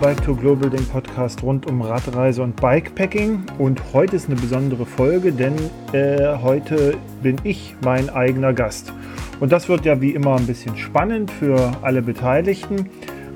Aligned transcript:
Bike 0.00 0.22
to 0.24 0.34
Global, 0.34 0.70
dem 0.70 0.84
Podcast 0.86 1.42
rund 1.42 1.66
um 1.66 1.82
Radreise 1.82 2.42
und 2.42 2.54
Bikepacking. 2.60 3.42
Und 3.58 3.82
heute 3.92 4.14
ist 4.14 4.26
eine 4.26 4.36
besondere 4.36 4.86
Folge, 4.86 5.32
denn 5.32 5.54
äh, 5.92 6.36
heute 6.40 6.96
bin 7.20 7.36
ich 7.42 7.74
mein 7.82 8.08
eigener 8.08 8.52
Gast. 8.52 8.92
Und 9.40 9.50
das 9.50 9.68
wird 9.68 9.84
ja 9.84 10.00
wie 10.00 10.10
immer 10.10 10.36
ein 10.36 10.46
bisschen 10.46 10.76
spannend 10.76 11.32
für 11.32 11.72
alle 11.82 12.00
Beteiligten. 12.02 12.88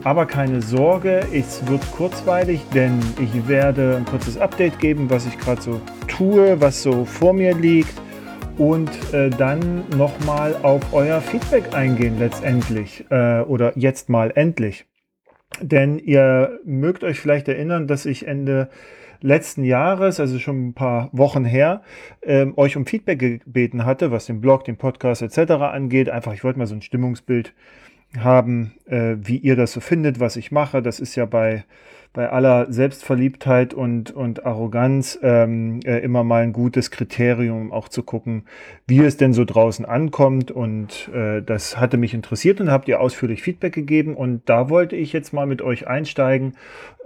Aber 0.04 0.24
keine 0.24 0.62
Sorge, 0.62 1.26
es 1.32 1.66
wird 1.68 1.80
kurzweilig, 1.92 2.60
denn 2.72 2.98
ich 3.20 3.48
werde 3.48 3.96
ein 3.96 4.04
kurzes 4.04 4.38
Update 4.38 4.78
geben, 4.78 5.10
was 5.10 5.26
ich 5.26 5.38
gerade 5.38 5.60
so 5.60 5.80
tue, 6.06 6.60
was 6.60 6.82
so 6.82 7.04
vor 7.04 7.32
mir 7.32 7.56
liegt 7.56 7.94
und 8.56 8.90
äh, 9.12 9.30
dann 9.30 9.84
nochmal 9.96 10.54
auf 10.62 10.80
euer 10.92 11.20
Feedback 11.20 11.74
eingehen 11.74 12.18
letztendlich 12.20 13.04
äh, 13.10 13.40
oder 13.40 13.76
jetzt 13.76 14.08
mal 14.08 14.32
endlich. 14.34 14.86
Denn 15.60 15.98
ihr 15.98 16.58
mögt 16.64 17.04
euch 17.04 17.20
vielleicht 17.20 17.48
erinnern, 17.48 17.86
dass 17.86 18.06
ich 18.06 18.26
Ende 18.26 18.68
letzten 19.20 19.64
Jahres, 19.64 20.20
also 20.20 20.38
schon 20.38 20.68
ein 20.68 20.74
paar 20.74 21.08
Wochen 21.12 21.44
her, 21.44 21.82
ähm, 22.22 22.54
euch 22.56 22.76
um 22.76 22.86
Feedback 22.86 23.18
gebeten 23.18 23.84
hatte, 23.84 24.10
was 24.10 24.26
den 24.26 24.40
Blog, 24.40 24.64
den 24.64 24.76
Podcast 24.76 25.22
etc. 25.22 25.52
angeht. 25.52 26.10
Einfach, 26.10 26.32
ich 26.32 26.44
wollte 26.44 26.58
mal 26.58 26.66
so 26.66 26.74
ein 26.74 26.82
Stimmungsbild 26.82 27.54
haben, 28.18 28.74
äh, 28.86 29.16
wie 29.20 29.36
ihr 29.36 29.56
das 29.56 29.72
so 29.72 29.80
findet, 29.80 30.20
was 30.20 30.36
ich 30.36 30.50
mache. 30.50 30.82
Das 30.82 31.00
ist 31.00 31.14
ja 31.14 31.24
bei 31.24 31.64
bei 32.12 32.28
aller 32.30 32.70
Selbstverliebtheit 32.70 33.72
und, 33.72 34.10
und 34.10 34.44
Arroganz 34.44 35.18
ähm, 35.22 35.80
äh, 35.84 35.98
immer 36.00 36.24
mal 36.24 36.42
ein 36.42 36.52
gutes 36.52 36.90
Kriterium, 36.90 37.62
um 37.62 37.72
auch 37.72 37.88
zu 37.88 38.02
gucken, 38.02 38.44
wie 38.86 39.00
es 39.00 39.16
denn 39.16 39.32
so 39.32 39.44
draußen 39.44 39.84
ankommt. 39.84 40.50
Und 40.50 41.08
äh, 41.14 41.40
das 41.40 41.78
hatte 41.78 41.96
mich 41.96 42.12
interessiert 42.12 42.60
und 42.60 42.70
habt 42.70 42.86
ihr 42.88 43.00
ausführlich 43.00 43.42
Feedback 43.42 43.72
gegeben. 43.72 44.14
Und 44.14 44.48
da 44.48 44.68
wollte 44.68 44.94
ich 44.94 45.12
jetzt 45.12 45.32
mal 45.32 45.46
mit 45.46 45.62
euch 45.62 45.86
einsteigen, 45.86 46.54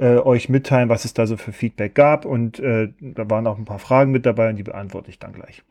äh, 0.00 0.16
euch 0.16 0.48
mitteilen, 0.48 0.88
was 0.88 1.04
es 1.04 1.14
da 1.14 1.26
so 1.26 1.36
für 1.36 1.52
Feedback 1.52 1.94
gab. 1.94 2.24
Und 2.24 2.58
äh, 2.58 2.88
da 3.00 3.30
waren 3.30 3.46
auch 3.46 3.58
ein 3.58 3.64
paar 3.64 3.78
Fragen 3.78 4.10
mit 4.10 4.26
dabei 4.26 4.50
und 4.50 4.56
die 4.56 4.64
beantworte 4.64 5.10
ich 5.10 5.20
dann 5.20 5.32
gleich. 5.32 5.62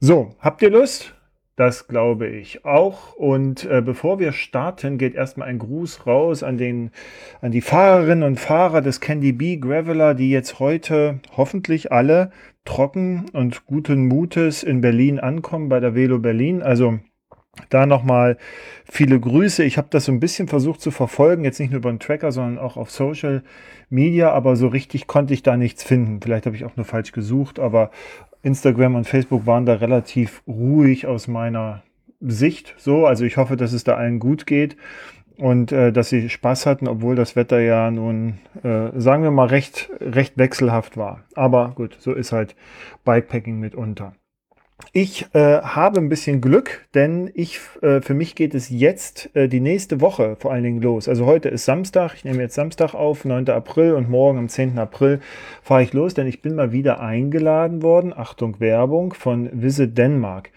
So, 0.00 0.34
habt 0.38 0.60
ihr 0.60 0.70
Lust? 0.70 1.14
Das 1.56 1.86
glaube 1.86 2.28
ich 2.28 2.64
auch. 2.64 3.14
Und 3.14 3.64
äh, 3.64 3.82
bevor 3.84 4.18
wir 4.18 4.32
starten, 4.32 4.96
geht 4.96 5.14
erstmal 5.14 5.48
ein 5.48 5.58
Gruß 5.58 6.06
raus 6.06 6.42
an, 6.42 6.56
den, 6.56 6.90
an 7.42 7.52
die 7.52 7.60
Fahrerinnen 7.60 8.22
und 8.22 8.40
Fahrer 8.40 8.80
des 8.80 9.00
Candy 9.00 9.32
Bee 9.32 9.58
Graveler, 9.58 10.14
die 10.14 10.30
jetzt 10.30 10.60
heute 10.60 11.20
hoffentlich 11.36 11.92
alle 11.92 12.30
trocken 12.64 13.26
und 13.34 13.66
guten 13.66 14.06
Mutes 14.06 14.62
in 14.62 14.80
Berlin 14.80 15.20
ankommen 15.20 15.68
bei 15.68 15.78
der 15.78 15.94
Velo 15.94 16.18
Berlin. 16.18 16.62
Also 16.62 17.00
da 17.68 17.86
nochmal 17.86 18.38
viele 18.84 19.18
Grüße. 19.20 19.62
Ich 19.64 19.76
habe 19.78 19.88
das 19.90 20.06
so 20.06 20.12
ein 20.12 20.20
bisschen 20.20 20.48
versucht 20.48 20.80
zu 20.80 20.90
verfolgen, 20.90 21.44
jetzt 21.44 21.60
nicht 21.60 21.70
nur 21.70 21.78
über 21.78 21.90
den 21.90 22.00
Tracker, 22.00 22.32
sondern 22.32 22.58
auch 22.58 22.76
auf 22.76 22.90
Social 22.90 23.42
Media, 23.90 24.32
aber 24.32 24.56
so 24.56 24.68
richtig 24.68 25.06
konnte 25.06 25.34
ich 25.34 25.42
da 25.42 25.56
nichts 25.56 25.82
finden. 25.82 26.20
Vielleicht 26.22 26.46
habe 26.46 26.56
ich 26.56 26.64
auch 26.64 26.76
nur 26.76 26.86
falsch 26.86 27.12
gesucht, 27.12 27.58
aber 27.58 27.90
Instagram 28.42 28.94
und 28.94 29.06
Facebook 29.06 29.46
waren 29.46 29.66
da 29.66 29.74
relativ 29.74 30.42
ruhig 30.46 31.06
aus 31.06 31.28
meiner 31.28 31.82
Sicht. 32.20 32.74
So, 32.78 33.06
also 33.06 33.24
ich 33.24 33.36
hoffe, 33.36 33.56
dass 33.56 33.72
es 33.72 33.84
da 33.84 33.96
allen 33.96 34.18
gut 34.18 34.46
geht 34.46 34.76
und 35.36 35.72
äh, 35.72 35.92
dass 35.92 36.08
sie 36.08 36.28
Spaß 36.28 36.66
hatten, 36.66 36.88
obwohl 36.88 37.16
das 37.16 37.36
Wetter 37.36 37.60
ja 37.60 37.90
nun, 37.90 38.38
äh, 38.62 38.90
sagen 38.94 39.22
wir 39.22 39.30
mal, 39.30 39.48
recht, 39.48 39.90
recht 40.00 40.38
wechselhaft 40.38 40.96
war. 40.96 41.24
Aber 41.34 41.72
gut, 41.74 41.96
so 41.98 42.12
ist 42.12 42.32
halt 42.32 42.56
Bikepacking 43.04 43.58
mitunter. 43.58 44.14
Ich 44.94 45.24
äh, 45.32 45.62
habe 45.62 46.00
ein 46.00 46.10
bisschen 46.10 46.42
Glück, 46.42 46.86
denn 46.92 47.30
ich, 47.32 47.60
äh, 47.80 48.02
für 48.02 48.12
mich 48.12 48.34
geht 48.34 48.54
es 48.54 48.68
jetzt 48.68 49.34
äh, 49.34 49.48
die 49.48 49.60
nächste 49.60 50.02
Woche 50.02 50.36
vor 50.38 50.52
allen 50.52 50.64
Dingen 50.64 50.82
los. 50.82 51.08
Also 51.08 51.24
heute 51.24 51.48
ist 51.48 51.64
Samstag, 51.64 52.12
ich 52.14 52.26
nehme 52.26 52.42
jetzt 52.42 52.54
Samstag 52.54 52.92
auf, 52.92 53.24
9. 53.24 53.48
April 53.48 53.94
und 53.94 54.10
morgen 54.10 54.36
am 54.36 54.50
10. 54.50 54.78
April 54.78 55.20
fahre 55.62 55.82
ich 55.82 55.94
los, 55.94 56.12
denn 56.12 56.26
ich 56.26 56.42
bin 56.42 56.56
mal 56.56 56.72
wieder 56.72 57.00
eingeladen 57.00 57.82
worden, 57.82 58.12
Achtung 58.14 58.60
Werbung, 58.60 59.14
von 59.14 59.48
Visit 59.54 59.96
Denmark. 59.96 60.50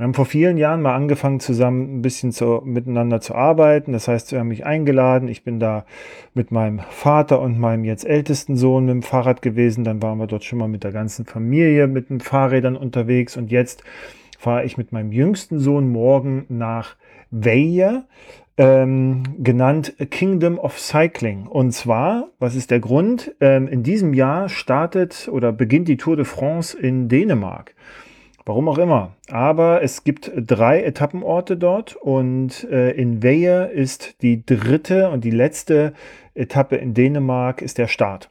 Wir 0.00 0.04
haben 0.04 0.14
vor 0.14 0.24
vielen 0.24 0.56
Jahren 0.56 0.80
mal 0.80 0.94
angefangen, 0.94 1.40
zusammen 1.40 1.98
ein 1.98 2.00
bisschen 2.00 2.32
zu, 2.32 2.62
miteinander 2.64 3.20
zu 3.20 3.34
arbeiten. 3.34 3.92
Das 3.92 4.08
heißt, 4.08 4.28
sie 4.28 4.38
haben 4.38 4.48
mich 4.48 4.64
eingeladen. 4.64 5.28
Ich 5.28 5.44
bin 5.44 5.60
da 5.60 5.84
mit 6.32 6.50
meinem 6.50 6.78
Vater 6.88 7.38
und 7.42 7.58
meinem 7.58 7.84
jetzt 7.84 8.06
ältesten 8.06 8.56
Sohn 8.56 8.86
mit 8.86 8.94
dem 8.94 9.02
Fahrrad 9.02 9.42
gewesen. 9.42 9.84
Dann 9.84 10.00
waren 10.00 10.16
wir 10.16 10.26
dort 10.26 10.42
schon 10.44 10.58
mal 10.58 10.68
mit 10.68 10.84
der 10.84 10.92
ganzen 10.92 11.26
Familie 11.26 11.86
mit 11.86 12.08
den 12.08 12.20
Fahrrädern 12.20 12.78
unterwegs. 12.78 13.36
Und 13.36 13.50
jetzt 13.50 13.84
fahre 14.38 14.64
ich 14.64 14.78
mit 14.78 14.90
meinem 14.90 15.12
jüngsten 15.12 15.58
Sohn 15.58 15.92
morgen 15.92 16.46
nach 16.48 16.96
Weije, 17.30 18.04
ähm, 18.56 19.22
genannt 19.36 19.92
Kingdom 20.10 20.58
of 20.58 20.80
Cycling. 20.80 21.46
Und 21.46 21.72
zwar, 21.72 22.30
was 22.38 22.54
ist 22.54 22.70
der 22.70 22.80
Grund? 22.80 23.34
Ähm, 23.42 23.68
in 23.68 23.82
diesem 23.82 24.14
Jahr 24.14 24.48
startet 24.48 25.28
oder 25.30 25.52
beginnt 25.52 25.88
die 25.88 25.98
Tour 25.98 26.16
de 26.16 26.24
France 26.24 26.74
in 26.74 27.10
Dänemark. 27.10 27.74
Warum 28.50 28.68
auch 28.68 28.78
immer. 28.78 29.14
Aber 29.30 29.80
es 29.80 30.02
gibt 30.02 30.32
drei 30.34 30.82
Etappenorte 30.82 31.56
dort 31.56 31.94
und 31.94 32.64
äh, 32.68 32.90
in 32.90 33.22
Weje 33.22 33.66
ist 33.66 34.20
die 34.22 34.44
dritte 34.44 35.10
und 35.10 35.22
die 35.22 35.30
letzte 35.30 35.92
Etappe 36.34 36.74
in 36.74 36.92
Dänemark 36.92 37.62
ist 37.62 37.78
der 37.78 37.86
Start. 37.86 38.28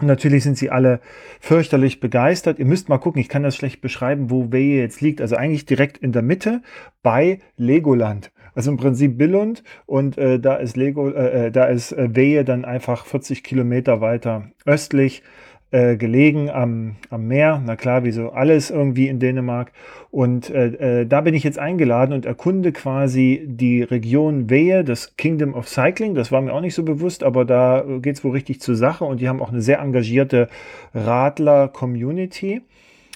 Und 0.00 0.06
natürlich 0.06 0.42
sind 0.42 0.56
sie 0.56 0.70
alle 0.70 1.00
fürchterlich 1.38 2.00
begeistert. 2.00 2.58
Ihr 2.58 2.64
müsst 2.64 2.88
mal 2.88 2.96
gucken, 2.96 3.20
ich 3.20 3.28
kann 3.28 3.42
das 3.42 3.54
schlecht 3.54 3.82
beschreiben, 3.82 4.30
wo 4.30 4.52
Weje 4.52 4.80
jetzt 4.80 5.02
liegt. 5.02 5.20
Also 5.20 5.36
eigentlich 5.36 5.66
direkt 5.66 5.98
in 5.98 6.12
der 6.12 6.22
Mitte 6.22 6.62
bei 7.02 7.40
Legoland. 7.58 8.32
Also 8.54 8.70
im 8.70 8.78
Prinzip 8.78 9.18
Billund 9.18 9.64
und 9.84 10.16
äh, 10.16 10.40
da 10.40 10.54
ist 10.54 10.78
äh, 10.78 10.88
äh 10.88 11.50
da 11.50 11.66
ist 11.66 11.92
äh, 11.92 12.16
Weje 12.16 12.46
dann 12.46 12.64
einfach 12.64 13.04
40 13.04 13.44
Kilometer 13.44 14.00
weiter 14.00 14.50
östlich 14.64 15.22
äh, 15.72 15.96
gelegen 15.96 16.50
am, 16.50 16.96
am 17.10 17.26
Meer. 17.26 17.60
Na 17.64 17.76
klar, 17.76 18.04
wie 18.04 18.12
so 18.12 18.30
alles 18.30 18.70
irgendwie 18.70 19.08
in 19.08 19.18
Dänemark. 19.18 19.72
Und 20.10 20.50
äh, 20.50 21.00
äh, 21.00 21.06
da 21.06 21.22
bin 21.22 21.34
ich 21.34 21.42
jetzt 21.42 21.58
eingeladen 21.58 22.12
und 22.12 22.26
erkunde 22.26 22.72
quasi 22.72 23.42
die 23.46 23.82
Region 23.82 24.50
Wehe, 24.50 24.84
das 24.84 25.16
Kingdom 25.16 25.54
of 25.54 25.68
Cycling. 25.68 26.14
Das 26.14 26.30
war 26.30 26.40
mir 26.42 26.52
auch 26.52 26.60
nicht 26.60 26.74
so 26.74 26.84
bewusst, 26.84 27.24
aber 27.24 27.44
da 27.44 27.84
geht 28.00 28.16
es 28.16 28.24
wohl 28.24 28.32
richtig 28.32 28.60
zur 28.60 28.76
Sache 28.76 29.04
und 29.04 29.20
die 29.20 29.28
haben 29.28 29.40
auch 29.40 29.50
eine 29.50 29.62
sehr 29.62 29.80
engagierte 29.80 30.48
Radler-Community. 30.94 32.60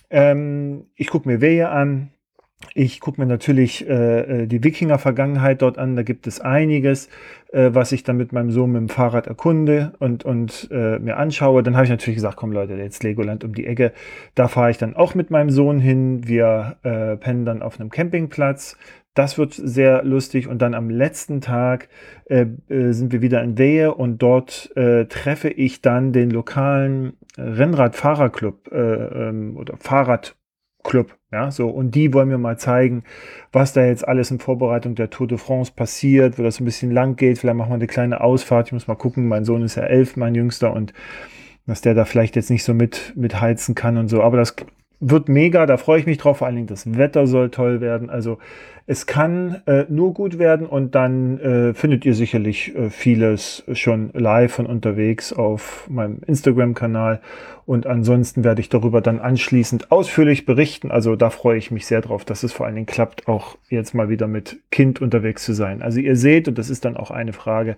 Ähm, 0.08 0.86
ich 0.94 1.08
gucke 1.08 1.28
mir 1.28 1.40
Wehe 1.40 1.68
an, 1.68 2.10
ich 2.74 3.00
gucke 3.00 3.20
mir 3.20 3.26
natürlich 3.26 3.88
äh, 3.88 4.42
äh, 4.42 4.46
die 4.46 4.64
Wikinger-Vergangenheit 4.64 5.62
dort 5.62 5.78
an. 5.78 5.96
Da 5.96 6.02
gibt 6.02 6.26
es 6.26 6.40
einiges, 6.40 7.08
äh, 7.56 7.74
was 7.74 7.92
ich 7.92 8.02
dann 8.02 8.18
mit 8.18 8.32
meinem 8.32 8.50
Sohn 8.50 8.72
mit 8.72 8.80
dem 8.80 8.88
Fahrrad 8.90 9.26
erkunde 9.26 9.94
und, 9.98 10.24
und 10.24 10.68
äh, 10.70 10.98
mir 10.98 11.16
anschaue. 11.16 11.62
Dann 11.62 11.74
habe 11.74 11.84
ich 11.84 11.90
natürlich 11.90 12.16
gesagt, 12.16 12.36
komm 12.36 12.52
Leute, 12.52 12.74
jetzt 12.74 13.02
Legoland 13.02 13.44
um 13.44 13.54
die 13.54 13.66
Ecke. 13.66 13.92
Da 14.34 14.46
fahre 14.46 14.70
ich 14.70 14.78
dann 14.78 14.94
auch 14.94 15.14
mit 15.14 15.30
meinem 15.30 15.48
Sohn 15.48 15.80
hin. 15.80 16.28
Wir 16.28 16.76
äh, 16.82 17.16
pennen 17.16 17.46
dann 17.46 17.62
auf 17.62 17.80
einem 17.80 17.88
Campingplatz. 17.88 18.76
Das 19.14 19.38
wird 19.38 19.54
sehr 19.54 20.04
lustig. 20.04 20.48
Und 20.48 20.60
dann 20.60 20.74
am 20.74 20.90
letzten 20.90 21.40
Tag 21.40 21.88
äh, 22.26 22.46
äh, 22.68 22.92
sind 22.92 23.12
wir 23.12 23.22
wieder 23.22 23.42
in 23.42 23.56
Wehe 23.56 23.94
und 23.94 24.18
dort 24.18 24.70
äh, 24.76 25.06
treffe 25.06 25.48
ich 25.48 25.80
dann 25.80 26.12
den 26.12 26.28
lokalen 26.28 27.14
Rennrad-Fahrerclub 27.38 28.70
äh, 28.70 28.76
ähm, 28.76 29.56
oder 29.56 29.78
Fahrrad 29.78 30.36
Club. 30.86 31.16
Ja, 31.32 31.50
so. 31.50 31.68
Und 31.68 31.94
die 31.94 32.14
wollen 32.14 32.28
mir 32.28 32.38
mal 32.38 32.58
zeigen, 32.58 33.04
was 33.52 33.72
da 33.72 33.84
jetzt 33.84 34.06
alles 34.06 34.30
in 34.30 34.38
Vorbereitung 34.38 34.94
der 34.94 35.10
Tour 35.10 35.26
de 35.26 35.38
France 35.38 35.72
passiert, 35.74 36.38
wo 36.38 36.42
das 36.42 36.60
ein 36.60 36.64
bisschen 36.64 36.90
lang 36.90 37.16
geht. 37.16 37.38
Vielleicht 37.38 37.56
machen 37.56 37.70
wir 37.70 37.74
eine 37.74 37.86
kleine 37.86 38.20
Ausfahrt. 38.20 38.68
Ich 38.68 38.72
muss 38.72 38.88
mal 38.88 38.94
gucken. 38.94 39.28
Mein 39.28 39.44
Sohn 39.44 39.62
ist 39.62 39.74
ja 39.74 39.82
elf, 39.82 40.16
mein 40.16 40.34
Jüngster, 40.34 40.72
und 40.72 40.92
dass 41.66 41.80
der 41.80 41.94
da 41.94 42.04
vielleicht 42.04 42.36
jetzt 42.36 42.50
nicht 42.50 42.62
so 42.64 42.74
mit, 42.74 43.12
mit 43.16 43.34
kann 43.74 43.98
und 43.98 44.08
so. 44.08 44.22
Aber 44.22 44.36
das 44.36 44.54
wird 45.00 45.28
mega, 45.28 45.66
da 45.66 45.76
freue 45.76 46.00
ich 46.00 46.06
mich 46.06 46.18
drauf. 46.18 46.38
Vor 46.38 46.46
allen 46.46 46.56
Dingen 46.56 46.68
das 46.68 46.96
Wetter 46.96 47.26
soll 47.26 47.50
toll 47.50 47.80
werden. 47.80 48.10
Also 48.10 48.38
es 48.86 49.06
kann 49.06 49.62
äh, 49.66 49.84
nur 49.88 50.14
gut 50.14 50.38
werden 50.38 50.66
und 50.66 50.94
dann 50.94 51.40
äh, 51.40 51.74
findet 51.74 52.04
ihr 52.04 52.14
sicherlich 52.14 52.74
äh, 52.76 52.88
vieles 52.88 53.64
schon 53.72 54.10
live 54.12 54.52
von 54.52 54.66
unterwegs 54.66 55.32
auf 55.32 55.88
meinem 55.90 56.20
Instagram-Kanal. 56.26 57.20
Und 57.66 57.86
ansonsten 57.86 58.44
werde 58.44 58.60
ich 58.60 58.68
darüber 58.68 59.00
dann 59.00 59.18
anschließend 59.18 59.90
ausführlich 59.90 60.46
berichten. 60.46 60.92
Also 60.92 61.16
da 61.16 61.30
freue 61.30 61.58
ich 61.58 61.72
mich 61.72 61.84
sehr 61.86 62.00
drauf, 62.00 62.24
dass 62.24 62.44
es 62.44 62.52
vor 62.52 62.64
allen 62.64 62.76
Dingen 62.76 62.86
klappt, 62.86 63.26
auch 63.26 63.58
jetzt 63.68 63.92
mal 63.92 64.08
wieder 64.08 64.28
mit 64.28 64.60
Kind 64.70 65.02
unterwegs 65.02 65.44
zu 65.44 65.52
sein. 65.52 65.82
Also 65.82 65.98
ihr 65.98 66.14
seht, 66.14 66.46
und 66.46 66.56
das 66.56 66.70
ist 66.70 66.84
dann 66.84 66.96
auch 66.96 67.10
eine 67.10 67.32
Frage 67.32 67.76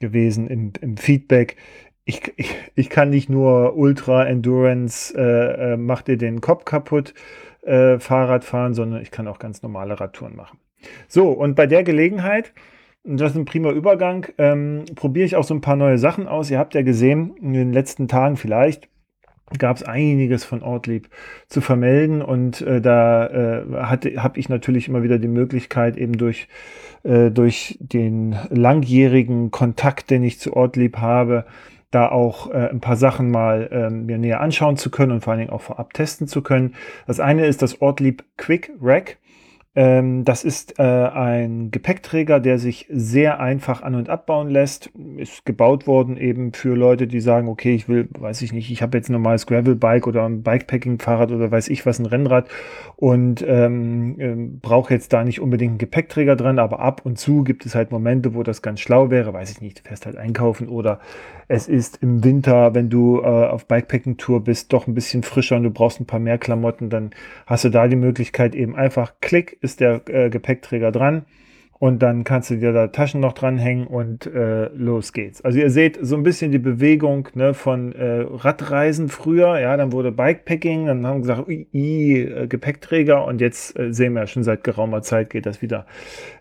gewesen 0.00 0.48
im, 0.48 0.72
im 0.80 0.96
Feedback, 0.96 1.56
ich, 2.04 2.32
ich, 2.36 2.54
ich 2.74 2.90
kann 2.90 3.10
nicht 3.10 3.30
nur 3.30 3.76
Ultra 3.76 4.26
Endurance, 4.26 5.14
äh, 5.16 5.72
äh, 5.72 5.76
macht 5.76 6.08
dir 6.08 6.18
den 6.18 6.40
Kopf 6.40 6.64
kaputt, 6.64 7.14
äh, 7.62 7.98
Fahrrad 7.98 8.44
fahren, 8.44 8.74
sondern 8.74 9.00
ich 9.00 9.10
kann 9.10 9.26
auch 9.26 9.38
ganz 9.38 9.62
normale 9.62 9.98
Radtouren 9.98 10.36
machen. 10.36 10.58
So, 11.08 11.30
und 11.30 11.54
bei 11.54 11.66
der 11.66 11.82
Gelegenheit, 11.82 12.52
das 13.04 13.32
ist 13.32 13.36
ein 13.36 13.46
prima 13.46 13.70
Übergang, 13.70 14.26
ähm, 14.38 14.84
probiere 14.94 15.26
ich 15.26 15.36
auch 15.36 15.44
so 15.44 15.54
ein 15.54 15.62
paar 15.62 15.76
neue 15.76 15.98
Sachen 15.98 16.26
aus. 16.28 16.50
Ihr 16.50 16.58
habt 16.58 16.74
ja 16.74 16.82
gesehen, 16.82 17.34
in 17.40 17.54
den 17.54 17.72
letzten 17.72 18.06
Tagen 18.06 18.36
vielleicht, 18.36 18.88
gab 19.58 19.76
es 19.76 19.82
einiges 19.82 20.44
von 20.44 20.62
Ortlieb 20.62 21.08
zu 21.48 21.60
vermelden 21.60 22.22
und 22.22 22.62
äh, 22.62 22.80
da 22.80 23.26
äh, 23.26 23.64
habe 23.76 24.38
ich 24.38 24.48
natürlich 24.48 24.88
immer 24.88 25.02
wieder 25.02 25.18
die 25.18 25.28
Möglichkeit, 25.28 25.96
eben 25.96 26.16
durch, 26.16 26.48
äh, 27.02 27.30
durch 27.30 27.78
den 27.80 28.36
langjährigen 28.48 29.50
Kontakt, 29.50 30.10
den 30.10 30.22
ich 30.22 30.40
zu 30.40 30.54
Ortlieb 30.54 30.96
habe, 30.96 31.44
da 31.94 32.08
auch 32.08 32.50
äh, 32.50 32.68
ein 32.70 32.80
paar 32.80 32.96
Sachen 32.96 33.30
mal 33.30 33.68
äh, 33.70 33.90
mir 33.90 34.18
näher 34.18 34.40
anschauen 34.40 34.76
zu 34.76 34.90
können 34.90 35.12
und 35.12 35.20
vor 35.22 35.32
allen 35.32 35.40
Dingen 35.40 35.52
auch 35.52 35.62
vorab 35.62 35.94
testen 35.94 36.26
zu 36.26 36.42
können. 36.42 36.74
Das 37.06 37.20
eine 37.20 37.46
ist 37.46 37.62
das 37.62 37.80
Ortlieb 37.80 38.24
Quick 38.36 38.72
Rack. 38.80 39.18
Ähm, 39.76 40.24
das 40.24 40.44
ist 40.44 40.78
äh, 40.78 40.82
ein 40.82 41.72
Gepäckträger, 41.72 42.38
der 42.38 42.58
sich 42.58 42.86
sehr 42.90 43.40
einfach 43.40 43.82
an- 43.82 43.96
und 43.96 44.08
abbauen 44.08 44.48
lässt. 44.48 44.90
Ist 45.16 45.44
gebaut 45.44 45.88
worden 45.88 46.16
eben 46.16 46.52
für 46.52 46.76
Leute, 46.76 47.08
die 47.08 47.20
sagen, 47.20 47.48
okay, 47.48 47.74
ich 47.74 47.88
will, 47.88 48.08
weiß 48.16 48.42
ich 48.42 48.52
nicht, 48.52 48.70
ich 48.70 48.82
habe 48.82 48.96
jetzt 48.96 49.08
ein 49.08 49.14
normales 49.14 49.46
Gravel-Bike 49.46 50.06
oder 50.06 50.24
ein 50.24 50.42
Bikepacking-Fahrrad 50.42 51.32
oder 51.32 51.50
weiß 51.50 51.68
ich 51.68 51.84
was, 51.86 51.98
ein 51.98 52.06
Rennrad 52.06 52.48
und 52.96 53.44
ähm, 53.46 54.14
ähm, 54.20 54.60
brauche 54.60 54.94
jetzt 54.94 55.12
da 55.12 55.24
nicht 55.24 55.40
unbedingt 55.40 55.72
einen 55.72 55.78
Gepäckträger 55.78 56.36
dran, 56.36 56.60
aber 56.60 56.78
ab 56.78 57.00
und 57.04 57.18
zu 57.18 57.42
gibt 57.42 57.66
es 57.66 57.74
halt 57.74 57.90
Momente, 57.90 58.34
wo 58.34 58.44
das 58.44 58.62
ganz 58.62 58.78
schlau 58.78 59.10
wäre, 59.10 59.32
weiß 59.32 59.50
ich 59.50 59.60
nicht, 59.60 59.80
du 59.80 59.88
fährst 59.88 60.06
halt 60.06 60.16
einkaufen 60.16 60.68
oder 60.68 61.00
es 61.48 61.68
ist 61.68 61.98
im 62.02 62.24
Winter, 62.24 62.74
wenn 62.74 62.90
du 62.90 63.20
äh, 63.20 63.26
auf 63.26 63.66
Bikepacking-Tour 63.66 64.44
bist, 64.44 64.72
doch 64.72 64.86
ein 64.86 64.94
bisschen 64.94 65.22
frischer 65.22 65.56
und 65.56 65.64
du 65.64 65.70
brauchst 65.70 66.00
ein 66.00 66.06
paar 66.06 66.20
mehr 66.20 66.38
Klamotten, 66.38 66.90
dann 66.90 67.10
hast 67.46 67.64
du 67.64 67.68
da 67.68 67.88
die 67.88 67.96
Möglichkeit 67.96 68.54
eben 68.54 68.76
einfach, 68.76 69.14
klick, 69.20 69.58
ist 69.64 69.80
der 69.80 70.02
äh, 70.08 70.30
Gepäckträger 70.30 70.92
dran 70.92 71.24
und 71.84 71.98
dann 71.98 72.24
kannst 72.24 72.48
du 72.48 72.56
dir 72.56 72.72
da 72.72 72.86
Taschen 72.86 73.20
noch 73.20 73.34
dranhängen 73.34 73.86
und 73.86 74.24
äh, 74.24 74.68
los 74.68 75.12
geht's. 75.12 75.42
Also 75.42 75.58
ihr 75.58 75.68
seht 75.68 75.98
so 76.00 76.16
ein 76.16 76.22
bisschen 76.22 76.50
die 76.50 76.58
Bewegung 76.58 77.28
ne, 77.34 77.52
von 77.52 77.92
äh, 77.92 78.24
Radreisen 78.26 79.10
früher, 79.10 79.60
ja, 79.60 79.76
dann 79.76 79.92
wurde 79.92 80.10
Bikepacking, 80.10 80.86
dann 80.86 81.06
haben 81.06 81.20
gesagt, 81.20 81.46
ui, 81.46 81.68
äh, 81.74 82.46
Gepäckträger 82.46 83.26
und 83.26 83.42
jetzt 83.42 83.78
äh, 83.78 83.92
sehen 83.92 84.14
wir 84.14 84.20
ja 84.20 84.26
schon 84.26 84.44
seit 84.44 84.64
geraumer 84.64 85.02
Zeit 85.02 85.28
geht 85.28 85.44
das 85.44 85.60
wieder 85.60 85.84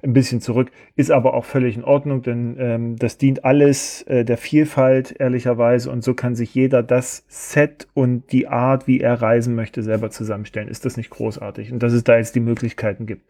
ein 0.01 0.13
bisschen 0.13 0.39
zurück. 0.39 0.71
Ist 0.95 1.11
aber 1.11 1.33
auch 1.33 1.43
völlig 1.43 1.75
in 1.75 1.83
Ordnung, 1.83 2.21
denn 2.21 2.55
ähm, 2.57 2.95
das 2.95 3.17
dient 3.17 3.43
alles 3.43 4.03
äh, 4.03 4.23
der 4.23 4.37
Vielfalt 4.37 5.13
ehrlicherweise 5.19 5.91
und 5.91 6.05
so 6.05 6.13
kann 6.13 6.35
sich 6.35 6.55
jeder 6.55 6.83
das 6.83 7.25
Set 7.27 7.89
und 7.93 8.31
die 8.31 8.47
Art, 8.47 8.87
wie 8.87 9.01
er 9.01 9.21
reisen 9.21 9.55
möchte, 9.55 9.83
selber 9.83 10.09
zusammenstellen. 10.09 10.69
Ist 10.69 10.85
das 10.85 10.95
nicht 10.95 11.09
großartig? 11.09 11.73
Und 11.73 11.83
dass 11.83 11.91
es 11.91 12.05
da 12.05 12.15
jetzt 12.15 12.33
die 12.33 12.39
Möglichkeiten 12.39 13.05
gibt. 13.07 13.23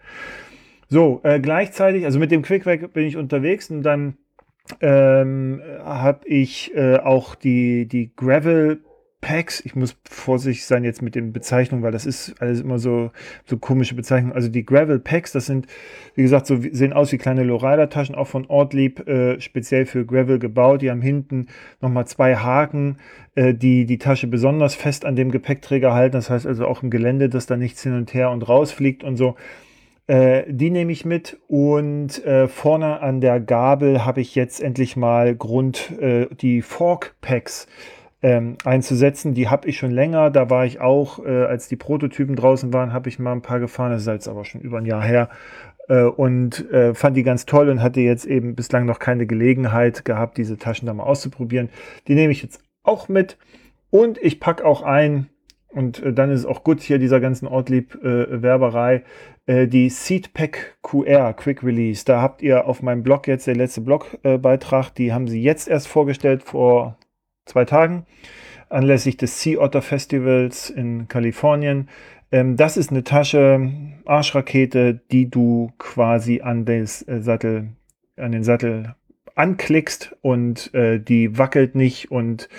So, 0.94 1.22
äh, 1.24 1.40
gleichzeitig, 1.40 2.06
also 2.06 2.20
mit 2.20 2.30
dem 2.30 2.44
Quickback 2.44 2.94
bin 2.94 3.08
ich 3.08 3.18
unterwegs 3.18 3.72
und 3.72 3.82
dann 3.82 4.16
ähm, 4.80 5.60
habe 5.84 6.28
ich 6.28 6.72
äh, 6.76 6.98
auch 6.98 7.34
die, 7.34 7.88
die 7.88 8.16
Gravel 8.16 8.80
Packs, 9.20 9.60
ich 9.66 9.76
muss 9.76 9.98
vorsichtig 10.08 10.68
sein 10.68 10.84
jetzt 10.84 11.02
mit 11.02 11.16
den 11.16 11.34
Bezeichnungen, 11.34 11.82
weil 11.84 11.94
das 11.94 12.06
ist 12.06 12.40
alles 12.40 12.62
immer 12.62 12.78
so, 12.78 13.10
so 13.46 13.58
komische 13.58 13.96
Bezeichnungen. 13.96 14.36
Also 14.36 14.50
die 14.50 14.64
Gravel 14.64 15.00
Packs, 15.00 15.32
das 15.32 15.48
sind, 15.48 15.66
wie 16.14 16.22
gesagt, 16.22 16.46
so 16.46 16.60
sehen 16.62 16.94
aus 16.94 17.12
wie 17.12 17.18
kleine 17.18 17.44
Lowrider-Taschen, 17.44 18.14
auch 18.14 18.28
von 18.28 18.46
Ortlieb 18.46 19.08
äh, 19.08 19.42
speziell 19.42 19.88
für 19.88 20.06
Gravel 20.06 20.38
gebaut. 20.38 20.84
Die 20.84 20.92
haben 20.92 21.02
hinten 21.02 21.48
nochmal 21.82 22.06
zwei 22.06 22.36
Haken, 22.36 23.00
äh, 23.34 23.56
die 23.56 23.88
die 23.88 23.98
Tasche 23.98 24.28
besonders 24.28 24.76
fest 24.76 25.06
an 25.06 25.16
dem 25.16 25.32
Gepäckträger 25.32 25.96
halten. 25.96 26.14
Das 26.14 26.30
heißt 26.30 26.46
also 26.46 26.68
auch 26.68 26.84
im 26.84 26.92
Gelände, 26.92 27.30
dass 27.30 27.48
da 27.48 27.58
nichts 27.58 27.82
hin 27.82 27.96
und 27.96 28.14
her 28.14 28.30
und 28.30 28.48
raus 28.48 28.72
fliegt 28.72 29.04
und 29.04 29.18
so. 29.18 29.36
Äh, 30.08 30.44
die 30.48 30.70
nehme 30.70 30.92
ich 30.92 31.06
mit 31.06 31.40
und 31.48 32.24
äh, 32.26 32.48
vorne 32.48 33.00
an 33.02 33.22
der 33.22 33.40
Gabel 33.40 34.06
habe 34.06 34.20
ich 34.22 34.36
jetzt 34.36 34.62
endlich 34.62 34.98
mal 34.98 35.36
Grund, 35.36 35.92
äh, 36.00 36.28
die 36.36 36.62
Fork 36.62 37.16
Packs 37.22 37.68
ähm, 38.22 38.58
einzusetzen. 38.66 39.34
Die 39.34 39.48
habe 39.48 39.68
ich 39.70 39.78
schon 39.78 39.92
länger. 39.92 40.30
Da 40.30 40.50
war 40.50 40.66
ich 40.66 40.82
auch, 40.82 41.24
äh, 41.26 41.46
als 41.46 41.70
die 41.70 41.78
Prototypen 41.78 42.36
draußen 42.36 42.74
waren, 42.74 42.92
habe 42.92 43.08
ich 43.08 43.18
mal 43.18 43.32
ein 43.32 43.42
paar 43.42 43.60
gefahren. 43.60 43.92
Das 43.92 44.02
ist 44.02 44.08
jetzt 44.08 44.28
aber 44.28 44.44
schon 44.44 44.62
über 44.62 44.80
ein 44.80 44.86
Jahr 44.86 45.04
her. 45.04 45.30
Äh, 45.88 46.04
und 46.04 46.66
fand 46.94 47.18
die 47.18 47.24
ganz 47.24 47.46
toll 47.46 47.70
und 47.70 47.82
hatte 47.82 48.02
jetzt 48.02 48.26
eben 48.26 48.56
bislang 48.56 48.86
noch 48.86 49.00
keine 49.00 49.26
Gelegenheit 49.26 50.06
gehabt, 50.06 50.38
diese 50.38 50.58
Taschen 50.58 50.86
da 50.86 50.94
mal 50.94 51.04
auszuprobieren. 51.04 51.70
Die 52.08 52.16
nehme 52.16 52.32
ich 52.32 52.42
jetzt 52.42 52.62
auch 52.84 53.08
mit. 53.08 53.38
Und 53.90 54.18
ich 54.18 54.40
packe 54.40 54.66
auch 54.66 54.82
ein, 54.82 55.30
und 55.74 56.02
äh, 56.02 56.14
dann 56.14 56.32
ist 56.32 56.42
es 56.42 56.46
auch 56.46 56.64
gut 56.64 56.82
hier 56.82 57.00
dieser 57.00 57.20
ganzen 57.20 57.48
Ortlieb-Werberei. 57.48 59.04
Äh, 59.46 59.68
die 59.68 59.90
Seedpack 59.90 60.78
QR 60.82 61.34
Quick 61.34 61.64
Release. 61.64 62.06
Da 62.06 62.22
habt 62.22 62.42
ihr 62.42 62.68
auf 62.68 62.82
meinem 62.82 63.04
Blog 63.04 63.28
jetzt 63.28 63.48
der 63.48 63.56
letzte 63.56 63.82
Blogbeitrag. 63.82 64.90
Äh, 64.90 64.94
die 64.98 65.14
haben 65.14 65.28
sie 65.28 65.42
jetzt 65.42 65.68
erst 65.68 65.88
vorgestellt 65.88 66.44
vor 66.44 66.98
zwei 67.46 67.66
Tagen 67.66 68.06
anlässlich 68.74 69.18
des 69.18 69.42
Sea 69.42 69.60
Otter 69.60 69.82
Festivals 69.82 70.70
in 70.70 71.08
Kalifornien. 71.08 71.90
Ähm, 72.32 72.58
das 72.58 72.78
ist 72.78 72.90
eine 72.90 73.04
Tasche, 73.04 73.72
Arschrakete, 74.06 75.02
die 75.12 75.30
du 75.30 75.72
quasi 75.78 76.42
an, 76.42 76.66
des, 76.66 77.08
äh, 77.08 77.22
Sattel, 77.22 77.70
an 78.18 78.32
den 78.32 78.44
Sattel 78.44 78.96
anklickst 79.36 80.16
und 80.22 80.74
äh, 80.74 81.00
die 81.00 81.38
wackelt 81.38 81.76
nicht 81.76 82.12
und 82.12 82.50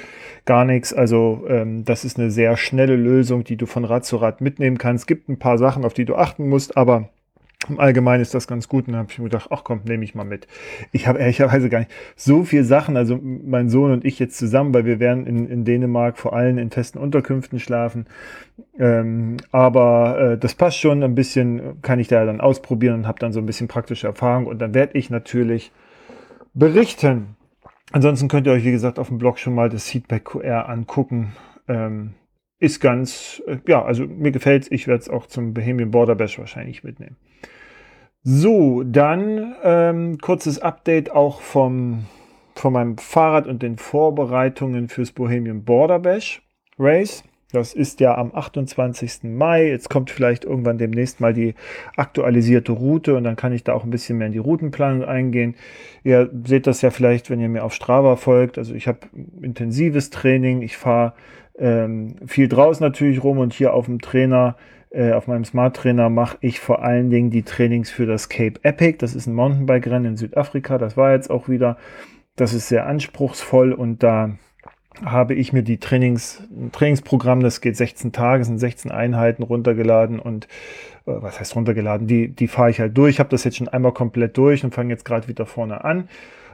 gar 0.45 0.65
nichts. 0.65 0.93
Also 0.93 1.45
ähm, 1.49 1.85
das 1.85 2.05
ist 2.05 2.19
eine 2.19 2.31
sehr 2.31 2.57
schnelle 2.57 2.97
Lösung, 2.97 3.45
die 3.45 3.57
du 3.57 3.67
von 3.67 3.85
Rad 3.85 4.05
zu 4.05 4.17
Rad 4.17 4.41
mitnehmen 4.41 4.79
kannst. 4.79 5.07
Gibt 5.07 5.29
ein 5.29 5.39
paar 5.39 5.59
Sachen, 5.59 5.85
auf 5.85 5.95
die 5.95 6.05
du 6.05 6.17
achten 6.17 6.49
musst, 6.49 6.77
aber 6.77 7.09
im 7.69 7.81
Allgemeinen 7.81 8.21
ist 8.21 8.35
das 8.35 8.47
ganz 8.47 8.69
gut. 8.69 8.87
Und 8.87 8.93
dann 8.93 9.03
habe 9.03 9.13
ich 9.13 9.19
mir 9.19 9.25
gedacht, 9.25 9.49
ach 9.51 9.65
komm, 9.65 9.83
nehme 9.85 10.05
ich 10.05 10.15
mal 10.15 10.25
mit. 10.25 10.47
Ich 10.93 11.07
habe 11.07 11.19
ehrlicherweise 11.19 11.69
gar 11.69 11.79
nicht 11.81 11.91
so 12.17 12.45
viel 12.45 12.65
Sachen, 12.65 12.97
also 12.97 13.19
mein 13.23 13.71
Sohn 13.71 13.93
und 13.93 14.05
ich 14.05 14.19
jetzt 14.19 14.37
zusammen, 14.37 14.75
weil 14.75 14.85
wir 14.85 15.01
werden 15.01 15.27
in, 15.27 15.49
in 15.49 15.65
Dänemark 15.65 16.19
vor 16.19 16.35
allem 16.35 16.59
in 16.59 16.71
festen 16.71 16.99
Unterkünften 16.99 17.59
schlafen. 17.59 18.07
Ähm, 18.79 19.37
aber 19.51 20.33
äh, 20.33 20.39
das 20.39 20.55
passt 20.55 20.79
schon. 20.79 21.03
Ein 21.03 21.15
bisschen 21.15 21.81
kann 21.83 22.01
ich 22.01 22.09
da 22.09 22.25
dann 22.25 22.41
ausprobieren 22.41 22.95
und 22.97 23.07
habe 23.07 23.19
dann 23.19 23.33
so 23.33 23.41
ein 23.41 23.47
bisschen 23.47 23.69
praktische 23.69 24.07
Erfahrung. 24.07 24.47
Und 24.47 24.59
dann 24.59 24.75
werde 24.75 24.99
ich 24.99 25.09
natürlich 25.09 25.73
berichten. 26.55 27.37
Ansonsten 27.93 28.29
könnt 28.29 28.47
ihr 28.47 28.53
euch, 28.53 28.65
wie 28.65 28.73
gesagt, 28.73 28.99
auf 28.99 29.09
dem 29.09 29.19
Blog 29.19 29.39
schon 29.39 29.55
mal 29.55 29.69
das 29.69 29.89
Feedback 29.89 30.25
QR 30.25 30.69
angucken. 30.69 31.33
Ähm, 31.69 32.15
ist 32.59 32.81
ganz, 32.81 33.43
äh, 33.47 33.59
ja, 33.69 33.85
also 33.85 34.07
mir 34.07 34.33
gefällt 34.33 34.65
es. 34.65 34.71
Ich 34.71 34.87
werde 34.87 35.03
es 35.03 35.09
auch 35.09 35.27
zum 35.27 35.55
Bohemian 35.55 35.91
Border 35.91 36.15
Bash 36.15 36.39
wahrscheinlich 36.39 36.83
mitnehmen. 36.83 37.17
So, 38.23 38.83
dann 38.85 39.55
ähm, 39.63 40.19
kurzes 40.19 40.59
Update 40.59 41.11
auch 41.13 41.43
vom, 41.43 42.07
von 42.55 42.73
meinem 42.73 42.97
Fahrrad 42.97 43.47
und 43.47 43.63
den 43.63 43.77
Vorbereitungen 43.77 44.89
fürs 44.89 45.13
Bohemian 45.13 45.65
Border 45.65 45.99
Bash 45.99 46.43
Race. 46.79 47.23
Das 47.55 47.73
ist 47.73 48.01
ja 48.01 48.17
am 48.17 48.35
28. 48.35 49.21
Mai. 49.23 49.69
Jetzt 49.69 49.89
kommt 49.89 50.11
vielleicht 50.11 50.45
irgendwann 50.45 50.77
demnächst 50.77 51.21
mal 51.21 51.33
die 51.33 51.55
aktualisierte 51.97 52.73
Route 52.73 53.15
und 53.15 53.25
dann 53.25 53.37
kann 53.37 53.53
ich 53.53 53.63
da 53.63 53.75
auch 53.75 53.85
ein 53.85 53.91
bisschen 53.91 54.19
mehr 54.19 54.27
in 54.27 54.33
die 54.33 54.39
Routenplanung 54.39 55.05
eingehen. 55.05 55.55
Ihr 56.03 56.31
seht 56.45 56.67
das 56.67 56.83
ja 56.83 56.91
vielleicht, 56.91 57.31
wenn 57.31 57.41
ihr 57.41 57.49
mir 57.49 57.63
auf 57.63 57.73
Strava 57.73 58.17
folgt. 58.17 58.59
Also 58.59 58.75
ich 58.75 58.89
habe 58.89 58.99
intensives 59.41 60.11
Training. 60.11 60.63
Ich 60.63 60.77
fahre 60.77 61.15
ähm, 61.57 62.17
viel 62.27 62.49
draußen 62.49 62.85
natürlich 62.85 63.23
rum 63.23 63.39
und 63.39 63.53
hier 63.53 63.73
auf 63.73 63.87
dem 63.87 64.01
Trainer, 64.01 64.57
äh, 64.91 65.13
auf 65.13 65.29
meinem 65.29 65.45
Smart 65.45 65.77
Trainer 65.77 66.11
mache 66.11 66.39
ich 66.41 66.59
vor 66.59 66.83
allen 66.83 67.09
Dingen 67.09 67.31
die 67.31 67.43
Trainings 67.43 67.91
für 67.91 68.07
das 68.07 68.29
Cape 68.29 68.59
Epic. 68.65 68.99
Das 68.99 69.15
ist 69.15 69.27
ein 69.29 69.35
Mountainbike-Rennen 69.35 70.13
in 70.13 70.17
Südafrika. 70.17 70.79
Das 70.79 70.97
war 70.97 71.13
jetzt 71.13 71.31
auch 71.31 71.49
wieder. 71.49 71.77
Das 72.35 72.53
ist 72.53 72.67
sehr 72.67 72.87
anspruchsvoll 72.87 73.73
und 73.73 74.03
da 74.03 74.33
habe 75.05 75.35
ich 75.35 75.53
mir 75.53 75.63
die 75.63 75.79
Trainings, 75.79 76.43
Trainingsprogramm, 76.73 77.41
das 77.41 77.61
geht 77.61 77.77
16 77.77 78.13
Tage, 78.13 78.45
sind 78.45 78.59
16 78.59 78.91
Einheiten 78.91 79.43
runtergeladen 79.43 80.19
und 80.19 80.45
äh, 81.07 81.13
was 81.17 81.41
heißt 81.41 81.57
runtergeladen? 81.57 82.07
Die, 82.07 82.29
die 82.29 82.49
fahre 82.49 82.71
ich 82.71 82.81
halt 82.81 82.97
durch. 82.97 83.15
Ich 83.15 83.21
habe 83.21 83.31
das 83.31 83.45
jetzt 83.45 83.57
schon 83.57 83.69
einmal 83.69 83.93
komplett 83.93 84.37
durch 84.37 84.65
und 84.65 84.75
fange 84.75 84.91
jetzt 84.91 85.05
gerade 85.05 85.29
wieder 85.29 85.47
vorne 85.47 85.85
an. 85.85 86.09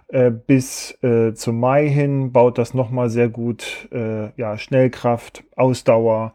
Äh, 0.08 0.30
bis 0.30 0.98
äh, 1.02 1.34
zum 1.34 1.60
Mai 1.60 1.88
hin 1.88 2.32
baut 2.32 2.58
das 2.58 2.74
nochmal 2.74 3.10
sehr 3.10 3.28
gut 3.28 3.88
äh, 3.92 4.30
ja, 4.36 4.58
Schnellkraft, 4.58 5.44
Ausdauer, 5.54 6.32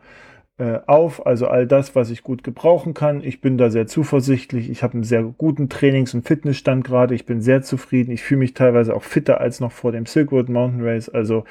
äh, 0.57 0.79
auf. 0.87 1.25
Also 1.25 1.47
all 1.47 1.67
das, 1.67 1.95
was 1.95 2.09
ich 2.09 2.23
gut 2.23 2.43
gebrauchen 2.43 2.93
kann. 2.93 3.21
Ich 3.21 3.41
bin 3.41 3.57
da 3.57 3.69
sehr 3.69 3.87
zuversichtlich. 3.87 4.69
Ich 4.69 4.83
habe 4.83 4.93
einen 4.93 5.03
sehr 5.03 5.23
guten 5.23 5.67
Trainings- 5.67 6.13
und 6.13 6.25
Fitnessstand 6.25 6.85
gerade. 6.85 7.13
Ich 7.13 7.25
bin 7.25 7.41
sehr 7.41 7.61
zufrieden. 7.61 8.11
Ich 8.11 8.23
fühle 8.23 8.39
mich 8.39 8.53
teilweise 8.53 8.95
auch 8.95 9.03
fitter 9.03 9.41
als 9.41 9.59
noch 9.59 9.73
vor 9.73 9.91
dem 9.91 10.05
Silkwood 10.05 10.47
Mountain 10.47 10.81
Race. 10.81 11.09
Also 11.09 11.43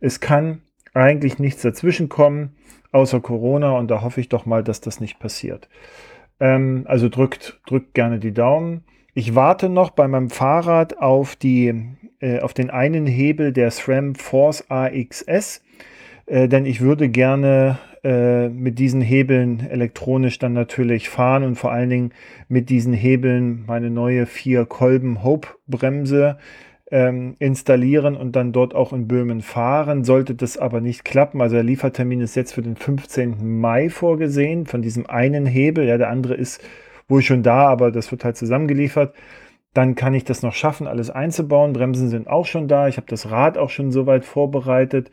es 0.00 0.20
kann 0.20 0.62
eigentlich 0.94 1.38
nichts 1.38 1.62
dazwischen 1.62 2.08
kommen, 2.08 2.56
außer 2.92 3.20
Corona. 3.20 3.72
Und 3.72 3.90
da 3.90 4.02
hoffe 4.02 4.20
ich 4.20 4.28
doch 4.28 4.46
mal, 4.46 4.62
dass 4.62 4.80
das 4.80 5.00
nicht 5.00 5.18
passiert. 5.18 5.68
Ähm, 6.40 6.84
also 6.86 7.08
drückt, 7.08 7.60
drückt 7.66 7.94
gerne 7.94 8.18
die 8.18 8.32
Daumen. 8.32 8.84
Ich 9.14 9.34
warte 9.34 9.68
noch 9.68 9.90
bei 9.90 10.06
meinem 10.06 10.30
Fahrrad 10.30 10.98
auf, 10.98 11.34
die, 11.34 11.74
äh, 12.20 12.40
auf 12.40 12.54
den 12.54 12.70
einen 12.70 13.06
Hebel 13.06 13.52
der 13.52 13.70
SRAM 13.70 14.14
Force 14.14 14.64
AXS, 14.68 15.62
äh, 16.26 16.46
denn 16.46 16.66
ich 16.66 16.80
würde 16.80 17.08
gerne 17.08 17.78
äh, 18.04 18.48
mit 18.48 18.78
diesen 18.78 19.00
Hebeln 19.00 19.60
elektronisch 19.68 20.38
dann 20.38 20.52
natürlich 20.52 21.08
fahren 21.08 21.42
und 21.42 21.56
vor 21.56 21.72
allen 21.72 21.90
Dingen 21.90 22.12
mit 22.48 22.70
diesen 22.70 22.92
Hebeln 22.92 23.64
meine 23.66 23.90
neue 23.90 24.26
vier 24.26 24.66
Kolben 24.66 25.24
Hope 25.24 25.48
Bremse 25.66 26.38
ähm, 26.90 27.36
installieren 27.38 28.16
und 28.16 28.34
dann 28.36 28.52
dort 28.52 28.74
auch 28.74 28.92
in 28.92 29.08
Böhmen 29.08 29.42
fahren. 29.42 30.04
Sollte 30.04 30.34
das 30.34 30.56
aber 30.56 30.80
nicht 30.80 31.04
klappen, 31.04 31.40
also 31.40 31.56
der 31.56 31.64
Liefertermin 31.64 32.20
ist 32.20 32.34
jetzt 32.34 32.52
für 32.52 32.62
den 32.62 32.76
15. 32.76 33.60
Mai 33.60 33.90
vorgesehen, 33.90 34.66
von 34.66 34.82
diesem 34.82 35.06
einen 35.06 35.46
Hebel. 35.46 35.86
Ja, 35.86 35.98
der 35.98 36.10
andere 36.10 36.34
ist 36.34 36.62
wohl 37.08 37.22
schon 37.22 37.42
da, 37.42 37.66
aber 37.66 37.90
das 37.90 38.10
wird 38.10 38.24
halt 38.24 38.36
zusammengeliefert. 38.36 39.14
Dann 39.74 39.94
kann 39.94 40.14
ich 40.14 40.24
das 40.24 40.42
noch 40.42 40.54
schaffen, 40.54 40.86
alles 40.86 41.10
einzubauen. 41.10 41.72
Bremsen 41.72 42.08
sind 42.08 42.26
auch 42.26 42.46
schon 42.46 42.68
da. 42.68 42.88
Ich 42.88 42.96
habe 42.96 43.06
das 43.06 43.30
Rad 43.30 43.58
auch 43.58 43.70
schon 43.70 43.92
soweit 43.92 44.24
vorbereitet. 44.24 45.10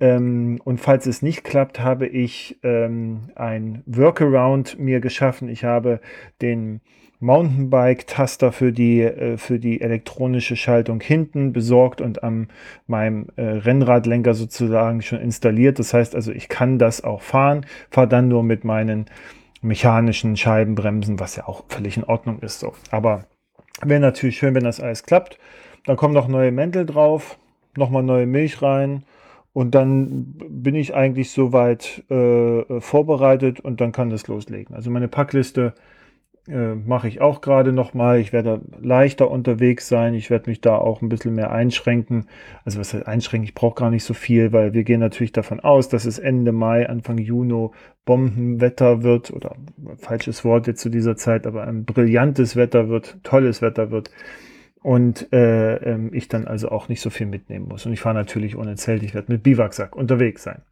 Ähm, 0.00 0.60
und 0.64 0.80
falls 0.80 1.06
es 1.06 1.22
nicht 1.22 1.44
klappt, 1.44 1.80
habe 1.80 2.06
ich 2.06 2.58
ähm, 2.62 3.30
ein 3.34 3.82
Workaround 3.86 4.78
mir 4.78 5.00
geschaffen. 5.00 5.48
Ich 5.48 5.64
habe 5.64 6.00
den 6.40 6.80
Mountainbike-Taster 7.20 8.52
für 8.52 8.72
die, 8.72 9.02
äh, 9.02 9.36
für 9.36 9.58
die 9.58 9.80
elektronische 9.80 10.56
Schaltung 10.56 11.00
hinten 11.00 11.52
besorgt 11.52 12.00
und 12.00 12.22
an 12.22 12.48
meinem 12.86 13.26
äh, 13.36 13.42
Rennradlenker 13.42 14.34
sozusagen 14.34 15.02
schon 15.02 15.20
installiert. 15.20 15.78
Das 15.78 15.92
heißt 15.94 16.14
also, 16.14 16.32
ich 16.32 16.48
kann 16.48 16.78
das 16.78 17.02
auch 17.02 17.22
fahren, 17.22 17.66
fahre 17.90 18.08
dann 18.08 18.28
nur 18.28 18.42
mit 18.42 18.64
meinen 18.64 19.06
mechanischen 19.60 20.36
Scheibenbremsen, 20.36 21.18
was 21.18 21.34
ja 21.34 21.48
auch 21.48 21.64
völlig 21.68 21.96
in 21.96 22.04
Ordnung 22.04 22.38
ist. 22.38 22.60
So. 22.60 22.74
Aber 22.90 23.24
wäre 23.82 24.00
natürlich 24.00 24.38
schön, 24.38 24.54
wenn 24.54 24.64
das 24.64 24.80
alles 24.80 25.02
klappt. 25.02 25.38
Dann 25.84 25.96
kommen 25.96 26.14
noch 26.14 26.28
neue 26.28 26.52
Mäntel 26.52 26.86
drauf, 26.86 27.38
nochmal 27.76 28.04
neue 28.04 28.26
Milch 28.26 28.62
rein 28.62 29.04
und 29.52 29.74
dann 29.74 30.34
bin 30.48 30.76
ich 30.76 30.94
eigentlich 30.94 31.32
soweit 31.32 32.04
äh, 32.10 32.80
vorbereitet 32.80 33.58
und 33.58 33.80
dann 33.80 33.90
kann 33.90 34.10
das 34.10 34.28
loslegen. 34.28 34.76
Also 34.76 34.90
meine 34.90 35.08
Packliste 35.08 35.72
äh, 35.74 35.97
mache 36.48 37.08
ich 37.08 37.20
auch 37.20 37.40
gerade 37.40 37.72
nochmal. 37.72 38.18
Ich 38.18 38.32
werde 38.32 38.60
leichter 38.80 39.30
unterwegs 39.30 39.88
sein. 39.88 40.14
Ich 40.14 40.30
werde 40.30 40.48
mich 40.48 40.60
da 40.60 40.76
auch 40.76 41.02
ein 41.02 41.08
bisschen 41.08 41.34
mehr 41.34 41.52
einschränken. 41.52 42.26
Also 42.64 42.80
was 42.80 42.94
heißt 42.94 43.06
einschränken? 43.06 43.44
Ich 43.44 43.54
brauche 43.54 43.74
gar 43.74 43.90
nicht 43.90 44.04
so 44.04 44.14
viel, 44.14 44.52
weil 44.52 44.72
wir 44.72 44.84
gehen 44.84 45.00
natürlich 45.00 45.32
davon 45.32 45.60
aus, 45.60 45.88
dass 45.88 46.06
es 46.06 46.18
Ende 46.18 46.52
Mai, 46.52 46.88
Anfang 46.88 47.18
Juni 47.18 47.68
Bombenwetter 48.04 49.02
wird 49.02 49.30
oder 49.30 49.54
falsches 49.98 50.42
Wort 50.42 50.66
jetzt 50.66 50.80
zu 50.80 50.88
dieser 50.88 51.16
Zeit, 51.16 51.46
aber 51.46 51.64
ein 51.66 51.84
brillantes 51.84 52.56
Wetter 52.56 52.88
wird, 52.88 53.18
tolles 53.22 53.60
Wetter 53.60 53.90
wird 53.90 54.10
und 54.82 55.30
äh, 55.32 55.74
ähm, 55.76 56.14
ich 56.14 56.28
dann 56.28 56.46
also 56.46 56.70
auch 56.70 56.88
nicht 56.88 57.02
so 57.02 57.10
viel 57.10 57.26
mitnehmen 57.26 57.68
muss. 57.68 57.84
Und 57.84 57.92
ich 57.92 58.00
fahre 58.00 58.14
natürlich 58.14 58.56
ohne 58.56 58.76
Zelt, 58.76 59.02
ich 59.02 59.12
werde 59.12 59.30
mit 59.30 59.42
Biwaksack 59.42 59.94
unterwegs 59.94 60.42
sein. 60.42 60.62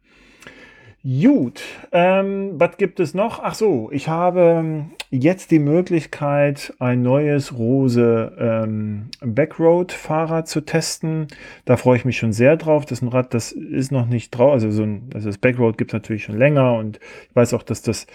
Gut, 1.03 1.61
ähm, 1.91 2.55
was 2.59 2.75
gibt 2.77 2.99
es 2.99 3.13
noch? 3.13 3.39
Ach 3.41 3.53
so, 3.53 3.89
ich 3.93 4.09
habe 4.09 4.57
ähm, 4.59 4.91
jetzt 5.09 5.51
die 5.51 5.59
Möglichkeit, 5.59 6.73
ein 6.79 7.01
neues 7.01 7.57
Rose 7.57 8.35
ähm, 8.37 9.09
Backroad-Fahrrad 9.21 10.47
zu 10.47 10.61
testen. 10.61 11.27
Da 11.65 11.77
freue 11.77 11.97
ich 11.97 12.05
mich 12.05 12.17
schon 12.17 12.33
sehr 12.33 12.57
drauf. 12.57 12.83
Das 12.83 12.97
ist 12.97 13.03
ein 13.03 13.07
Rad, 13.09 13.33
das 13.33 13.51
ist 13.51 13.91
noch 13.91 14.07
nicht 14.07 14.31
drauf. 14.31 14.53
Also, 14.53 14.71
so 14.71 14.83
ein, 14.83 15.09
also 15.13 15.29
das 15.29 15.37
Backroad 15.37 15.77
gibt 15.77 15.91
es 15.91 15.93
natürlich 15.93 16.23
schon 16.23 16.37
länger 16.37 16.73
und 16.73 16.99
ich 17.29 17.35
weiß 17.35 17.53
auch, 17.53 17.63
dass 17.63 17.83
das 17.83 18.07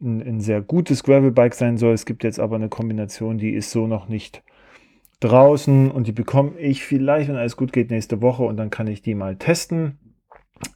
ein, 0.00 0.20
ein 0.20 0.40
sehr 0.40 0.62
gutes 0.62 1.04
Gravelbike 1.04 1.54
sein 1.54 1.76
soll. 1.76 1.92
Es 1.92 2.06
gibt 2.06 2.24
jetzt 2.24 2.40
aber 2.40 2.56
eine 2.56 2.70
Kombination, 2.70 3.38
die 3.38 3.50
ist 3.50 3.70
so 3.70 3.86
noch 3.86 4.08
nicht 4.08 4.42
draußen 5.20 5.90
und 5.90 6.06
die 6.06 6.12
bekomme 6.12 6.58
ich 6.58 6.84
vielleicht, 6.84 7.28
wenn 7.28 7.36
alles 7.36 7.56
gut 7.56 7.72
geht, 7.72 7.90
nächste 7.90 8.22
Woche 8.22 8.42
und 8.42 8.56
dann 8.56 8.70
kann 8.70 8.86
ich 8.86 9.02
die 9.02 9.14
mal 9.14 9.36
testen. 9.36 9.98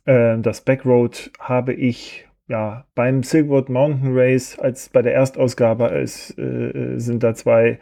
Äh, 0.05 0.38
das 0.38 0.61
Backroad 0.62 1.31
habe 1.38 1.73
ich 1.73 2.26
ja 2.47 2.85
beim 2.95 3.23
Silkwood 3.23 3.69
Mountain 3.69 4.17
Race, 4.17 4.59
als 4.59 4.88
bei 4.88 5.03
der 5.03 5.14
Erstausgabe 5.14 5.87
ist, 5.87 6.38
äh, 6.38 6.99
sind 6.99 7.23
da 7.23 7.35
zwei 7.35 7.79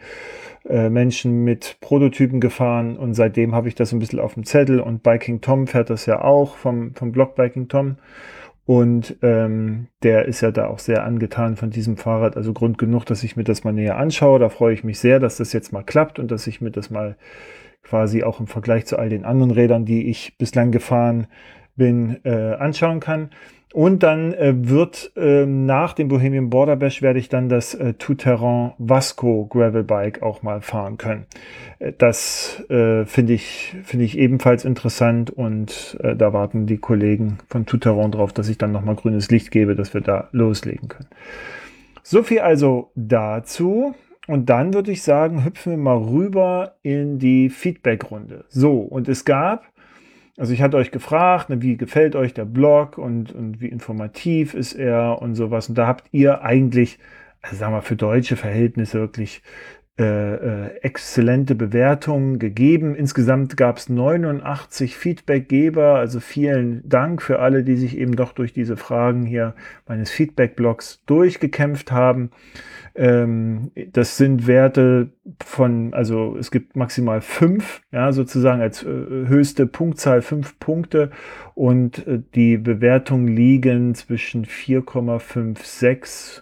äh, 0.65 0.89
Menschen 0.89 1.43
mit 1.43 1.77
Prototypen 1.81 2.39
gefahren 2.39 2.97
und 2.97 3.13
seitdem 3.13 3.53
habe 3.53 3.67
ich 3.67 3.75
das 3.75 3.91
ein 3.91 3.99
bisschen 3.99 4.19
auf 4.19 4.35
dem 4.35 4.45
Zettel 4.45 4.79
und 4.79 5.03
Biking 5.03 5.41
Tom 5.41 5.67
fährt 5.67 5.89
das 5.89 6.05
ja 6.05 6.21
auch 6.21 6.55
vom, 6.55 6.95
vom 6.95 7.11
Blog 7.11 7.35
Biking 7.35 7.67
Tom. 7.67 7.97
Und 8.65 9.17
ähm, 9.21 9.87
der 10.03 10.25
ist 10.25 10.39
ja 10.39 10.51
da 10.51 10.67
auch 10.67 10.79
sehr 10.79 11.03
angetan 11.03 11.57
von 11.57 11.69
diesem 11.69 11.97
Fahrrad. 11.97 12.37
Also 12.37 12.53
Grund 12.53 12.77
genug, 12.77 13.03
dass 13.03 13.21
ich 13.23 13.35
mir 13.35 13.43
das 13.43 13.65
mal 13.65 13.73
näher 13.73 13.97
anschaue. 13.97 14.39
Da 14.39 14.47
freue 14.47 14.73
ich 14.73 14.85
mich 14.85 14.99
sehr, 14.99 15.19
dass 15.19 15.35
das 15.35 15.51
jetzt 15.51 15.73
mal 15.73 15.83
klappt 15.83 16.17
und 16.17 16.31
dass 16.31 16.47
ich 16.47 16.61
mir 16.61 16.71
das 16.71 16.89
mal 16.89 17.17
quasi 17.83 18.23
auch 18.23 18.39
im 18.39 18.47
Vergleich 18.47 18.85
zu 18.85 18.97
all 18.97 19.09
den 19.09 19.25
anderen 19.25 19.51
Rädern, 19.51 19.83
die 19.83 20.09
ich 20.09 20.37
bislang 20.37 20.71
gefahren 20.71 21.27
bin, 21.75 22.19
äh, 22.23 22.55
anschauen 22.55 22.99
kann. 22.99 23.29
Und 23.73 24.03
dann 24.03 24.33
äh, 24.33 24.53
wird 24.55 25.11
äh, 25.15 25.47
nach 25.47 25.93
dem 25.93 26.07
Bohemian 26.07 26.51
Border 26.51 26.75
Bash 26.75 27.01
werde 27.01 27.17
ich 27.17 27.27
dann 27.27 27.49
das 27.49 27.73
äh, 27.73 27.95
Tout-Terrain 27.95 28.73
Vasco 28.77 29.47
Gravel 29.47 29.83
Bike 29.83 30.21
auch 30.21 30.43
mal 30.43 30.61
fahren 30.61 30.97
können. 30.97 31.25
Äh, 31.79 31.91
das 31.97 32.63
äh, 32.69 33.05
finde 33.05 33.33
ich, 33.33 33.75
finde 33.83 34.05
ich 34.05 34.15
ebenfalls 34.19 34.63
interessant 34.63 35.31
und 35.31 35.97
äh, 36.03 36.15
da 36.15 36.33
warten 36.33 36.67
die 36.67 36.77
Kollegen 36.77 37.39
von 37.49 37.65
Tout-Terrain 37.65 38.11
drauf, 38.11 38.31
dass 38.31 38.47
ich 38.47 38.59
dann 38.59 38.71
nochmal 38.71 38.93
grünes 38.93 39.31
Licht 39.31 39.49
gebe, 39.49 39.73
dass 39.73 39.95
wir 39.95 40.01
da 40.01 40.29
loslegen 40.31 40.87
können. 40.87 41.09
So 42.03 42.21
viel 42.21 42.41
also 42.41 42.91
dazu. 42.93 43.95
Und 44.27 44.49
dann 44.49 44.73
würde 44.73 44.91
ich 44.91 45.01
sagen, 45.01 45.43
hüpfen 45.43 45.71
wir 45.73 45.77
mal 45.77 45.97
rüber 45.97 46.75
in 46.81 47.19
die 47.19 47.49
Feedback-Runde. 47.49 48.45
So, 48.47 48.77
und 48.77 49.09
es 49.09 49.25
gab 49.25 49.72
also 50.37 50.53
ich 50.53 50.61
hatte 50.61 50.77
euch 50.77 50.91
gefragt, 50.91 51.49
ne, 51.49 51.61
wie 51.61 51.77
gefällt 51.77 52.15
euch 52.15 52.33
der 52.33 52.45
Blog 52.45 52.97
und, 52.97 53.31
und 53.33 53.61
wie 53.61 53.67
informativ 53.67 54.53
ist 54.53 54.73
er 54.73 55.21
und 55.21 55.35
sowas. 55.35 55.69
Und 55.69 55.77
da 55.77 55.87
habt 55.87 56.07
ihr 56.11 56.41
eigentlich, 56.41 56.99
also 57.41 57.55
sagen 57.57 57.73
wir 57.73 57.81
für 57.81 57.95
deutsche 57.95 58.35
Verhältnisse 58.35 58.99
wirklich 58.99 59.43
äh, 59.99 60.05
äh, 60.05 60.75
exzellente 60.81 61.53
Bewertungen 61.53 62.39
gegeben. 62.39 62.95
Insgesamt 62.95 63.55
gab 63.57 63.77
es 63.77 63.89
89 63.89 64.97
Feedbackgeber, 64.97 65.97
also 65.97 66.19
vielen 66.19 66.81
Dank 66.89 67.21
für 67.21 67.37
alle, 67.37 67.63
die 67.63 67.75
sich 67.75 67.95
eben 67.99 68.15
doch 68.15 68.31
durch 68.31 68.53
diese 68.53 68.75
Fragen 68.75 69.23
hier 69.23 69.53
meines 69.87 70.09
Feedback-Blogs 70.09 71.03
durchgekämpft 71.05 71.91
haben. 71.91 72.31
Ähm, 72.95 73.69
das 73.91 74.17
sind 74.17 74.47
Werte 74.47 75.11
von, 75.45 75.93
also 75.93 76.37
es 76.39 76.49
gibt 76.49 76.75
maximal 76.75 77.21
fünf, 77.21 77.83
ja, 77.91 78.11
sozusagen 78.13 78.61
als 78.61 78.81
äh, 78.81 78.87
höchste 78.87 79.67
Punktzahl 79.67 80.23
fünf 80.23 80.57
Punkte 80.57 81.11
und 81.53 82.07
äh, 82.07 82.19
die 82.33 82.57
Bewertungen 82.57 83.27
liegen 83.27 83.93
zwischen 83.93 84.45
4,56 84.45 86.41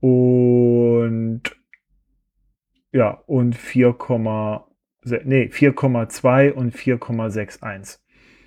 und 0.00 1.57
ja, 2.92 3.22
und 3.26 3.54
4, 3.54 3.96
nee, 5.24 5.50
4,2 5.52 6.52
und 6.52 6.74
4,61. 6.74 7.98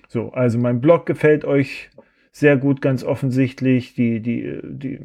So, 0.07 0.31
also 0.33 0.57
mein 0.57 0.81
Blog 0.81 1.05
gefällt 1.05 1.45
euch 1.45 1.89
sehr 2.33 2.57
gut, 2.57 2.81
ganz 2.81 3.03
offensichtlich. 3.03 3.93
Die, 3.93 4.21
die, 4.21 4.60
die 4.63 5.00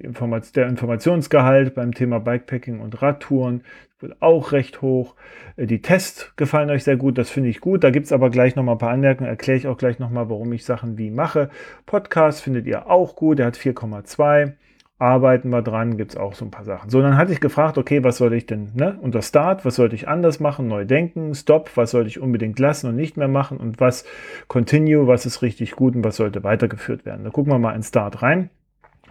Informat 0.00 0.56
der 0.56 0.66
Informationsgehalt 0.66 1.74
beim 1.74 1.92
Thema 1.92 2.20
Bikepacking 2.20 2.80
und 2.80 3.02
Radtouren 3.02 3.62
wird 4.00 4.20
auch 4.20 4.52
recht 4.52 4.82
hoch. 4.82 5.14
Äh, 5.56 5.66
die 5.66 5.82
Tests 5.82 6.32
gefallen 6.36 6.70
euch 6.70 6.84
sehr 6.84 6.96
gut, 6.96 7.18
das 7.18 7.30
finde 7.30 7.50
ich 7.50 7.60
gut. 7.60 7.84
Da 7.84 7.90
gibt 7.90 8.06
es 8.06 8.12
aber 8.12 8.30
gleich 8.30 8.56
nochmal 8.56 8.76
ein 8.76 8.78
paar 8.78 8.90
Anmerkungen, 8.90 9.28
erkläre 9.28 9.58
ich 9.58 9.66
auch 9.66 9.76
gleich 9.76 9.98
nochmal, 9.98 10.30
warum 10.30 10.52
ich 10.52 10.64
Sachen 10.64 10.98
wie 10.98 11.10
mache. 11.10 11.50
Podcast 11.86 12.42
findet 12.42 12.66
ihr 12.66 12.90
auch 12.90 13.16
gut, 13.16 13.38
der 13.38 13.46
hat 13.46 13.56
4,2 13.56 14.52
arbeiten 14.98 15.50
wir 15.50 15.62
dran, 15.62 15.96
gibt 15.96 16.12
es 16.12 16.16
auch 16.16 16.34
so 16.34 16.44
ein 16.44 16.50
paar 16.50 16.64
Sachen. 16.64 16.88
So, 16.88 17.02
dann 17.02 17.16
hatte 17.16 17.32
ich 17.32 17.40
gefragt, 17.40 17.78
okay, 17.78 18.04
was 18.04 18.16
soll 18.16 18.32
ich 18.32 18.46
denn, 18.46 18.70
ne, 18.74 18.96
unter 19.00 19.22
Start, 19.22 19.64
was 19.64 19.74
sollte 19.74 19.96
ich 19.96 20.06
anders 20.06 20.38
machen, 20.38 20.68
neu 20.68 20.84
denken, 20.84 21.34
Stop, 21.34 21.70
was 21.76 21.90
sollte 21.90 22.08
ich 22.08 22.20
unbedingt 22.20 22.58
lassen 22.58 22.88
und 22.88 22.96
nicht 22.96 23.16
mehr 23.16 23.28
machen 23.28 23.58
und 23.58 23.80
was 23.80 24.04
Continue, 24.46 25.06
was 25.06 25.26
ist 25.26 25.42
richtig 25.42 25.72
gut 25.72 25.96
und 25.96 26.04
was 26.04 26.16
sollte 26.16 26.44
weitergeführt 26.44 27.04
werden. 27.04 27.24
Da 27.24 27.30
gucken 27.30 27.52
wir 27.52 27.58
mal 27.58 27.74
in 27.74 27.82
Start 27.82 28.22
rein, 28.22 28.50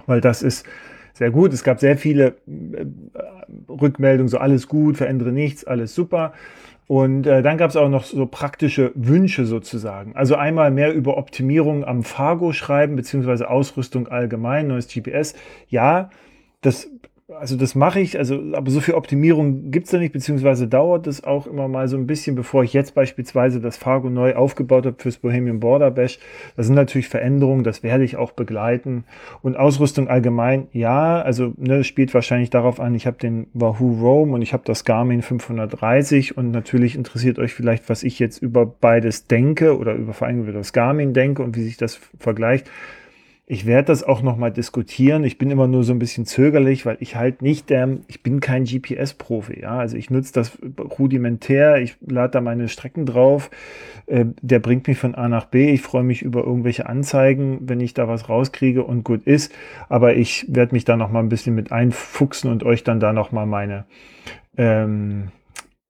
weil 0.06 0.22
das 0.22 0.42
ist 0.42 0.66
sehr 1.14 1.32
gut. 1.32 1.54
Es 1.54 1.64
gab 1.64 1.80
sehr 1.80 1.98
viele 1.98 2.38
äh, 2.48 2.86
Rückmeldungen, 3.70 4.30
so 4.30 4.38
alles 4.38 4.68
gut, 4.68 4.98
verändere 4.98 5.32
nichts, 5.32 5.66
alles 5.66 5.94
super. 5.94 6.34
Und 6.88 7.26
äh, 7.26 7.42
dann 7.42 7.58
gab 7.58 7.70
es 7.70 7.76
auch 7.76 7.90
noch 7.90 8.04
so 8.04 8.26
praktische 8.26 8.92
Wünsche 8.96 9.46
sozusagen. 9.46 10.16
Also 10.16 10.36
einmal 10.36 10.72
mehr 10.72 10.94
über 10.94 11.18
Optimierung 11.18 11.86
am 11.86 12.04
Fargo 12.04 12.52
schreiben, 12.52 12.96
beziehungsweise 12.96 13.50
Ausrüstung 13.50 14.08
allgemein, 14.08 14.68
neues 14.68 14.88
GPS. 14.88 15.34
Ja, 15.70 16.10
das 16.62 16.90
also 17.30 17.56
das 17.56 17.74
mache 17.74 18.02
ich, 18.02 18.18
also, 18.18 18.42
aber 18.54 18.70
so 18.70 18.82
viel 18.82 18.96
Optimierung 18.96 19.72
gibt 19.72 19.86
es 19.86 19.92
da 19.92 19.98
nicht, 19.98 20.12
beziehungsweise 20.12 20.68
dauert 20.68 21.08
es 21.08 21.24
auch 21.24 21.48
immer 21.48 21.70
mal 21.70 21.88
so 21.88 21.96
ein 21.96 22.06
bisschen, 22.06 22.36
bevor 22.36 22.64
ich 22.64 22.74
jetzt 22.74 22.96
beispielsweise 22.96 23.62
das 23.62 23.78
Fargo 23.78 24.10
neu 24.10 24.36
aufgebaut 24.36 24.86
habe 24.86 24.98
fürs 25.00 25.18
Bohemian 25.18 25.62
Border 25.62 25.90
Bash. 25.90 26.20
Das 26.58 26.66
sind 26.66 26.76
natürlich 26.76 27.08
Veränderungen, 27.08 27.64
das 27.64 27.82
werde 27.82 28.04
ich 28.04 28.18
auch 28.18 28.34
begleiten. 28.34 29.06
Und 29.42 29.56
Ausrüstung 29.56 30.10
allgemein, 30.10 30.68
ja, 30.74 31.22
also 31.22 31.54
ne, 31.58 31.86
spielt 31.86 32.14
wahrscheinlich 32.14 32.50
darauf 32.50 32.82
an, 32.82 32.94
ich 32.94 33.08
habe 33.08 33.18
den 33.18 33.48
Wahoo 33.54 34.02
Roam 34.02 34.34
und 34.34 34.42
ich 34.42 34.52
habe 34.52 34.64
das 34.66 34.84
Garmin 34.84 35.22
530 35.22 36.38
und 36.38 36.52
natürlich 36.52 36.96
interessiert 36.96 37.40
euch 37.40 37.54
vielleicht, 37.54 37.88
was 37.88 38.04
ich 38.04 38.20
jetzt 38.20 38.42
über 38.42 38.66
beides 38.66 39.28
denke 39.28 39.78
oder 39.78 39.94
über 39.94 40.14
vor 40.14 40.28
allem 40.28 40.42
über 40.42 40.52
das 40.52 40.74
Garmin 40.74 41.14
denke 41.14 41.42
und 41.42 41.56
wie 41.56 41.64
sich 41.64 41.78
das 41.78 42.02
vergleicht 42.20 42.70
ich 43.46 43.66
werde 43.66 43.88
das 43.88 44.04
auch 44.04 44.22
noch 44.22 44.38
mal 44.38 44.52
diskutieren. 44.52 45.26
Ich 45.26 45.38
bin 45.38 45.52
immer 45.52 45.68
nur 45.68 45.84
so 45.84 45.92
ein 45.92 46.00
bisschen 46.00 46.26
zögerlich, 46.26 46.86
weil 46.86 46.96
ich 47.02 47.18
halt 47.18 47.42
nicht 47.42 47.70
der, 47.70 47.98
ich 48.08 48.24
bin 48.24 48.40
kein 48.40 48.64
GPS-Profi. 48.64 49.60
Ja, 49.62 49.80
also 49.80 49.98
ich 49.98 50.10
nutze 50.10 50.32
das 50.32 50.58
rudimentär. 50.98 51.82
Ich 51.82 51.98
lade 52.08 52.32
da 52.32 52.42
meine 52.42 52.70
Strecken 52.70 53.06
drauf. 53.06 53.52
Äh, 54.06 54.26
der 54.42 54.60
bringt 54.60 54.88
mich 54.88 54.98
von 54.98 55.14
A 55.14 55.28
nach 55.28 55.46
B. 55.46 55.72
Ich 55.72 55.82
freue 55.82 56.04
mich 56.04 56.22
über 56.22 56.46
irgendwelche 56.46 56.88
Anzeigen, 56.88 57.60
wenn 57.62 57.82
ich 57.82 57.94
da 57.94 58.08
was 58.08 58.30
rauskriege 58.30 58.84
und 58.84 59.04
gut 59.04 59.24
ist. 59.24 59.52
Aber 59.90 60.16
ich 60.16 60.46
werde 60.48 60.74
mich 60.74 60.86
da 60.86 60.96
noch 60.96 61.12
mal 61.12 61.20
ein 61.20 61.30
bisschen 61.30 61.54
mit 61.54 61.70
einfuchsen 61.70 62.50
und 62.50 62.64
euch 62.64 62.86
dann 62.86 63.02
da 63.02 63.12
noch 63.12 63.34
mal 63.34 63.46
meine 63.46 63.84
ähm, 64.58 65.32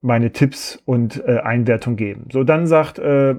meine 0.03 0.31
Tipps 0.33 0.79
und 0.85 1.23
äh, 1.25 1.39
Einwertung 1.39 1.95
geben. 1.95 2.27
So, 2.31 2.43
dann 2.43 2.67
sagt 2.67 2.99
äh, 2.99 3.35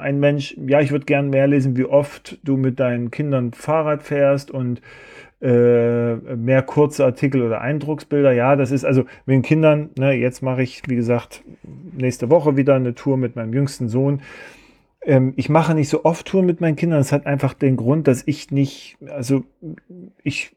ein 0.00 0.18
Mensch, 0.18 0.56
ja, 0.66 0.80
ich 0.80 0.90
würde 0.90 1.04
gern 1.04 1.28
mehr 1.28 1.46
lesen, 1.46 1.76
wie 1.76 1.84
oft 1.84 2.38
du 2.42 2.56
mit 2.56 2.80
deinen 2.80 3.10
Kindern 3.10 3.52
Fahrrad 3.52 4.02
fährst 4.02 4.50
und 4.50 4.80
äh, 5.42 6.14
mehr 6.14 6.62
kurze 6.62 7.04
Artikel 7.04 7.42
oder 7.42 7.60
Eindrucksbilder. 7.60 8.32
Ja, 8.32 8.56
das 8.56 8.70
ist 8.70 8.86
also 8.86 9.02
mit 9.26 9.34
den 9.34 9.42
Kindern, 9.42 9.90
ne, 9.98 10.12
jetzt 10.12 10.42
mache 10.42 10.62
ich, 10.62 10.82
wie 10.86 10.96
gesagt, 10.96 11.44
nächste 11.94 12.30
Woche 12.30 12.56
wieder 12.56 12.74
eine 12.74 12.94
Tour 12.94 13.18
mit 13.18 13.36
meinem 13.36 13.52
jüngsten 13.52 13.88
Sohn 13.88 14.22
ähm, 15.04 15.32
ich 15.36 15.48
mache 15.48 15.74
nicht 15.74 15.88
so 15.88 16.04
oft 16.04 16.26
Touren 16.26 16.46
mit 16.46 16.60
meinen 16.60 16.76
Kindern. 16.76 17.00
Das 17.00 17.10
hat 17.10 17.26
einfach 17.26 17.54
den 17.54 17.76
Grund, 17.76 18.06
dass 18.06 18.22
ich 18.26 18.52
nicht, 18.52 18.96
also 19.08 19.42
ich, 20.22 20.54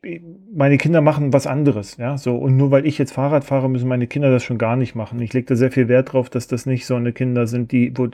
meine 0.53 0.77
Kinder 0.77 1.01
machen 1.01 1.33
was 1.33 1.47
anderes, 1.47 1.97
ja, 1.97 2.17
so. 2.17 2.35
Und 2.35 2.55
nur 2.55 2.69
weil 2.69 2.85
ich 2.85 2.97
jetzt 2.99 3.13
Fahrrad 3.13 3.43
fahre, 3.43 3.69
müssen 3.69 3.87
meine 3.87 4.05
Kinder 4.05 4.29
das 4.29 4.43
schon 4.43 4.59
gar 4.59 4.75
nicht 4.75 4.93
machen. 4.93 5.19
Ich 5.19 5.33
lege 5.33 5.47
da 5.47 5.55
sehr 5.55 5.71
viel 5.71 5.87
Wert 5.87 6.13
drauf, 6.13 6.29
dass 6.29 6.47
das 6.47 6.67
nicht 6.67 6.85
so 6.85 6.95
eine 6.95 7.11
Kinder 7.11 7.47
sind, 7.47 7.71
die, 7.71 7.91
wo 7.97 8.07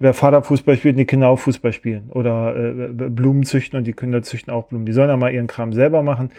der 0.00 0.14
Vater 0.14 0.42
Fußball 0.42 0.76
spielt 0.76 0.98
die 0.98 1.04
Kinder 1.04 1.28
auch 1.28 1.38
Fußball 1.38 1.72
spielen. 1.72 2.10
Oder 2.10 2.56
äh, 2.56 2.88
Blumen 2.88 3.44
züchten 3.44 3.78
und 3.78 3.86
die 3.86 3.92
Kinder 3.92 4.22
züchten 4.22 4.52
auch 4.52 4.66
Blumen. 4.66 4.86
Die 4.86 4.92
sollen 4.92 5.08
ja 5.08 5.16
mal 5.16 5.32
ihren 5.32 5.46
Kram 5.46 5.72
selber 5.72 6.02
machen. 6.02 6.30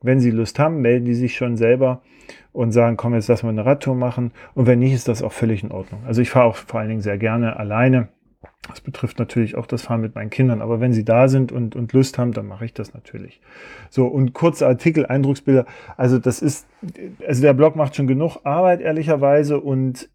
Wenn 0.00 0.20
sie 0.20 0.30
Lust 0.30 0.58
haben, 0.58 0.80
melden 0.80 1.04
die 1.04 1.14
sich 1.14 1.36
schon 1.36 1.56
selber 1.56 2.00
und 2.52 2.72
sagen, 2.72 2.96
komm, 2.96 3.14
jetzt 3.14 3.28
lass 3.28 3.42
mal 3.42 3.50
eine 3.50 3.66
Radtour 3.66 3.96
machen. 3.96 4.30
Und 4.54 4.66
wenn 4.66 4.78
nicht, 4.78 4.94
ist 4.94 5.08
das 5.08 5.22
auch 5.22 5.32
völlig 5.32 5.62
in 5.62 5.72
Ordnung. 5.72 6.00
Also 6.06 6.22
ich 6.22 6.30
fahre 6.30 6.46
auch 6.46 6.56
vor 6.56 6.80
allen 6.80 6.88
Dingen 6.88 7.00
sehr 7.02 7.18
gerne 7.18 7.56
alleine 7.56 8.08
das 8.68 8.80
betrifft 8.80 9.18
natürlich 9.18 9.56
auch 9.56 9.66
das 9.66 9.82
Fahren 9.82 10.00
mit 10.00 10.14
meinen 10.14 10.30
Kindern, 10.30 10.60
aber 10.60 10.80
wenn 10.80 10.92
sie 10.92 11.04
da 11.04 11.28
sind 11.28 11.52
und, 11.52 11.74
und 11.74 11.92
Lust 11.92 12.18
haben, 12.18 12.32
dann 12.32 12.46
mache 12.46 12.64
ich 12.64 12.74
das 12.74 12.92
natürlich. 12.92 13.40
So, 13.88 14.06
und 14.06 14.34
kurze 14.34 14.66
Artikel, 14.66 15.06
Eindrucksbilder, 15.06 15.64
also 15.96 16.18
das 16.18 16.40
ist, 16.40 16.66
also 17.26 17.42
der 17.42 17.54
Blog 17.54 17.76
macht 17.76 17.96
schon 17.96 18.06
genug 18.06 18.38
Arbeit, 18.44 18.80
ehrlicherweise, 18.80 19.60
und 19.60 20.10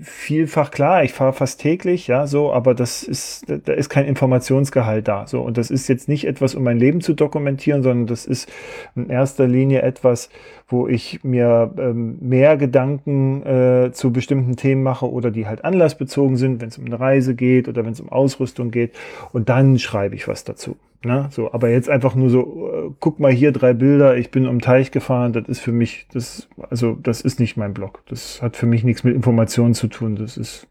vielfach 0.00 0.70
klar, 0.70 1.04
ich 1.04 1.12
fahre 1.12 1.34
fast 1.34 1.60
täglich, 1.60 2.06
ja, 2.06 2.26
so, 2.26 2.50
aber 2.50 2.74
das 2.74 3.02
ist, 3.02 3.44
da 3.46 3.74
ist 3.74 3.90
kein 3.90 4.06
Informationsgehalt 4.06 5.06
da, 5.06 5.26
so, 5.26 5.42
und 5.42 5.58
das 5.58 5.70
ist 5.70 5.86
jetzt 5.88 6.08
nicht 6.08 6.26
etwas, 6.26 6.54
um 6.54 6.62
mein 6.62 6.78
Leben 6.78 7.02
zu 7.02 7.12
dokumentieren, 7.12 7.82
sondern 7.82 8.06
das 8.06 8.24
ist 8.24 8.50
in 8.96 9.10
erster 9.10 9.46
Linie 9.46 9.82
etwas, 9.82 10.30
wo 10.66 10.88
ich 10.88 11.22
mir 11.24 11.74
ähm, 11.76 12.16
mehr 12.20 12.56
Gedanken 12.56 13.44
äh, 13.44 13.92
zu 13.92 14.12
bestimmten 14.12 14.56
Themen 14.56 14.82
mache 14.82 15.10
oder 15.10 15.30
die 15.30 15.46
halt 15.46 15.62
anlassbezogen 15.62 16.38
sind, 16.38 16.62
wenn 16.62 16.68
es 16.68 16.78
um 16.78 16.86
eine 16.86 16.98
Reise 16.98 17.34
geht 17.34 17.68
oder 17.68 17.84
wenn 17.84 17.92
es 17.92 18.00
um 18.00 18.08
Ausrüstung 18.08 18.70
geht, 18.70 18.94
und 19.32 19.50
dann 19.50 19.78
schreibe 19.78 20.14
ich 20.14 20.26
was 20.26 20.44
dazu. 20.44 20.76
Ne? 21.04 21.28
So, 21.30 21.52
aber 21.52 21.68
jetzt 21.68 21.90
einfach 21.90 22.14
nur 22.14 22.30
so, 22.30 22.70
äh, 22.72 22.90
guck 22.98 23.20
mal 23.20 23.30
hier 23.30 23.52
drei 23.52 23.74
Bilder, 23.74 24.16
ich 24.16 24.30
bin 24.30 24.46
um 24.46 24.60
Teich 24.60 24.90
gefahren, 24.90 25.32
das 25.32 25.48
ist 25.48 25.60
für 25.60 25.72
mich, 25.72 26.06
das, 26.12 26.48
also 26.70 26.96
das 27.02 27.20
ist 27.20 27.40
nicht 27.40 27.56
mein 27.56 27.74
Blog. 27.74 28.02
Das 28.08 28.40
hat 28.40 28.56
für 28.56 28.66
mich 28.66 28.84
nichts 28.84 29.04
mit 29.04 29.14
Informationen 29.14 29.74
zu 29.74 29.88
tun. 29.88 30.16
Das 30.16 30.36
ist, 30.36 30.66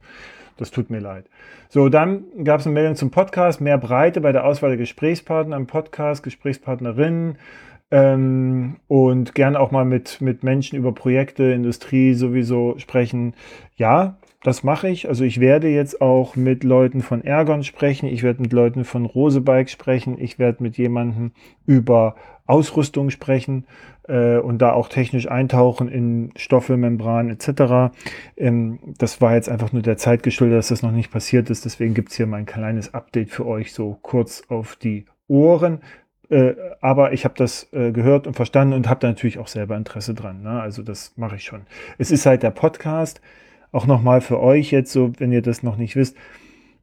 das 0.57 0.71
tut 0.71 0.89
mir 0.89 0.99
leid. 0.99 1.25
So, 1.69 1.89
dann 1.89 2.23
gab 2.43 2.59
es 2.59 2.65
eine 2.65 2.73
Meldung 2.73 2.95
zum 2.95 3.11
Podcast, 3.11 3.61
mehr 3.61 3.77
Breite 3.77 4.21
bei 4.21 4.31
der 4.31 4.45
Auswahl 4.45 4.71
der 4.71 4.77
Gesprächspartner 4.77 5.55
im 5.55 5.67
Podcast, 5.67 6.23
Gesprächspartnerinnen 6.23 7.37
ähm, 7.91 8.77
und 8.87 9.35
gerne 9.35 9.59
auch 9.59 9.71
mal 9.71 9.85
mit, 9.85 10.19
mit 10.19 10.43
Menschen 10.43 10.77
über 10.77 10.93
Projekte, 10.93 11.43
Industrie 11.45 12.13
sowieso 12.13 12.75
sprechen. 12.77 13.33
Ja, 13.75 14.17
das 14.43 14.63
mache 14.63 14.89
ich. 14.89 15.07
Also 15.07 15.23
ich 15.23 15.39
werde 15.39 15.69
jetzt 15.69 16.01
auch 16.01 16.35
mit 16.35 16.63
Leuten 16.63 17.01
von 17.01 17.23
Ergon 17.23 17.63
sprechen, 17.63 18.07
ich 18.07 18.23
werde 18.23 18.41
mit 18.41 18.53
Leuten 18.53 18.83
von 18.83 19.05
Rosebike 19.05 19.69
sprechen, 19.69 20.19
ich 20.19 20.37
werde 20.37 20.61
mit 20.61 20.77
jemandem 20.77 21.31
über 21.65 22.15
Ausrüstung 22.45 23.09
sprechen 23.09 23.65
äh, 24.07 24.37
und 24.37 24.61
da 24.61 24.73
auch 24.73 24.89
technisch 24.89 25.31
eintauchen 25.31 25.87
in 25.87 26.31
Stoffe, 26.35 26.75
Membran 26.75 27.29
etc. 27.29 27.95
Ähm, 28.35 28.79
das 28.97 29.21
war 29.21 29.35
jetzt 29.35 29.47
einfach 29.47 29.71
nur 29.71 29.81
der 29.81 29.97
Zeit 29.97 30.23
geschuldet, 30.23 30.57
dass 30.57 30.67
das 30.67 30.83
noch 30.83 30.91
nicht 30.91 31.09
passiert 31.09 31.49
ist. 31.49 31.63
Deswegen 31.63 31.93
gibt 31.93 32.11
es 32.11 32.17
hier 32.17 32.27
mein 32.27 32.45
kleines 32.45 32.93
Update 32.93 33.29
für 33.29 33.45
euch 33.45 33.71
so 33.71 33.97
kurz 34.01 34.43
auf 34.49 34.75
die 34.75 35.05
Ohren. 35.29 35.79
Äh, 36.29 36.55
aber 36.81 37.13
ich 37.13 37.23
habe 37.23 37.35
das 37.37 37.71
äh, 37.71 37.93
gehört 37.93 38.27
und 38.27 38.33
verstanden 38.33 38.73
und 38.73 38.89
habe 38.89 38.99
da 38.99 39.07
natürlich 39.07 39.39
auch 39.39 39.47
selber 39.47 39.77
Interesse 39.77 40.13
dran. 40.13 40.41
Ne? 40.41 40.61
Also 40.61 40.83
das 40.83 41.13
mache 41.15 41.37
ich 41.37 41.43
schon. 41.43 41.61
Es 41.97 42.11
ist 42.11 42.25
halt 42.25 42.43
der 42.43 42.51
Podcast 42.51 43.21
auch 43.73 43.85
nochmal 43.85 44.21
für 44.21 44.39
euch 44.39 44.71
jetzt 44.71 44.93
so, 44.93 45.11
wenn 45.17 45.33
ihr 45.33 45.41
das 45.41 45.63
noch 45.63 45.75
nicht 45.75 45.97
wisst, 45.97 46.15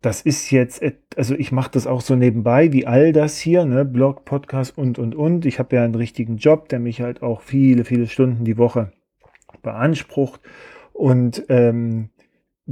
das 0.03 0.23
ist 0.23 0.51
jetzt, 0.51 0.83
also 1.17 1.35
ich 1.35 1.53
mache 1.53 1.71
das 1.73 1.87
auch 1.87 2.01
so 2.01 2.17
nebenbei, 2.17 2.73
wie 2.73 2.87
all 2.87 3.13
das 3.13 3.39
hier, 3.39 3.65
ne, 3.65 3.85
Blog, 3.85 4.25
Podcast 4.25 4.77
und, 4.77 4.99
und, 4.99 5.15
und. 5.15 5.45
Ich 5.45 5.59
habe 5.59 5.77
ja 5.77 5.85
einen 5.85 5.95
richtigen 5.95 6.39
Job, 6.39 6.69
der 6.69 6.81
mich 6.81 7.01
halt 7.01 7.23
auch 7.23 7.43
viele, 7.43 7.85
viele 7.85 8.07
Stunden 8.07 8.45
die 8.45 8.59
Woche 8.59 8.93
beansprucht. 9.63 10.41
Und 10.93 11.45
ähm, 11.49 12.11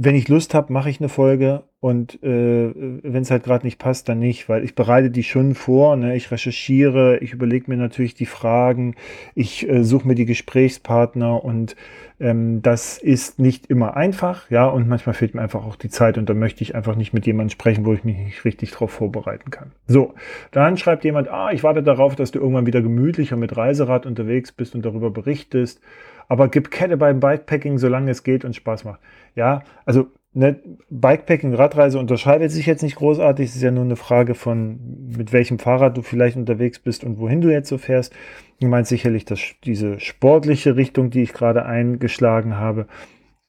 wenn 0.01 0.15
ich 0.15 0.29
Lust 0.29 0.53
habe, 0.53 0.71
mache 0.71 0.89
ich 0.89 1.01
eine 1.01 1.09
Folge 1.09 1.63
und 1.81 2.23
äh, 2.23 2.71
wenn 2.73 3.21
es 3.21 3.31
halt 3.31 3.43
gerade 3.43 3.65
nicht 3.65 3.79
passt, 3.79 4.07
dann 4.07 4.19
nicht, 4.19 4.47
weil 4.47 4.63
ich 4.63 4.73
bereite 4.73 5.11
die 5.11 5.23
schon 5.23 5.55
vor, 5.55 5.97
ne? 5.97 6.15
ich 6.15 6.31
recherchiere, 6.31 7.17
ich 7.17 7.33
überlege 7.33 7.69
mir 7.69 7.75
natürlich 7.75 8.13
die 8.13 8.25
Fragen, 8.25 8.95
ich 9.35 9.67
äh, 9.67 9.83
suche 9.83 10.07
mir 10.07 10.15
die 10.15 10.25
Gesprächspartner 10.25 11.43
und 11.43 11.75
ähm, 12.21 12.61
das 12.61 12.97
ist 12.97 13.39
nicht 13.39 13.65
immer 13.65 13.97
einfach, 13.97 14.49
ja, 14.49 14.67
und 14.67 14.87
manchmal 14.87 15.15
fehlt 15.15 15.35
mir 15.35 15.41
einfach 15.41 15.65
auch 15.65 15.75
die 15.75 15.89
Zeit 15.89 16.17
und 16.17 16.29
dann 16.29 16.39
möchte 16.39 16.63
ich 16.63 16.75
einfach 16.75 16.95
nicht 16.95 17.11
mit 17.11 17.25
jemandem 17.25 17.51
sprechen, 17.51 17.85
wo 17.85 17.91
ich 17.91 18.05
mich 18.05 18.17
nicht 18.17 18.45
richtig 18.45 18.71
drauf 18.71 18.91
vorbereiten 18.91 19.51
kann. 19.51 19.73
So, 19.85 20.13
dann 20.51 20.77
schreibt 20.77 21.03
jemand, 21.03 21.27
ah, 21.27 21.51
ich 21.51 21.63
warte 21.63 21.83
darauf, 21.83 22.15
dass 22.15 22.31
du 22.31 22.39
irgendwann 22.39 22.65
wieder 22.65 22.81
gemütlicher 22.81 23.35
mit 23.35 23.57
Reiserad 23.57 24.05
unterwegs 24.05 24.53
bist 24.53 24.75
und 24.75 24.85
darüber 24.85 25.11
berichtest 25.11 25.81
aber 26.29 26.47
gib 26.47 26.71
Kette 26.71 26.95
beim 26.95 27.19
Bikepacking, 27.19 27.77
solange 27.77 28.11
es 28.11 28.23
geht 28.23 28.45
und 28.45 28.55
Spaß 28.55 28.85
macht. 28.85 29.01
Ja, 29.35 29.63
also 29.85 30.07
ne, 30.33 30.57
Bikepacking, 30.89 31.53
Radreise 31.53 31.99
unterscheidet 31.99 32.51
sich 32.51 32.65
jetzt 32.67 32.83
nicht 32.83 32.95
großartig. 32.95 33.49
Es 33.49 33.55
ist 33.55 33.61
ja 33.61 33.71
nur 33.71 33.83
eine 33.83 33.95
Frage 33.95 34.35
von, 34.35 34.79
mit 35.17 35.33
welchem 35.33 35.59
Fahrrad 35.59 35.97
du 35.97 36.03
vielleicht 36.03 36.37
unterwegs 36.37 36.79
bist 36.79 37.03
und 37.03 37.17
wohin 37.17 37.41
du 37.41 37.51
jetzt 37.51 37.67
so 37.67 37.77
fährst. 37.77 38.13
Du 38.61 38.67
meinst 38.67 38.89
sicherlich, 38.89 39.25
dass 39.25 39.41
diese 39.63 39.99
sportliche 39.99 40.75
Richtung, 40.75 41.09
die 41.09 41.23
ich 41.23 41.33
gerade 41.33 41.65
eingeschlagen 41.65 42.57
habe, 42.57 42.87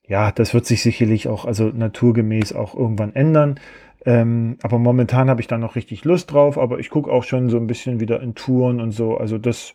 ja, 0.08 0.32
das 0.32 0.54
wird 0.54 0.66
sich 0.66 0.82
sicherlich 0.82 1.28
auch, 1.28 1.44
also 1.44 1.66
naturgemäß 1.66 2.52
auch 2.52 2.74
irgendwann 2.74 3.14
ändern. 3.14 3.60
Ähm, 4.06 4.56
aber 4.62 4.78
momentan 4.78 5.28
habe 5.28 5.42
ich 5.42 5.46
da 5.46 5.58
noch 5.58 5.76
richtig 5.76 6.04
Lust 6.04 6.32
drauf, 6.32 6.58
aber 6.58 6.78
ich 6.78 6.88
gucke 6.88 7.12
auch 7.12 7.22
schon 7.22 7.50
so 7.50 7.58
ein 7.58 7.66
bisschen 7.66 8.00
wieder 8.00 8.20
in 8.20 8.34
Touren 8.34 8.80
und 8.80 8.92
so. 8.92 9.18
Also 9.18 9.36
das, 9.36 9.74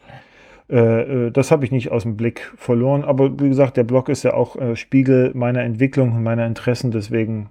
äh, 0.69 1.27
äh, 1.27 1.31
das 1.31 1.51
habe 1.51 1.65
ich 1.65 1.71
nicht 1.71 1.91
aus 1.91 2.03
dem 2.03 2.17
Blick 2.17 2.53
verloren. 2.57 3.03
Aber 3.03 3.39
wie 3.39 3.49
gesagt, 3.49 3.77
der 3.77 3.83
Blog 3.83 4.09
ist 4.09 4.23
ja 4.23 4.33
auch 4.33 4.55
äh, 4.55 4.75
Spiegel 4.75 5.31
meiner 5.33 5.63
Entwicklung 5.63 6.13
und 6.13 6.23
meiner 6.23 6.45
Interessen. 6.45 6.91
Deswegen 6.91 7.49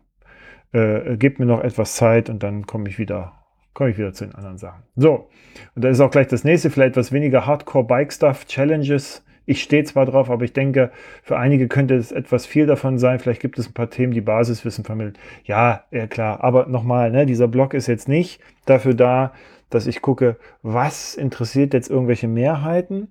äh, 0.72 1.16
gebt 1.16 1.38
mir 1.38 1.46
noch 1.46 1.62
etwas 1.62 1.96
Zeit 1.96 2.30
und 2.30 2.42
dann 2.42 2.66
komme 2.66 2.88
ich 2.88 2.98
wieder 2.98 3.32
komme 3.74 3.90
ich 3.90 3.98
wieder 3.98 4.12
zu 4.12 4.24
den 4.24 4.34
anderen 4.34 4.56
Sachen. 4.56 4.84
So, 4.96 5.28
und 5.74 5.84
da 5.84 5.88
ist 5.88 6.00
auch 6.00 6.10
gleich 6.10 6.28
das 6.28 6.44
nächste, 6.44 6.70
vielleicht 6.70 6.90
etwas 6.90 7.12
weniger 7.12 7.44
Hardcore-Bike-Stuff, 7.44 8.46
Challenges. 8.46 9.24
Ich 9.46 9.62
stehe 9.62 9.84
zwar 9.84 10.06
drauf, 10.06 10.30
aber 10.30 10.44
ich 10.44 10.54
denke, 10.54 10.90
für 11.22 11.36
einige 11.36 11.68
könnte 11.68 11.94
es 11.96 12.12
etwas 12.12 12.46
viel 12.46 12.66
davon 12.66 12.98
sein. 12.98 13.18
Vielleicht 13.18 13.42
gibt 13.42 13.58
es 13.58 13.68
ein 13.68 13.74
paar 13.74 13.90
Themen, 13.90 14.14
die 14.14 14.22
Basiswissen 14.22 14.84
vermitteln. 14.84 15.18
Ja, 15.44 15.84
ja 15.90 16.06
klar. 16.06 16.42
Aber 16.42 16.66
nochmal, 16.66 17.10
ne, 17.10 17.26
dieser 17.26 17.48
Blog 17.48 17.74
ist 17.74 17.86
jetzt 17.86 18.08
nicht 18.08 18.40
dafür 18.64 18.94
da, 18.94 19.32
dass 19.74 19.86
ich 19.86 20.02
gucke, 20.02 20.36
was 20.62 21.14
interessiert 21.14 21.74
jetzt 21.74 21.90
irgendwelche 21.90 22.28
Mehrheiten 22.28 23.08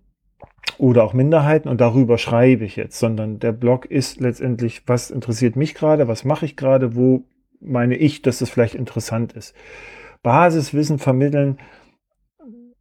oder 0.77 1.03
auch 1.03 1.13
Minderheiten 1.13 1.69
und 1.69 1.81
darüber 1.81 2.17
schreibe 2.17 2.65
ich 2.65 2.75
jetzt, 2.75 2.97
sondern 2.99 3.39
der 3.39 3.51
Blog 3.51 3.85
ist 3.85 4.19
letztendlich, 4.19 4.83
was 4.87 5.11
interessiert 5.11 5.55
mich 5.55 5.75
gerade, 5.75 6.07
was 6.07 6.25
mache 6.25 6.45
ich 6.45 6.55
gerade, 6.55 6.95
wo 6.95 7.23
meine 7.59 7.95
ich, 7.95 8.21
dass 8.21 8.39
das 8.39 8.49
vielleicht 8.49 8.75
interessant 8.75 9.33
ist. 9.33 9.55
Basiswissen 10.23 10.99
vermitteln, 10.99 11.59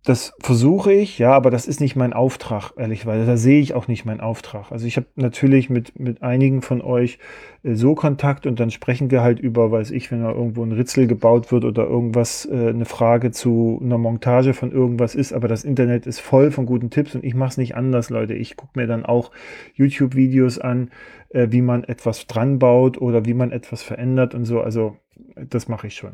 das 0.05 0.33
versuche 0.41 0.93
ich, 0.93 1.21
ja, 1.21 1.33
aber 1.33 1.53
das 1.53 1.69
ist 1.69 1.81
nicht 1.81 1.95
mein 1.95 2.13
Auftrag, 2.13 2.73
ehrlich, 2.77 3.07
weil 3.07 3.25
da 3.25 3.37
sehe 3.37 3.61
ich 3.61 3.73
auch 3.75 3.87
nicht 3.87 4.05
meinen 4.05 4.21
Auftrag. 4.21 4.73
Also 4.73 4.85
ich 4.85 4.97
habe 4.97 5.07
natürlich 5.15 5.71
mit, 5.71 5.99
mit 5.99 6.23
einigen 6.23 6.61
von 6.61 6.83
euch 6.83 7.21
äh, 7.63 7.75
so 7.75 7.95
Kontakt 7.95 8.45
und 8.47 8.59
dann 8.59 8.73
sprechen 8.73 9.13
wir 9.13 9.23
halt 9.23 9.39
über, 9.39 9.71
weiß 9.71 9.93
ich, 9.93 10.11
wenn 10.11 10.23
da 10.23 10.33
irgendwo 10.33 10.65
ein 10.65 10.73
Ritzel 10.73 11.07
gebaut 11.07 11.53
wird 11.53 11.65
oder 11.65 11.87
irgendwas, 11.87 12.47
äh, 12.47 12.71
eine 12.71 12.85
Frage 12.85 13.31
zu 13.31 13.81
einer 13.81 13.97
Montage 13.97 14.55
von 14.55 14.73
irgendwas 14.73 15.15
ist, 15.15 15.33
aber 15.33 15.47
das 15.47 15.63
Internet 15.63 16.07
ist 16.07 16.19
voll 16.19 16.51
von 16.51 16.67
guten 16.67 16.91
Tipps 16.91 17.15
und 17.15 17.23
ich 17.23 17.35
mache 17.35 17.51
es 17.51 17.57
nicht 17.57 17.77
anders, 17.77 18.11
Leute. 18.11 18.35
Ich 18.35 18.57
gucke 18.57 18.81
mir 18.81 18.89
dann 18.89 19.07
auch 19.07 19.31
YouTube-Videos 19.75 20.59
an, 20.59 20.91
äh, 21.33 21.49
wie 21.51 21.63
man 21.63 21.85
etwas 21.85 22.27
dran 22.27 22.59
baut 22.59 23.01
oder 23.01 23.25
wie 23.25 23.35
man 23.35 23.53
etwas 23.53 23.83
verändert 23.83 24.35
und 24.35 24.45
so. 24.45 24.61
Also 24.61 24.97
das 25.37 25.69
mache 25.69 25.87
ich 25.87 25.95
schon. 25.95 26.13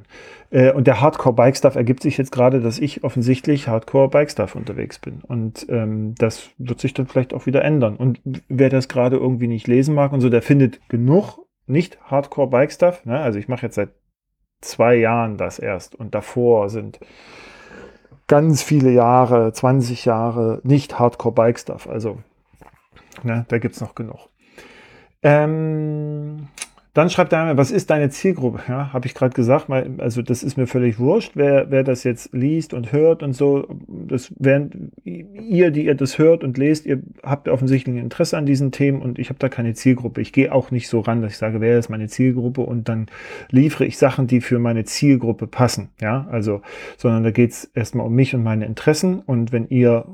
Äh, 0.51 0.73
und 0.73 0.87
der 0.87 1.01
Hardcore-Bike-Stuff 1.01 1.77
ergibt 1.77 2.03
sich 2.03 2.19
jetzt 2.19 2.33
gerade, 2.33 2.61
dass 2.61 2.79
ich 2.79 3.05
offensichtlich 3.05 3.69
Hardcore-Bike-Stuff 3.69 4.55
unterwegs 4.55 4.99
bin. 4.99 5.21
Und 5.27 5.67
ähm, 5.69 6.15
das 6.17 6.51
wird 6.59 6.81
sich 6.81 6.95
dann 6.95 7.07
vielleicht 7.07 7.35
auch 7.35 7.47
wieder 7.47 7.65
ändern. 7.65 7.97
Und 7.97 8.21
wer 8.49 8.69
das 8.69 8.89
gerade 8.89 9.17
irgendwie 9.17 9.49
nicht 9.49 9.67
lesen 9.67 9.95
mag 9.95 10.13
und 10.13 10.21
so, 10.21 10.29
der 10.29 10.43
findet 10.43 10.89
genug 10.89 11.39
nicht 11.67 12.01
Hardcore-Bike-Stuff. 12.03 13.05
Ne? 13.05 13.19
Also 13.19 13.39
ich 13.39 13.49
mache 13.49 13.67
jetzt 13.67 13.75
seit 13.75 13.91
zwei 14.61 14.97
Jahren 14.97 15.37
das 15.37 15.59
erst. 15.59 15.95
Und 15.95 16.15
davor 16.15 16.71
sind 16.71 17.01
ganz 18.27 18.63
viele 18.63 18.91
Jahre, 18.91 19.53
20 19.53 20.05
Jahre 20.05 20.61
nicht 20.63 20.99
Hardcore-Bike-Stuff. 20.99 21.89
Also 21.89 22.19
ne, 23.23 23.47
da 23.49 23.59
gibt 23.59 23.75
es 23.75 23.81
noch 23.81 23.95
genug. 23.95 24.29
Ähm, 25.23 26.49
dann 26.99 27.11
schreibt 27.11 27.33
er, 27.33 27.57
was 27.57 27.71
ist 27.71 27.91
deine 27.91 28.11
Zielgruppe? 28.11 28.61
Ja, 28.67 28.93
habe 28.93 29.07
ich 29.07 29.15
gerade 29.15 29.33
gesagt, 29.33 29.71
also 29.71 30.21
das 30.21 30.43
ist 30.43 30.57
mir 30.57 30.67
völlig 30.67 30.99
wurscht, 30.99 31.33
wer, 31.35 31.71
wer 31.71 31.85
das 31.85 32.03
jetzt 32.03 32.33
liest 32.33 32.75
und 32.75 32.91
hört 32.91 33.23
und 33.23 33.35
so. 33.35 33.69
Das 33.87 34.35
während 34.37 34.91
ihr, 35.05 35.71
die 35.71 35.85
ihr 35.85 35.95
das 35.95 36.19
hört 36.19 36.43
und 36.43 36.59
lest, 36.59 36.87
ihr 36.87 37.01
habt 37.23 37.49
offensichtlich 37.49 37.95
ein 37.95 38.03
Interesse 38.03 38.37
an 38.37 38.47
diesen 38.47 38.73
Themen 38.73 39.01
und 39.01 39.21
ich 39.21 39.29
habe 39.29 39.39
da 39.39 39.49
keine 39.49 39.75
Zielgruppe. 39.75 40.21
Ich 40.21 40.33
gehe 40.33 40.53
auch 40.53 40.73
nicht 40.73 40.89
so 40.89 40.99
ran, 40.99 41.23
dass 41.23 41.31
ich 41.31 41.39
sage, 41.39 41.61
wer 41.61 41.79
ist 41.79 41.89
meine 41.89 42.09
Zielgruppe 42.09 42.63
und 42.63 42.89
dann 42.89 43.07
liefere 43.49 43.85
ich 43.85 43.97
Sachen, 43.97 44.27
die 44.27 44.41
für 44.41 44.59
meine 44.59 44.85
Zielgruppe 44.85 45.47
passen. 45.47 45.91
Ja, 46.01 46.27
also, 46.33 46.63
sondern 46.97 47.23
da 47.23 47.31
geht 47.31 47.53
es 47.53 47.65
erstmal 47.65 48.07
um 48.07 48.15
mich 48.15 48.35
und 48.35 48.43
meine 48.43 48.67
Interessen 48.67 49.21
und 49.21 49.53
wenn 49.53 49.69
ihr 49.69 50.05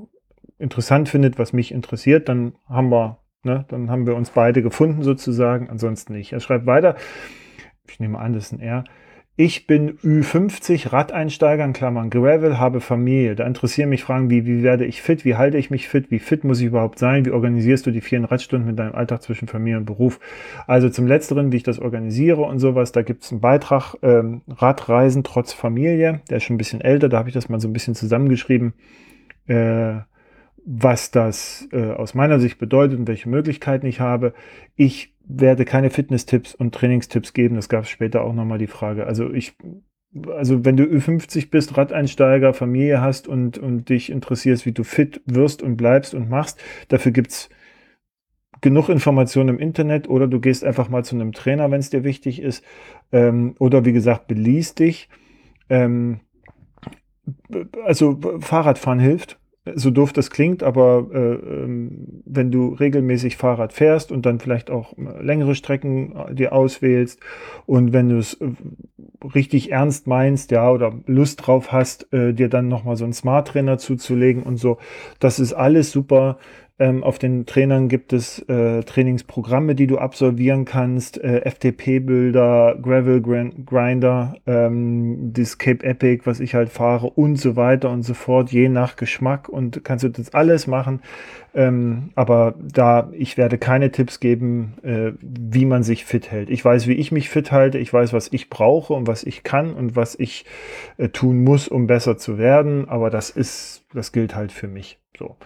interessant 0.58 1.08
findet, 1.08 1.38
was 1.38 1.54
mich 1.54 1.72
interessiert, 1.72 2.28
dann 2.28 2.52
haben 2.68 2.90
wir 2.90 3.23
Ne? 3.44 3.64
Dann 3.68 3.90
haben 3.90 4.06
wir 4.06 4.16
uns 4.16 4.30
beide 4.30 4.62
gefunden 4.62 5.02
sozusagen, 5.02 5.70
ansonsten 5.70 6.14
nicht. 6.14 6.32
Er 6.32 6.40
schreibt 6.40 6.66
weiter, 6.66 6.96
ich 7.88 8.00
nehme 8.00 8.18
an, 8.18 8.32
das 8.32 8.46
ist 8.46 8.52
ein 8.52 8.60
R. 8.60 8.84
Ich 9.36 9.66
bin 9.66 9.98
Ü50, 9.98 10.92
Radeinsteiger, 10.92 11.64
in 11.64 11.72
Klammern 11.72 12.08
Gravel, 12.08 12.60
habe 12.60 12.80
Familie. 12.80 13.34
Da 13.34 13.44
interessieren 13.44 13.88
mich 13.88 14.04
Fragen 14.04 14.30
wie, 14.30 14.46
wie 14.46 14.62
werde 14.62 14.84
ich 14.84 15.02
fit, 15.02 15.24
wie 15.24 15.34
halte 15.34 15.58
ich 15.58 15.70
mich 15.70 15.88
fit, 15.88 16.12
wie 16.12 16.20
fit 16.20 16.44
muss 16.44 16.60
ich 16.60 16.66
überhaupt 16.66 17.00
sein, 17.00 17.26
wie 17.26 17.32
organisierst 17.32 17.84
du 17.84 17.90
die 17.90 18.00
vielen 18.00 18.24
Radstunden 18.24 18.68
mit 18.68 18.78
deinem 18.78 18.94
Alltag 18.94 19.22
zwischen 19.22 19.48
Familie 19.48 19.78
und 19.78 19.86
Beruf. 19.86 20.20
Also 20.68 20.88
zum 20.88 21.08
Letzteren, 21.08 21.50
wie 21.50 21.56
ich 21.56 21.62
das 21.64 21.80
organisiere 21.80 22.42
und 22.42 22.60
sowas, 22.60 22.92
da 22.92 23.02
gibt 23.02 23.24
es 23.24 23.32
einen 23.32 23.40
Beitrag, 23.40 23.96
ähm, 24.02 24.42
Radreisen 24.46 25.24
trotz 25.24 25.52
Familie, 25.52 26.20
der 26.30 26.36
ist 26.36 26.44
schon 26.44 26.54
ein 26.54 26.58
bisschen 26.58 26.80
älter, 26.80 27.08
da 27.08 27.18
habe 27.18 27.28
ich 27.28 27.34
das 27.34 27.48
mal 27.48 27.58
so 27.58 27.66
ein 27.66 27.72
bisschen 27.72 27.96
zusammengeschrieben. 27.96 28.72
Äh, 29.48 29.96
was 30.64 31.10
das 31.10 31.68
äh, 31.72 31.90
aus 31.90 32.14
meiner 32.14 32.40
Sicht 32.40 32.58
bedeutet 32.58 32.98
und 32.98 33.06
welche 33.06 33.28
Möglichkeiten 33.28 33.86
ich 33.86 34.00
habe. 34.00 34.32
Ich 34.76 35.14
werde 35.26 35.64
keine 35.64 35.90
Fitness-Tipps 35.90 36.54
und 36.54 36.74
Trainingstipps 36.74 37.32
geben. 37.34 37.56
Das 37.56 37.68
gab 37.68 37.84
es 37.84 37.90
später 37.90 38.22
auch 38.22 38.32
nochmal 38.32 38.58
die 38.58 38.66
Frage. 38.66 39.06
Also 39.06 39.30
ich, 39.30 39.56
also 40.28 40.64
wenn 40.64 40.76
du 40.76 40.84
Ü50 40.84 41.50
bist, 41.50 41.76
Radeinsteiger, 41.76 42.54
Familie 42.54 43.00
hast 43.00 43.28
und, 43.28 43.58
und 43.58 43.88
dich 43.90 44.10
interessierst, 44.10 44.64
wie 44.64 44.72
du 44.72 44.84
fit 44.84 45.20
wirst 45.26 45.62
und 45.62 45.76
bleibst 45.76 46.14
und 46.14 46.30
machst, 46.30 46.60
dafür 46.88 47.12
gibt's 47.12 47.50
genug 48.62 48.88
Informationen 48.88 49.50
im 49.50 49.58
Internet 49.58 50.08
oder 50.08 50.26
du 50.26 50.40
gehst 50.40 50.64
einfach 50.64 50.88
mal 50.88 51.04
zu 51.04 51.14
einem 51.14 51.32
Trainer, 51.32 51.70
wenn 51.70 51.80
es 51.80 51.90
dir 51.90 52.04
wichtig 52.04 52.40
ist. 52.40 52.64
Ähm, 53.12 53.54
oder 53.58 53.84
wie 53.84 53.92
gesagt, 53.92 54.28
beliest 54.28 54.78
dich. 54.78 55.10
Ähm, 55.68 56.20
also 57.84 58.18
Fahrradfahren 58.40 58.98
hilft 58.98 59.38
so 59.74 59.90
doof 59.90 60.12
das 60.12 60.30
klingt, 60.30 60.62
aber 60.62 61.06
äh, 61.12 61.18
ähm, 61.18 62.22
wenn 62.26 62.50
du 62.50 62.74
regelmäßig 62.74 63.38
Fahrrad 63.38 63.72
fährst 63.72 64.12
und 64.12 64.26
dann 64.26 64.38
vielleicht 64.38 64.70
auch 64.70 64.92
längere 64.96 65.54
Strecken 65.54 66.14
äh, 66.14 66.34
dir 66.34 66.52
auswählst 66.52 67.20
und 67.64 67.94
wenn 67.94 68.10
du 68.10 68.18
es 68.18 68.34
äh, 68.34 68.50
richtig 69.34 69.72
ernst 69.72 70.06
meinst, 70.06 70.50
ja, 70.50 70.70
oder 70.70 70.92
Lust 71.06 71.46
drauf 71.46 71.72
hast, 71.72 72.12
äh, 72.12 72.34
dir 72.34 72.50
dann 72.50 72.68
nochmal 72.68 72.96
so 72.96 73.04
einen 73.04 73.14
Smart 73.14 73.48
Trainer 73.48 73.78
zuzulegen 73.78 74.42
und 74.42 74.58
so, 74.58 74.76
das 75.18 75.38
ist 75.38 75.54
alles 75.54 75.90
super. 75.90 76.36
Ähm, 76.76 77.04
auf 77.04 77.20
den 77.20 77.46
Trainern 77.46 77.88
gibt 77.88 78.12
es 78.12 78.40
äh, 78.48 78.82
Trainingsprogramme, 78.82 79.76
die 79.76 79.86
du 79.86 79.98
absolvieren 79.98 80.64
kannst, 80.64 81.22
äh, 81.22 81.48
FTP-Bilder, 81.48 82.76
Gravel 82.82 83.22
Grinder, 83.22 84.34
ähm, 84.44 85.32
das 85.32 85.58
Cape 85.58 85.86
Epic, 85.86 86.26
was 86.26 86.40
ich 86.40 86.56
halt 86.56 86.70
fahre 86.70 87.06
und 87.10 87.36
so 87.36 87.54
weiter 87.54 87.90
und 87.90 88.02
so 88.02 88.14
fort, 88.14 88.50
je 88.50 88.68
nach 88.68 88.96
Geschmack 88.96 89.48
und 89.48 89.84
kannst 89.84 90.02
du 90.02 90.08
das 90.08 90.34
alles 90.34 90.66
machen. 90.66 91.00
Ähm, 91.54 92.10
aber 92.16 92.56
da, 92.60 93.08
ich 93.12 93.36
werde 93.36 93.56
keine 93.56 93.92
Tipps 93.92 94.18
geben, 94.18 94.74
äh, 94.82 95.12
wie 95.20 95.66
man 95.66 95.84
sich 95.84 96.04
fit 96.04 96.32
hält. 96.32 96.50
Ich 96.50 96.64
weiß, 96.64 96.88
wie 96.88 96.94
ich 96.94 97.12
mich 97.12 97.30
fit 97.30 97.52
halte, 97.52 97.78
ich 97.78 97.92
weiß, 97.92 98.12
was 98.12 98.32
ich 98.32 98.50
brauche 98.50 98.94
und 98.94 99.06
was 99.06 99.22
ich 99.22 99.44
kann 99.44 99.74
und 99.74 99.94
was 99.94 100.18
ich 100.18 100.44
äh, 100.96 101.08
tun 101.08 101.44
muss, 101.44 101.68
um 101.68 101.86
besser 101.86 102.18
zu 102.18 102.36
werden, 102.36 102.88
aber 102.88 103.10
das 103.10 103.30
ist, 103.30 103.84
das 103.94 104.10
gilt 104.10 104.34
halt 104.34 104.50
für 104.50 104.66
mich. 104.66 104.98
So. 105.16 105.36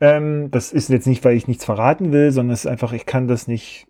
Ähm, 0.00 0.50
das 0.50 0.72
ist 0.72 0.88
jetzt 0.88 1.06
nicht, 1.06 1.24
weil 1.24 1.36
ich 1.36 1.48
nichts 1.48 1.64
verraten 1.64 2.12
will, 2.12 2.32
sondern 2.32 2.54
es 2.54 2.64
ist 2.64 2.70
einfach, 2.70 2.92
ich 2.92 3.06
kann 3.06 3.28
das 3.28 3.46
nicht. 3.46 3.86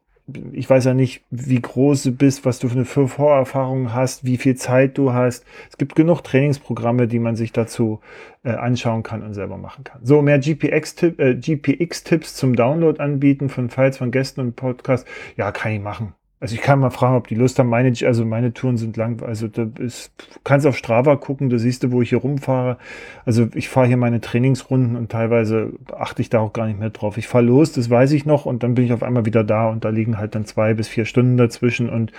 Ich 0.52 0.70
weiß 0.70 0.84
ja 0.84 0.94
nicht, 0.94 1.24
wie 1.30 1.60
groß 1.60 2.04
du 2.04 2.12
bist, 2.12 2.44
was 2.44 2.60
du 2.60 2.68
für 2.68 2.76
eine 2.76 2.84
Vorerfahrung 2.84 3.92
hast, 3.92 4.24
wie 4.24 4.36
viel 4.36 4.54
Zeit 4.54 4.96
du 4.96 5.12
hast. 5.12 5.44
Es 5.68 5.76
gibt 5.76 5.96
genug 5.96 6.22
Trainingsprogramme, 6.22 7.08
die 7.08 7.18
man 7.18 7.34
sich 7.34 7.50
dazu 7.50 8.00
äh, 8.44 8.50
anschauen 8.50 9.02
kann 9.02 9.24
und 9.24 9.34
selber 9.34 9.56
machen 9.56 9.82
kann. 9.82 10.00
So, 10.04 10.22
mehr 10.22 10.38
GPX-Tipps 10.38 11.18
äh, 11.18 11.34
GPX 11.34 12.04
zum 12.36 12.54
Download 12.54 13.02
anbieten 13.02 13.48
von 13.48 13.70
Files 13.70 13.98
von 13.98 14.12
Gästen 14.12 14.40
und 14.40 14.54
Podcasts. 14.54 15.08
Ja, 15.36 15.50
kann 15.50 15.72
ich 15.72 15.80
machen. 15.80 16.14
Also 16.40 16.54
ich 16.54 16.62
kann 16.62 16.80
mal 16.80 16.88
fragen, 16.88 17.16
ob 17.16 17.28
die 17.28 17.34
Lust 17.34 17.58
haben. 17.58 17.68
Meine, 17.68 17.92
also 18.06 18.24
meine 18.24 18.54
Touren 18.54 18.78
sind 18.78 18.96
lang. 18.96 19.22
Also 19.22 19.46
da 19.46 19.66
ist, 19.78 20.10
kannst 20.42 20.66
auf 20.66 20.76
Strava 20.76 21.16
gucken, 21.16 21.50
da 21.50 21.58
siehst 21.58 21.82
du, 21.82 21.92
wo 21.92 22.00
ich 22.00 22.08
hier 22.08 22.18
rumfahre. 22.18 22.78
Also 23.26 23.48
ich 23.54 23.68
fahre 23.68 23.86
hier 23.86 23.98
meine 23.98 24.22
Trainingsrunden 24.22 24.96
und 24.96 25.12
teilweise 25.12 25.74
achte 25.92 26.22
ich 26.22 26.30
da 26.30 26.40
auch 26.40 26.54
gar 26.54 26.66
nicht 26.66 26.78
mehr 26.78 26.88
drauf. 26.88 27.18
Ich 27.18 27.28
fahre 27.28 27.44
los, 27.44 27.72
das 27.72 27.90
weiß 27.90 28.12
ich 28.12 28.24
noch, 28.24 28.46
und 28.46 28.62
dann 28.62 28.74
bin 28.74 28.86
ich 28.86 28.92
auf 28.94 29.02
einmal 29.02 29.26
wieder 29.26 29.44
da 29.44 29.68
und 29.68 29.84
da 29.84 29.90
liegen 29.90 30.16
halt 30.16 30.34
dann 30.34 30.46
zwei 30.46 30.72
bis 30.72 30.88
vier 30.88 31.04
Stunden 31.04 31.36
dazwischen 31.36 31.90
und 31.90 32.10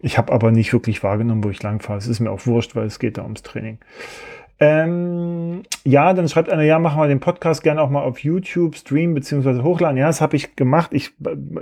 ich 0.00 0.18
habe 0.18 0.32
aber 0.32 0.50
nicht 0.50 0.72
wirklich 0.72 1.04
wahrgenommen, 1.04 1.44
wo 1.44 1.50
ich 1.50 1.62
lang 1.62 1.78
fahre. 1.78 1.98
Es 1.98 2.08
ist 2.08 2.18
mir 2.18 2.32
auch 2.32 2.44
wurscht, 2.46 2.74
weil 2.74 2.86
es 2.86 2.98
geht 2.98 3.16
da 3.16 3.22
ums 3.22 3.42
Training. 3.42 3.78
Ähm, 4.64 5.64
ja, 5.82 6.14
dann 6.14 6.28
schreibt 6.28 6.48
einer, 6.48 6.62
ja, 6.62 6.78
machen 6.78 7.00
wir 7.00 7.08
den 7.08 7.18
Podcast 7.18 7.64
gerne 7.64 7.82
auch 7.82 7.90
mal 7.90 8.04
auf 8.04 8.20
YouTube 8.20 8.76
streamen 8.76 9.12
beziehungsweise 9.12 9.64
hochladen. 9.64 9.96
Ja, 9.96 10.06
das 10.06 10.20
habe 10.20 10.36
ich 10.36 10.54
gemacht. 10.54 10.90
Ich, 10.92 11.10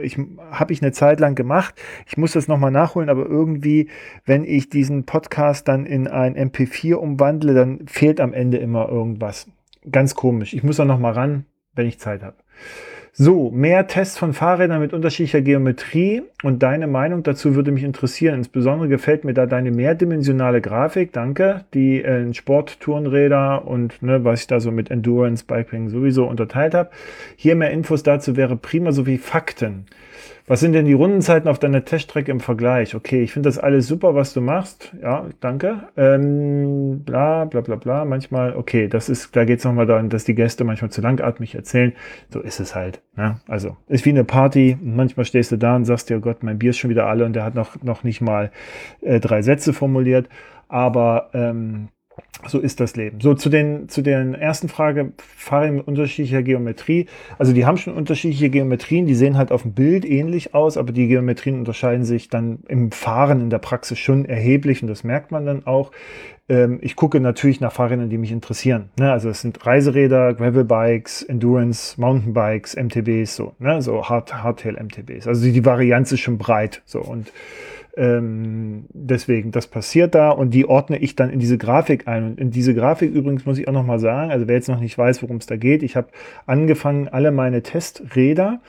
ich 0.02 0.18
habe 0.50 0.72
ich 0.74 0.82
eine 0.82 0.92
Zeit 0.92 1.18
lang 1.18 1.34
gemacht. 1.34 1.74
Ich 2.06 2.18
muss 2.18 2.32
das 2.32 2.46
nochmal 2.46 2.70
nachholen, 2.70 3.08
aber 3.08 3.24
irgendwie, 3.24 3.88
wenn 4.26 4.44
ich 4.44 4.68
diesen 4.68 5.04
Podcast 5.04 5.66
dann 5.66 5.86
in 5.86 6.08
ein 6.08 6.36
MP4 6.36 6.96
umwandle, 6.96 7.54
dann 7.54 7.86
fehlt 7.86 8.20
am 8.20 8.34
Ende 8.34 8.58
immer 8.58 8.90
irgendwas. 8.90 9.46
Ganz 9.90 10.14
komisch. 10.14 10.52
Ich 10.52 10.62
muss 10.62 10.76
da 10.76 10.84
nochmal 10.84 11.12
ran, 11.12 11.46
wenn 11.74 11.86
ich 11.86 11.98
Zeit 11.98 12.22
habe. 12.22 12.36
So, 13.12 13.50
mehr 13.50 13.88
Tests 13.88 14.16
von 14.16 14.32
Fahrrädern 14.32 14.80
mit 14.80 14.92
unterschiedlicher 14.92 15.40
Geometrie 15.40 16.22
und 16.44 16.62
deine 16.62 16.86
Meinung 16.86 17.24
dazu 17.24 17.56
würde 17.56 17.72
mich 17.72 17.82
interessieren. 17.82 18.36
Insbesondere 18.36 18.88
gefällt 18.88 19.24
mir 19.24 19.34
da 19.34 19.46
deine 19.46 19.72
mehrdimensionale 19.72 20.60
Grafik, 20.60 21.12
danke, 21.12 21.64
die 21.74 22.02
äh, 22.02 22.32
Sporttourenräder 22.32 23.66
und 23.66 24.00
ne, 24.00 24.24
was 24.24 24.42
ich 24.42 24.46
da 24.46 24.60
so 24.60 24.70
mit 24.70 24.92
Endurance, 24.92 25.44
Biking 25.44 25.88
sowieso 25.88 26.26
unterteilt 26.26 26.72
habe. 26.72 26.90
Hier 27.34 27.56
mehr 27.56 27.72
Infos 27.72 28.04
dazu 28.04 28.36
wäre 28.36 28.56
prima 28.56 28.92
sowie 28.92 29.18
Fakten. 29.18 29.86
Was 30.50 30.58
sind 30.58 30.72
denn 30.72 30.84
die 30.84 30.94
Rundenzeiten 30.94 31.48
auf 31.48 31.60
deiner 31.60 31.84
Teststrecke 31.84 32.32
im 32.32 32.40
Vergleich? 32.40 32.96
Okay, 32.96 33.22
ich 33.22 33.32
finde 33.32 33.48
das 33.48 33.56
alles 33.56 33.86
super, 33.86 34.16
was 34.16 34.34
du 34.34 34.40
machst. 34.40 34.92
Ja, 35.00 35.26
danke. 35.38 35.84
Ähm, 35.96 37.04
bla, 37.04 37.44
bla, 37.44 37.60
bla, 37.60 37.76
bla. 37.76 38.04
Manchmal, 38.04 38.56
okay, 38.56 38.88
das 38.88 39.08
ist, 39.08 39.36
da 39.36 39.44
geht 39.44 39.60
es 39.60 39.64
nochmal 39.64 39.86
daran, 39.86 40.08
dass 40.08 40.24
die 40.24 40.34
Gäste 40.34 40.64
manchmal 40.64 40.90
zu 40.90 41.02
langatmig 41.02 41.54
erzählen. 41.54 41.92
So 42.30 42.40
ist 42.40 42.58
es 42.58 42.74
halt. 42.74 43.00
Ne? 43.14 43.38
Also, 43.46 43.76
ist 43.86 44.04
wie 44.06 44.10
eine 44.10 44.24
Party. 44.24 44.76
Manchmal 44.82 45.24
stehst 45.24 45.52
du 45.52 45.56
da 45.56 45.76
und 45.76 45.84
sagst 45.84 46.10
dir, 46.10 46.16
oh 46.16 46.20
Gott, 46.20 46.42
mein 46.42 46.58
Bier 46.58 46.70
ist 46.70 46.78
schon 46.78 46.90
wieder 46.90 47.06
alle 47.06 47.26
und 47.26 47.34
der 47.34 47.44
hat 47.44 47.54
noch, 47.54 47.80
noch 47.84 48.02
nicht 48.02 48.20
mal 48.20 48.50
äh, 49.02 49.20
drei 49.20 49.42
Sätze 49.42 49.72
formuliert. 49.72 50.28
Aber 50.66 51.30
ähm, 51.32 51.90
so 52.46 52.58
ist 52.58 52.80
das 52.80 52.96
Leben. 52.96 53.20
So, 53.20 53.34
zu 53.34 53.48
den, 53.48 53.88
zu 53.88 54.02
den 54.02 54.34
ersten 54.34 54.68
Frage, 54.68 55.12
Fahrer 55.18 55.70
mit 55.70 55.86
unterschiedlicher 55.86 56.42
Geometrie. 56.42 57.06
Also 57.38 57.52
die 57.52 57.66
haben 57.66 57.76
schon 57.76 57.94
unterschiedliche 57.94 58.50
Geometrien, 58.50 59.06
die 59.06 59.14
sehen 59.14 59.36
halt 59.36 59.52
auf 59.52 59.62
dem 59.62 59.72
Bild 59.72 60.04
ähnlich 60.04 60.54
aus, 60.54 60.76
aber 60.76 60.92
die 60.92 61.06
Geometrien 61.06 61.58
unterscheiden 61.58 62.04
sich 62.04 62.28
dann 62.28 62.60
im 62.68 62.92
Fahren 62.92 63.40
in 63.40 63.50
der 63.50 63.58
Praxis 63.58 63.98
schon 63.98 64.24
erheblich 64.24 64.82
und 64.82 64.88
das 64.88 65.04
merkt 65.04 65.32
man 65.32 65.44
dann 65.44 65.66
auch. 65.66 65.90
Ähm, 66.48 66.78
ich 66.82 66.96
gucke 66.96 67.20
natürlich 67.20 67.60
nach 67.60 67.72
Fahrrädern, 67.72 68.10
die 68.10 68.18
mich 68.18 68.32
interessieren. 68.32 68.90
Ne? 68.98 69.12
Also 69.12 69.28
es 69.28 69.40
sind 69.40 69.64
Reiseräder, 69.64 70.34
Gravelbikes, 70.34 71.22
Endurance, 71.22 72.00
Mountainbikes, 72.00 72.74
MTBs, 72.76 73.36
so, 73.36 73.54
ne? 73.58 73.80
so 73.82 74.08
Hard, 74.08 74.42
Hardtail-MTBs. 74.42 75.26
Also 75.26 75.44
die, 75.44 75.52
die 75.52 75.64
Varianz 75.64 76.10
ist 76.10 76.20
schon 76.20 76.38
breit. 76.38 76.82
So 76.86 77.00
und 77.00 77.32
ähm, 78.00 78.86
deswegen, 78.94 79.50
das 79.50 79.66
passiert 79.66 80.14
da 80.14 80.30
und 80.30 80.54
die 80.54 80.66
ordne 80.66 80.96
ich 80.96 81.16
dann 81.16 81.28
in 81.28 81.38
diese 81.38 81.58
Grafik 81.58 82.08
ein. 82.08 82.24
Und 82.24 82.40
in 82.40 82.50
diese 82.50 82.74
Grafik 82.74 83.12
übrigens 83.12 83.44
muss 83.44 83.58
ich 83.58 83.68
auch 83.68 83.74
nochmal 83.74 83.98
sagen, 83.98 84.30
also 84.30 84.48
wer 84.48 84.54
jetzt 84.54 84.70
noch 84.70 84.80
nicht 84.80 84.96
weiß, 84.96 85.22
worum 85.22 85.36
es 85.36 85.44
da 85.44 85.56
geht, 85.56 85.82
ich 85.82 85.96
habe 85.96 86.08
angefangen, 86.46 87.08
alle 87.08 87.30
meine 87.30 87.62
Testräder 87.62 88.60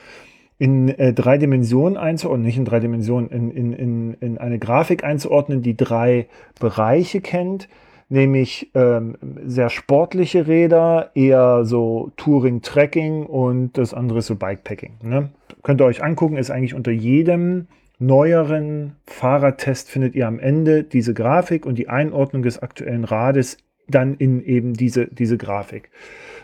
in 0.58 0.90
äh, 0.90 1.14
drei 1.14 1.38
Dimensionen 1.38 1.96
einzuordnen, 1.96 2.44
nicht 2.44 2.58
in 2.58 2.66
drei 2.66 2.78
Dimensionen, 2.78 3.30
in, 3.30 3.50
in, 3.50 3.72
in, 3.72 4.14
in 4.20 4.38
eine 4.38 4.58
Grafik 4.58 5.02
einzuordnen, 5.02 5.62
die 5.62 5.78
drei 5.78 6.26
Bereiche 6.60 7.22
kennt, 7.22 7.70
nämlich 8.10 8.70
ähm, 8.74 9.16
sehr 9.46 9.70
sportliche 9.70 10.46
Räder, 10.46 11.10
eher 11.14 11.64
so 11.64 12.12
Touring-Trekking 12.18 13.24
und 13.24 13.78
das 13.78 13.94
andere 13.94 14.18
ist 14.18 14.26
so 14.26 14.36
Bikepacking. 14.36 14.98
Ne? 15.02 15.30
Könnt 15.62 15.80
ihr 15.80 15.86
euch 15.86 16.04
angucken, 16.04 16.36
ist 16.36 16.50
eigentlich 16.50 16.74
unter 16.74 16.92
jedem 16.92 17.66
neueren 18.06 18.96
Fahrradtest 19.06 19.90
findet 19.90 20.14
ihr 20.14 20.26
am 20.26 20.38
Ende 20.38 20.84
diese 20.84 21.14
Grafik 21.14 21.66
und 21.66 21.76
die 21.76 21.88
Einordnung 21.88 22.42
des 22.42 22.60
aktuellen 22.60 23.04
Rades 23.04 23.58
dann 23.88 24.14
in 24.14 24.42
eben 24.44 24.74
diese, 24.74 25.06
diese 25.06 25.38
Grafik. 25.38 25.90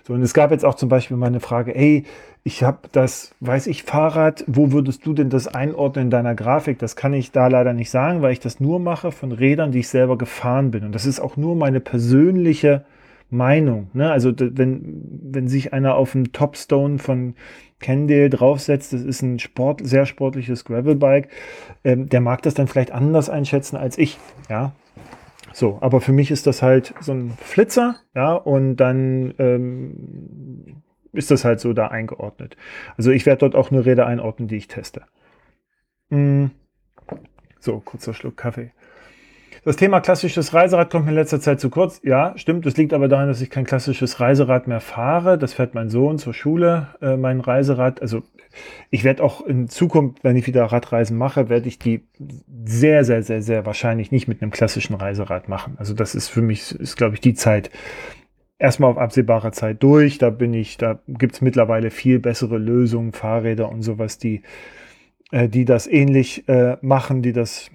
So, 0.06 0.14
und 0.14 0.22
es 0.22 0.34
gab 0.34 0.50
jetzt 0.50 0.64
auch 0.64 0.74
zum 0.74 0.88
Beispiel 0.88 1.16
mal 1.16 1.26
eine 1.26 1.40
Frage, 1.40 1.74
ey, 1.74 2.04
ich 2.44 2.62
habe 2.62 2.88
das, 2.92 3.34
weiß 3.40 3.66
ich, 3.66 3.82
Fahrrad, 3.82 4.44
wo 4.46 4.72
würdest 4.72 5.04
du 5.04 5.12
denn 5.12 5.28
das 5.28 5.48
einordnen 5.48 6.06
in 6.06 6.10
deiner 6.10 6.34
Grafik? 6.34 6.78
Das 6.78 6.96
kann 6.96 7.12
ich 7.12 7.30
da 7.30 7.48
leider 7.48 7.74
nicht 7.74 7.90
sagen, 7.90 8.22
weil 8.22 8.32
ich 8.32 8.40
das 8.40 8.60
nur 8.60 8.78
mache 8.78 9.12
von 9.12 9.32
Rädern, 9.32 9.72
die 9.72 9.80
ich 9.80 9.88
selber 9.88 10.16
gefahren 10.16 10.70
bin. 10.70 10.84
Und 10.84 10.94
das 10.94 11.04
ist 11.04 11.20
auch 11.20 11.36
nur 11.36 11.56
meine 11.56 11.80
persönliche 11.80 12.84
Meinung. 13.30 13.90
Ne? 13.92 14.10
Also 14.10 14.32
wenn, 14.36 15.02
wenn 15.22 15.48
sich 15.48 15.72
einer 15.72 15.96
auf 15.96 16.14
einen 16.14 16.32
Topstone 16.32 16.98
von 16.98 17.34
Kendale 17.80 18.30
draufsetzt, 18.30 18.92
das 18.92 19.02
ist 19.02 19.22
ein 19.22 19.38
Sport, 19.38 19.80
sehr 19.84 20.06
sportliches 20.06 20.64
Gravelbike, 20.64 21.28
ähm, 21.84 22.08
der 22.08 22.20
mag 22.20 22.42
das 22.42 22.54
dann 22.54 22.66
vielleicht 22.66 22.92
anders 22.92 23.28
einschätzen 23.28 23.76
als 23.76 23.98
ich. 23.98 24.18
Ja, 24.48 24.72
so, 25.52 25.78
aber 25.80 26.00
für 26.00 26.12
mich 26.12 26.30
ist 26.30 26.46
das 26.46 26.62
halt 26.62 26.94
so 27.00 27.12
ein 27.12 27.32
Flitzer, 27.40 27.96
ja, 28.14 28.34
und 28.34 28.76
dann 28.76 29.34
ähm, 29.38 30.82
ist 31.12 31.30
das 31.30 31.44
halt 31.44 31.60
so 31.60 31.72
da 31.72 31.88
eingeordnet. 31.88 32.56
Also 32.96 33.10
ich 33.10 33.26
werde 33.26 33.40
dort 33.40 33.54
auch 33.54 33.70
nur 33.70 33.84
Räder 33.84 34.06
einordnen, 34.06 34.48
die 34.48 34.56
ich 34.56 34.68
teste. 34.68 35.02
Mm. 36.10 36.46
So, 37.58 37.80
kurzer 37.80 38.14
Schluck 38.14 38.36
Kaffee. 38.36 38.70
Das 39.68 39.76
Thema 39.76 40.00
klassisches 40.00 40.54
Reiserad 40.54 40.88
kommt 40.88 41.04
mir 41.04 41.10
in 41.10 41.16
letzter 41.16 41.40
Zeit 41.42 41.60
zu 41.60 41.68
kurz. 41.68 42.00
Ja, 42.02 42.32
stimmt. 42.36 42.64
Das 42.64 42.78
liegt 42.78 42.94
aber 42.94 43.06
daran, 43.06 43.28
dass 43.28 43.42
ich 43.42 43.50
kein 43.50 43.66
klassisches 43.66 44.18
Reiserad 44.18 44.66
mehr 44.66 44.80
fahre. 44.80 45.36
Das 45.36 45.52
fährt 45.52 45.74
mein 45.74 45.90
Sohn 45.90 46.16
zur 46.16 46.32
Schule, 46.32 46.86
äh, 47.02 47.18
mein 47.18 47.40
Reiserad. 47.40 48.00
Also 48.00 48.22
ich 48.88 49.04
werde 49.04 49.22
auch 49.22 49.44
in 49.44 49.68
Zukunft, 49.68 50.24
wenn 50.24 50.36
ich 50.36 50.46
wieder 50.46 50.64
Radreisen 50.64 51.18
mache, 51.18 51.50
werde 51.50 51.68
ich 51.68 51.78
die 51.78 52.00
sehr, 52.64 53.04
sehr, 53.04 53.22
sehr, 53.22 53.42
sehr 53.42 53.66
wahrscheinlich 53.66 54.10
nicht 54.10 54.26
mit 54.26 54.40
einem 54.40 54.52
klassischen 54.52 54.94
Reiserad 54.94 55.50
machen. 55.50 55.74
Also 55.76 55.92
das 55.92 56.14
ist 56.14 56.28
für 56.28 56.40
mich, 56.40 56.74
ist 56.74 56.96
glaube 56.96 57.16
ich 57.16 57.20
die 57.20 57.34
Zeit 57.34 57.68
erstmal 58.58 58.90
auf 58.90 58.96
absehbarer 58.96 59.52
Zeit 59.52 59.82
durch. 59.82 60.16
Da 60.16 60.30
bin 60.30 60.54
ich, 60.54 60.78
da 60.78 60.98
gibt 61.08 61.34
es 61.34 61.40
mittlerweile 61.42 61.90
viel 61.90 62.20
bessere 62.20 62.56
Lösungen, 62.56 63.12
Fahrräder 63.12 63.70
und 63.70 63.82
sowas, 63.82 64.16
die, 64.16 64.40
äh, 65.30 65.46
die 65.46 65.66
das 65.66 65.86
ähnlich 65.86 66.48
äh, 66.48 66.78
machen, 66.80 67.20
die 67.20 67.34
das 67.34 67.70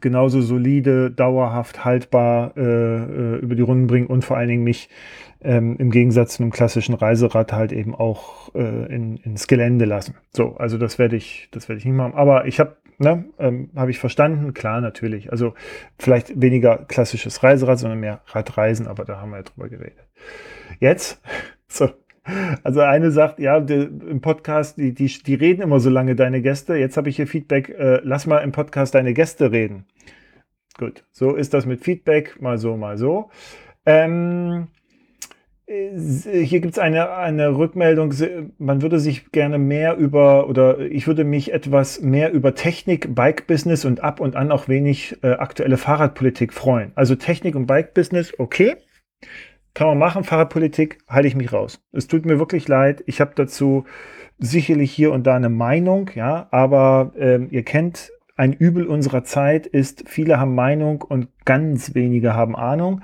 genauso 0.00 0.40
solide, 0.40 1.10
dauerhaft 1.10 1.84
haltbar 1.84 2.56
äh, 2.56 2.60
äh, 2.60 3.38
über 3.38 3.54
die 3.54 3.62
Runden 3.62 3.86
bringen 3.86 4.06
und 4.06 4.24
vor 4.24 4.36
allen 4.36 4.48
Dingen 4.48 4.64
mich 4.64 4.88
ähm, 5.42 5.76
im 5.78 5.90
Gegensatz 5.90 6.36
zu 6.36 6.42
einem 6.42 6.52
klassischen 6.52 6.94
Reiserad 6.94 7.52
halt 7.52 7.72
eben 7.72 7.94
auch 7.94 8.54
äh, 8.54 8.92
in, 8.92 9.16
ins 9.18 9.46
Gelände 9.46 9.84
lassen. 9.84 10.14
So, 10.32 10.56
also 10.56 10.78
das 10.78 10.98
werde 10.98 11.16
ich, 11.16 11.48
das 11.52 11.68
werde 11.68 11.78
ich 11.78 11.84
nicht 11.84 11.94
machen. 11.94 12.14
Aber 12.14 12.46
ich 12.46 12.58
habe, 12.58 12.76
ne, 12.98 13.24
ähm, 13.38 13.70
habe 13.76 13.90
ich 13.90 13.98
verstanden, 13.98 14.54
klar, 14.54 14.80
natürlich. 14.80 15.30
Also 15.30 15.54
vielleicht 15.98 16.40
weniger 16.40 16.78
klassisches 16.88 17.42
Reiserad, 17.42 17.78
sondern 17.78 18.00
mehr 18.00 18.20
Radreisen, 18.26 18.86
aber 18.86 19.04
da 19.04 19.20
haben 19.20 19.30
wir 19.30 19.38
ja 19.38 19.42
drüber 19.42 19.68
geredet. 19.68 20.06
Jetzt, 20.80 21.20
so, 21.68 21.90
also 22.62 22.80
eine 22.80 23.10
sagt, 23.10 23.38
ja, 23.38 23.60
die, 23.60 23.74
im 23.74 24.20
Podcast, 24.20 24.78
die, 24.78 24.92
die, 24.92 25.06
die 25.06 25.34
reden 25.34 25.62
immer 25.62 25.80
so 25.80 25.90
lange, 25.90 26.16
deine 26.16 26.42
Gäste. 26.42 26.76
Jetzt 26.76 26.96
habe 26.96 27.08
ich 27.08 27.16
hier 27.16 27.26
Feedback, 27.26 27.70
äh, 27.70 28.00
lass 28.02 28.26
mal 28.26 28.38
im 28.38 28.52
Podcast 28.52 28.94
deine 28.94 29.14
Gäste 29.14 29.52
reden. 29.52 29.84
Gut, 30.78 31.04
so 31.10 31.34
ist 31.34 31.54
das 31.54 31.66
mit 31.66 31.80
Feedback, 31.80 32.40
mal 32.40 32.58
so, 32.58 32.76
mal 32.76 32.98
so. 32.98 33.30
Ähm, 33.86 34.68
äh, 35.66 35.98
hier 36.42 36.60
gibt 36.60 36.74
es 36.74 36.78
eine, 36.78 37.10
eine 37.12 37.56
Rückmeldung, 37.56 38.12
man 38.58 38.82
würde 38.82 38.98
sich 38.98 39.30
gerne 39.32 39.58
mehr 39.58 39.96
über, 39.96 40.48
oder 40.48 40.80
ich 40.80 41.06
würde 41.06 41.24
mich 41.24 41.52
etwas 41.52 42.02
mehr 42.02 42.32
über 42.32 42.54
Technik, 42.54 43.14
Bike-Business 43.14 43.84
und 43.84 44.02
ab 44.04 44.20
und 44.20 44.36
an 44.36 44.52
auch 44.52 44.68
wenig 44.68 45.16
äh, 45.22 45.28
aktuelle 45.32 45.76
Fahrradpolitik 45.76 46.52
freuen. 46.52 46.92
Also 46.94 47.14
Technik 47.14 47.54
und 47.54 47.66
Bike-Business, 47.66 48.34
okay 48.38 48.76
kann 49.76 49.88
man 49.88 49.98
machen. 49.98 50.24
Fahrradpolitik 50.24 50.98
halte 51.06 51.28
ich 51.28 51.36
mich 51.36 51.52
raus. 51.52 51.84
Es 51.92 52.06
tut 52.06 52.24
mir 52.24 52.38
wirklich 52.38 52.66
leid. 52.66 53.04
Ich 53.06 53.20
habe 53.20 53.32
dazu 53.36 53.84
sicherlich 54.38 54.90
hier 54.90 55.12
und 55.12 55.26
da 55.26 55.36
eine 55.36 55.50
Meinung, 55.50 56.10
ja, 56.14 56.48
aber 56.50 57.12
ähm, 57.18 57.48
ihr 57.50 57.62
kennt 57.62 58.10
ein 58.36 58.54
Übel 58.54 58.86
unserer 58.86 59.22
Zeit 59.24 59.66
ist, 59.66 60.04
viele 60.06 60.40
haben 60.40 60.54
Meinung 60.54 61.02
und 61.02 61.28
ganz 61.44 61.94
wenige 61.94 62.32
haben 62.32 62.56
Ahnung. 62.56 63.02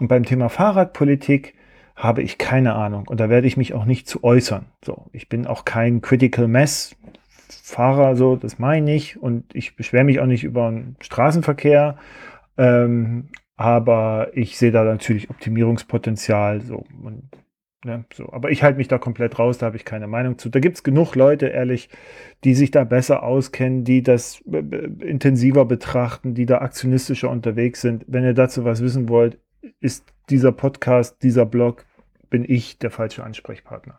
Und 0.00 0.08
beim 0.08 0.24
Thema 0.24 0.48
Fahrradpolitik 0.48 1.54
habe 1.94 2.22
ich 2.22 2.38
keine 2.38 2.74
Ahnung 2.74 3.06
und 3.06 3.20
da 3.20 3.28
werde 3.28 3.46
ich 3.46 3.58
mich 3.58 3.74
auch 3.74 3.84
nicht 3.84 4.08
zu 4.08 4.24
äußern. 4.24 4.64
So, 4.82 5.06
ich 5.12 5.28
bin 5.28 5.46
auch 5.46 5.66
kein 5.66 6.00
Critical 6.00 6.48
Mess 6.48 6.96
Fahrer, 7.50 8.16
so, 8.16 8.36
das 8.36 8.58
meine 8.58 8.94
ich 8.94 9.20
und 9.20 9.54
ich 9.54 9.76
beschwere 9.76 10.04
mich 10.04 10.20
auch 10.20 10.26
nicht 10.26 10.44
über 10.44 10.70
den 10.70 10.96
Straßenverkehr. 11.00 11.96
Ähm, 12.56 13.28
aber 13.58 14.30
ich 14.34 14.56
sehe 14.56 14.70
da 14.70 14.84
natürlich 14.84 15.30
Optimierungspotenzial. 15.30 16.60
So, 16.62 16.84
und, 17.02 17.28
ne, 17.84 18.04
so. 18.14 18.32
Aber 18.32 18.52
ich 18.52 18.62
halte 18.62 18.78
mich 18.78 18.86
da 18.86 18.98
komplett 18.98 19.40
raus, 19.40 19.58
da 19.58 19.66
habe 19.66 19.76
ich 19.76 19.84
keine 19.84 20.06
Meinung 20.06 20.38
zu. 20.38 20.48
Da 20.48 20.60
gibt 20.60 20.76
es 20.76 20.84
genug 20.84 21.16
Leute, 21.16 21.48
ehrlich, 21.48 21.90
die 22.44 22.54
sich 22.54 22.70
da 22.70 22.84
besser 22.84 23.24
auskennen, 23.24 23.82
die 23.82 24.04
das 24.04 24.40
äh, 24.50 24.58
intensiver 25.04 25.64
betrachten, 25.64 26.34
die 26.34 26.46
da 26.46 26.58
aktionistischer 26.58 27.28
unterwegs 27.28 27.80
sind. 27.80 28.04
Wenn 28.06 28.22
ihr 28.22 28.32
dazu 28.32 28.64
was 28.64 28.80
wissen 28.80 29.08
wollt, 29.08 29.38
ist 29.80 30.04
dieser 30.30 30.52
Podcast, 30.52 31.20
dieser 31.24 31.44
Blog, 31.44 31.84
bin 32.30 32.44
ich 32.46 32.78
der 32.78 32.92
falsche 32.92 33.24
Ansprechpartner. 33.24 33.98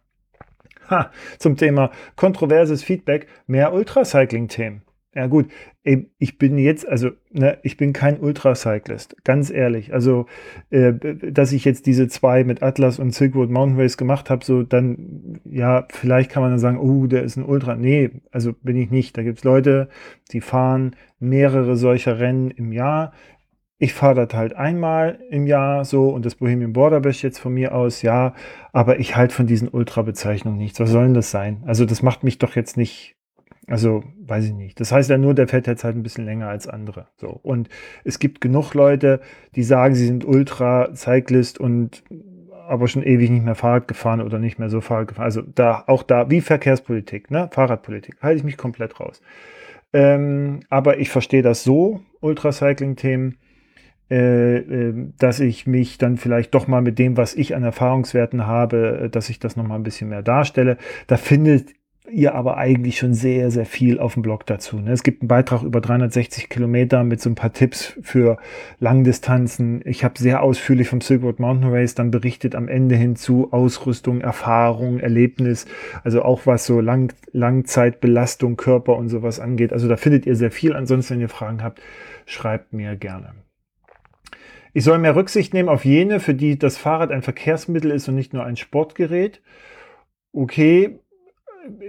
Ha, 0.90 1.12
zum 1.38 1.58
Thema 1.58 1.92
kontroverses 2.16 2.82
Feedback, 2.82 3.28
mehr 3.46 3.74
Ultracycling-Themen. 3.74 4.84
Ja 5.16 5.26
gut, 5.26 5.48
ich 5.84 6.38
bin 6.38 6.60
jetzt, 6.60 6.88
also 6.88 7.10
ne, 7.32 7.58
ich 7.64 7.78
bin 7.78 7.94
kein 7.94 8.20
Ultracyclist, 8.20 9.16
ganz 9.24 9.50
ehrlich. 9.50 9.92
Also, 9.92 10.28
äh, 10.70 10.94
dass 10.94 11.52
ich 11.52 11.66
jetzt 11.66 11.88
diese 11.88 12.08
zwei 12.08 12.44
mit 12.44 12.62
Atlas 12.62 13.00
und 13.00 13.16
Silk 13.16 13.34
Road 13.34 13.50
Mountain 13.50 13.80
Race 13.80 13.98
gemacht 13.98 14.30
habe, 14.30 14.46
so 14.46 14.62
dann, 14.62 15.42
ja, 15.46 15.88
vielleicht 15.90 16.30
kann 16.30 16.44
man 16.44 16.52
dann 16.52 16.60
sagen, 16.60 16.78
oh, 16.78 17.08
der 17.08 17.24
ist 17.24 17.38
ein 17.38 17.46
Ultra. 17.46 17.76
Nee, 17.76 18.12
also 18.32 18.54
bin 18.54 18.76
ich 18.78 18.92
nicht. 18.92 19.18
Da 19.18 19.24
gibt 19.24 19.40
es 19.40 19.44
Leute, 19.44 19.90
die 20.32 20.42
fahren 20.42 20.96
mehrere 21.20 21.76
solcher 21.76 22.20
Rennen 22.20 22.52
im 22.52 22.72
Jahr. 22.72 23.12
Ich 23.80 23.94
fahre 23.94 24.28
das 24.28 24.38
halt 24.38 24.54
einmal 24.56 25.20
im 25.32 25.48
Jahr 25.48 25.86
so 25.86 26.10
und 26.10 26.24
das 26.24 26.36
Bohemian 26.36 26.74
Border 26.74 27.00
Bash 27.00 27.24
jetzt 27.24 27.40
von 27.40 27.54
mir 27.54 27.74
aus, 27.74 28.04
ja, 28.04 28.36
aber 28.74 29.00
ich 29.00 29.16
halte 29.16 29.34
von 29.34 29.48
diesen 29.48 29.70
Ultra-Bezeichnungen 29.70 30.60
nichts. 30.60 30.80
Was 30.80 30.92
soll 30.92 31.06
denn 31.06 31.14
das 31.16 31.32
sein? 31.32 31.64
Also 31.66 31.86
das 31.86 32.04
macht 32.04 32.24
mich 32.24 32.38
doch 32.38 32.56
jetzt 32.56 32.78
nicht 32.78 33.16
also, 33.68 34.04
weiß 34.26 34.46
ich 34.46 34.54
nicht. 34.54 34.80
Das 34.80 34.92
heißt 34.92 35.10
ja 35.10 35.18
nur, 35.18 35.34
der 35.34 35.48
fährt 35.48 35.68
jetzt 35.68 35.84
halt 35.84 35.96
ein 35.96 36.04
bisschen 36.04 36.26
länger 36.26 36.48
als 36.48 36.68
andere. 36.68 37.08
So. 37.18 37.40
Und 37.44 37.70
es 38.04 38.20
gibt 38.20 38.42
genug 38.42 38.74
Leute, 38.74 39.22
die 39.56 39.64
sagen, 39.64 39.96
sie 39.96 40.08
sind 40.08 40.26
Ultra-Cyclist 40.26 41.60
und 41.60 42.04
aber 42.68 42.88
schon 42.88 43.02
ewig 43.02 43.32
nicht 43.32 43.44
mehr 43.44 43.56
Fahrrad 43.56 43.88
gefahren 43.88 44.22
oder 44.22 44.38
nicht 44.38 44.60
mehr 44.60 44.70
so 44.70 44.80
Fahrrad 44.80 45.08
gefahren. 45.08 45.26
Also 45.26 45.42
da, 45.42 45.84
auch 45.88 46.04
da, 46.04 46.30
wie 46.30 46.42
Verkehrspolitik, 46.42 47.32
ne? 47.32 47.50
Fahrradpolitik, 47.52 48.18
halte 48.22 48.38
ich 48.38 48.44
mich 48.44 48.58
komplett 48.58 49.00
raus. 49.00 49.22
Ähm, 49.92 50.60
aber 50.70 51.00
ich 51.00 51.10
verstehe 51.10 51.42
das 51.42 51.64
so, 51.64 52.02
Ultracycling-Themen, 52.22 53.38
äh, 54.12 54.58
äh, 54.58 54.94
dass 55.18 55.40
ich 55.40 55.68
mich 55.68 55.98
dann 55.98 56.18
vielleicht 56.18 56.54
doch 56.54 56.68
mal 56.68 56.82
mit 56.82 57.00
dem, 57.00 57.18
was 57.18 57.36
ich 57.36 57.56
an 57.56 57.64
Erfahrungswerten 57.64 58.46
habe, 58.46 59.02
äh, 59.04 59.10
dass 59.10 59.30
ich 59.30 59.40
das 59.40 59.56
nochmal 59.56 59.80
ein 59.80 59.84
bisschen 59.84 60.10
mehr 60.10 60.24
darstelle. 60.24 60.78
Da 61.08 61.18
findet 61.18 61.72
ihr 62.12 62.36
aber 62.36 62.58
eigentlich 62.58 62.98
schon 62.98 63.14
sehr, 63.14 63.52
sehr 63.52 63.66
viel 63.66 64.00
auf 64.00 64.14
dem 64.14 64.24
Blog 64.24 64.46
dazu. 64.46 64.78
Ne? 64.78 64.92
Es 64.92 65.04
gibt 65.04 65.22
einen 65.22 65.28
Beitrag 65.28 65.64
über 65.64 65.82
360 65.82 66.50
Kilometer 66.50 67.04
mit 67.04 67.22
so 67.22 67.30
ein 67.30 67.36
paar 67.36 67.54
Tipps 67.54 67.98
für 68.02 68.38
Langdistanzen. 68.80 69.82
Ich 69.86 70.04
habe 70.04 70.18
sehr 70.18 70.44
ausführlich 70.44 70.90
vom 70.90 71.02
Silk 71.02 71.24
Road 71.24 71.40
Mountain 71.40 71.72
Race 71.72 71.96
dann 71.96 72.12
berichtet 72.12 72.56
am 72.56 72.68
Ende 72.68 72.96
hinzu 72.96 73.52
Ausrüstung, 73.52 74.22
Erfahrung, 74.22 75.00
Erlebnis, 75.00 75.66
also 76.04 76.24
auch 76.24 76.46
was 76.46 76.66
so 76.66 76.80
Lang 76.82 77.14
Langzeitbelastung, 77.32 78.58
Körper 78.58 78.96
und 78.98 79.10
sowas 79.10 79.40
angeht. 79.40 79.74
Also 79.74 79.88
da 79.88 79.98
findet 79.98 80.26
ihr 80.26 80.36
sehr 80.36 80.52
viel. 80.52 80.74
Ansonsten, 80.74 81.16
wenn 81.16 81.22
ihr 81.22 81.30
Fragen 81.30 81.64
habt, 81.64 81.82
schreibt 82.26 82.74
mir 82.74 82.96
gerne. 82.96 83.34
Ich 84.74 84.84
soll 84.84 85.00
mehr 85.00 85.16
Rücksicht 85.16 85.54
nehmen 85.54 85.70
auf 85.70 85.84
jene, 85.84 86.20
für 86.20 86.34
die 86.34 86.60
das 86.60 86.78
Fahrrad 86.78 87.12
ein 87.12 87.24
Verkehrsmittel 87.24 87.92
ist 87.92 88.08
und 88.08 88.16
nicht 88.16 88.34
nur 88.34 88.46
ein 88.46 88.56
Sportgerät. 88.56 89.42
Okay, 90.32 91.00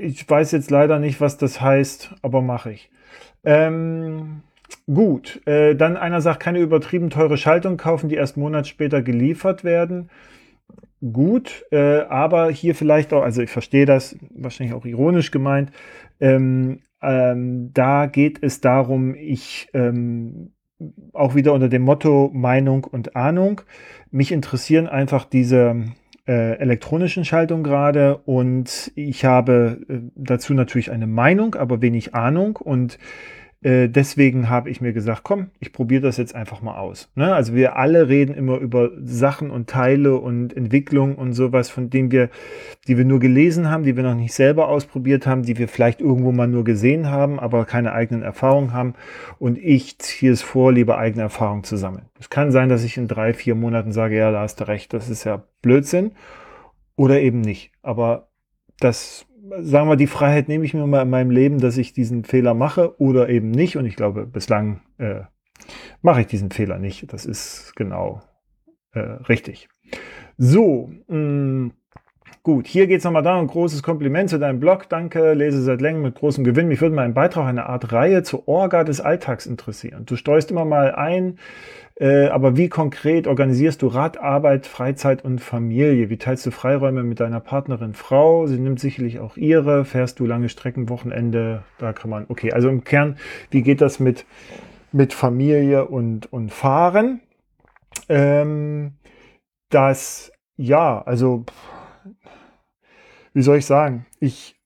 ich 0.00 0.28
weiß 0.28 0.52
jetzt 0.52 0.70
leider 0.70 0.98
nicht, 0.98 1.20
was 1.20 1.36
das 1.36 1.60
heißt, 1.60 2.14
aber 2.22 2.42
mache 2.42 2.72
ich. 2.72 2.90
Ähm, 3.44 4.42
gut, 4.92 5.46
äh, 5.46 5.74
dann 5.74 5.96
einer 5.96 6.20
sagt, 6.20 6.40
keine 6.40 6.60
übertrieben 6.60 7.10
teure 7.10 7.36
Schaltung 7.36 7.76
kaufen, 7.76 8.08
die 8.08 8.16
erst 8.16 8.36
einen 8.36 8.44
Monat 8.44 8.66
später 8.66 9.02
geliefert 9.02 9.64
werden. 9.64 10.10
gut, 11.12 11.64
äh, 11.70 12.00
aber 12.02 12.50
hier 12.50 12.74
vielleicht 12.74 13.12
auch, 13.12 13.22
also 13.22 13.42
ich 13.42 13.50
verstehe 13.50 13.86
das 13.86 14.16
wahrscheinlich 14.34 14.74
auch 14.74 14.84
ironisch 14.84 15.30
gemeint, 15.30 15.72
ähm, 16.20 16.80
ähm, 17.02 17.72
da 17.72 18.06
geht 18.06 18.42
es 18.42 18.60
darum, 18.60 19.14
ich 19.14 19.68
ähm, 19.72 20.52
auch 21.12 21.34
wieder 21.34 21.52
unter 21.52 21.68
dem 21.68 21.82
Motto 21.82 22.30
Meinung 22.32 22.84
und 22.84 23.16
Ahnung. 23.16 23.62
Mich 24.10 24.32
interessieren 24.32 24.86
einfach 24.86 25.24
diese 25.24 25.84
äh, 26.30 26.58
elektronischen 26.60 27.24
Schaltungen 27.24 27.64
gerade 27.64 28.18
und 28.18 28.92
ich 28.94 29.24
habe 29.24 29.80
äh, 29.88 29.98
dazu 30.14 30.54
natürlich 30.54 30.92
eine 30.92 31.08
Meinung, 31.08 31.56
aber 31.56 31.82
wenig 31.82 32.14
Ahnung 32.14 32.54
und 32.56 32.98
äh, 33.62 33.88
deswegen 33.88 34.48
habe 34.48 34.70
ich 34.70 34.80
mir 34.80 34.94
gesagt, 34.94 35.22
komm, 35.22 35.50
ich 35.58 35.72
probiere 35.72 36.00
das 36.00 36.16
jetzt 36.16 36.34
einfach 36.34 36.62
mal 36.62 36.78
aus. 36.78 37.10
Ne? 37.14 37.34
Also 37.34 37.54
wir 37.54 37.76
alle 37.76 38.08
reden 38.08 38.34
immer 38.34 38.56
über 38.56 38.90
Sachen 39.02 39.50
und 39.50 39.68
Teile 39.68 40.16
und 40.16 40.56
Entwicklung 40.56 41.16
und 41.16 41.34
sowas, 41.34 41.68
von 41.68 41.90
denen 41.90 42.10
wir, 42.10 42.30
die 42.88 42.96
wir 42.96 43.04
nur 43.04 43.20
gelesen 43.20 43.70
haben, 43.70 43.82
die 43.82 43.96
wir 43.96 44.02
noch 44.02 44.14
nicht 44.14 44.32
selber 44.32 44.68
ausprobiert 44.68 45.26
haben, 45.26 45.42
die 45.42 45.58
wir 45.58 45.68
vielleicht 45.68 46.00
irgendwo 46.00 46.32
mal 46.32 46.48
nur 46.48 46.64
gesehen 46.64 47.10
haben, 47.10 47.38
aber 47.38 47.66
keine 47.66 47.92
eigenen 47.92 48.22
Erfahrungen 48.22 48.72
haben. 48.72 48.94
Und 49.38 49.58
ich 49.58 49.98
ziehe 49.98 50.32
es 50.32 50.40
vor, 50.40 50.72
lieber 50.72 50.96
eigene 50.96 51.24
Erfahrungen 51.24 51.64
zu 51.64 51.76
sammeln. 51.76 52.06
Es 52.18 52.30
kann 52.30 52.52
sein, 52.52 52.70
dass 52.70 52.82
ich 52.82 52.96
in 52.96 53.08
drei, 53.08 53.34
vier 53.34 53.54
Monaten 53.54 53.92
sage, 53.92 54.16
ja, 54.16 54.30
da 54.32 54.40
hast 54.40 54.60
du 54.60 54.68
recht, 54.68 54.94
das 54.94 55.10
ist 55.10 55.24
ja 55.24 55.44
Blödsinn. 55.60 56.12
Oder 56.96 57.20
eben 57.20 57.40
nicht. 57.40 57.72
Aber 57.82 58.28
das 58.78 59.26
sagen 59.58 59.88
wir, 59.88 59.96
die 59.96 60.06
Freiheit 60.06 60.48
nehme 60.48 60.64
ich 60.64 60.74
mir 60.74 60.86
mal 60.86 61.02
in 61.02 61.10
meinem 61.10 61.30
Leben, 61.30 61.58
dass 61.58 61.76
ich 61.76 61.92
diesen 61.92 62.24
Fehler 62.24 62.54
mache 62.54 63.00
oder 63.00 63.28
eben 63.28 63.50
nicht. 63.50 63.76
Und 63.76 63.86
ich 63.86 63.96
glaube, 63.96 64.26
bislang 64.26 64.80
äh, 64.98 65.22
mache 66.02 66.22
ich 66.22 66.26
diesen 66.26 66.50
Fehler 66.50 66.78
nicht. 66.78 67.12
Das 67.12 67.26
ist 67.26 67.74
genau 67.76 68.22
äh, 68.92 69.00
richtig. 69.00 69.68
So, 70.38 70.90
mh, 71.08 71.16
mm, 71.16 71.72
gut, 72.42 72.66
hier 72.66 72.86
geht 72.86 72.98
es 72.98 73.04
nochmal 73.04 73.22
da. 73.22 73.38
Ein 73.38 73.46
großes 73.46 73.82
Kompliment 73.82 74.30
zu 74.30 74.38
deinem 74.38 74.60
Blog. 74.60 74.88
Danke, 74.88 75.34
lese 75.34 75.62
seit 75.62 75.80
längerem 75.80 76.04
mit 76.04 76.14
großem 76.14 76.44
Gewinn. 76.44 76.68
Mich 76.68 76.80
würde 76.80 76.94
mal 76.94 77.08
Beitrag, 77.10 77.46
eine 77.46 77.66
Art 77.66 77.92
Reihe 77.92 78.22
zur 78.22 78.48
Orga 78.48 78.84
des 78.84 79.00
Alltags 79.00 79.46
interessieren. 79.46 80.06
Du 80.06 80.16
steuerst 80.16 80.50
immer 80.50 80.64
mal 80.64 80.94
ein, 80.94 81.38
äh, 82.00 82.28
aber 82.28 82.56
wie 82.56 82.70
konkret 82.70 83.26
organisierst 83.26 83.82
du 83.82 83.86
Radarbeit, 83.86 84.66
Freizeit 84.66 85.22
und 85.22 85.38
Familie? 85.38 86.08
Wie 86.08 86.16
teilst 86.16 86.46
du 86.46 86.50
Freiräume 86.50 87.02
mit 87.02 87.20
deiner 87.20 87.40
Partnerin 87.40 87.92
Frau? 87.92 88.46
Sie 88.46 88.58
nimmt 88.58 88.80
sicherlich 88.80 89.18
auch 89.18 89.36
ihre. 89.36 89.84
Fährst 89.84 90.18
du 90.18 90.24
lange 90.24 90.48
Strecken, 90.48 90.88
Wochenende? 90.88 91.62
Da 91.76 91.92
kann 91.92 92.08
man, 92.08 92.24
okay, 92.28 92.52
also 92.52 92.70
im 92.70 92.84
Kern, 92.84 93.18
wie 93.50 93.60
geht 93.60 93.82
das 93.82 94.00
mit, 94.00 94.24
mit 94.92 95.12
Familie 95.12 95.88
und, 95.88 96.32
und 96.32 96.50
Fahren? 96.50 97.20
Ähm, 98.08 98.94
das, 99.68 100.32
ja, 100.56 101.02
also, 101.02 101.44
wie 103.34 103.42
soll 103.42 103.58
ich 103.58 103.66
sagen? 103.66 104.06
Ich, 104.20 104.56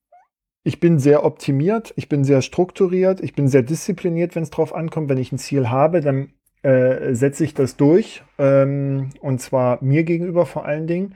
ich 0.62 0.78
bin 0.78 1.00
sehr 1.00 1.24
optimiert, 1.24 1.92
ich 1.96 2.08
bin 2.08 2.22
sehr 2.22 2.42
strukturiert, 2.42 3.20
ich 3.20 3.34
bin 3.34 3.48
sehr 3.48 3.62
diszipliniert, 3.62 4.36
wenn 4.36 4.44
es 4.44 4.50
drauf 4.50 4.72
ankommt. 4.72 5.08
Wenn 5.08 5.18
ich 5.18 5.32
ein 5.32 5.38
Ziel 5.38 5.68
habe, 5.68 6.00
dann 6.00 6.32
äh, 6.64 7.14
setze 7.14 7.44
ich 7.44 7.54
das 7.54 7.76
durch. 7.76 8.22
Ähm, 8.38 9.10
und 9.20 9.40
zwar 9.40 9.78
mir 9.82 10.02
gegenüber 10.02 10.46
vor 10.46 10.64
allen 10.64 10.86
Dingen. 10.86 11.14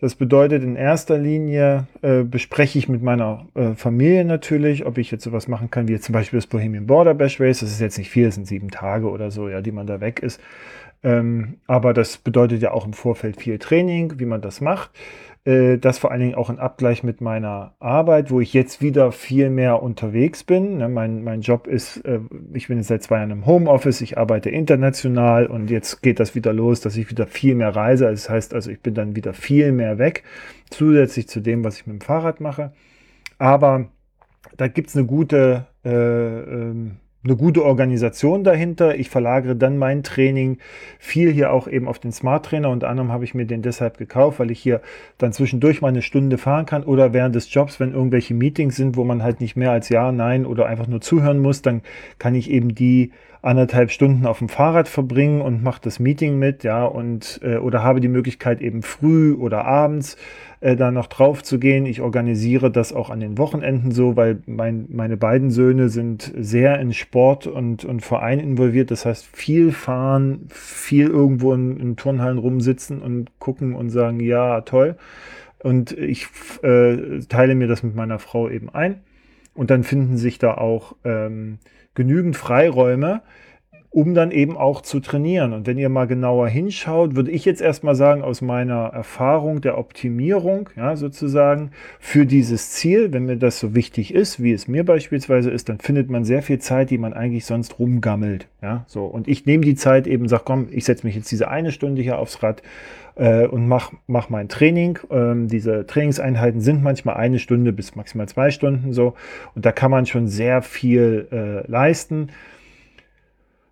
Das 0.00 0.14
bedeutet, 0.14 0.62
in 0.62 0.76
erster 0.76 1.18
Linie 1.18 1.86
äh, 2.02 2.24
bespreche 2.24 2.78
ich 2.78 2.88
mit 2.88 3.02
meiner 3.02 3.46
äh, 3.54 3.74
Familie 3.74 4.24
natürlich, 4.24 4.86
ob 4.86 4.98
ich 4.98 5.10
jetzt 5.10 5.24
sowas 5.24 5.48
machen 5.48 5.70
kann, 5.70 5.88
wie 5.88 5.98
zum 5.98 6.12
Beispiel 6.12 6.38
das 6.38 6.46
Bohemian 6.46 6.86
Border 6.86 7.14
Bash 7.14 7.40
Race. 7.40 7.60
Das 7.60 7.70
ist 7.70 7.80
jetzt 7.80 7.98
nicht 7.98 8.10
viel, 8.10 8.26
das 8.26 8.34
sind 8.34 8.46
sieben 8.46 8.70
Tage 8.70 9.10
oder 9.10 9.30
so, 9.30 9.48
ja, 9.48 9.60
die 9.60 9.72
man 9.72 9.86
da 9.86 10.00
weg 10.00 10.20
ist. 10.20 10.40
Ähm, 11.02 11.58
aber 11.66 11.92
das 11.92 12.16
bedeutet 12.16 12.62
ja 12.62 12.72
auch 12.72 12.86
im 12.86 12.92
Vorfeld 12.92 13.40
viel 13.40 13.58
Training, 13.58 14.18
wie 14.18 14.26
man 14.26 14.40
das 14.40 14.60
macht. 14.60 14.90
Äh, 15.44 15.76
das 15.78 15.98
vor 15.98 16.10
allen 16.10 16.20
Dingen 16.20 16.34
auch 16.34 16.48
in 16.48 16.58
Abgleich 16.58 17.02
mit 17.02 17.20
meiner 17.20 17.74
Arbeit, 17.78 18.30
wo 18.30 18.40
ich 18.40 18.54
jetzt 18.54 18.80
wieder 18.80 19.12
viel 19.12 19.50
mehr 19.50 19.82
unterwegs 19.82 20.42
bin. 20.42 20.78
Ne, 20.78 20.88
mein, 20.88 21.22
mein 21.22 21.42
Job 21.42 21.66
ist, 21.66 21.98
äh, 22.06 22.20
ich 22.54 22.68
bin 22.68 22.78
jetzt 22.78 22.88
seit 22.88 23.02
zwei 23.02 23.18
Jahren 23.18 23.30
im 23.30 23.46
Homeoffice, 23.46 24.00
ich 24.00 24.16
arbeite 24.16 24.48
international 24.50 25.46
und 25.46 25.70
jetzt 25.70 26.02
geht 26.02 26.18
das 26.18 26.34
wieder 26.34 26.52
los, 26.52 26.80
dass 26.80 26.96
ich 26.96 27.10
wieder 27.10 27.26
viel 27.26 27.54
mehr 27.54 27.76
reise. 27.76 28.06
Das 28.10 28.30
heißt 28.30 28.54
also, 28.54 28.70
ich 28.70 28.80
bin 28.80 28.94
dann 28.94 29.16
wieder 29.16 29.34
viel 29.34 29.72
mehr 29.72 29.98
weg, 29.98 30.24
zusätzlich 30.70 31.28
zu 31.28 31.40
dem, 31.40 31.62
was 31.62 31.76
ich 31.78 31.86
mit 31.86 32.00
dem 32.00 32.04
Fahrrad 32.04 32.40
mache. 32.40 32.72
Aber 33.38 33.88
da 34.56 34.68
gibt 34.68 34.88
es 34.88 34.96
eine 34.96 35.06
gute 35.06 35.66
äh, 35.84 35.90
ähm, 35.90 36.96
eine 37.24 37.36
gute 37.36 37.64
Organisation 37.64 38.44
dahinter. 38.44 38.96
Ich 38.96 39.08
verlagere 39.08 39.56
dann 39.56 39.78
mein 39.78 40.02
Training 40.02 40.58
viel 40.98 41.32
hier 41.32 41.52
auch 41.52 41.66
eben 41.66 41.88
auf 41.88 41.98
den 41.98 42.12
Smart 42.12 42.44
Trainer. 42.46 42.70
Unter 42.70 42.88
anderem 42.88 43.10
habe 43.10 43.24
ich 43.24 43.34
mir 43.34 43.46
den 43.46 43.62
deshalb 43.62 43.96
gekauft, 43.96 44.38
weil 44.40 44.50
ich 44.50 44.60
hier 44.60 44.82
dann 45.18 45.32
zwischendurch 45.32 45.80
mal 45.80 45.88
eine 45.88 46.02
Stunde 46.02 46.36
fahren 46.36 46.66
kann 46.66 46.84
oder 46.84 47.12
während 47.12 47.34
des 47.34 47.52
Jobs, 47.52 47.80
wenn 47.80 47.92
irgendwelche 47.92 48.34
Meetings 48.34 48.76
sind, 48.76 48.96
wo 48.96 49.04
man 49.04 49.22
halt 49.22 49.40
nicht 49.40 49.56
mehr 49.56 49.70
als 49.70 49.88
Ja, 49.88 50.12
Nein 50.12 50.44
oder 50.44 50.66
einfach 50.66 50.86
nur 50.86 51.00
zuhören 51.00 51.40
muss, 51.40 51.62
dann 51.62 51.82
kann 52.18 52.34
ich 52.34 52.50
eben 52.50 52.74
die 52.74 53.12
anderthalb 53.44 53.90
Stunden 53.90 54.26
auf 54.26 54.38
dem 54.38 54.48
Fahrrad 54.48 54.88
verbringen 54.88 55.40
und 55.42 55.62
mache 55.62 55.80
das 55.82 55.98
Meeting 55.98 56.38
mit, 56.38 56.64
ja, 56.64 56.84
und 56.84 57.40
äh, 57.42 57.56
oder 57.56 57.82
habe 57.82 58.00
die 58.00 58.08
Möglichkeit 58.08 58.60
eben 58.60 58.82
früh 58.82 59.34
oder 59.34 59.66
abends 59.66 60.16
äh, 60.60 60.76
da 60.76 60.90
noch 60.90 61.08
drauf 61.08 61.42
zu 61.42 61.58
gehen. 61.58 61.84
Ich 61.84 62.00
organisiere 62.00 62.70
das 62.70 62.94
auch 62.94 63.10
an 63.10 63.20
den 63.20 63.36
Wochenenden 63.36 63.92
so, 63.92 64.16
weil 64.16 64.38
mein, 64.46 64.86
meine 64.88 65.18
beiden 65.18 65.50
Söhne 65.50 65.90
sind 65.90 66.32
sehr 66.36 66.80
in 66.80 66.94
Sport 66.94 67.46
und, 67.46 67.84
und 67.84 68.00
Verein 68.00 68.40
involviert. 68.40 68.90
Das 68.90 69.04
heißt, 69.04 69.26
viel 69.26 69.72
fahren, 69.72 70.46
viel 70.48 71.08
irgendwo 71.08 71.52
in, 71.52 71.76
in 71.78 71.96
Turnhallen 71.96 72.38
rumsitzen 72.38 73.02
und 73.02 73.38
gucken 73.40 73.74
und 73.74 73.90
sagen, 73.90 74.20
ja, 74.20 74.62
toll. 74.62 74.96
Und 75.62 75.92
ich 75.92 76.28
äh, 76.62 77.20
teile 77.28 77.54
mir 77.54 77.68
das 77.68 77.82
mit 77.82 77.94
meiner 77.94 78.18
Frau 78.18 78.48
eben 78.48 78.70
ein. 78.70 79.00
Und 79.54 79.70
dann 79.70 79.84
finden 79.84 80.16
sich 80.16 80.38
da 80.38 80.54
auch 80.54 80.96
ähm, 81.04 81.58
genügend 81.94 82.36
Freiräume, 82.36 83.22
um 83.94 84.12
dann 84.12 84.32
eben 84.32 84.56
auch 84.56 84.82
zu 84.82 84.98
trainieren. 84.98 85.52
Und 85.52 85.68
wenn 85.68 85.78
ihr 85.78 85.88
mal 85.88 86.08
genauer 86.08 86.48
hinschaut, 86.48 87.14
würde 87.14 87.30
ich 87.30 87.44
jetzt 87.44 87.62
erstmal 87.62 87.94
sagen, 87.94 88.22
aus 88.22 88.42
meiner 88.42 88.86
Erfahrung 88.86 89.60
der 89.60 89.78
Optimierung, 89.78 90.68
ja, 90.74 90.96
sozusagen, 90.96 91.70
für 92.00 92.26
dieses 92.26 92.72
Ziel, 92.72 93.12
wenn 93.12 93.26
mir 93.26 93.36
das 93.36 93.60
so 93.60 93.76
wichtig 93.76 94.12
ist, 94.12 94.42
wie 94.42 94.52
es 94.52 94.66
mir 94.66 94.84
beispielsweise 94.84 95.48
ist, 95.48 95.68
dann 95.68 95.78
findet 95.78 96.10
man 96.10 96.24
sehr 96.24 96.42
viel 96.42 96.58
Zeit, 96.58 96.90
die 96.90 96.98
man 96.98 97.12
eigentlich 97.12 97.46
sonst 97.46 97.78
rumgammelt. 97.78 98.48
Ja, 98.60 98.84
so. 98.88 99.04
Und 99.04 99.28
ich 99.28 99.46
nehme 99.46 99.64
die 99.64 99.76
Zeit 99.76 100.08
eben, 100.08 100.26
sag, 100.26 100.44
komm, 100.44 100.66
ich 100.72 100.84
setze 100.84 101.06
mich 101.06 101.14
jetzt 101.14 101.30
diese 101.30 101.46
eine 101.46 101.70
Stunde 101.70 102.02
hier 102.02 102.18
aufs 102.18 102.42
Rad 102.42 102.62
äh, 103.14 103.46
und 103.46 103.68
mach, 103.68 103.92
mach 104.08 104.28
mein 104.28 104.48
Training. 104.48 104.98
Ähm, 105.08 105.46
diese 105.46 105.86
Trainingseinheiten 105.86 106.60
sind 106.60 106.82
manchmal 106.82 107.14
eine 107.14 107.38
Stunde 107.38 107.72
bis 107.72 107.94
maximal 107.94 108.26
zwei 108.26 108.50
Stunden 108.50 108.92
so. 108.92 109.14
Und 109.54 109.64
da 109.64 109.70
kann 109.70 109.92
man 109.92 110.04
schon 110.06 110.26
sehr 110.26 110.62
viel 110.62 111.28
äh, 111.30 111.70
leisten. 111.70 112.30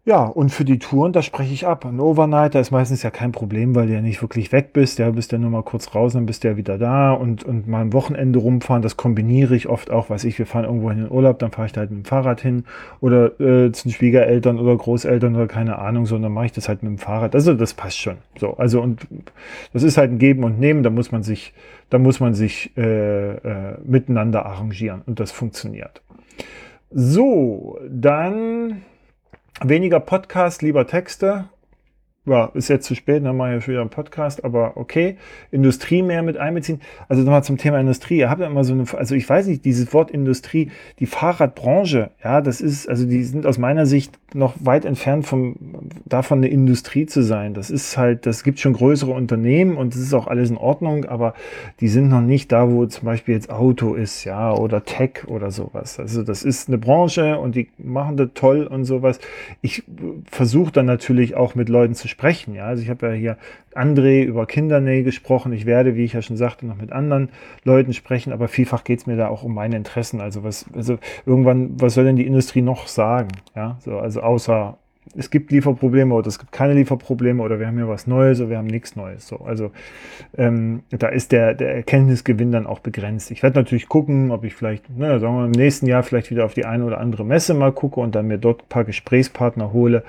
Ja, 0.05 0.25
und 0.25 0.51
für 0.51 0.65
die 0.65 0.81
Touren, 0.81 1.13
da 1.13 1.23
spreche 1.23 1.55
ich 1.55 1.65
ab. 1.65 1.85
Ein 1.85 2.01
Overnight, 2.01 2.57
da 2.57 2.61
ist 2.61 2.73
meistens 2.73 3.05
ja 3.05 3.11
kein 3.11 3.31
Problem, 3.31 3.77
weil 3.77 3.87
du 3.87 3.93
ja 3.93 4.01
nicht 4.01 4.21
wirklich 4.21 4.51
weg 4.51 4.73
bist. 4.73 4.99
Ja, 4.99 5.09
bist 5.11 5.31
ja 5.31 5.39
nur 5.39 5.51
mal 5.51 5.63
kurz 5.63 5.95
raus, 5.95 6.15
dann 6.15 6.27
bist 6.27 6.43
du 6.43 6.49
ja 6.49 6.57
wieder 6.57 6.77
da. 6.77 7.13
Und, 7.13 7.45
und 7.45 7.69
mal 7.69 7.83
am 7.83 7.93
Wochenende 7.93 8.41
rumfahren, 8.41 8.83
das 8.83 8.97
kombiniere 8.97 9.55
ich 9.55 9.69
oft 9.69 9.93
auch. 9.93 10.11
Weiß 10.11 10.25
ich, 10.25 10.37
wir 10.41 10.47
fahren 10.47 10.65
irgendwo 10.65 10.91
in 10.91 10.99
den 10.99 11.11
Urlaub, 11.11 11.39
dann 11.39 11.53
fahre 11.53 11.67
ich 11.67 11.73
da 11.73 11.83
halt 11.83 11.93
mit 11.93 12.01
dem 12.01 12.05
Fahrrad 12.05 12.41
hin. 12.41 12.65
Oder 13.01 13.39
äh, 13.41 13.71
zu 13.71 13.85
den 13.85 13.93
Schwiegereltern 13.93 14.59
oder 14.59 14.77
Großeltern 14.77 15.37
oder 15.37 15.47
keine 15.47 15.79
Ahnung, 15.79 16.07
sondern 16.07 16.33
mache 16.33 16.47
ich 16.47 16.53
das 16.53 16.69
halt 16.69 16.83
mit 16.83 16.91
dem 16.91 16.99
Fahrrad. 16.99 17.37
Also 17.37 17.55
das 17.55 17.73
passt 17.73 17.99
schon. 17.99 18.17
So, 18.41 18.57
also 18.57 18.83
und 18.83 19.07
das 19.73 19.85
ist 19.85 19.99
halt 19.99 20.11
ein 20.11 20.19
Geben 20.19 20.43
und 20.43 20.59
Nehmen. 20.59 20.83
Da 20.83 20.91
muss 20.91 21.13
man 21.13 21.23
sich, 21.23 21.55
da 21.91 21.99
muss 21.99 22.19
man 22.19 22.35
sich 22.35 22.77
äh, 22.77 23.35
äh, 23.35 23.79
miteinander 23.85 24.47
arrangieren. 24.47 25.03
Und 25.07 25.21
das 25.21 25.31
funktioniert. 25.31 26.03
So, 26.91 27.79
dann 27.89 28.83
Weniger 29.65 30.01
Podcast, 30.01 30.61
lieber 30.63 30.89
Texte 30.89 31.49
ja, 32.25 32.47
ist 32.55 32.69
jetzt 32.69 32.87
zu 32.87 32.95
spät, 32.95 33.25
dann 33.25 33.37
mache 33.37 33.57
ich 33.57 33.67
wieder 33.67 33.81
einen 33.81 33.91
Podcast, 33.91 34.45
aber 34.45 34.77
okay. 34.77 35.17
Industrie 35.51 36.03
mehr 36.03 36.23
mit 36.23 36.37
einbeziehen. 36.37 36.81
Also 37.09 37.23
nochmal 37.23 37.43
zum 37.43 37.59
Thema 37.59 37.81
Industrie. 37.81 38.19
Ihr 38.19 38.31
habt 38.31 38.41
ja 38.41 38.47
immer 38.47 38.63
so 38.63 38.75
eine, 38.75 38.85
also 38.97 39.17
ich 39.17 39.29
weiß 39.29 39.49
nicht, 39.49 39.65
dieses 39.65 39.93
Wort 39.93 40.13
Industrie, 40.13 40.71
die 41.01 41.07
Fahrradbranche, 41.07 42.11
ja, 42.23 42.41
das 42.41 42.61
ist, 42.61 42.89
also 42.89 43.07
die 43.07 43.25
sind 43.25 43.45
aus 43.45 43.59
meiner 43.59 43.87
Sicht 43.87 44.21
noch 44.35 44.55
weit 44.61 44.85
entfernt 44.85 45.27
vom, 45.27 45.57
davon 46.05 46.39
eine 46.39 46.49
Industrie 46.49 47.07
zu 47.07 47.23
sein. 47.23 47.55
Das 47.55 47.71
ist 47.71 47.97
halt, 47.99 48.25
das 48.25 48.45
gibt 48.45 48.61
schon 48.61 48.75
größere 48.75 49.11
Unternehmen 49.11 49.77
und 49.77 49.95
das 49.95 50.01
ist 50.01 50.15
auch 50.15 50.29
alles 50.29 50.49
in 50.49 50.57
Ordnung, 50.57 51.07
aber 51.07 51.35
die 51.81 51.89
sind 51.89 52.09
noch 52.09 52.21
nicht 52.21 52.53
da, 52.53 52.71
wo 52.71 52.87
zum 52.87 53.05
Beispiel 53.05 53.35
jetzt 53.35 53.51
Auto 53.51 53.95
ist, 53.95 54.23
ja, 54.23 54.55
oder 54.55 54.85
Tech 54.85 55.27
oder 55.27 55.51
sowas. 55.51 55.99
Also 55.99 56.23
das 56.23 56.45
ist 56.45 56.69
eine 56.69 56.79
Branche 56.79 57.39
und 57.41 57.57
die 57.57 57.69
machen 57.79 58.17
das 58.17 58.29
toll 58.35 58.65
und 58.65 58.85
sowas. 58.85 59.19
Ich 59.61 59.83
versuche 60.31 60.71
dann 60.71 60.87
natürlich 60.87 61.35
auch 61.35 61.57
mit 61.57 61.69
Leuten 61.69 61.95
zu 61.95 62.12
sprechen. 62.13 62.55
Ja? 62.55 62.67
Also 62.67 62.83
ich 62.83 62.89
habe 62.89 63.09
ja 63.09 63.13
hier 63.13 63.37
André 63.75 64.23
über 64.23 64.47
Kindernähe 64.47 65.03
gesprochen. 65.03 65.53
Ich 65.53 65.67
werde, 65.67 65.97
wie 65.97 66.05
ich 66.05 66.13
ja 66.13 66.23
schon 66.23 66.37
sagte, 66.37 66.67
noch 66.67 66.77
mit 66.77 66.93
anderen 66.93 67.31
Leuten 67.65 67.93
sprechen, 67.93 68.33
aber 68.33 68.47
vielfach 68.47 68.85
geht 68.85 69.01
es 69.01 69.07
mir 69.07 69.17
da 69.17 69.29
auch 69.29 69.43
um 69.43 69.55
meine 69.55 69.77
Interessen. 69.77 70.21
Also 70.21 70.45
was, 70.45 70.67
also 70.73 70.99
irgendwann, 71.27 71.81
was 71.81 71.95
soll 71.95 72.05
denn 72.05 72.17
die 72.17 72.27
Industrie 72.27 72.63
noch 72.63 72.87
sagen? 72.87 73.31
Ja, 73.57 73.79
so, 73.81 73.99
also 73.99 74.21
außer 74.21 74.79
es 75.17 75.31
gibt 75.31 75.51
Lieferprobleme 75.53 76.15
oder 76.15 76.29
es 76.29 76.39
gibt 76.39 76.53
keine 76.53 76.75
Lieferprobleme 76.75 77.43
oder 77.43 77.59
wir 77.59 77.67
haben 77.67 77.77
hier 77.77 77.89
was 77.89 78.07
Neues 78.07 78.41
oder 78.41 78.51
wir 78.51 78.59
haben 78.59 78.67
nichts 78.67 78.97
Neues. 78.97 79.29
So, 79.29 79.39
also 79.39 79.71
ähm, 80.37 80.83
da 80.91 81.09
ist 81.09 81.33
der, 81.33 81.55
der 81.55 81.75
Erkenntnisgewinn 81.75 82.53
dann 82.53 82.67
auch 82.67 82.79
begrenzt. 82.79 83.31
Ich 83.31 83.43
werde 83.43 83.59
natürlich 83.59 83.89
gucken, 83.89 84.31
ob 84.31 84.45
ich 84.45 84.55
vielleicht, 84.55 84.89
ne, 84.97 85.21
sagen 85.21 85.37
wir 85.37 85.45
im 85.45 85.53
nächsten 85.53 85.87
Jahr 85.87 86.03
vielleicht 86.03 86.31
wieder 86.31 86.45
auf 86.45 86.55
die 86.55 86.65
eine 86.65 86.85
oder 86.85 86.99
andere 86.99 87.25
Messe 87.25 87.55
mal 87.55 87.73
gucke 87.73 88.01
und 88.01 88.15
dann 88.15 88.27
mir 88.27 88.39
dort 88.39 88.63
ein 88.63 88.69
paar 88.69 88.85
Gesprächspartner 88.85 89.73
hole. 89.73 90.03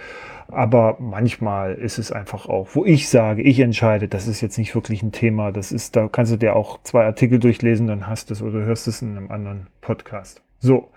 Aber 0.47 0.97
manchmal 0.99 1.73
ist 1.73 1.97
es 1.97 2.11
einfach 2.11 2.47
auch, 2.47 2.69
wo 2.73 2.85
ich 2.85 3.09
sage, 3.09 3.41
ich 3.41 3.59
entscheide, 3.59 4.07
das 4.07 4.27
ist 4.27 4.41
jetzt 4.41 4.57
nicht 4.57 4.75
wirklich 4.75 5.01
ein 5.01 5.11
Thema. 5.11 5.51
Das 5.51 5.71
ist, 5.71 5.95
da 5.95 6.07
kannst 6.07 6.31
du 6.31 6.37
dir 6.37 6.55
auch 6.55 6.79
zwei 6.83 7.05
Artikel 7.05 7.39
durchlesen, 7.39 7.87
dann 7.87 8.07
hast 8.07 8.29
du 8.29 8.33
es 8.33 8.41
oder 8.41 8.59
hörst 8.59 8.87
es 8.87 9.01
in 9.01 9.17
einem 9.17 9.31
anderen 9.31 9.67
Podcast. 9.81 10.41
So. 10.59 10.89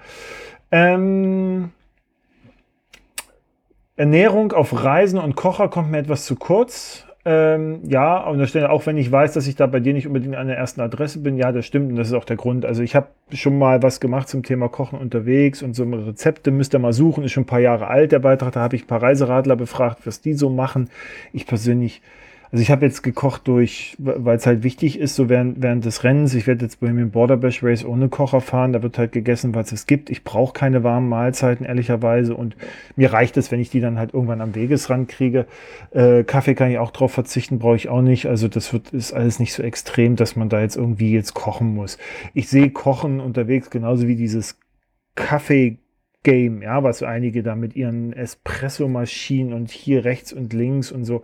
Ähm, 0.71 1.71
Ernährung 3.97 4.53
auf 4.53 4.85
Reisen 4.85 5.19
und 5.19 5.37
Kocher 5.37 5.69
kommt 5.69 5.91
mir 5.91 5.99
etwas 5.99 6.27
zu 6.27 6.37
kurz. 6.37 7.07
Ähm, 7.25 7.81
ja, 7.89 8.23
an 8.23 8.39
der 8.39 8.47
Stelle, 8.47 8.71
auch 8.71 8.87
wenn 8.87 8.97
ich 8.99 9.11
weiß, 9.11 9.33
dass 9.33 9.49
ich 9.49 9.57
da 9.57 9.67
bei 9.67 9.81
dir 9.81 9.93
nicht 9.95 10.07
unbedingt 10.07 10.37
an 10.37 10.47
der 10.47 10.57
ersten 10.57 10.81
Adresse 10.81 11.19
bin, 11.19 11.37
ja, 11.37 11.51
das 11.51 11.67
stimmt 11.67 11.91
und 11.91 11.97
das 11.97 12.07
ist 12.07 12.15
auch 12.15 12.25
der 12.25 12.37
Grund. 12.37 12.65
Also 12.65 12.85
ich 12.85 12.95
habe 12.95 13.09
schon 13.33 13.59
mal 13.59 13.83
was 13.83 13.99
gemacht 13.99 14.29
zum 14.29 14.45
Thema 14.45 14.69
Kochen 14.69 14.97
unterwegs 14.97 15.61
und 15.61 15.75
so 15.75 15.83
Rezepte 15.83 16.53
müsst 16.53 16.73
ihr 16.73 16.79
mal 16.79 16.93
suchen, 16.93 17.25
ist 17.25 17.33
schon 17.33 17.43
ein 17.43 17.47
paar 17.47 17.59
Jahre 17.59 17.89
alt, 17.89 18.13
der 18.13 18.21
Beitrag, 18.21 18.53
da 18.53 18.61
habe 18.61 18.77
ich 18.77 18.85
ein 18.85 18.87
paar 18.87 19.03
Reiseradler 19.03 19.57
befragt, 19.57 20.07
was 20.07 20.21
die 20.21 20.35
so 20.35 20.51
machen. 20.51 20.89
Ich 21.33 21.47
persönlich 21.47 22.01
also 22.57 22.63
ich 22.63 22.71
habe 22.71 22.87
jetzt 22.87 23.03
gekocht 23.03 23.47
durch, 23.49 23.95
weil 23.99 24.39
es 24.39 24.47
halt 24.47 24.63
wichtig 24.63 24.99
ist, 24.99 25.15
so 25.15 25.29
während, 25.29 25.63
während 25.63 25.85
des 25.85 26.05
Rennens. 26.05 26.33
Ich 26.33 26.47
werde 26.47 26.65
jetzt 26.65 26.81
bei 26.81 26.91
mir 26.91 27.03
im 27.03 27.11
Border 27.11 27.37
Bash 27.37 27.63
Race 27.63 27.85
ohne 27.85 28.09
Kocher 28.09 28.41
fahren. 28.41 28.73
Da 28.73 28.83
wird 28.83 28.97
halt 28.97 29.13
gegessen, 29.13 29.55
was 29.55 29.73
es 29.73 29.87
gibt. 29.87 30.09
Ich 30.09 30.25
brauche 30.25 30.55
keine 30.55 30.83
warmen 30.83 31.11
Mahlzeiten, 31.11 31.67
ehrlicherweise. 31.67 32.35
Und 32.35 32.57
mir 32.97 33.13
reicht 33.13 33.37
es, 33.37 33.53
wenn 33.53 33.61
ich 33.61 33.69
die 33.69 33.81
dann 33.81 33.99
halt 33.99 34.15
irgendwann 34.15 34.41
am 34.41 34.55
Wegesrand 34.55 35.11
kriege. 35.11 35.45
Äh, 35.91 36.25
Kaffee 36.25 36.55
kann 36.55 36.71
ich 36.71 36.79
auch 36.79 36.93
drauf 36.93 37.13
verzichten, 37.13 37.59
brauche 37.59 37.77
ich 37.77 37.91
auch 37.91 38.01
nicht. 38.01 38.25
Also 38.25 38.49
das 38.49 38.73
wird, 38.73 38.89
ist 38.89 39.13
alles 39.13 39.39
nicht 39.39 39.53
so 39.53 39.63
extrem, 39.63 40.17
dass 40.17 40.35
man 40.35 40.49
da 40.49 40.63
jetzt 40.63 40.77
irgendwie 40.77 41.13
jetzt 41.13 41.35
kochen 41.35 41.75
muss. 41.75 41.99
Ich 42.33 42.49
sehe 42.49 42.71
Kochen 42.71 43.21
unterwegs 43.21 43.69
genauso 43.69 44.09
wie 44.09 44.17
dieses 44.17 44.59
Kaffee 45.15 45.77
Game, 46.23 46.63
ja, 46.63 46.83
was 46.83 47.03
einige 47.03 47.43
da 47.43 47.55
mit 47.55 47.77
ihren 47.77 48.15
Espresso-Maschinen 48.15 49.53
und 49.53 49.71
hier 49.71 50.07
rechts 50.07 50.33
und 50.33 50.55
links 50.55 50.91
und 50.91 51.05
so 51.05 51.23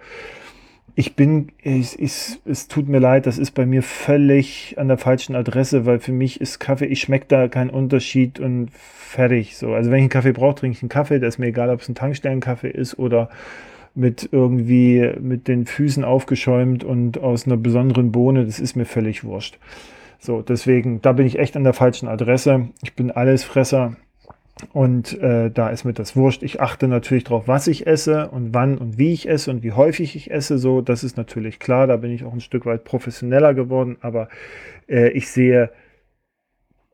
ich 0.95 1.17
bin, 1.17 1.49
ich, 1.63 1.99
ich, 1.99 2.41
es 2.45 2.69
tut 2.69 2.89
mir 2.89 2.99
leid, 2.99 3.27
das 3.27 3.39
ist 3.39 3.53
bei 3.53 3.65
mir 3.65 3.83
völlig 3.83 4.75
an 4.79 4.89
der 4.89 4.99
falschen 4.99 5.35
Adresse, 5.35 5.87
weil 5.87 6.01
für 6.01 6.13
mich 6.13 6.41
ist 6.41 6.59
Kaffee, 6.59 6.87
ich 6.87 7.01
schmecke 7.01 7.27
da 7.29 7.49
keinen 7.49 7.71
Unterschied 7.71 8.39
und 8.41 8.71
fertig. 8.73 9.57
So, 9.57 9.73
also 9.75 9.91
wenn 9.91 9.99
ich 9.99 10.03
einen 10.03 10.11
Kaffee 10.11 10.33
brauche, 10.33 10.57
trinke 10.57 10.77
ich 10.77 10.83
einen 10.83 10.91
Kaffee. 10.91 11.19
Da 11.19 11.27
ist 11.27 11.39
mir 11.39 11.47
egal, 11.47 11.71
ob 11.71 11.81
es 11.81 11.89
ein 11.89 11.95
Tankstellenkaffee 11.95 12.71
ist 12.71 12.99
oder 12.99 13.31
mit 13.95 14.29
irgendwie 14.33 15.13
mit 15.21 15.49
den 15.49 15.67
Füßen 15.67 16.05
aufgeschäumt 16.05 16.85
und 16.85 17.19
aus 17.19 17.47
einer 17.47 17.57
besonderen 17.57 18.13
Bohne. 18.13 18.45
Das 18.45 18.61
ist 18.61 18.77
mir 18.77 18.87
völlig 18.87 19.25
wurscht. 19.25 19.59
So, 20.19 20.41
deswegen, 20.41 21.01
da 21.03 21.13
bin 21.13 21.27
ich 21.27 21.39
echt 21.39 21.57
an 21.57 21.65
der 21.65 21.73
falschen 21.73 22.09
Adresse. 22.09 22.69
Ich 22.83 22.95
bin 22.95 23.11
Allesfresser. 23.11 23.97
Und 24.73 25.19
äh, 25.21 25.51
da 25.51 25.71
ist 25.71 25.85
mir 25.85 25.93
das 25.93 26.15
wurscht. 26.15 26.43
Ich 26.43 26.61
achte 26.61 26.87
natürlich 26.87 27.25
darauf, 27.25 27.49
was 27.49 27.67
ich 27.67 27.87
esse 27.87 28.29
und 28.29 28.55
wann 28.55 28.79
und 28.79 28.99
wie 28.99 29.13
ich 29.13 29.29
esse 29.29 29.51
und 29.51 29.63
wie 29.63 29.73
häufig 29.73 30.15
ich 30.15 30.31
esse. 30.31 30.59
So, 30.59 30.81
das 30.81 31.05
ist 31.05 31.17
natürlich 31.17 31.59
klar. 31.59 31.87
Da 31.87 31.97
bin 31.97 32.13
ich 32.13 32.25
auch 32.25 32.33
ein 32.33 32.41
Stück 32.41 32.67
weit 32.67 32.85
professioneller 32.85 33.55
geworden. 33.55 33.97
Aber 34.03 34.29
äh, 34.89 35.09
ich 35.11 35.31
sehe 35.31 35.71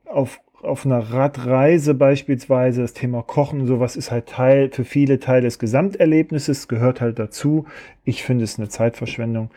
auf, 0.06 0.40
auf 0.62 0.86
einer 0.86 0.98
Radreise 0.98 1.94
beispielsweise 1.94 2.82
das 2.82 2.94
Thema 2.94 3.22
Kochen 3.22 3.60
und 3.60 3.66
sowas 3.66 3.96
ist 3.96 4.10
halt 4.10 4.26
Teil, 4.26 4.70
für 4.70 4.84
viele 4.84 5.20
Teil 5.20 5.42
des 5.42 5.58
Gesamterlebnisses, 5.58 6.68
gehört 6.68 7.00
halt 7.00 7.18
dazu. 7.18 7.66
Ich 8.04 8.22
finde 8.22 8.44
es 8.44 8.58
eine 8.58 8.68
Zeitverschwendung. 8.68 9.50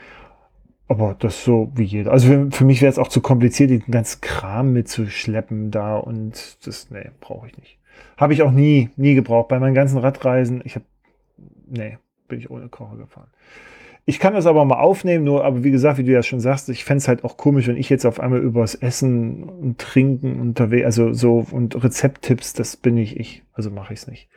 Aber 0.88 1.16
das 1.18 1.45
so 1.45 1.72
wie 1.76 1.84
jeder. 1.84 2.12
Also 2.12 2.28
für, 2.28 2.52
für 2.52 2.66
mich 2.66 2.82
wäre 2.82 2.91
es 2.91 2.99
auch 2.99 3.08
zu 3.08 3.22
kompliziert, 3.22 3.70
den 3.70 3.86
ganzen 3.89 4.20
Kram 4.20 4.74
mitzuschleppen 4.74 5.72
da 5.72 5.95
und 5.95 6.58
das, 6.68 6.91
nee, 6.91 7.10
brauche 7.22 7.47
ich 7.47 7.58
nicht. 7.58 7.80
Habe 8.18 8.34
ich 8.34 8.41
auch 8.43 8.52
nie, 8.52 8.89
nie 8.95 9.16
gebraucht. 9.16 9.47
Bei 9.47 9.60
meinen 9.60 9.74
ganzen 9.74 9.97
Radreisen, 9.97 10.62
ich 10.64 10.76
habe, 10.76 10.86
nee, 11.68 11.97
bin 12.28 12.39
ich 12.39 12.49
ohne 12.49 12.70
Kocher 12.70 12.97
gefahren. 12.97 13.28
Ich 14.06 14.20
kann 14.20 14.34
das 14.34 14.47
aber 14.47 14.66
mal 14.66 14.80
aufnehmen, 14.80 15.24
nur, 15.24 15.45
aber 15.45 15.64
wie 15.64 15.72
gesagt, 15.72 15.99
wie 15.99 16.04
du 16.04 16.12
ja 16.12 16.24
schon 16.24 16.39
sagst, 16.39 16.70
ich 16.70 16.84
fände 16.84 16.97
es 16.97 17.08
halt 17.08 17.24
auch 17.24 17.38
komisch, 17.38 17.68
wenn 17.68 17.78
ich 17.78 17.89
jetzt 17.89 18.06
auf 18.06 18.20
einmal 18.20 18.39
übers 18.39 18.74
Essen 18.74 19.43
und 19.43 19.78
Trinken 19.78 20.39
unterwegs, 20.39 20.86
also 20.86 21.14
so 21.14 21.45
und 21.52 21.84
Rezepttipps, 21.84 22.54
das 22.54 22.78
bin 22.78 22.97
ich 22.97 23.20
ich. 23.20 23.43
Also 23.54 23.70
mache 23.70 23.93
ich 23.93 23.99
es 23.99 24.08
nicht. 24.08 24.28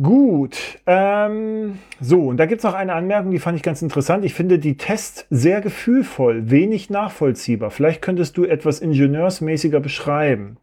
Gut, 0.00 0.58
ähm, 0.86 1.78
so, 2.00 2.24
und 2.24 2.36
da 2.36 2.46
gibt 2.46 2.58
es 2.60 2.64
noch 2.64 2.74
eine 2.74 2.92
Anmerkung, 2.94 3.30
die 3.30 3.38
fand 3.38 3.56
ich 3.56 3.62
ganz 3.62 3.80
interessant. 3.80 4.24
Ich 4.24 4.34
finde 4.34 4.58
die 4.58 4.76
Tests 4.76 5.26
sehr 5.30 5.62
gefühlvoll, 5.62 6.50
wenig 6.50 6.90
nachvollziehbar. 6.90 7.70
Vielleicht 7.70 8.02
könntest 8.02 8.36
du 8.36 8.44
etwas 8.44 8.80
ingenieursmäßiger 8.80 9.80
beschreiben 9.80 10.58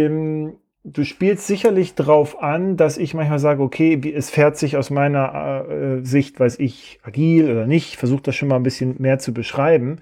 ähm, 0.00 0.54
du 0.84 1.04
spielst 1.04 1.46
sicherlich 1.46 1.94
darauf 1.94 2.42
an, 2.42 2.76
dass 2.76 2.98
ich 2.98 3.14
manchmal 3.14 3.38
sage, 3.38 3.62
okay, 3.62 3.98
es 4.14 4.30
fährt 4.30 4.56
sich 4.56 4.76
aus 4.76 4.90
meiner 4.90 5.66
äh, 5.68 6.04
Sicht, 6.04 6.38
weiß 6.38 6.58
ich, 6.58 7.00
agil 7.02 7.50
oder 7.50 7.66
nicht, 7.66 7.96
versuche 7.96 8.22
das 8.22 8.36
schon 8.36 8.48
mal 8.48 8.56
ein 8.56 8.62
bisschen 8.62 8.96
mehr 8.98 9.18
zu 9.18 9.32
beschreiben. 9.32 9.98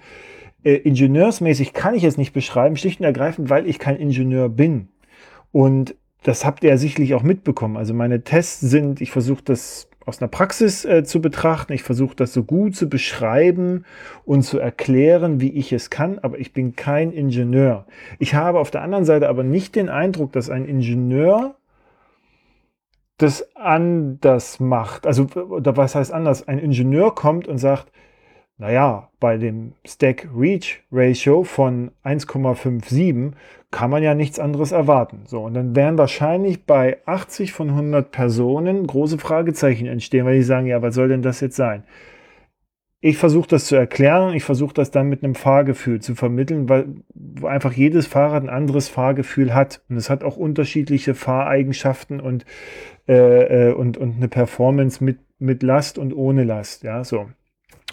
Äh, 0.63 0.75
ingenieursmäßig 0.75 1.73
kann 1.73 1.95
ich 1.95 2.03
es 2.03 2.17
nicht 2.17 2.33
beschreiben, 2.33 2.75
schlicht 2.75 2.99
und 2.99 3.05
ergreifend, 3.05 3.49
weil 3.49 3.67
ich 3.67 3.79
kein 3.79 3.97
Ingenieur 3.97 4.49
bin. 4.49 4.89
Und 5.51 5.95
das 6.23 6.45
habt 6.45 6.63
ihr 6.63 6.71
ja 6.71 6.77
sicherlich 6.77 7.13
auch 7.13 7.23
mitbekommen. 7.23 7.77
Also 7.77 7.93
meine 7.93 8.23
Tests 8.23 8.61
sind, 8.61 9.01
ich 9.01 9.11
versuche 9.11 9.43
das 9.43 9.89
aus 10.05 10.21
einer 10.21 10.27
Praxis 10.27 10.85
äh, 10.85 11.03
zu 11.03 11.21
betrachten. 11.21 11.73
Ich 11.73 11.83
versuche 11.83 12.15
das 12.15 12.33
so 12.33 12.43
gut 12.43 12.75
zu 12.75 12.89
beschreiben 12.89 13.85
und 14.25 14.43
zu 14.43 14.59
erklären, 14.59 15.39
wie 15.39 15.51
ich 15.53 15.71
es 15.71 15.89
kann, 15.89 16.19
aber 16.19 16.39
ich 16.39 16.53
bin 16.53 16.75
kein 16.75 17.11
Ingenieur. 17.11 17.85
Ich 18.19 18.33
habe 18.33 18.59
auf 18.59 18.71
der 18.71 18.81
anderen 18.81 19.05
Seite 19.05 19.29
aber 19.29 19.43
nicht 19.43 19.75
den 19.75 19.89
Eindruck, 19.89 20.33
dass 20.33 20.49
ein 20.49 20.65
Ingenieur 20.65 21.55
das 23.17 23.55
anders 23.55 24.59
macht. 24.59 25.07
Also, 25.07 25.27
oder 25.35 25.77
was 25.77 25.95
heißt 25.95 26.11
anders? 26.11 26.47
Ein 26.47 26.59
Ingenieur 26.59 27.15
kommt 27.15 27.47
und 27.47 27.57
sagt, 27.57 27.91
naja, 28.57 29.09
bei 29.19 29.37
dem 29.37 29.73
Stack-Reach-Ratio 29.85 31.43
von 31.43 31.91
1,57 32.03 33.33
kann 33.71 33.89
man 33.89 34.03
ja 34.03 34.13
nichts 34.13 34.39
anderes 34.39 34.71
erwarten. 34.71 35.23
So, 35.25 35.41
und 35.41 35.55
dann 35.55 35.75
werden 35.75 35.97
wahrscheinlich 35.97 36.65
bei 36.65 36.99
80 37.05 37.51
von 37.51 37.69
100 37.71 38.11
Personen 38.11 38.85
große 38.85 39.17
Fragezeichen 39.17 39.87
entstehen, 39.87 40.25
weil 40.25 40.35
die 40.35 40.43
sagen, 40.43 40.67
ja, 40.67 40.81
was 40.81 40.93
soll 40.93 41.09
denn 41.09 41.23
das 41.23 41.41
jetzt 41.41 41.55
sein? 41.55 41.83
Ich 43.01 43.17
versuche 43.17 43.49
das 43.49 43.65
zu 43.65 43.75
erklären, 43.75 44.33
ich 44.33 44.43
versuche 44.43 44.75
das 44.75 44.91
dann 44.91 45.09
mit 45.09 45.23
einem 45.23 45.35
Fahrgefühl 45.35 45.99
zu 45.99 46.15
vermitteln, 46.15 46.69
weil 46.69 46.85
einfach 47.43 47.73
jedes 47.73 48.07
Fahrrad 48.07 48.43
ein 48.43 48.49
anderes 48.49 48.87
Fahrgefühl 48.87 49.53
hat. 49.53 49.81
Und 49.89 49.97
es 49.97 50.09
hat 50.09 50.23
auch 50.23 50.37
unterschiedliche 50.37 51.15
Fahreigenschaften 51.15 52.21
und, 52.21 52.45
äh, 53.07 53.69
äh 53.69 53.73
und, 53.73 53.97
und 53.97 54.15
eine 54.15 54.29
Performance 54.29 55.03
mit, 55.03 55.17
mit 55.39 55.63
Last 55.63 55.97
und 55.97 56.13
ohne 56.13 56.43
Last. 56.45 56.83
Ja, 56.83 57.03
so. 57.03 57.27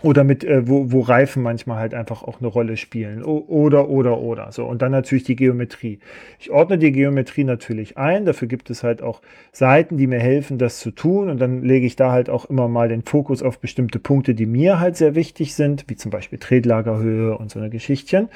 Oder 0.03 0.25
mit, 0.25 0.45
äh, 0.45 0.67
wo, 0.69 0.91
wo 0.93 1.01
Reifen 1.01 1.43
manchmal 1.43 1.79
halt 1.79 1.95
einfach 1.95 2.23
auch 2.23 2.41
eine 2.41 2.49
Rolle 2.49 2.77
spielen. 2.77 3.25
O 3.25 3.45
oder, 3.49 3.89
oder, 3.89 4.19
oder. 4.19 4.53
So. 4.53 4.65
Und 4.65 4.83
dann 4.83 4.93
natürlich 4.93 5.25
die 5.25 5.37
Geometrie. 5.37 5.99
Ich 6.39 6.51
ordne 6.51 6.79
die 6.79 6.93
Geometrie 6.93 7.45
natürlich 7.45 7.99
ein. 7.99 8.25
Dafür 8.25 8.49
gibt 8.49 8.71
es 8.71 8.83
halt 8.83 9.03
auch 9.03 9.21
Seiten, 9.53 9.97
die 9.97 10.07
mir 10.07 10.21
helfen, 10.21 10.59
das 10.59 10.81
zu 10.81 10.91
tun. 10.91 11.29
Und 11.29 11.41
dann 11.41 11.63
lege 11.63 11.87
ich 11.87 11.97
da 11.97 12.13
halt 12.13 12.31
auch 12.31 12.47
immer 12.47 12.69
mal 12.69 12.89
den 12.89 13.03
Fokus 13.03 13.43
auf 13.43 13.59
bestimmte 13.59 13.99
Punkte, 13.99 14.35
die 14.35 14.47
mir 14.47 14.81
halt 14.81 14.97
sehr 14.97 15.15
wichtig 15.15 15.55
sind, 15.55 15.85
wie 15.89 15.97
zum 15.97 16.11
Beispiel 16.11 16.39
Tretlagerhöhe 16.39 17.37
und 17.37 17.51
so 17.51 17.59
eine 17.59 17.71
Geschichtchen. 17.71 18.29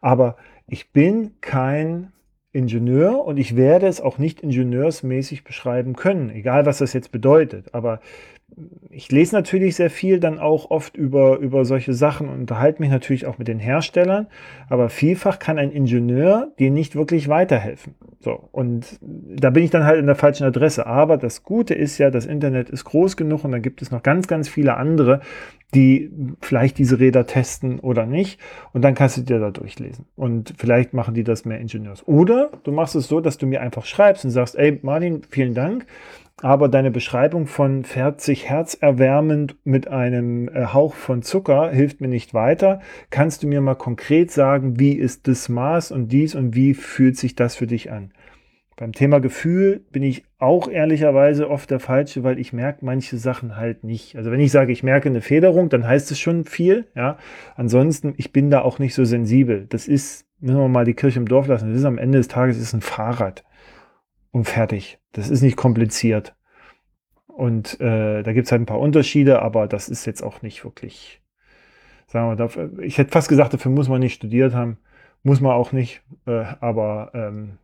Aber 0.00 0.36
ich 0.66 0.90
bin 0.90 1.32
kein 1.40 2.12
Ingenieur 2.52 3.24
und 3.24 3.38
ich 3.38 3.56
werde 3.56 3.86
es 3.86 4.00
auch 4.00 4.18
nicht 4.18 4.40
ingenieursmäßig 4.40 5.42
beschreiben 5.42 5.96
können, 5.96 6.28
egal 6.28 6.66
was 6.66 6.78
das 6.78 6.92
jetzt 6.92 7.10
bedeutet. 7.10 7.74
Aber 7.74 8.00
ich 8.90 9.10
lese 9.10 9.34
natürlich 9.34 9.76
sehr 9.76 9.90
viel 9.90 10.20
dann 10.20 10.38
auch 10.38 10.70
oft 10.70 10.96
über, 10.96 11.38
über 11.38 11.64
solche 11.64 11.94
Sachen 11.94 12.28
und 12.28 12.40
unterhalte 12.40 12.82
mich 12.82 12.90
natürlich 12.90 13.26
auch 13.26 13.38
mit 13.38 13.48
den 13.48 13.58
Herstellern, 13.58 14.26
aber 14.68 14.90
vielfach 14.90 15.38
kann 15.38 15.58
ein 15.58 15.72
Ingenieur 15.72 16.52
dir 16.58 16.70
nicht 16.70 16.94
wirklich 16.94 17.28
weiterhelfen. 17.28 17.94
So, 18.20 18.48
und 18.52 18.98
da 19.00 19.50
bin 19.50 19.64
ich 19.64 19.70
dann 19.70 19.84
halt 19.84 19.98
in 19.98 20.06
der 20.06 20.14
falschen 20.14 20.44
Adresse. 20.44 20.86
Aber 20.86 21.16
das 21.16 21.42
Gute 21.42 21.74
ist 21.74 21.98
ja, 21.98 22.10
das 22.10 22.24
Internet 22.24 22.70
ist 22.70 22.84
groß 22.84 23.16
genug 23.16 23.44
und 23.44 23.50
dann 23.50 23.62
gibt 23.62 23.82
es 23.82 23.90
noch 23.90 24.04
ganz, 24.04 24.28
ganz 24.28 24.48
viele 24.48 24.76
andere, 24.76 25.20
die 25.74 26.12
vielleicht 26.40 26.78
diese 26.78 27.00
Räder 27.00 27.26
testen 27.26 27.80
oder 27.80 28.06
nicht. 28.06 28.38
Und 28.72 28.82
dann 28.82 28.94
kannst 28.94 29.16
du 29.16 29.22
dir 29.22 29.40
da 29.40 29.50
durchlesen. 29.50 30.04
Und 30.14 30.54
vielleicht 30.56 30.92
machen 30.92 31.14
die 31.14 31.24
das 31.24 31.44
mehr 31.44 31.58
Ingenieurs. 31.58 32.06
Oder 32.06 32.50
du 32.62 32.70
machst 32.70 32.94
es 32.94 33.08
so, 33.08 33.20
dass 33.20 33.38
du 33.38 33.46
mir 33.46 33.60
einfach 33.60 33.86
schreibst 33.86 34.24
und 34.24 34.30
sagst, 34.30 34.54
ey 34.54 34.78
Martin, 34.82 35.22
vielen 35.28 35.54
Dank 35.54 35.86
aber 36.42 36.68
deine 36.68 36.90
Beschreibung 36.90 37.46
von 37.46 37.84
fährt 37.84 38.20
sich 38.20 38.48
herzerwärmend 38.48 39.56
mit 39.62 39.86
einem 39.86 40.48
äh, 40.48 40.66
Hauch 40.66 40.94
von 40.94 41.22
Zucker 41.22 41.70
hilft 41.70 42.00
mir 42.00 42.08
nicht 42.08 42.34
weiter. 42.34 42.80
Kannst 43.10 43.42
du 43.42 43.46
mir 43.46 43.60
mal 43.60 43.76
konkret 43.76 44.32
sagen, 44.32 44.78
wie 44.78 44.94
ist 44.94 45.28
das 45.28 45.48
Maß 45.48 45.92
und 45.92 46.08
dies 46.08 46.34
und 46.34 46.56
wie 46.56 46.74
fühlt 46.74 47.16
sich 47.16 47.36
das 47.36 47.54
für 47.54 47.68
dich 47.68 47.92
an? 47.92 48.10
Beim 48.76 48.90
Thema 48.90 49.20
Gefühl 49.20 49.84
bin 49.92 50.02
ich 50.02 50.24
auch 50.38 50.68
ehrlicherweise 50.68 51.48
oft 51.48 51.70
der 51.70 51.78
Falsche, 51.78 52.24
weil 52.24 52.40
ich 52.40 52.52
merke 52.52 52.84
manche 52.84 53.18
Sachen 53.18 53.56
halt 53.56 53.84
nicht. 53.84 54.16
Also 54.16 54.32
wenn 54.32 54.40
ich 54.40 54.50
sage, 54.50 54.72
ich 54.72 54.82
merke 54.82 55.08
eine 55.08 55.20
Federung, 55.20 55.68
dann 55.68 55.86
heißt 55.86 56.10
es 56.10 56.18
schon 56.18 56.44
viel. 56.44 56.86
Ja, 56.96 57.18
ansonsten 57.54 58.14
ich 58.16 58.32
bin 58.32 58.50
da 58.50 58.62
auch 58.62 58.80
nicht 58.80 58.94
so 58.94 59.04
sensibel. 59.04 59.66
Das 59.68 59.86
ist, 59.86 60.26
müssen 60.40 60.58
wir 60.58 60.66
mal 60.66 60.84
die 60.84 60.94
Kirche 60.94 61.20
im 61.20 61.28
Dorf 61.28 61.46
lassen. 61.46 61.68
Das 61.68 61.78
ist 61.78 61.84
am 61.84 61.98
Ende 61.98 62.18
des 62.18 62.26
Tages 62.26 62.58
ist 62.58 62.72
ein 62.72 62.80
Fahrrad 62.80 63.44
und 64.32 64.44
fertig. 64.44 64.98
Das 65.12 65.30
ist 65.30 65.42
nicht 65.42 65.56
kompliziert. 65.56 66.34
Und 67.28 67.80
äh, 67.80 68.22
da 68.22 68.32
gibt 68.32 68.46
es 68.46 68.52
halt 68.52 68.62
ein 68.62 68.66
paar 68.66 68.80
Unterschiede, 68.80 69.40
aber 69.40 69.66
das 69.66 69.88
ist 69.88 70.04
jetzt 70.04 70.22
auch 70.22 70.42
nicht 70.42 70.64
wirklich, 70.64 71.22
sagen 72.06 72.28
wir, 72.28 72.36
dafür, 72.36 72.70
ich 72.80 72.98
hätte 72.98 73.10
fast 73.10 73.28
gesagt, 73.28 73.54
dafür 73.54 73.70
muss 73.70 73.88
man 73.88 74.00
nicht 74.00 74.14
studiert 74.14 74.54
haben. 74.54 74.78
Muss 75.22 75.40
man 75.40 75.52
auch 75.52 75.70
nicht, 75.70 76.02
äh, 76.26 76.44
aber 76.60 77.12
ähm, 77.14 77.58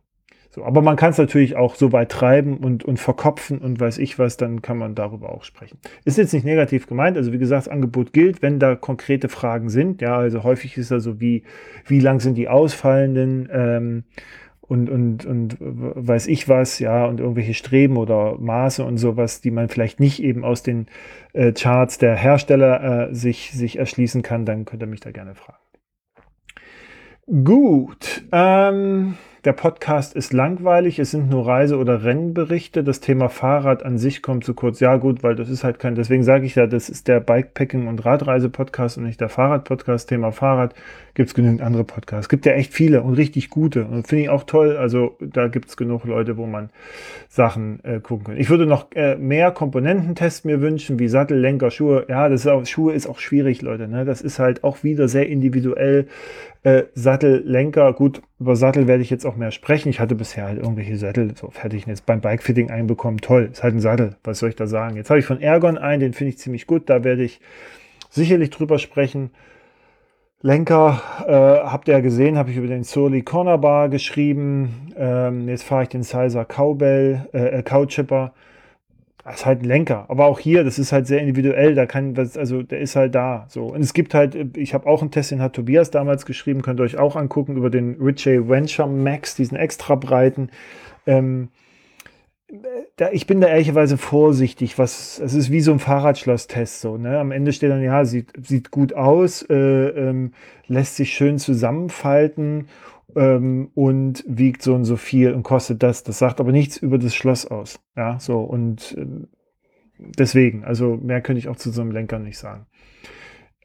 so, 0.51 0.63
aber 0.65 0.81
man 0.81 0.95
kann 0.95 1.11
es 1.11 1.17
natürlich 1.19 1.55
auch 1.55 1.75
so 1.75 1.91
weit 1.91 2.09
treiben 2.09 2.57
und, 2.57 2.83
und 2.83 2.99
verkopfen 2.99 3.59
und 3.59 3.79
weiß 3.79 3.99
ich 3.99 4.17
was, 4.17 4.37
dann 4.37 4.63
kann 4.63 4.77
man 4.77 4.95
darüber 4.95 5.29
auch 5.29 5.43
sprechen. 5.43 5.77
Ist 6.05 6.17
jetzt 6.17 6.33
nicht 6.33 6.45
negativ 6.45 6.87
gemeint, 6.87 7.17
also 7.17 7.31
wie 7.31 7.37
gesagt, 7.37 7.67
das 7.67 7.71
Angebot 7.71 8.13
gilt, 8.13 8.41
wenn 8.41 8.57
da 8.57 8.75
konkrete 8.75 9.29
Fragen 9.29 9.69
sind. 9.69 10.01
Ja, 10.01 10.17
also 10.17 10.43
häufig 10.43 10.77
ist 10.77 10.89
da 10.89 10.99
so 10.99 11.19
wie, 11.19 11.43
wie 11.85 11.99
lang 11.99 12.19
sind 12.19 12.35
die 12.35 12.47
ausfallenden 12.47 13.47
ähm, 13.51 14.03
und, 14.69 14.89
und, 14.89 15.25
und 15.25 15.57
weiß 15.59 16.27
ich 16.27 16.47
was, 16.47 16.79
ja, 16.79 17.05
und 17.05 17.19
irgendwelche 17.19 17.55
Streben 17.55 17.97
oder 17.97 18.37
Maße 18.39 18.85
und 18.85 18.97
sowas, 18.97 19.41
die 19.41 19.51
man 19.51 19.67
vielleicht 19.67 19.99
nicht 19.99 20.21
eben 20.21 20.45
aus 20.45 20.61
den 20.61 20.85
äh, 21.33 21.51
Charts 21.51 21.97
der 21.97 22.15
Hersteller 22.15 23.09
äh, 23.09 23.13
sich, 23.13 23.51
sich 23.51 23.79
erschließen 23.79 24.21
kann, 24.21 24.45
dann 24.45 24.65
könnt 24.65 24.83
ihr 24.83 24.87
mich 24.87 24.99
da 24.99 25.11
gerne 25.11 25.33
fragen. 25.33 25.57
Gut. 27.43 28.23
Ähm, 28.31 29.15
der 29.45 29.53
Podcast 29.53 30.15
ist 30.15 30.33
langweilig, 30.33 30.99
es 30.99 31.11
sind 31.11 31.29
nur 31.29 31.47
Reise- 31.47 31.77
oder 31.77 32.03
Rennberichte. 32.03 32.83
Das 32.83 32.99
Thema 32.99 33.29
Fahrrad 33.29 33.83
an 33.83 33.97
sich 33.97 34.21
kommt 34.21 34.43
zu 34.43 34.53
kurz. 34.53 34.79
Ja, 34.79 34.97
gut, 34.97 35.23
weil 35.23 35.35
das 35.35 35.49
ist 35.49 35.63
halt 35.63 35.79
kein, 35.79 35.95
deswegen 35.95 36.23
sage 36.23 36.45
ich 36.45 36.55
ja, 36.55 36.67
das 36.67 36.89
ist 36.89 37.07
der 37.07 37.25
Bikepacking- 37.25 37.87
und 37.87 38.03
Radreise-Podcast 38.05 38.97
und 38.97 39.05
nicht 39.05 39.21
der 39.21 39.29
Fahrrad-Podcast. 39.29 40.09
Thema 40.09 40.31
Fahrrad 40.31 40.73
gibt 41.19 41.31
es 41.31 41.33
genügend 41.33 41.61
andere 41.61 41.83
Podcasts. 41.83 42.27
Es 42.27 42.29
gibt 42.29 42.45
ja 42.45 42.53
echt 42.53 42.73
viele 42.73 43.01
und 43.01 43.15
richtig 43.15 43.49
gute. 43.49 43.83
Und 43.83 44.07
finde 44.07 44.23
ich 44.23 44.29
auch 44.29 44.43
toll. 44.43 44.77
Also 44.77 45.17
da 45.19 45.49
gibt 45.49 45.67
es 45.67 45.75
genug 45.75 46.05
Leute, 46.05 46.37
wo 46.37 46.45
man 46.45 46.69
Sachen 47.27 47.83
äh, 47.83 47.99
gucken 47.99 48.27
kann. 48.27 48.37
Ich 48.37 48.49
würde 48.49 48.65
noch 48.65 48.89
äh, 48.93 49.17
mehr 49.17 49.51
Komponententests 49.51 50.45
mir 50.45 50.61
wünschen, 50.61 50.97
wie 50.97 51.09
Sattel, 51.09 51.37
Lenker, 51.37 51.71
Schuhe. 51.71 52.05
Ja, 52.07 52.29
das 52.29 52.45
ist 52.45 52.47
auch, 52.47 52.65
Schuhe 52.65 52.93
ist 52.93 53.05
auch 53.05 53.19
schwierig, 53.19 53.61
Leute. 53.61 53.89
Ne? 53.89 54.05
Das 54.05 54.21
ist 54.21 54.39
halt 54.39 54.63
auch 54.63 54.85
wieder 54.85 55.09
sehr 55.09 55.27
individuell. 55.27 56.07
Äh, 56.63 56.83
Sattel, 56.93 57.43
Lenker, 57.45 57.91
gut, 57.91 58.21
über 58.39 58.55
Sattel 58.55 58.87
werde 58.87 59.03
ich 59.03 59.09
jetzt 59.09 59.25
auch 59.25 59.35
mehr 59.35 59.51
sprechen. 59.51 59.89
Ich 59.89 59.99
hatte 59.99 60.15
bisher 60.15 60.45
halt 60.45 60.59
irgendwelche 60.59 60.95
Sattel 60.95 61.35
so 61.35 61.49
fertig 61.49 61.85
jetzt 61.85 62.05
beim 62.05 62.21
Bikefitting 62.21 62.71
einbekommen. 62.71 63.19
Toll, 63.19 63.49
ist 63.51 63.61
halt 63.61 63.75
ein 63.75 63.81
Sattel, 63.81 64.15
was 64.23 64.39
soll 64.39 64.47
ich 64.47 64.55
da 64.55 64.67
sagen? 64.67 64.95
Jetzt 64.95 65.09
habe 65.09 65.19
ich 65.19 65.25
von 65.25 65.41
Ergon 65.41 65.77
einen, 65.77 65.99
den 65.99 66.13
finde 66.13 66.29
ich 66.29 66.37
ziemlich 66.37 66.65
gut, 66.65 66.89
da 66.89 67.03
werde 67.03 67.23
ich 67.23 67.41
sicherlich 68.09 68.51
drüber 68.51 68.79
sprechen. 68.79 69.31
Lenker 70.41 71.01
äh, 71.27 71.67
habt 71.69 71.89
ihr 71.89 71.95
ja 71.95 71.99
gesehen, 71.99 72.37
habe 72.37 72.49
ich 72.51 72.57
über 72.57 72.67
den 72.67 72.85
Surly 72.85 73.23
Corner 73.23 73.57
Bar 73.57 73.89
geschrieben. 73.89 74.93
Ähm, 74.97 75.49
jetzt 75.49 75.63
fahre 75.63 75.83
ich 75.83 75.89
den 75.89 76.03
Sizer 76.03 76.45
Cowbell, 76.45 77.27
äh, 77.33 77.61
Cowchipper. 77.61 78.31
Das 79.25 79.41
ist 79.41 79.45
halt 79.45 79.61
ein 79.61 79.65
Lenker. 79.65 80.05
Aber 80.07 80.25
auch 80.27 80.39
hier, 80.39 80.63
das 80.63 80.79
ist 80.79 80.93
halt 80.93 81.07
sehr 81.07 81.19
individuell. 81.19 81.75
Da 81.75 81.85
kann, 81.85 82.15
also 82.17 82.63
der 82.63 82.79
ist 82.79 82.95
halt 82.95 83.15
da. 83.15 83.45
So. 83.49 83.65
Und 83.65 83.81
es 83.81 83.93
gibt 83.93 84.13
halt, 84.13 84.57
ich 84.57 84.73
habe 84.73 84.87
auch 84.87 85.01
einen 85.01 85.11
Test, 85.11 85.31
den 85.31 85.41
hat 85.41 85.53
Tobias 85.53 85.91
damals 85.91 86.25
geschrieben, 86.25 86.61
könnt 86.61 86.79
ihr 86.79 86.83
euch 86.83 86.97
auch 86.97 87.17
angucken, 87.17 87.57
über 87.57 87.69
den 87.69 87.97
Ritchie 88.01 88.47
Venture 88.47 88.87
Max, 88.87 89.35
diesen 89.35 89.57
extra 89.57 89.95
breiten. 89.95 90.49
Ähm, 91.05 91.49
da, 92.95 93.11
ich 93.11 93.27
bin 93.27 93.41
da 93.41 93.47
ehrlicherweise 93.47 93.97
vorsichtig, 93.97 94.77
was, 94.77 95.19
es 95.19 95.33
ist 95.33 95.51
wie 95.51 95.61
so 95.61 95.71
ein 95.71 95.79
Fahrradschlosstest, 95.79 96.81
so, 96.81 96.97
ne? 96.97 97.19
Am 97.19 97.31
Ende 97.31 97.53
steht 97.53 97.71
dann, 97.71 97.83
ja, 97.83 98.05
sieht, 98.05 98.33
sieht 98.45 98.71
gut 98.71 98.93
aus, 98.93 99.43
äh, 99.49 99.55
ähm, 99.55 100.33
lässt 100.67 100.95
sich 100.95 101.13
schön 101.13 101.37
zusammenfalten 101.37 102.67
ähm, 103.15 103.71
und 103.75 104.23
wiegt 104.27 104.61
so 104.61 104.73
und 104.73 104.85
so 104.85 104.97
viel 104.97 105.33
und 105.33 105.43
kostet 105.43 105.83
das. 105.83 106.03
Das 106.03 106.19
sagt 106.19 106.39
aber 106.39 106.51
nichts 106.51 106.77
über 106.77 106.97
das 106.97 107.15
Schloss 107.15 107.45
aus. 107.45 107.79
Ja, 107.95 108.19
so 108.19 108.39
und 108.39 108.97
äh, 108.97 109.05
deswegen, 109.97 110.63
also 110.63 110.95
mehr 110.95 111.21
könnte 111.21 111.39
ich 111.39 111.49
auch 111.49 111.57
zu 111.57 111.71
so 111.71 111.81
einem 111.81 111.91
Lenker 111.91 112.19
nicht 112.19 112.37
sagen. 112.37 112.65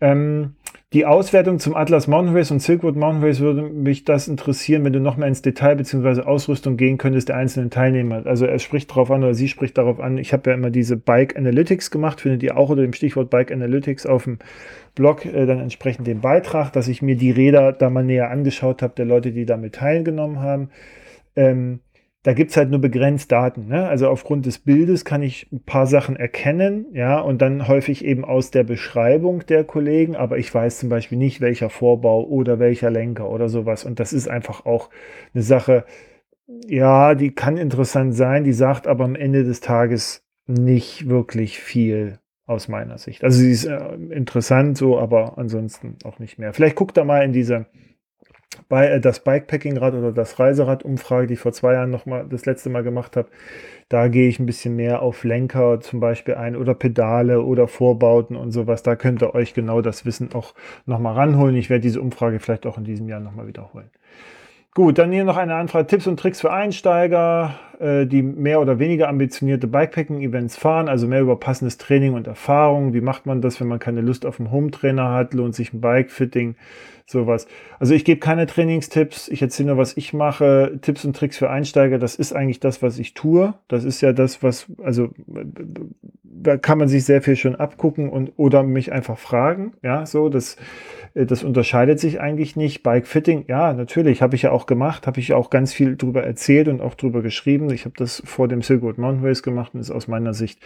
Ähm, 0.01 0.57
die 0.95 1.07
Auswertung 1.07 1.59
zum 1.59 1.74
Atlas 1.74 2.07
Mountain 2.07 2.36
Race 2.36 2.53
und 2.53 2.62
Silkwood 2.62 2.95
Mountain 2.95 3.24
Race 3.24 3.40
würde 3.40 3.62
mich 3.62 4.05
das 4.05 4.28
interessieren, 4.28 4.84
wenn 4.84 4.92
du 4.92 5.01
noch 5.01 5.16
mehr 5.16 5.26
ins 5.26 5.42
Detail 5.42 5.74
bzw. 5.74 6.22
Ausrüstung 6.22 6.76
gehen 6.76 6.99
könntest 6.99 7.30
der 7.30 7.36
einzelnen 7.36 7.70
Teilnehmer. 7.70 8.24
Also 8.26 8.47
er 8.47 8.61
spricht 8.61 8.90
darauf 8.90 9.11
an 9.11 9.24
oder 9.24 9.34
sie 9.34 9.49
spricht 9.49 9.76
darauf 9.76 9.99
an. 9.99 10.18
Ich 10.18 10.32
habe 10.32 10.51
ja 10.51 10.55
immer 10.55 10.70
diese 10.70 10.97
Bike 10.97 11.36
Analytics 11.36 11.90
gemacht, 11.90 12.20
findet 12.20 12.45
ihr 12.45 12.57
auch 12.57 12.68
unter 12.68 12.82
dem 12.82 12.92
Stichwort 12.92 13.28
Bike 13.28 13.51
Analytics 13.51 14.07
auf 14.07 14.22
dem 14.22 14.38
Blog 14.95 15.26
äh, 15.26 15.47
dann 15.47 15.59
entsprechend 15.59 16.07
den 16.07 16.20
Beitrag, 16.20 16.72
dass 16.72 16.86
ich 16.86 17.03
mir 17.03 17.16
die 17.16 17.32
Räder 17.32 17.72
da 17.72 17.90
mal 17.90 18.05
näher 18.05 18.30
angeschaut 18.30 18.80
habe, 18.80 18.95
der 18.97 19.05
Leute, 19.05 19.32
die 19.32 19.47
damit 19.47 19.74
teilgenommen 19.74 20.38
haben. 20.38 20.70
Ähm, 21.34 21.80
da 22.25 22.33
gibt 22.33 22.51
es 22.51 22.57
halt 22.57 22.70
nur 22.70 22.81
begrenzt 22.81 23.31
Daten. 23.31 23.68
Ne? 23.68 23.87
Also 23.87 24.09
aufgrund 24.09 24.47
des 24.47 24.59
Bildes 24.59 25.05
kann 25.05 25.22
ich 25.22 25.47
ein 25.53 25.62
paar 25.62 25.87
Sachen 25.87 26.16
erkennen, 26.16 26.87
ja, 26.93 27.20
und 27.20 27.43
dann 27.43 27.68
häufig 27.68 28.03
eben 28.03 28.25
aus 28.25 28.51
der 28.51 28.64
Beschreibung 28.64 29.45
der 29.47 29.62
Kollegen, 29.62 30.16
aber 30.16 30.39
ich 30.39 30.53
weiß 30.53 30.79
zum 30.79 30.89
Beispiel 30.89 31.18
nicht, 31.18 31.43
welcher 31.43 31.68
Vorbau 31.68 32.25
oder 32.25 32.59
welcher 32.59 32.91
Lenker 32.91 33.29
oder 33.29 33.51
sowas. 33.51 33.85
Und 33.85 34.01
das 34.01 34.14
ist 34.14 34.27
einfach 34.27 34.64
auch 34.64 34.89
eine 35.35 35.43
Sache, 35.43 35.85
ja, 36.66 37.14
die 37.14 37.31
kann 37.31 37.59
interessant 37.59 38.14
sein, 38.14 38.43
die 38.43 38.55
sagt 38.55 38.87
aber 38.87 39.05
am 39.05 39.16
Ende 39.16 39.45
des 39.45 39.61
Tages 39.61 40.25
nicht 40.47 41.09
wirklich 41.11 41.59
viel 41.59 42.20
aus 42.47 42.68
meiner 42.68 42.97
Sicht. 42.97 43.22
Also 43.22 43.39
sie 43.39 43.51
ist 43.51 43.66
äh, 43.66 43.95
interessant 44.11 44.79
so, 44.79 44.99
aber 44.99 45.37
ansonsten 45.37 45.97
auch 46.05 46.18
nicht 46.18 46.39
mehr. 46.39 46.55
Vielleicht 46.55 46.77
guckt 46.77 46.97
da 46.97 47.05
mal 47.05 47.22
in 47.22 47.33
diese 47.33 47.66
bei, 48.68 48.86
äh, 48.86 49.00
das 49.00 49.20
Bikepacking-Rad 49.20 49.94
oder 49.94 50.12
das 50.12 50.38
Reiserad-Umfrage, 50.38 51.26
die 51.26 51.34
ich 51.34 51.40
vor 51.40 51.52
zwei 51.52 51.74
Jahren 51.74 51.90
noch 51.90 52.06
mal 52.06 52.26
das 52.28 52.46
letzte 52.46 52.70
Mal 52.70 52.82
gemacht 52.82 53.16
habe, 53.16 53.28
da 53.88 54.08
gehe 54.08 54.28
ich 54.28 54.38
ein 54.38 54.46
bisschen 54.46 54.76
mehr 54.76 55.02
auf 55.02 55.24
Lenker 55.24 55.80
zum 55.80 56.00
Beispiel 56.00 56.34
ein 56.34 56.56
oder 56.56 56.74
Pedale 56.74 57.42
oder 57.42 57.68
Vorbauten 57.68 58.36
und 58.36 58.50
sowas. 58.50 58.82
Da 58.82 58.96
könnt 58.96 59.22
ihr 59.22 59.34
euch 59.34 59.54
genau 59.54 59.82
das 59.82 60.06
Wissen 60.06 60.32
auch 60.34 60.54
noch 60.86 60.98
mal 60.98 61.12
ranholen. 61.12 61.56
Ich 61.56 61.70
werde 61.70 61.82
diese 61.82 62.00
Umfrage 62.00 62.40
vielleicht 62.40 62.66
auch 62.66 62.78
in 62.78 62.84
diesem 62.84 63.08
Jahr 63.08 63.20
noch 63.20 63.34
mal 63.34 63.46
wiederholen. 63.46 63.90
Gut, 64.77 64.99
dann 64.99 65.12
hier 65.12 65.22
noch 65.22 65.37
eine 65.37 65.55
Anfrage. 65.55 65.87
Tipps 65.87 66.09
und 66.09 66.18
Tricks 66.18 66.41
für 66.41 66.53
Einsteiger, 66.53 67.55
äh, 67.79 68.07
die 68.07 68.22
mehr 68.22 68.61
oder 68.61 68.81
weniger 68.81 69.09
ambitionierte 69.09 69.68
Bikepacking-Events 69.68 70.57
fahren, 70.57 70.89
also 70.89 71.07
mehr 71.07 71.20
über 71.20 71.39
passendes 71.39 71.79
Training 71.79 72.14
und 72.14 72.27
Erfahrung. 72.27 72.93
Wie 72.93 73.01
macht 73.01 73.25
man 73.25 73.41
das, 73.41 73.61
wenn 73.61 73.68
man 73.68 73.79
keine 73.79 74.01
Lust 74.01 74.27
auf 74.27 74.41
einen 74.41 74.51
Home-Trainer 74.51 75.12
hat? 75.12 75.33
Lohnt 75.33 75.55
sich 75.55 75.72
ein 75.72 75.81
Bike-Fitting? 75.81 76.57
Sowas. 77.07 77.47
Also 77.79 77.95
ich 77.95 78.05
gebe 78.05 78.18
keine 78.18 78.47
Trainingstipps, 78.47 79.29
ich 79.29 79.43
erzähle 79.43 79.68
nur, 79.68 79.77
was 79.77 79.97
ich 79.97 80.12
mache. 80.12 80.79
Tipps 80.81 81.05
und 81.05 81.14
Tricks 81.14 81.37
für 81.37 81.51
Einsteiger, 81.51 81.99
das 81.99 82.16
ist 82.16 82.33
eigentlich 82.33 82.61
das, 82.61 82.83
was 82.83 82.99
ich 82.99 83.14
tue. 83.14 83.55
Das 83.68 83.85
ist 83.85 84.01
ja 84.01 84.12
das, 84.12 84.43
was, 84.43 84.66
also 84.83 85.11
da 86.22 86.57
kann 86.57 86.79
man 86.79 86.89
sich 86.89 87.05
sehr 87.05 87.22
viel 87.22 87.37
schon 87.37 87.55
abgucken 87.57 88.09
und 88.09 88.33
oder 88.37 88.62
mich 88.62 88.91
einfach 88.91 89.18
fragen. 89.18 89.75
Ja, 89.83 90.07
so, 90.07 90.31
das 90.31 90.57
das 91.14 91.44
unterscheidet 91.44 92.00
sich 92.00 92.20
eigentlich 92.20 92.56
nicht. 92.56 92.82
Bike 92.82 93.06
Fitting, 93.06 93.44
ja, 93.46 93.72
natürlich, 93.72 94.20
habe 94.20 94.34
ich 94.34 94.42
ja 94.42 94.50
auch 94.50 94.66
gemacht, 94.66 95.06
habe 95.06 95.20
ich 95.20 95.32
auch 95.32 95.48
ganz 95.48 95.72
viel 95.72 95.96
drüber 95.96 96.24
erzählt 96.24 96.66
und 96.66 96.80
auch 96.80 96.94
drüber 96.94 97.22
geschrieben. 97.22 97.70
Ich 97.70 97.84
habe 97.84 97.94
das 97.96 98.22
vor 98.24 98.48
dem 98.48 98.62
Silkwood 98.62 98.98
Mountain 98.98 99.24
Race 99.24 99.42
gemacht 99.42 99.74
und 99.74 99.80
ist 99.80 99.92
aus 99.92 100.08
meiner 100.08 100.34
Sicht 100.34 100.60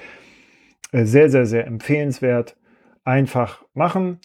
äh, 0.93 1.05
sehr, 1.05 1.29
sehr, 1.29 1.45
sehr 1.45 1.67
empfehlenswert. 1.67 2.57
Einfach 3.05 3.65
machen. 3.75 4.21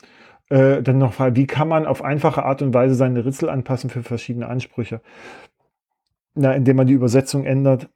Äh, 0.50 0.82
dann 0.82 0.98
noch, 0.98 1.20
wie 1.36 1.48
kann 1.48 1.68
man 1.68 1.86
auf 1.86 2.04
einfache 2.04 2.44
Art 2.44 2.62
und 2.62 2.74
Weise 2.74 2.96
seine 2.96 3.26
Ritzel 3.26 3.50
anpassen 3.50 3.90
für 3.90 4.04
verschiedene 4.04 4.48
Ansprüche? 4.48 5.02
Na, 6.36 6.54
indem 6.54 6.78
man 6.78 6.88
die 6.88 6.94
Übersetzung 6.94 7.46
ändert. 7.46 7.90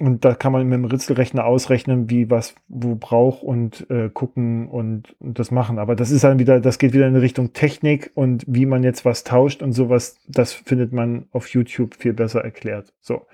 Und 0.00 0.24
da 0.24 0.34
kann 0.34 0.50
man 0.50 0.66
mit 0.66 0.76
dem 0.76 0.84
Ritzelrechner 0.86 1.44
ausrechnen, 1.44 2.10
wie 2.10 2.28
was 2.28 2.56
wo 2.66 2.96
braucht 2.96 3.44
und 3.44 3.88
äh, 3.90 4.10
gucken 4.10 4.68
und, 4.68 5.14
und, 5.20 5.38
das 5.38 5.52
machen. 5.52 5.78
Aber 5.78 5.94
das 5.94 6.10
ist 6.10 6.24
dann 6.24 6.40
wieder, 6.40 6.60
das 6.60 6.78
geht 6.80 6.94
wieder 6.94 7.06
in 7.06 7.14
Richtung 7.14 7.52
Technik 7.52 8.10
und 8.14 8.44
wie 8.48 8.66
man 8.66 8.82
jetzt 8.82 9.04
was 9.04 9.22
tauscht 9.22 9.62
und 9.62 9.72
sowas, 9.72 10.18
das 10.26 10.52
findet 10.52 10.92
man 10.92 11.28
auf 11.30 11.48
YouTube 11.48 11.94
viel 11.94 12.12
besser 12.12 12.42
erklärt. 12.42 12.92
So. 13.00 13.26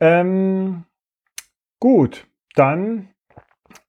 Ähm, 0.00 0.84
gut, 1.78 2.26
dann 2.56 3.10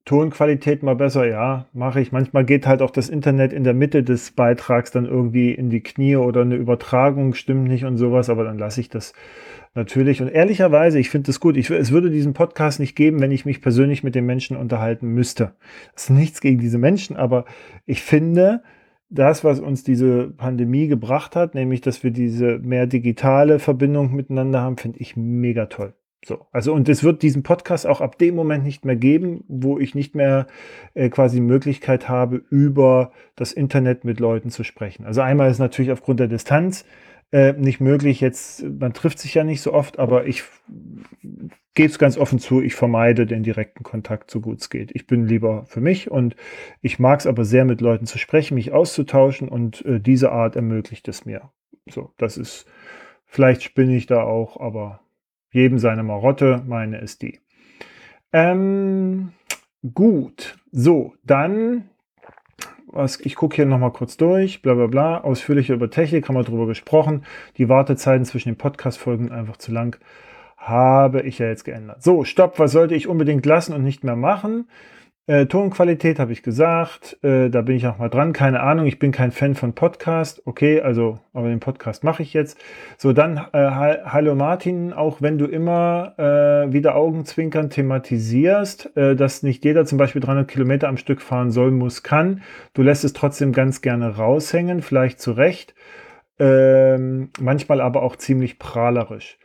Tonqualität 0.09 0.81
mal 0.81 0.95
besser, 0.95 1.27
ja, 1.27 1.67
mache 1.71 2.01
ich. 2.01 2.11
Manchmal 2.11 2.43
geht 2.43 2.65
halt 2.65 2.81
auch 2.81 2.89
das 2.89 3.09
Internet 3.09 3.53
in 3.53 3.63
der 3.63 3.75
Mitte 3.75 4.01
des 4.01 4.31
Beitrags 4.31 4.89
dann 4.89 5.05
irgendwie 5.05 5.51
in 5.51 5.69
die 5.69 5.81
Knie 5.81 6.15
oder 6.15 6.41
eine 6.41 6.55
Übertragung 6.55 7.35
stimmt 7.35 7.67
nicht 7.67 7.85
und 7.85 7.97
sowas, 7.97 8.27
aber 8.31 8.43
dann 8.43 8.57
lasse 8.57 8.81
ich 8.81 8.89
das 8.89 9.13
natürlich. 9.75 10.19
Und 10.19 10.29
ehrlicherweise, 10.29 10.97
ich 10.97 11.11
finde 11.11 11.27
das 11.27 11.39
gut. 11.39 11.55
Ich, 11.57 11.69
es 11.69 11.91
würde 11.91 12.09
diesen 12.09 12.33
Podcast 12.33 12.79
nicht 12.79 12.95
geben, 12.95 13.21
wenn 13.21 13.29
ich 13.29 13.45
mich 13.45 13.61
persönlich 13.61 14.03
mit 14.03 14.15
den 14.15 14.25
Menschen 14.25 14.57
unterhalten 14.57 15.09
müsste. 15.09 15.53
Das 15.93 16.05
ist 16.05 16.09
nichts 16.09 16.41
gegen 16.41 16.57
diese 16.57 16.79
Menschen, 16.79 17.15
aber 17.15 17.45
ich 17.85 18.01
finde, 18.01 18.63
das, 19.11 19.43
was 19.43 19.59
uns 19.59 19.83
diese 19.83 20.31
Pandemie 20.31 20.87
gebracht 20.87 21.35
hat, 21.35 21.53
nämlich, 21.53 21.81
dass 21.81 22.03
wir 22.03 22.09
diese 22.09 22.57
mehr 22.57 22.87
digitale 22.87 23.59
Verbindung 23.59 24.15
miteinander 24.15 24.61
haben, 24.61 24.77
finde 24.77 24.97
ich 24.97 25.15
mega 25.15 25.67
toll. 25.67 25.93
So, 26.25 26.45
also 26.51 26.73
und 26.73 26.89
es 26.89 27.03
wird 27.03 27.21
diesen 27.21 27.43
Podcast 27.43 27.87
auch 27.87 28.01
ab 28.01 28.17
dem 28.17 28.35
Moment 28.35 28.65
nicht 28.65 28.83
mehr 28.83 28.97
geben, 28.97 29.45
wo 29.47 29.79
ich 29.79 29.95
nicht 29.95 30.15
mehr 30.15 30.47
äh, 30.93 31.09
quasi 31.09 31.39
Möglichkeit 31.39 32.09
habe, 32.09 32.43
über 32.49 33.13
das 33.35 33.53
Internet 33.53 34.03
mit 34.03 34.19
Leuten 34.19 34.49
zu 34.49 34.63
sprechen. 34.63 35.05
Also 35.05 35.21
einmal 35.21 35.49
ist 35.49 35.59
natürlich 35.59 35.91
aufgrund 35.91 36.19
der 36.19 36.27
Distanz 36.27 36.83
äh, 37.31 37.53
nicht 37.53 37.79
möglich. 37.79 38.19
Jetzt, 38.19 38.63
man 38.63 38.93
trifft 38.93 39.19
sich 39.19 39.33
ja 39.33 39.45
nicht 39.45 39.61
so 39.61 39.73
oft, 39.73 39.97
aber 39.97 40.27
ich 40.27 40.43
gebe 41.73 41.89
es 41.89 41.99
ganz 41.99 42.17
offen 42.17 42.39
zu, 42.39 42.61
ich 42.61 42.75
vermeide 42.75 43.25
den 43.25 43.43
direkten 43.43 43.83
Kontakt 43.83 44.29
so 44.29 44.41
gut 44.41 44.59
es 44.59 44.69
geht. 44.69 44.91
Ich 44.93 45.07
bin 45.07 45.25
lieber 45.25 45.65
für 45.67 45.79
mich 45.79 46.11
und 46.11 46.35
ich 46.81 46.99
mag 46.99 47.21
es 47.21 47.27
aber 47.27 47.45
sehr, 47.45 47.63
mit 47.63 47.79
Leuten 47.79 48.05
zu 48.05 48.17
sprechen, 48.17 48.55
mich 48.55 48.73
auszutauschen 48.73 49.47
und 49.47 49.85
äh, 49.85 50.01
diese 50.01 50.31
Art 50.31 50.57
ermöglicht 50.57 51.07
es 51.07 51.25
mir. 51.25 51.51
So, 51.89 52.11
das 52.17 52.37
ist, 52.37 52.65
vielleicht 53.25 53.63
spinne 53.63 53.95
ich 53.95 54.05
da 54.05 54.23
auch, 54.23 54.59
aber 54.59 54.99
jedem 55.51 55.79
seine 55.79 56.03
Marotte, 56.03 56.63
meine 56.67 56.99
ist 56.99 57.21
die. 57.21 57.39
Ähm, 58.31 59.31
gut, 59.93 60.57
so, 60.71 61.13
dann, 61.23 61.89
was, 62.87 63.19
ich 63.21 63.35
gucke 63.35 63.55
hier 63.55 63.65
nochmal 63.65 63.91
kurz 63.91 64.17
durch, 64.17 64.61
bla 64.61 64.73
bla 64.73 64.87
bla, 64.87 65.21
ausführlicher 65.21 65.73
über 65.73 65.89
Technik, 65.89 66.27
haben 66.27 66.35
wir 66.35 66.43
drüber 66.43 66.67
gesprochen. 66.67 67.23
Die 67.57 67.69
Wartezeiten 67.69 68.25
zwischen 68.25 68.49
den 68.49 68.57
Podcast-Folgen 68.57 69.31
einfach 69.31 69.57
zu 69.57 69.71
lang, 69.71 69.97
habe 70.57 71.21
ich 71.21 71.39
ja 71.39 71.47
jetzt 71.47 71.63
geändert. 71.63 72.03
So, 72.03 72.23
stopp, 72.23 72.59
was 72.59 72.71
sollte 72.71 72.95
ich 72.95 73.07
unbedingt 73.07 73.45
lassen 73.45 73.73
und 73.73 73.83
nicht 73.83 74.03
mehr 74.03 74.17
machen? 74.17 74.67
Äh, 75.29 75.45
Tonqualität 75.45 76.17
habe 76.17 76.31
ich 76.31 76.41
gesagt, 76.41 77.23
äh, 77.23 77.51
da 77.51 77.61
bin 77.61 77.75
ich 77.75 77.85
auch 77.85 77.99
mal 77.99 78.09
dran. 78.09 78.33
Keine 78.33 78.61
Ahnung, 78.61 78.87
ich 78.87 78.97
bin 78.97 79.11
kein 79.11 79.31
Fan 79.31 79.53
von 79.53 79.73
Podcast. 79.73 80.41
Okay, 80.47 80.81
also, 80.81 81.19
aber 81.33 81.49
den 81.49 81.59
Podcast 81.59 82.03
mache 82.03 82.23
ich 82.23 82.33
jetzt. 82.33 82.57
So, 82.97 83.13
dann 83.13 83.37
äh, 83.37 83.69
Hallo 84.05 84.33
Martin, 84.33 84.91
auch 84.91 85.21
wenn 85.21 85.37
du 85.37 85.45
immer 85.45 86.15
äh, 86.17 86.73
wieder 86.73 86.95
Augenzwinkern 86.95 87.69
thematisierst, 87.69 88.97
äh, 88.97 89.15
dass 89.15 89.43
nicht 89.43 89.63
jeder 89.63 89.85
zum 89.85 89.99
Beispiel 89.99 90.19
300 90.19 90.47
Kilometer 90.47 90.87
am 90.87 90.97
Stück 90.97 91.21
fahren 91.21 91.51
soll, 91.51 91.69
muss, 91.69 92.01
kann. 92.01 92.41
Du 92.73 92.81
lässt 92.81 93.03
es 93.03 93.13
trotzdem 93.13 93.53
ganz 93.53 93.83
gerne 93.83 94.15
raushängen, 94.17 94.81
vielleicht 94.81 95.21
zu 95.21 95.33
Recht. 95.33 95.75
Ähm, 96.39 97.29
manchmal 97.39 97.81
aber 97.81 98.01
auch 98.01 98.15
ziemlich 98.15 98.57
prahlerisch. 98.57 99.37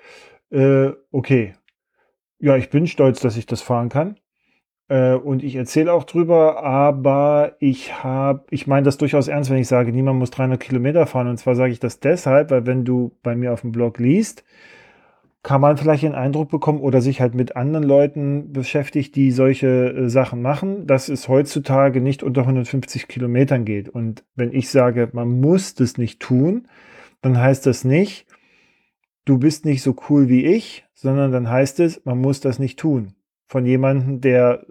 Äh, 0.51 0.93
okay. 1.11 1.53
Ja, 2.39 2.57
ich 2.57 2.71
bin 2.71 2.87
stolz, 2.87 3.21
dass 3.21 3.37
ich 3.37 3.45
das 3.45 3.61
fahren 3.61 3.91
kann. 3.91 4.17
Äh, 4.89 5.15
und 5.15 5.43
ich 5.43 5.57
erzähle 5.57 5.93
auch 5.93 6.05
drüber, 6.05 6.63
aber 6.63 7.57
ich 7.59 8.03
habe, 8.03 8.45
ich 8.51 8.67
meine 8.67 8.85
das 8.85 8.99
durchaus 8.99 9.29
ernst, 9.29 9.51
wenn 9.51 9.59
ich 9.59 9.69
sage, 9.69 9.93
niemand 9.93 10.19
muss 10.19 10.31
300 10.31 10.61
Kilometer 10.61 11.07
fahren. 11.07 11.29
Und 11.29 11.39
zwar 11.39 11.55
sage 11.55 11.73
ich 11.73 11.81
das 11.81 12.01
deshalb, 12.01 12.51
weil 12.51 12.67
wenn 12.67 12.85
du 12.85 13.13
bei 13.23 13.35
mir 13.35 13.53
auf 13.53 13.63
dem 13.63 13.73
Blog 13.73 13.99
liest, 13.99 14.45
kann 15.43 15.61
man 15.61 15.77
vielleicht 15.77 16.03
den 16.05 16.15
Eindruck 16.15 16.51
bekommen 16.51 16.81
oder 16.81 17.03
sich 17.03 17.21
halt 17.21 17.35
mit 17.35 17.55
anderen 17.57 17.85
Leuten 17.85 18.53
beschäftigt, 18.53 19.15
die 19.15 19.31
solche 19.31 19.69
äh, 19.69 20.09
Sachen 20.09 20.43
machen, 20.43 20.87
dass 20.87 21.09
es 21.09 21.29
heutzutage 21.29 22.01
nicht 22.01 22.23
unter 22.23 22.43
150 22.43 23.09
Kilometern 23.09 23.65
geht. 23.65 23.89
Und 23.89 24.25
wenn 24.37 24.53
ich 24.53 24.71
sage, 24.71 25.11
man 25.13 25.41
muss 25.41 25.75
das 25.75 25.99
nicht 25.99 26.21
tun, 26.21 26.69
dann 27.23 27.39
heißt 27.39 27.67
das 27.67 27.85
nicht, 27.85 28.27
du 29.27 29.39
bist 29.39 29.65
nicht 29.65 29.83
so 29.83 29.97
cool 30.09 30.29
wie 30.29 30.45
ich, 30.47 30.85
sondern 30.95 31.33
dann 31.33 31.51
heißt 31.51 31.81
es, 31.81 32.05
man 32.05 32.21
muss 32.21 32.41
das 32.41 32.59
nicht 32.59 32.79
tun 32.79 33.15
von 33.55 33.67
jemandem, 33.67 34.21
der 34.21 34.67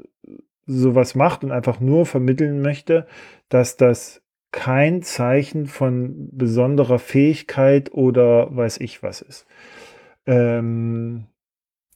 sowas 0.66 1.16
macht 1.16 1.46
und 1.46 1.54
einfach 1.54 1.80
nur 1.80 2.06
vermitteln 2.06 2.62
möchte, 2.62 3.08
dass 3.48 3.78
das 3.78 4.22
kein 4.52 5.04
Zeichen 5.04 5.68
von 5.68 6.28
besonderer 6.34 7.00
Fähigkeit 7.00 7.94
oder 7.94 8.54
weiß 8.54 8.82
ich 8.82 9.02
was 9.02 9.22
ist. 9.22 9.48
Ähm, 10.26 11.28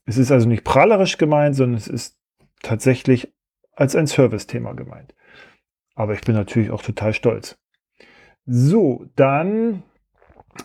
es 0.06 0.18
ist 0.18 0.32
also 0.32 0.48
nicht 0.48 0.64
prahlerisch 0.64 1.18
gemeint, 1.18 1.58
sondern 1.58 1.76
es 1.76 1.90
ist 1.90 2.18
tatsächlich 2.64 3.34
als 3.74 3.94
ein 3.94 4.08
Service-Thema 4.08 4.72
gemeint. 4.72 5.14
Aber 5.94 6.14
ich 6.14 6.22
bin 6.22 6.36
natürlich 6.36 6.72
auch 6.72 6.84
total 6.84 7.12
stolz. 7.12 7.60
So, 8.46 9.08
dann 9.18 9.84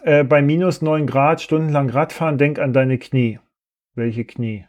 äh, 0.05 0.23
bei 0.23 0.41
minus 0.41 0.83
9 0.83 1.05
Grad 1.05 1.41
stundenlang 1.41 1.91
Radfahren, 1.91 2.39
denk 2.39 2.61
an 2.61 2.73
deine 2.73 2.99
Knie. 2.99 3.41
Welche 3.97 4.25
Knie? 4.25 4.67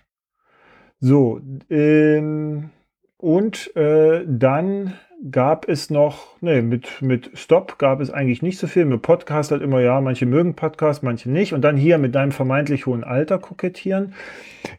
So, 1.05 1.41
ähm, 1.69 2.69
und 3.17 3.75
äh, 3.75 4.23
dann 4.25 4.93
gab 5.31 5.67
es 5.67 5.89
noch, 5.89 6.37
nee, 6.39 6.61
mit, 6.61 7.01
mit 7.01 7.31
Stop 7.33 7.77
gab 7.77 7.99
es 7.99 8.09
eigentlich 8.09 8.41
nicht 8.41 8.57
so 8.57 8.67
viel. 8.67 8.85
Mit 8.85 9.01
Podcast 9.01 9.51
halt 9.51 9.61
immer, 9.61 9.81
ja, 9.81 9.99
manche 9.99 10.25
mögen 10.25 10.55
Podcast, 10.55 11.03
manche 11.03 11.29
nicht. 11.29 11.51
Und 11.51 11.61
dann 11.61 11.75
hier 11.75 11.97
mit 11.97 12.15
deinem 12.15 12.31
vermeintlich 12.31 12.85
hohen 12.85 13.03
Alter 13.03 13.37
kokettieren. 13.37 14.13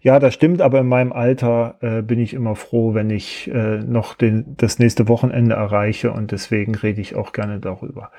Ja, 0.01 0.19
das 0.19 0.33
stimmt, 0.33 0.63
aber 0.63 0.81
in 0.81 0.89
meinem 0.89 1.13
Alter 1.13 1.77
äh, 1.83 2.01
bin 2.01 2.19
ich 2.19 2.33
immer 2.33 2.57
froh, 2.57 2.95
wenn 2.95 3.11
ich 3.11 3.51
äh, 3.53 3.81
noch 3.81 4.15
den, 4.15 4.57
das 4.57 4.79
nächste 4.79 5.09
Wochenende 5.09 5.57
erreiche 5.57 6.11
und 6.11 6.33
deswegen 6.33 6.75
rede 6.75 7.03
ich 7.03 7.17
auch 7.17 7.35
gerne 7.35 7.61
darüber. 7.61 8.13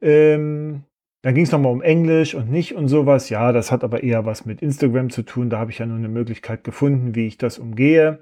Ähm, 0.00 0.84
dann 1.22 1.34
ging 1.34 1.44
es 1.44 1.52
nochmal 1.52 1.72
um 1.72 1.82
Englisch 1.82 2.34
und 2.34 2.50
nicht 2.50 2.74
und 2.74 2.88
sowas. 2.88 3.28
Ja, 3.28 3.52
das 3.52 3.70
hat 3.70 3.84
aber 3.84 4.02
eher 4.02 4.26
was 4.26 4.44
mit 4.44 4.60
Instagram 4.60 5.10
zu 5.10 5.22
tun. 5.22 5.50
Da 5.50 5.58
habe 5.58 5.70
ich 5.70 5.78
ja 5.78 5.86
nur 5.86 5.96
eine 5.96 6.08
Möglichkeit 6.08 6.64
gefunden, 6.64 7.14
wie 7.14 7.26
ich 7.26 7.38
das 7.38 7.58
umgehe. 7.58 8.18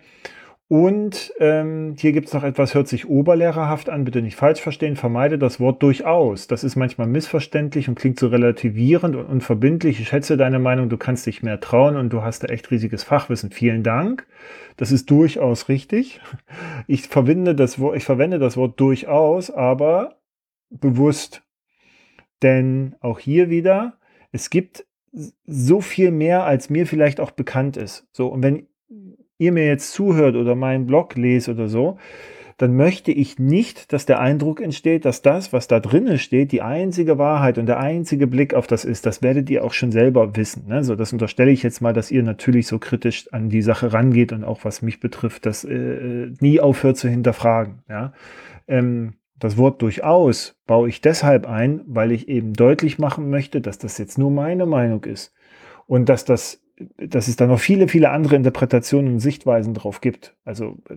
Und 0.69 1.33
ähm, 1.41 1.97
hier 1.99 2.13
gibt 2.13 2.29
es 2.29 2.33
noch 2.33 2.45
etwas, 2.45 2.75
hört 2.75 2.87
sich 2.87 3.09
oberlehrerhaft 3.09 3.91
an, 3.91 4.05
bitte 4.05 4.23
nicht 4.23 4.37
falsch 4.37 4.61
verstehen, 4.61 4.95
vermeide 4.95 5.37
das 5.37 5.59
Wort 5.59 5.83
durchaus. 5.83 6.47
Das 6.47 6.63
ist 6.63 6.77
manchmal 6.77 7.09
missverständlich 7.09 7.89
und 7.89 7.97
klingt 7.97 8.21
so 8.21 8.29
relativierend 8.29 9.17
und 9.17 9.27
unverbindlich. 9.27 9.99
Ich 9.99 10.07
schätze 10.07 10.37
deine 10.37 10.61
Meinung, 10.61 10.89
du 10.89 10.97
kannst 10.97 11.27
dich 11.27 11.43
mehr 11.43 11.59
trauen 11.59 11.97
und 11.97 12.13
du 12.13 12.23
hast 12.23 12.45
da 12.45 12.47
echt 12.47 12.71
riesiges 12.71 13.03
Fachwissen. 13.03 13.51
Vielen 13.51 13.83
Dank. 13.83 14.29
Das 14.77 14.93
ist 14.93 15.11
durchaus 15.11 15.69
richtig. 15.69 16.21
Ich 16.87 17.09
verwende 17.09 17.57
das 17.57 17.79
ich 17.97 18.05
verwende 18.05 18.39
das 18.39 18.57
Wort 18.57 18.79
durchaus, 18.79 19.51
aber 19.51 20.21
bewusst 20.71 21.43
denn 22.43 22.97
auch 23.01 23.19
hier 23.19 23.51
wieder, 23.51 23.99
es 24.33 24.51
gibt 24.51 24.87
so 25.47 25.81
viel 25.81 26.11
mehr, 26.11 26.45
als 26.45 26.71
mir 26.71 26.87
vielleicht 26.87 27.21
auch 27.21 27.33
bekannt 27.33 27.77
ist. 27.77 28.07
So, 28.13 28.29
und 28.29 28.43
wenn 28.43 28.67
ihr 29.39 29.53
mir 29.53 29.67
jetzt 29.67 29.93
zuhört 29.93 30.37
oder 30.37 30.55
meinen 30.55 30.87
Blog 30.87 31.17
lest 31.17 31.49
oder 31.49 31.69
so, 31.69 31.99
dann 32.61 32.77
möchte 32.77 33.11
ich 33.11 33.39
nicht, 33.39 33.91
dass 33.95 34.05
der 34.05 34.21
Eindruck 34.21 34.61
entsteht, 34.61 35.07
dass 35.07 35.23
das, 35.23 35.51
was 35.55 35.67
da 35.67 35.81
drinnen 35.81 36.19
steht, 36.19 36.53
die 36.53 36.61
einzige 36.61 37.17
Wahrheit 37.17 37.57
und 37.57 37.65
der 37.65 37.81
einzige 37.81 38.27
Blick 38.27 38.53
auf 38.53 38.67
das 38.67 38.85
ist. 38.85 39.07
Das 39.07 39.23
werdet 39.23 39.49
ihr 39.49 39.65
auch 39.65 39.73
schon 39.73 39.93
selber 39.93 40.37
wissen. 40.37 40.67
Ne? 40.69 40.85
So, 40.85 40.95
das 40.95 41.15
unterstelle 41.15 41.51
ich 41.51 41.63
jetzt 41.63 41.81
mal, 41.81 41.95
dass 41.95 42.11
ihr 42.11 42.23
natürlich 42.23 42.67
so 42.67 42.79
kritisch 42.79 43.33
an 43.33 43.49
die 43.49 43.63
Sache 43.63 43.95
rangeht 43.95 44.33
und 44.33 44.45
auch 44.45 44.63
was 44.63 44.83
mich 44.83 45.01
betrifft, 45.01 45.47
das 45.47 45.65
äh, 45.65 46.33
nie 46.41 46.61
aufhört 46.61 46.99
zu 46.99 47.09
hinterfragen. 47.09 47.79
Ja? 47.89 48.13
Ähm, 48.69 49.15
das 49.41 49.57
Wort 49.57 49.83
durchaus 49.83 50.55
baue 50.67 50.89
ich 50.89 51.01
deshalb 51.01 51.47
ein, 51.47 51.81
weil 51.87 52.13
ich 52.13 52.29
eben 52.29 52.53
deutlich 52.53 52.99
machen 52.99 53.31
möchte, 53.31 53.61
dass 53.61 53.79
das 53.79 53.99
jetzt 53.99 54.19
nur 54.19 54.31
meine 54.31 54.67
Meinung 54.67 55.05
ist 55.05 55.33
und 55.87 56.09
dass 56.09 56.25
das, 56.25 56.63
dass 56.99 57.27
es 57.27 57.37
da 57.37 57.47
noch 57.47 57.59
viele, 57.59 57.89
viele 57.89 58.11
andere 58.11 58.37
Interpretationen 58.37 59.15
und 59.15 59.21
Sichtweisen 59.21 59.75
drauf 59.75 60.03
gibt. 60.03 60.37
Also 60.45 60.77
äh, 60.89 60.95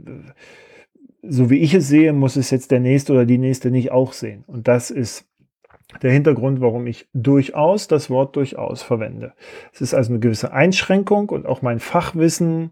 so 1.24 1.50
wie 1.50 1.60
ich 1.60 1.74
es 1.74 1.88
sehe, 1.88 2.12
muss 2.12 2.36
es 2.36 2.52
jetzt 2.52 2.72
der 2.72 2.82
nächste 2.82 3.14
oder 3.14 3.26
die 3.26 3.38
nächste 3.38 3.72
nicht 3.72 3.92
auch 3.92 4.12
sehen. 4.12 4.44
Und 4.46 4.68
das 4.68 4.92
ist 4.92 5.26
der 6.02 6.12
Hintergrund, 6.12 6.60
warum 6.60 6.86
ich 6.86 7.08
durchaus 7.14 7.88
das 7.88 8.10
Wort 8.10 8.36
durchaus 8.36 8.82
verwende. 8.82 9.34
Es 9.72 9.80
ist 9.80 9.94
also 9.94 10.12
eine 10.12 10.20
gewisse 10.20 10.52
Einschränkung 10.52 11.30
und 11.30 11.46
auch 11.46 11.62
mein 11.62 11.80
Fachwissen 11.80 12.72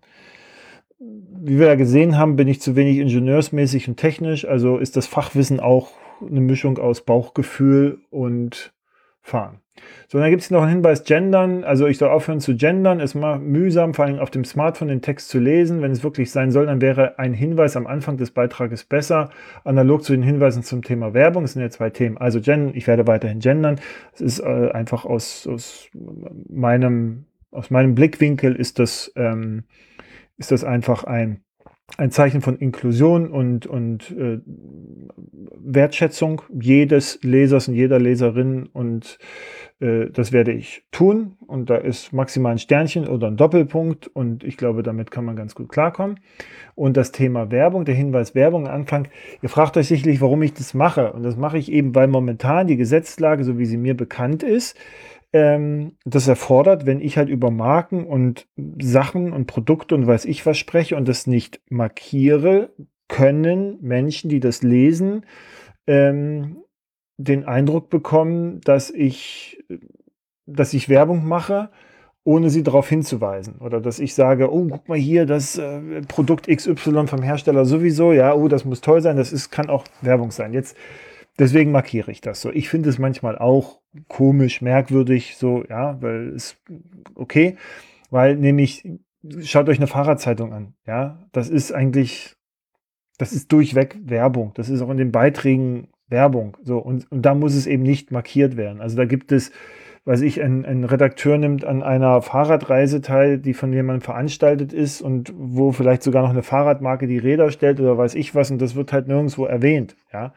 wie 1.43 1.60
wir 1.60 1.68
ja 1.68 1.76
gesehen 1.76 2.18
haben, 2.18 2.36
bin 2.36 2.47
ich 2.47 2.62
zu 2.62 2.76
wenig 2.76 2.99
ingenieursmäßig 2.99 3.88
und 3.88 3.97
technisch. 3.97 4.45
Also 4.45 4.78
ist 4.78 4.95
das 4.95 5.08
Fachwissen 5.08 5.60
auch 5.60 5.91
eine 6.22 6.41
Mischung 6.41 6.78
aus 6.78 7.02
Bauchgefühl 7.02 7.99
und 8.12 8.74
Fahren. 9.22 9.58
So, 10.08 10.20
dann 10.20 10.30
gibt 10.30 10.43
es 10.43 10.52
noch 10.52 10.62
einen 10.62 10.74
Hinweis, 10.74 11.04
gendern. 11.06 11.64
Also 11.64 11.88
ich 11.88 11.97
soll 11.97 12.10
aufhören 12.10 12.39
zu 12.39 12.56
gendern. 12.56 12.99
Es 12.99 13.12
ist 13.12 13.16
mal 13.22 13.39
mühsam, 13.39 13.95
vor 13.95 14.06
allem 14.06 14.20
auf 14.20 14.30
dem 14.30 14.45
Smartphone 14.45 14.89
den 14.89 15.02
Text 15.02 15.30
zu 15.30 15.39
lesen. 15.39 15.82
Wenn 15.82 15.91
es 15.91 16.04
wirklich 16.04 16.30
sein 16.32 16.52
soll, 16.52 16.68
dann 16.68 16.82
wäre 16.82 17.18
ein 17.18 17.34
Hinweis 17.34 17.76
am 17.76 17.88
Anfang 17.88 18.18
des 18.18 18.32
Beitrages 18.32 18.84
besser. 18.84 19.32
Analog 19.64 20.04
zu 20.04 20.12
den 20.12 20.22
Hinweisen 20.22 20.62
zum 20.62 20.84
Thema 20.84 21.16
Werbung. 21.16 21.45
Es 21.45 21.54
sind 21.54 21.64
ja 21.64 21.70
zwei 21.72 21.89
Themen. 21.89 22.18
Also 22.18 22.39
gendern, 22.39 22.76
ich 22.76 22.86
werde 22.86 23.08
weiterhin 23.08 23.39
gendern. 23.39 23.80
Es 24.14 24.22
ist 24.22 24.39
äh, 24.39 24.70
einfach 24.72 25.06
aus, 25.06 25.47
aus, 25.47 25.88
meinem, 26.49 27.26
aus 27.49 27.72
meinem 27.72 27.95
Blickwinkel 27.95 28.56
ist 28.56 28.78
das... 28.78 29.12
Ähm, 29.16 29.64
ist 30.41 30.51
das 30.51 30.63
einfach 30.63 31.03
ein, 31.03 31.43
ein 31.97 32.09
Zeichen 32.09 32.41
von 32.41 32.57
Inklusion 32.57 33.29
und, 33.29 33.67
und 33.67 34.11
äh, 34.11 34.39
Wertschätzung 35.63 36.41
jedes 36.59 37.19
Lesers 37.21 37.67
und 37.67 37.75
jeder 37.75 37.99
Leserin 37.99 38.65
und 38.65 39.19
äh, 39.79 40.09
das 40.11 40.31
werde 40.31 40.51
ich 40.51 40.83
tun. 40.91 41.35
Und 41.45 41.69
da 41.69 41.75
ist 41.75 42.11
maximal 42.11 42.53
ein 42.53 42.57
Sternchen 42.57 43.07
oder 43.07 43.27
ein 43.27 43.37
Doppelpunkt 43.37 44.07
und 44.07 44.43
ich 44.43 44.57
glaube, 44.57 44.81
damit 44.81 45.11
kann 45.11 45.25
man 45.25 45.35
ganz 45.35 45.53
gut 45.53 45.69
klarkommen. 45.69 46.19
Und 46.73 46.97
das 46.97 47.11
Thema 47.11 47.51
Werbung, 47.51 47.85
der 47.85 47.93
Hinweis 47.93 48.33
Werbung 48.33 48.67
am 48.67 48.73
Anfang, 48.73 49.07
ihr 49.43 49.49
fragt 49.49 49.77
euch 49.77 49.87
sicherlich, 49.87 50.21
warum 50.21 50.41
ich 50.41 50.53
das 50.53 50.73
mache. 50.73 51.13
Und 51.13 51.21
das 51.21 51.37
mache 51.37 51.59
ich 51.59 51.71
eben, 51.71 51.93
weil 51.93 52.07
momentan 52.07 52.65
die 52.65 52.77
Gesetzlage, 52.77 53.43
so 53.43 53.59
wie 53.59 53.65
sie 53.65 53.77
mir 53.77 53.95
bekannt 53.95 54.41
ist, 54.41 54.75
ähm, 55.34 55.97
das 56.05 56.27
erfordert, 56.27 56.86
wenn 56.86 57.01
ich 57.01 57.17
halt 57.17 57.29
über 57.29 57.51
Marken 57.51 58.05
und 58.05 58.47
Sachen 58.82 59.32
und 59.32 59.47
Produkte 59.47 59.95
und 59.95 60.07
weiß 60.07 60.25
ich 60.25 60.45
was 60.45 60.57
spreche 60.57 60.95
und 60.95 61.07
das 61.07 61.27
nicht 61.27 61.61
markiere, 61.69 62.73
können 63.07 63.77
Menschen, 63.82 64.29
die 64.29 64.39
das 64.39 64.61
lesen, 64.61 65.25
ähm, 65.88 66.63
den 67.17 67.45
Eindruck 67.45 67.89
bekommen, 67.89 68.61
dass 68.61 68.89
ich, 68.89 69.63
dass 70.45 70.73
ich 70.73 70.89
Werbung 70.89 71.27
mache, 71.27 71.69
ohne 72.23 72.49
sie 72.49 72.63
darauf 72.63 72.88
hinzuweisen. 72.88 73.55
Oder 73.59 73.82
dass 73.82 73.99
ich 73.99 74.13
sage, 74.13 74.53
oh, 74.53 74.67
guck 74.69 74.88
mal 74.89 74.97
hier, 74.97 75.25
das 75.25 75.57
äh, 75.57 76.01
Produkt 76.07 76.47
XY 76.47 77.07
vom 77.07 77.21
Hersteller 77.21 77.65
sowieso, 77.65 78.13
ja, 78.13 78.34
oh, 78.34 78.47
das 78.47 78.65
muss 78.65 78.82
toll 78.82 79.01
sein, 79.01 79.17
das 79.17 79.32
ist, 79.32 79.49
kann 79.49 79.69
auch 79.69 79.86
Werbung 80.01 80.32
sein. 80.32 80.53
Jetzt, 80.53 80.77
deswegen 81.39 81.71
markiere 81.71 82.11
ich 82.11 82.21
das 82.21 82.41
so. 82.41 82.51
Ich 82.51 82.69
finde 82.69 82.89
es 82.89 82.99
manchmal 82.99 83.38
auch 83.38 83.79
komisch, 84.07 84.61
merkwürdig, 84.61 85.36
so, 85.38 85.63
ja, 85.69 86.01
weil 86.01 86.29
es, 86.29 86.57
okay, 87.15 87.57
weil 88.09 88.36
nämlich, 88.36 88.88
schaut 89.41 89.69
euch 89.69 89.77
eine 89.77 89.88
Fahrradzeitung 89.88 90.53
an, 90.53 90.73
ja, 90.86 91.19
das 91.32 91.49
ist 91.49 91.71
eigentlich, 91.71 92.36
das 93.17 93.34
ist 93.34 93.51
durchweg 93.51 93.97
Werbung. 94.03 94.51
Das 94.55 94.69
ist 94.69 94.82
auch 94.82 94.89
in 94.89 94.97
den 94.97 95.11
Beiträgen 95.11 95.88
Werbung. 96.07 96.57
So, 96.63 96.77
und, 96.77 97.11
und 97.11 97.21
da 97.23 97.34
muss 97.34 97.55
es 97.55 97.67
eben 97.67 97.84
nicht 97.84 98.11
markiert 98.11 98.57
werden. 98.57 98.82
Also 98.82 98.97
da 98.97 99.05
gibt 99.05 99.32
es, 99.32 99.51
weiß 100.05 100.21
ich, 100.21 100.41
ein, 100.41 100.65
ein 100.65 100.84
Redakteur 100.84 101.38
nimmt 101.38 101.63
an 101.63 101.84
einer 101.84 102.21
Fahrradreise 102.21 103.01
teil, 103.01 103.38
die 103.38 103.53
von 103.53 103.71
jemandem 103.71 104.01
veranstaltet 104.01 104.73
ist 104.73 105.01
und 105.01 105.32
wo 105.36 105.71
vielleicht 105.71 106.03
sogar 106.03 106.23
noch 106.23 106.32
eine 106.32 106.43
Fahrradmarke 106.43 107.07
die 107.07 107.19
Räder 107.19 107.51
stellt 107.51 107.79
oder 107.79 107.97
weiß 107.97 108.15
ich 108.15 108.36
was 108.36 108.51
und 108.51 108.61
das 108.61 108.75
wird 108.75 108.91
halt 108.91 109.07
nirgendwo 109.07 109.45
erwähnt. 109.45 109.95
Ja. 110.11 110.34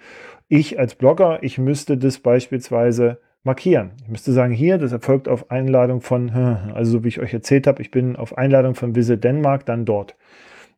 Ich 0.48 0.78
als 0.78 0.94
Blogger, 0.94 1.42
ich 1.42 1.58
müsste 1.58 1.96
das 1.96 2.18
beispielsweise 2.18 3.18
markieren. 3.44 3.92
Ich 4.02 4.08
müsste 4.08 4.32
sagen, 4.32 4.52
hier, 4.52 4.78
das 4.78 4.92
erfolgt 4.92 5.28
auf 5.28 5.50
Einladung 5.50 6.00
von, 6.00 6.30
also 6.74 6.92
so 6.92 7.04
wie 7.04 7.08
ich 7.08 7.20
euch 7.20 7.32
erzählt 7.32 7.66
habe, 7.66 7.82
ich 7.82 7.90
bin 7.90 8.16
auf 8.16 8.36
Einladung 8.36 8.74
von 8.74 8.94
Visit 8.94 9.24
Denmark 9.24 9.66
dann 9.66 9.84
dort. 9.84 10.16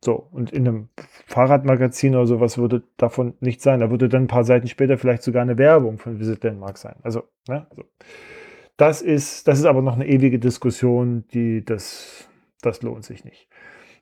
So, 0.03 0.27
und 0.31 0.51
in 0.51 0.67
einem 0.67 0.89
Fahrradmagazin 1.25 2.15
oder 2.15 2.27
sowas 2.27 2.57
würde 2.57 2.83
davon 2.97 3.33
nicht 3.39 3.61
sein. 3.61 3.79
Da 3.79 3.89
würde 3.89 4.09
dann 4.09 4.23
ein 4.23 4.27
paar 4.27 4.43
Seiten 4.43 4.67
später 4.67 4.97
vielleicht 4.97 5.23
sogar 5.23 5.41
eine 5.41 5.57
Werbung 5.57 5.97
von 5.97 6.19
Visit 6.19 6.43
Denmark 6.43 6.77
sein. 6.77 6.95
Also, 7.01 7.23
ne, 7.47 7.65
also 7.71 7.83
das 8.77 9.01
ist, 9.01 9.47
das 9.47 9.57
ist 9.57 9.65
aber 9.65 9.81
noch 9.81 9.95
eine 9.95 10.07
ewige 10.07 10.37
Diskussion, 10.37 11.25
die 11.33 11.65
das, 11.65 12.29
das 12.61 12.83
lohnt 12.83 13.05
sich 13.05 13.25
nicht. 13.25 13.47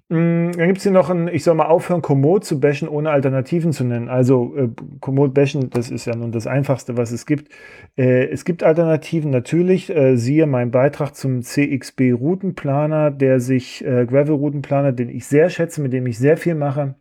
Mm, 0.07 0.51
dann 0.51 0.67
gibt 0.67 0.77
es 0.77 0.83
hier 0.83 0.91
noch 0.91 1.09
ein, 1.09 1.27
ich 1.27 1.43
soll 1.43 1.55
mal 1.55 1.65
aufhören, 1.65 2.03
Komoot 2.03 2.45
zu 2.45 2.59
bashen, 2.59 2.87
ohne 2.87 3.09
Alternativen 3.09 3.73
zu 3.73 3.83
nennen. 3.83 4.07
Also 4.07 4.55
äh, 4.55 4.69
Komoot 4.99 5.33
bashen, 5.33 5.71
das 5.71 5.89
ist 5.89 6.05
ja 6.05 6.15
nun 6.15 6.31
das 6.31 6.45
Einfachste, 6.45 6.95
was 6.95 7.11
es 7.11 7.25
gibt. 7.25 7.51
Äh, 7.97 8.27
es 8.27 8.45
gibt 8.45 8.61
Alternativen 8.61 9.31
natürlich. 9.31 9.89
Äh, 9.89 10.15
siehe 10.15 10.45
meinen 10.45 10.69
Beitrag 10.69 11.15
zum 11.15 11.41
CXB 11.41 12.13
Routenplaner, 12.13 13.09
der 13.09 13.39
sich, 13.39 13.83
äh, 13.83 14.05
Gravel 14.05 14.35
Routenplaner, 14.35 14.91
den 14.91 15.09
ich 15.09 15.25
sehr 15.25 15.49
schätze, 15.49 15.81
mit 15.81 15.91
dem 15.91 16.05
ich 16.05 16.19
sehr 16.19 16.37
viel 16.37 16.55
mache. 16.55 16.95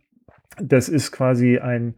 Das 0.59 0.89
ist 0.89 1.11
quasi 1.11 1.59
ein, 1.59 1.93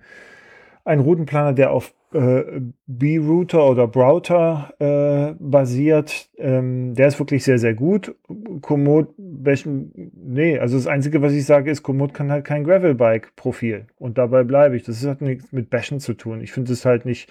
ein 0.83 0.99
Routenplaner, 0.99 1.53
der 1.53 1.71
auf 1.71 1.93
äh, 2.13 2.61
B-Router 2.85 3.69
oder 3.69 3.87
Browser 3.87 4.73
äh, 4.79 5.35
basiert. 5.39 6.29
Ähm, 6.37 6.93
der 6.93 7.07
ist 7.07 7.19
wirklich 7.19 7.43
sehr, 7.43 7.59
sehr 7.59 7.73
gut. 7.73 8.15
Komoot, 8.61 9.13
nee, 9.17 10.57
also 10.57 10.77
das 10.77 10.87
Einzige, 10.87 11.21
was 11.21 11.33
ich 11.33 11.45
sage, 11.45 11.69
ist, 11.69 11.83
Komoot 11.83 12.13
kann 12.13 12.31
halt 12.31 12.45
kein 12.45 12.63
Gravelbike-Profil. 12.63 13.87
Und 13.97 14.17
dabei 14.17 14.43
bleibe 14.43 14.77
ich. 14.77 14.83
Das 14.83 15.05
hat 15.05 15.21
nichts 15.21 15.51
mit 15.51 15.69
Bashen 15.69 15.99
zu 15.99 16.13
tun. 16.13 16.41
Ich 16.41 16.51
finde 16.51 16.71
es 16.73 16.85
halt 16.85 17.05
nicht 17.05 17.29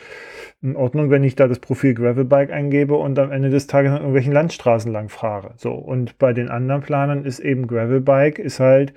in 0.60 0.76
Ordnung, 0.76 1.10
wenn 1.10 1.24
ich 1.24 1.36
da 1.36 1.48
das 1.48 1.58
Profil 1.58 1.94
Gravelbike 1.94 2.52
eingebe 2.52 2.96
und 2.96 3.18
am 3.18 3.32
Ende 3.32 3.50
des 3.50 3.66
Tages 3.66 3.92
an 3.92 3.98
irgendwelchen 3.98 4.32
Landstraßen 4.32 4.92
lang 4.92 5.08
fahre. 5.08 5.54
So, 5.56 5.72
und 5.72 6.18
bei 6.18 6.32
den 6.32 6.48
anderen 6.48 6.82
Planern 6.82 7.24
ist 7.24 7.40
eben 7.40 7.66
Gravelbike, 7.66 8.38
ist 8.38 8.60
halt, 8.60 8.92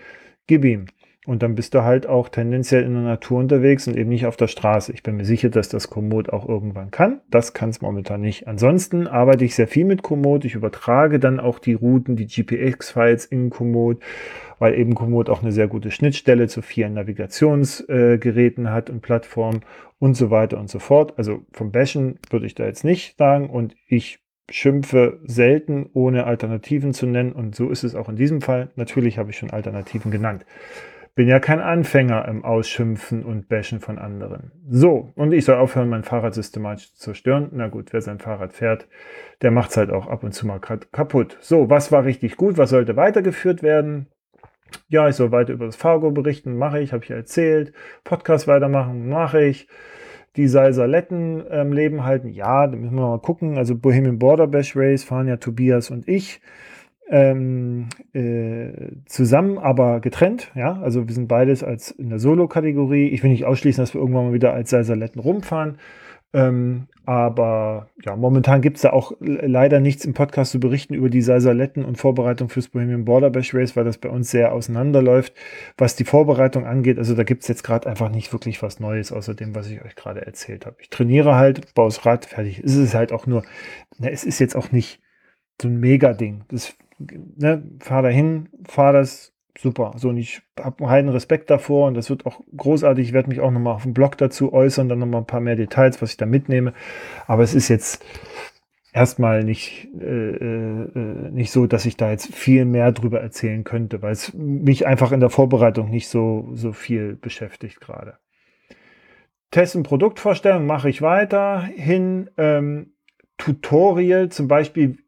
gib 0.47 0.65
ihm. 0.65 0.87
Und 1.25 1.43
dann 1.43 1.55
bist 1.55 1.73
du 1.73 1.83
halt 1.83 2.07
auch 2.07 2.29
tendenziell 2.29 2.83
in 2.83 2.93
der 2.93 3.03
Natur 3.03 3.39
unterwegs 3.39 3.87
und 3.87 3.97
eben 3.97 4.09
nicht 4.09 4.25
auf 4.25 4.37
der 4.37 4.47
Straße. 4.47 4.93
Ich 4.93 5.03
bin 5.03 5.17
mir 5.17 5.25
sicher, 5.25 5.49
dass 5.49 5.67
das 5.67 5.89
Komoot 5.89 6.29
auch 6.29 6.47
irgendwann 6.47 6.91
kann. 6.91 7.19
Das 7.29 7.53
kann 7.53 7.69
es 7.69 7.81
momentan 7.81 8.21
nicht. 8.21 8.47
Ansonsten 8.47 9.05
arbeite 9.05 9.43
ich 9.43 9.53
sehr 9.53 9.67
viel 9.67 9.83
mit 9.83 10.01
Komoot. 10.01 10.45
Ich 10.45 10.55
übertrage 10.55 11.19
dann 11.19 11.41
auch 11.41 11.59
die 11.59 11.73
Routen, 11.73 12.15
die 12.15 12.25
GPX-Files 12.25 13.25
in 13.25 13.49
Komoot, 13.49 14.01
weil 14.59 14.75
eben 14.75 14.95
Komoot 14.95 15.29
auch 15.29 15.41
eine 15.41 15.51
sehr 15.51 15.67
gute 15.67 15.91
Schnittstelle 15.91 16.47
zu 16.47 16.61
vielen 16.61 16.93
Navigationsgeräten 16.93 18.65
äh, 18.65 18.69
hat 18.69 18.89
und 18.89 19.01
Plattformen 19.01 19.61
und 19.99 20.15
so 20.15 20.31
weiter 20.31 20.57
und 20.57 20.69
so 20.69 20.79
fort. 20.79 21.15
Also 21.17 21.41
vom 21.51 21.73
Bashen 21.73 22.17
würde 22.29 22.45
ich 22.45 22.55
da 22.55 22.65
jetzt 22.65 22.85
nicht 22.85 23.17
sagen 23.17 23.49
und 23.49 23.75
ich 23.87 24.19
schimpfe 24.49 25.19
selten, 25.25 25.89
ohne 25.93 26.23
Alternativen 26.23 26.93
zu 26.93 27.07
nennen. 27.07 27.33
Und 27.33 27.55
so 27.55 27.69
ist 27.69 27.83
es 27.83 27.93
auch 27.93 28.07
in 28.07 28.15
diesem 28.15 28.39
Fall. 28.39 28.69
Natürlich 28.77 29.17
habe 29.17 29.31
ich 29.31 29.37
schon 29.37 29.51
Alternativen 29.51 30.11
genannt 30.11 30.45
bin 31.15 31.27
ja 31.27 31.39
kein 31.39 31.59
Anfänger 31.59 32.27
im 32.27 32.45
Ausschimpfen 32.45 33.23
und 33.23 33.49
Bashen 33.49 33.79
von 33.79 33.97
anderen. 33.97 34.51
So, 34.69 35.11
und 35.15 35.33
ich 35.33 35.45
soll 35.45 35.57
aufhören, 35.57 35.89
mein 35.89 36.03
Fahrrad 36.03 36.33
systematisch 36.33 36.93
zu 36.93 36.99
zerstören. 36.99 37.49
Na 37.51 37.67
gut, 37.67 37.91
wer 37.91 38.01
sein 38.01 38.19
Fahrrad 38.19 38.53
fährt, 38.53 38.87
der 39.41 39.51
macht 39.51 39.71
es 39.71 39.77
halt 39.77 39.91
auch 39.91 40.07
ab 40.07 40.23
und 40.23 40.33
zu 40.33 40.47
mal 40.47 40.59
kaputt. 40.59 41.37
So, 41.41 41.69
was 41.69 41.91
war 41.91 42.05
richtig 42.05 42.37
gut? 42.37 42.57
Was 42.57 42.69
sollte 42.69 42.95
weitergeführt 42.95 43.63
werden? 43.63 44.07
Ja, 44.87 45.09
ich 45.09 45.15
soll 45.15 45.31
weiter 45.31 45.53
über 45.53 45.65
das 45.65 45.75
Fargo 45.75 46.11
berichten, 46.11 46.57
mache 46.57 46.79
ich, 46.79 46.93
habe 46.93 47.03
ich 47.03 47.09
erzählt. 47.09 47.73
Podcast 48.03 48.47
weitermachen, 48.47 49.09
mache 49.09 49.43
ich. 49.43 49.67
Die 50.35 50.47
Salsaletten 50.47 51.43
ähm, 51.49 51.73
leben 51.73 52.05
halten, 52.05 52.29
ja, 52.29 52.67
da 52.67 52.75
müssen 52.75 52.95
wir 52.95 53.07
mal 53.07 53.19
gucken. 53.19 53.57
Also 53.57 53.75
Bohemian 53.75 54.19
Border 54.19 54.47
Bash 54.47 54.75
Race 54.75 55.03
fahren 55.03 55.27
ja 55.27 55.37
Tobias 55.37 55.89
und 55.89 56.07
ich 56.07 56.39
ähm, 57.09 57.87
äh, 58.13 58.71
zusammen, 59.05 59.57
aber 59.57 59.99
getrennt. 59.99 60.51
Ja, 60.55 60.79
also 60.81 61.07
wir 61.07 61.13
sind 61.13 61.27
beides 61.27 61.63
als 61.63 61.91
in 61.91 62.09
der 62.09 62.19
Solo-Kategorie. 62.19 63.07
Ich 63.09 63.23
will 63.23 63.31
nicht 63.31 63.45
ausschließen, 63.45 63.81
dass 63.81 63.93
wir 63.93 64.01
irgendwann 64.01 64.27
mal 64.27 64.33
wieder 64.33 64.53
als 64.53 64.69
Salsaletten 64.69 65.19
rumfahren. 65.19 65.77
Ähm, 66.31 66.85
aber 67.07 67.89
ja, 68.05 68.15
momentan 68.15 68.61
gibt 68.61 68.75
es 68.77 68.83
da 68.83 68.91
auch 68.91 69.13
leider 69.19 69.79
nichts 69.79 70.05
im 70.05 70.13
Podcast 70.13 70.51
zu 70.51 70.59
berichten 70.59 70.93
über 70.93 71.09
die 71.09 71.23
Salsaletten 71.23 71.83
und 71.83 71.97
Vorbereitung 71.97 72.49
fürs 72.49 72.67
Bohemian 72.67 73.03
Border 73.03 73.31
Bash 73.31 73.55
Race, 73.55 73.75
weil 73.75 73.83
das 73.83 73.97
bei 73.97 74.09
uns 74.09 74.29
sehr 74.29 74.53
auseinanderläuft, 74.53 75.33
was 75.75 75.95
die 75.95 76.03
Vorbereitung 76.03 76.67
angeht. 76.67 76.99
Also 76.99 77.15
da 77.15 77.23
gibt 77.23 77.41
es 77.41 77.47
jetzt 77.47 77.63
gerade 77.63 77.89
einfach 77.89 78.11
nicht 78.11 78.31
wirklich 78.31 78.61
was 78.61 78.79
Neues, 78.79 79.11
außer 79.11 79.33
dem, 79.33 79.55
was 79.55 79.71
ich 79.71 79.83
euch 79.83 79.95
gerade 79.95 80.23
erzählt 80.23 80.67
habe. 80.67 80.75
Ich 80.79 80.91
trainiere 80.91 81.33
halt, 81.33 81.73
baue 81.73 81.87
das 81.87 82.05
Rad, 82.05 82.27
fertig. 82.27 82.61
Es 82.63 82.75
ist 82.75 82.93
halt 82.93 83.11
auch 83.11 83.25
nur, 83.25 83.41
na, 83.97 84.09
es 84.09 84.23
ist 84.23 84.37
jetzt 84.37 84.55
auch 84.55 84.71
nicht 84.71 85.01
so 85.61 85.67
ein 85.67 85.79
Mega-Ding. 85.79 86.43
Das 86.49 86.75
ne, 86.99 87.63
fahr 87.79 88.01
dahin, 88.01 88.49
fahr 88.67 88.93
das 88.93 89.33
super. 89.57 89.93
So, 89.97 90.09
und 90.09 90.17
ich 90.17 90.41
habe 90.59 90.79
einen 90.79 90.89
heiden 90.89 91.09
Respekt 91.09 91.49
davor 91.49 91.87
und 91.87 91.95
das 91.95 92.09
wird 92.09 92.25
auch 92.25 92.41
großartig. 92.55 93.07
Ich 93.07 93.13
werde 93.13 93.29
mich 93.29 93.39
auch 93.39 93.51
nochmal 93.51 93.75
auf 93.75 93.83
dem 93.83 93.93
Blog 93.93 94.17
dazu 94.17 94.53
äußern, 94.53 94.89
dann 94.89 94.99
nochmal 94.99 95.21
ein 95.21 95.27
paar 95.27 95.41
mehr 95.41 95.55
Details, 95.55 96.01
was 96.01 96.11
ich 96.11 96.17
da 96.17 96.25
mitnehme. 96.25 96.73
Aber 97.27 97.43
es 97.43 97.53
ist 97.53 97.67
jetzt 97.67 98.03
erstmal 98.93 99.43
nicht, 99.43 99.87
äh, 99.99 100.05
äh, 100.05 101.31
nicht 101.31 101.51
so, 101.51 101.67
dass 101.67 101.85
ich 101.85 101.97
da 101.97 102.11
jetzt 102.11 102.33
viel 102.33 102.65
mehr 102.65 102.91
drüber 102.91 103.21
erzählen 103.21 103.63
könnte, 103.63 104.01
weil 104.01 104.13
es 104.13 104.33
mich 104.33 104.87
einfach 104.87 105.11
in 105.11 105.19
der 105.19 105.29
Vorbereitung 105.29 105.89
nicht 105.89 106.07
so, 106.07 106.49
so 106.53 106.73
viel 106.73 107.15
beschäftigt 107.15 107.81
gerade. 107.81 108.17
Testen 109.51 109.83
Produktvorstellung 109.83 110.65
mache 110.65 110.89
ich 110.89 111.01
weiterhin. 111.01 112.29
Ähm, 112.37 112.93
Tutorial, 113.37 114.29
zum 114.29 114.47
Beispiel, 114.47 114.99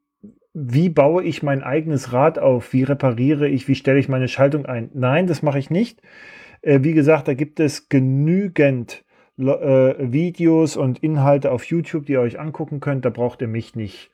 wie 0.54 0.89
baue 0.89 1.24
ich 1.24 1.43
mein 1.43 1.64
eigenes 1.64 2.12
Rad 2.12 2.39
auf? 2.39 2.74
Wie 2.74 2.84
repariere 2.84 3.47
ich? 3.47 3.68
Wie 3.68 3.76
stelle 3.76 3.99
ich 3.99 4.10
meine 4.10 4.28
Schaltung 4.28 4.66
ein? 4.66 4.89
Nein, 4.93 5.28
das 5.28 5.41
mache 5.41 5.60
ich 5.60 5.70
nicht. 5.70 6.02
Äh, 6.62 6.80
wie 6.84 6.93
gesagt, 6.93 7.28
da 7.28 7.34
gibt 7.34 7.60
es 7.60 7.89
genügend 7.89 9.04
äh, 9.38 9.43
Videos 10.12 10.78
und 10.78 10.99
Inhalte 10.99 11.52
auf 11.52 11.64
YouTube, 11.66 12.06
die 12.06 12.14
ihr 12.14 12.22
euch 12.22 12.39
angucken 12.39 12.80
könnt. 12.80 13.06
Da 13.06 13.10
braucht 13.10 13.41
ihr 13.41 13.47
mich 13.47 13.76
nicht 13.76 14.12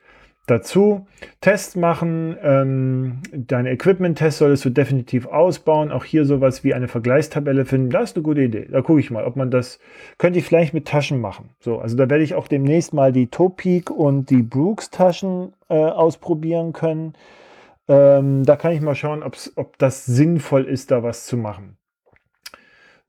dazu. 0.48 1.06
Tests 1.42 1.76
machen, 1.76 2.36
ähm, 2.42 3.20
deine 3.32 3.72
Equipment-Tests 3.72 4.40
solltest 4.40 4.66
du 4.66 4.70
definitiv 4.72 5.28
ausbauen. 5.28 5.92
Auch 5.92 6.04
hier 6.04 6.26
sowas 6.26 6.64
wie 6.64 6.74
eine 6.74 6.88
Vergleichstabelle 6.88 7.66
finden, 7.66 7.92
das 7.92 8.12
ist 8.12 8.16
eine 8.16 8.24
gute 8.24 8.42
Idee. 8.42 8.68
Da 8.72 8.82
gucke 8.82 9.00
ich 9.00 9.12
mal, 9.12 9.26
ob 9.26 9.36
man 9.36 9.52
das, 9.52 9.80
könnte 10.18 10.40
ich 10.40 10.46
vielleicht 10.46 10.74
mit 10.74 10.88
Taschen 10.88 11.22
machen. 11.22 11.50
So, 11.60 11.78
also 11.78 11.96
da 11.96 12.10
werde 12.10 12.24
ich 12.24 12.34
auch 12.34 12.48
demnächst 12.48 12.94
mal 12.94 13.12
die 13.12 13.28
Topeak 13.28 13.92
und 13.92 14.30
die 14.30 14.42
Brooks 14.42 14.90
Taschen 14.90 15.54
äh, 15.70 15.76
ausprobieren 15.76 16.74
können. 16.74 17.14
Ähm, 17.88 18.44
da 18.44 18.56
kann 18.56 18.74
ich 18.74 18.82
mal 18.82 18.96
schauen, 18.96 19.24
ob 19.24 19.78
das 19.78 20.06
sinnvoll 20.06 20.66
ist, 20.66 20.92
da 20.92 21.04
was 21.04 21.26
zu 21.26 21.38
machen. 21.38 21.77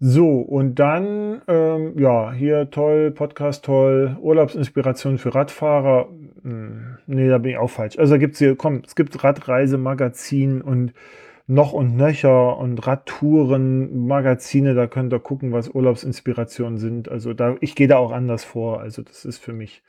So, 0.01 0.39
und 0.41 0.77
dann, 0.77 1.43
ähm, 1.49 1.99
ja, 1.99 2.31
hier 2.33 2.71
toll, 2.71 3.11
Podcast 3.11 3.65
toll, 3.65 4.17
Urlaubsinspiration 4.21 5.19
für 5.19 5.35
Radfahrer. 5.35 6.09
Hm, 6.43 6.99
nee, 7.07 7.29
da 7.29 7.39
bin 7.39 7.53
ich 7.53 7.59
auch 7.59 7.71
falsch. 7.71 7.99
Also 7.99 8.17
gibt 8.17 8.35
es 8.35 8.39
hier, 8.39 8.55
komm, 8.55 8.83
es 8.87 8.95
gibt 8.95 9.25
Radreisemagazin 9.25 10.63
und 10.63 10.93
noch 11.49 11.73
und 11.73 11.97
nöcher 11.97 12.59
und 12.59 12.87
Radtouren, 12.87 14.07
Magazine, 14.07 14.75
da 14.75 14.87
könnt 14.87 15.13
ihr 15.13 15.19
gucken, 15.19 15.51
was 15.51 15.71
Urlaubsinspirationen 15.71 16.79
sind. 16.79 17.09
Also 17.09 17.33
da, 17.33 17.57
ich 17.61 17.75
gehe 17.75 17.89
da 17.89 17.97
auch 17.97 18.13
anders 18.13 18.45
vor. 18.45 18.81
Also 18.81 19.03
das 19.03 19.25
ist 19.25 19.39
für 19.39 19.53
mich 19.53 19.83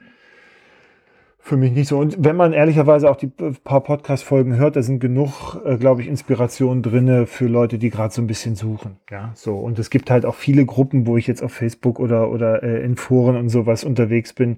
für 1.42 1.58
mich 1.58 1.72
nicht 1.72 1.88
so. 1.88 1.98
Und 1.98 2.18
wenn 2.20 2.36
man 2.36 2.54
ehrlicherweise 2.54 3.10
auch 3.10 3.16
die 3.16 3.28
paar 3.28 3.82
Podcast-Folgen 3.82 4.58
hört, 4.58 4.76
da 4.76 4.84
sind 4.84 5.00
genug, 5.00 5.60
äh, 5.66 5.78
glaube 5.78 6.02
ich, 6.02 6.08
Inspirationen 6.08 6.84
drinne 6.84 7.26
für 7.26 7.48
Leute, 7.48 7.80
die 7.80 7.90
gerade 7.90 8.14
so 8.14 8.22
ein 8.22 8.28
bisschen 8.28 8.56
suchen. 8.56 8.98
Ja, 9.10 9.32
so. 9.36 9.58
Und 9.58 9.80
es 9.80 9.90
gibt 9.90 10.12
halt 10.12 10.26
auch 10.26 10.36
viele 10.36 10.66
Gruppen, 10.66 11.08
wo 11.08 11.18
ich 11.18 11.28
jetzt 11.28 11.42
auf 11.42 11.54
Facebook 11.54 12.00
oder, 12.00 12.30
oder 12.30 12.62
äh, 12.62 12.84
in 12.84 12.98
Foren 12.98 13.38
und 13.38 13.50
sowas 13.50 13.84
unterwegs 13.84 14.34
bin. 14.34 14.58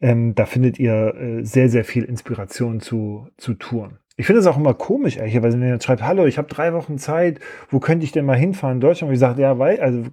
Ähm, 0.00 0.34
da 0.34 0.46
findet 0.46 0.78
ihr 0.78 1.14
äh, 1.14 1.44
sehr, 1.44 1.68
sehr 1.68 1.84
viel 1.84 2.04
Inspiration 2.04 2.80
zu, 2.80 3.28
zu 3.36 3.54
Touren. 3.54 3.98
Ich 4.22 4.26
finde 4.26 4.38
es 4.38 4.46
auch 4.46 4.56
immer 4.56 4.72
komisch, 4.72 5.16
ehrlicherweise, 5.16 5.58
wenn 5.58 5.64
jemand 5.64 5.82
schreibt, 5.82 6.04
hallo, 6.04 6.26
ich 6.26 6.38
habe 6.38 6.46
drei 6.46 6.72
Wochen 6.74 6.96
Zeit, 6.96 7.40
wo 7.70 7.80
könnte 7.80 8.04
ich 8.04 8.12
denn 8.12 8.24
mal 8.24 8.36
hinfahren 8.36 8.76
in 8.76 8.80
Deutschland? 8.80 9.08
Und 9.08 9.14
ich 9.14 9.18
sage, 9.18 9.42
ja, 9.42 9.58
wei 9.58 9.82
also, 9.82 10.04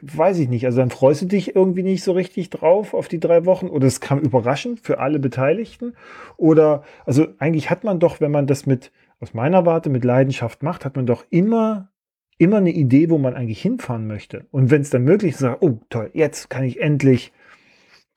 weiß 0.00 0.38
ich 0.38 0.48
nicht. 0.48 0.64
Also 0.64 0.78
dann 0.78 0.88
freust 0.88 1.20
du 1.20 1.26
dich 1.26 1.54
irgendwie 1.54 1.82
nicht 1.82 2.02
so 2.02 2.12
richtig 2.12 2.48
drauf 2.48 2.94
auf 2.94 3.08
die 3.08 3.20
drei 3.20 3.44
Wochen 3.44 3.66
oder 3.66 3.86
es 3.86 4.00
kam 4.00 4.20
überraschend 4.20 4.80
für 4.80 5.00
alle 5.00 5.18
Beteiligten. 5.18 5.92
Oder, 6.38 6.82
also 7.04 7.26
eigentlich 7.40 7.68
hat 7.68 7.84
man 7.84 8.00
doch, 8.00 8.22
wenn 8.22 8.30
man 8.30 8.46
das 8.46 8.64
mit, 8.64 8.90
aus 9.20 9.34
meiner 9.34 9.66
Warte, 9.66 9.90
mit 9.90 10.02
Leidenschaft 10.02 10.62
macht, 10.62 10.86
hat 10.86 10.96
man 10.96 11.04
doch 11.04 11.26
immer 11.28 11.90
immer 12.38 12.56
eine 12.58 12.70
Idee, 12.70 13.10
wo 13.10 13.18
man 13.18 13.34
eigentlich 13.34 13.60
hinfahren 13.60 14.06
möchte. 14.06 14.46
Und 14.50 14.70
wenn 14.70 14.80
es 14.80 14.88
dann 14.90 15.02
möglich 15.02 15.32
ist, 15.32 15.40
sagt, 15.40 15.60
oh 15.60 15.80
toll, 15.90 16.10
jetzt 16.14 16.48
kann 16.48 16.64
ich 16.64 16.80
endlich 16.80 17.32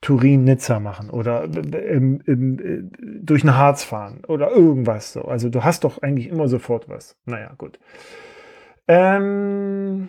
Turin-Nizza 0.02 0.80
machen 0.80 1.10
oder 1.10 1.44
im, 1.44 2.20
im, 2.26 2.58
äh, 2.58 2.82
durch 3.22 3.44
ein 3.44 3.56
Harz 3.56 3.84
fahren 3.84 4.22
oder 4.26 4.50
irgendwas 4.50 5.12
so. 5.12 5.22
Also 5.22 5.48
du 5.48 5.64
hast 5.64 5.84
doch 5.84 6.02
eigentlich 6.02 6.28
immer 6.28 6.48
sofort 6.48 6.88
was. 6.88 7.16
Naja, 7.24 7.54
gut. 7.56 7.78
Ähm, 8.88 10.08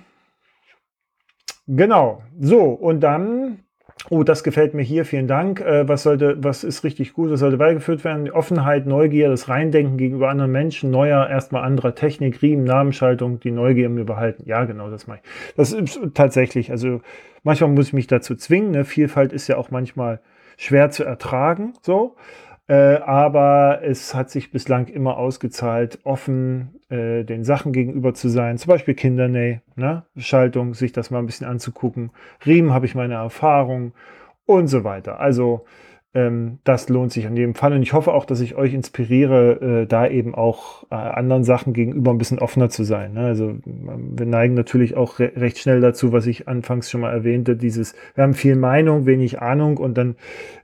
genau. 1.67 2.23
So, 2.39 2.63
und 2.63 3.01
dann, 3.01 3.59
oh, 4.09 4.23
das 4.23 4.43
gefällt 4.43 4.73
mir 4.73 4.83
hier, 4.83 5.05
vielen 5.05 5.27
Dank. 5.27 5.61
Äh, 5.61 5.87
was 5.87 6.03
sollte, 6.03 6.35
was 6.43 6.63
ist 6.63 6.83
richtig 6.83 7.13
gut, 7.13 7.31
was 7.31 7.39
sollte 7.39 7.57
beigeführt 7.57 8.03
werden? 8.03 8.29
Offenheit, 8.29 8.85
Neugier, 8.85 9.29
das 9.29 9.49
Reindenken 9.49 9.97
gegenüber 9.97 10.29
anderen 10.29 10.51
Menschen, 10.51 10.91
neuer, 10.91 11.27
erstmal 11.29 11.63
anderer 11.63 11.95
Technik, 11.95 12.41
Riemen, 12.41 12.65
Namenschaltung, 12.65 13.39
die 13.39 13.51
Neugier 13.51 13.87
im 13.87 13.97
Überhalten. 13.97 14.43
Ja, 14.45 14.65
genau, 14.65 14.89
das 14.89 15.07
mache 15.07 15.19
ich. 15.23 15.55
Das 15.55 15.73
ist 15.73 15.99
tatsächlich, 16.13 16.71
also 16.71 17.01
Manchmal 17.43 17.71
muss 17.71 17.87
ich 17.87 17.93
mich 17.93 18.07
dazu 18.07 18.35
zwingen. 18.35 18.71
Ne? 18.71 18.85
Vielfalt 18.85 19.33
ist 19.33 19.47
ja 19.47 19.57
auch 19.57 19.69
manchmal 19.69 20.21
schwer 20.57 20.89
zu 20.89 21.03
ertragen, 21.03 21.73
so. 21.81 22.15
Äh, 22.67 22.95
aber 22.97 23.81
es 23.83 24.15
hat 24.15 24.29
sich 24.29 24.51
bislang 24.51 24.87
immer 24.87 25.17
ausgezahlt, 25.17 25.99
offen 26.03 26.79
äh, 26.89 27.23
den 27.23 27.43
Sachen 27.43 27.73
gegenüber 27.73 28.13
zu 28.13 28.29
sein. 28.29 28.57
Zum 28.57 28.69
Beispiel 28.69 28.93
Kindernähe, 28.93 29.61
ne? 29.75 30.03
Schaltung, 30.15 30.73
sich 30.73 30.93
das 30.93 31.11
mal 31.11 31.19
ein 31.19 31.25
bisschen 31.25 31.47
anzugucken. 31.47 32.11
Riemen 32.45 32.73
habe 32.73 32.85
ich 32.85 32.95
meine 32.95 33.15
Erfahrung 33.15 33.93
und 34.45 34.67
so 34.67 34.83
weiter. 34.83 35.19
Also 35.19 35.65
ähm, 36.15 36.59
das 36.63 36.89
lohnt 36.89 37.11
sich 37.11 37.25
an 37.25 37.35
jedem 37.35 37.55
Fall. 37.55 37.73
Und 37.73 37.81
ich 37.81 37.93
hoffe 37.93 38.13
auch, 38.13 38.25
dass 38.25 38.39
ich 38.39 38.55
euch 38.55 38.73
inspiriere, 38.73 39.81
äh, 39.83 39.87
da 39.87 40.07
eben 40.07 40.35
auch 40.35 40.83
äh, 40.91 40.95
anderen 40.95 41.43
Sachen 41.43 41.73
gegenüber 41.73 42.11
ein 42.11 42.17
bisschen 42.17 42.39
offener 42.39 42.69
zu 42.69 42.83
sein. 42.83 43.13
Ne? 43.13 43.21
Also 43.21 43.49
ähm, 43.65 44.13
wir 44.15 44.25
neigen 44.25 44.53
natürlich 44.53 44.95
auch 44.95 45.19
re 45.19 45.31
recht 45.35 45.57
schnell 45.57 45.81
dazu, 45.81 46.11
was 46.11 46.27
ich 46.27 46.47
anfangs 46.47 46.91
schon 46.91 47.01
mal 47.01 47.11
erwähnte, 47.11 47.55
dieses, 47.55 47.95
wir 48.15 48.23
haben 48.23 48.33
viel 48.33 48.55
Meinung, 48.55 49.05
wenig 49.05 49.41
Ahnung 49.41 49.77
und 49.77 49.97
dann 49.97 50.15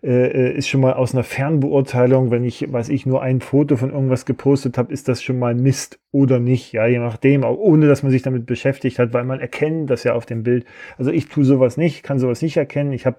äh, 0.04 0.28
äh 0.28 0.58
ist 0.58 0.68
schon 0.68 0.82
mal 0.82 0.94
aus 0.94 1.14
einer 1.14 1.24
Fernbeurteilung, 1.24 2.32
wenn 2.32 2.44
ich, 2.44 2.72
weiß 2.72 2.90
ich, 2.90 3.06
nur 3.06 3.22
ein 3.22 3.42
Foto 3.42 3.76
von 3.78 3.92
irgendwas 3.92 4.26
gepostet 4.26 4.78
habe, 4.78 4.94
ist 4.94 5.08
das 5.08 5.24
schon 5.24 5.40
mal 5.40 5.56
Mist 5.56 5.99
oder 6.12 6.40
nicht, 6.40 6.74
ja, 6.74 6.88
je 6.88 6.98
nachdem, 7.00 7.44
auch 7.44 7.58
ohne 7.58 7.88
dass 7.88 8.02
man 8.02 8.12
sich 8.12 8.24
damit 8.24 8.48
beschäftigt 8.48 8.98
hat, 8.98 9.14
weil 9.14 9.26
man 9.26 9.40
erkennt 9.40 9.90
das 9.92 10.04
ja 10.04 10.14
auf 10.14 10.26
dem 10.26 10.42
Bild. 10.42 10.66
Also 10.98 11.12
ich 11.12 11.28
tue 11.28 11.46
sowas 11.46 11.78
nicht, 11.78 12.02
kann 12.02 12.18
sowas 12.18 12.42
nicht 12.42 12.58
erkennen. 12.58 12.94
Ich 12.94 13.06
habe 13.06 13.18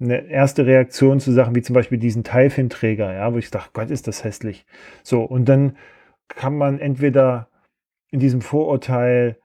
eine 0.00 0.26
erste 0.26 0.64
Reaktion 0.64 1.20
zu 1.20 1.32
Sachen 1.32 1.54
wie 1.54 1.62
zum 1.62 1.74
Beispiel 1.74 1.98
diesen 1.98 2.24
Teilfinträger, 2.24 3.12
ja, 3.12 3.32
wo 3.32 3.38
ich 3.38 3.50
dachte, 3.50 3.70
Gott, 3.74 3.90
ist 3.90 4.08
das 4.08 4.24
hässlich. 4.24 4.64
So, 5.02 5.22
und 5.22 5.48
dann 5.48 5.76
kann 6.28 6.56
man 6.56 6.78
entweder 6.78 7.48
in 8.10 8.20
diesem 8.20 8.40
Vorurteil 8.40 9.36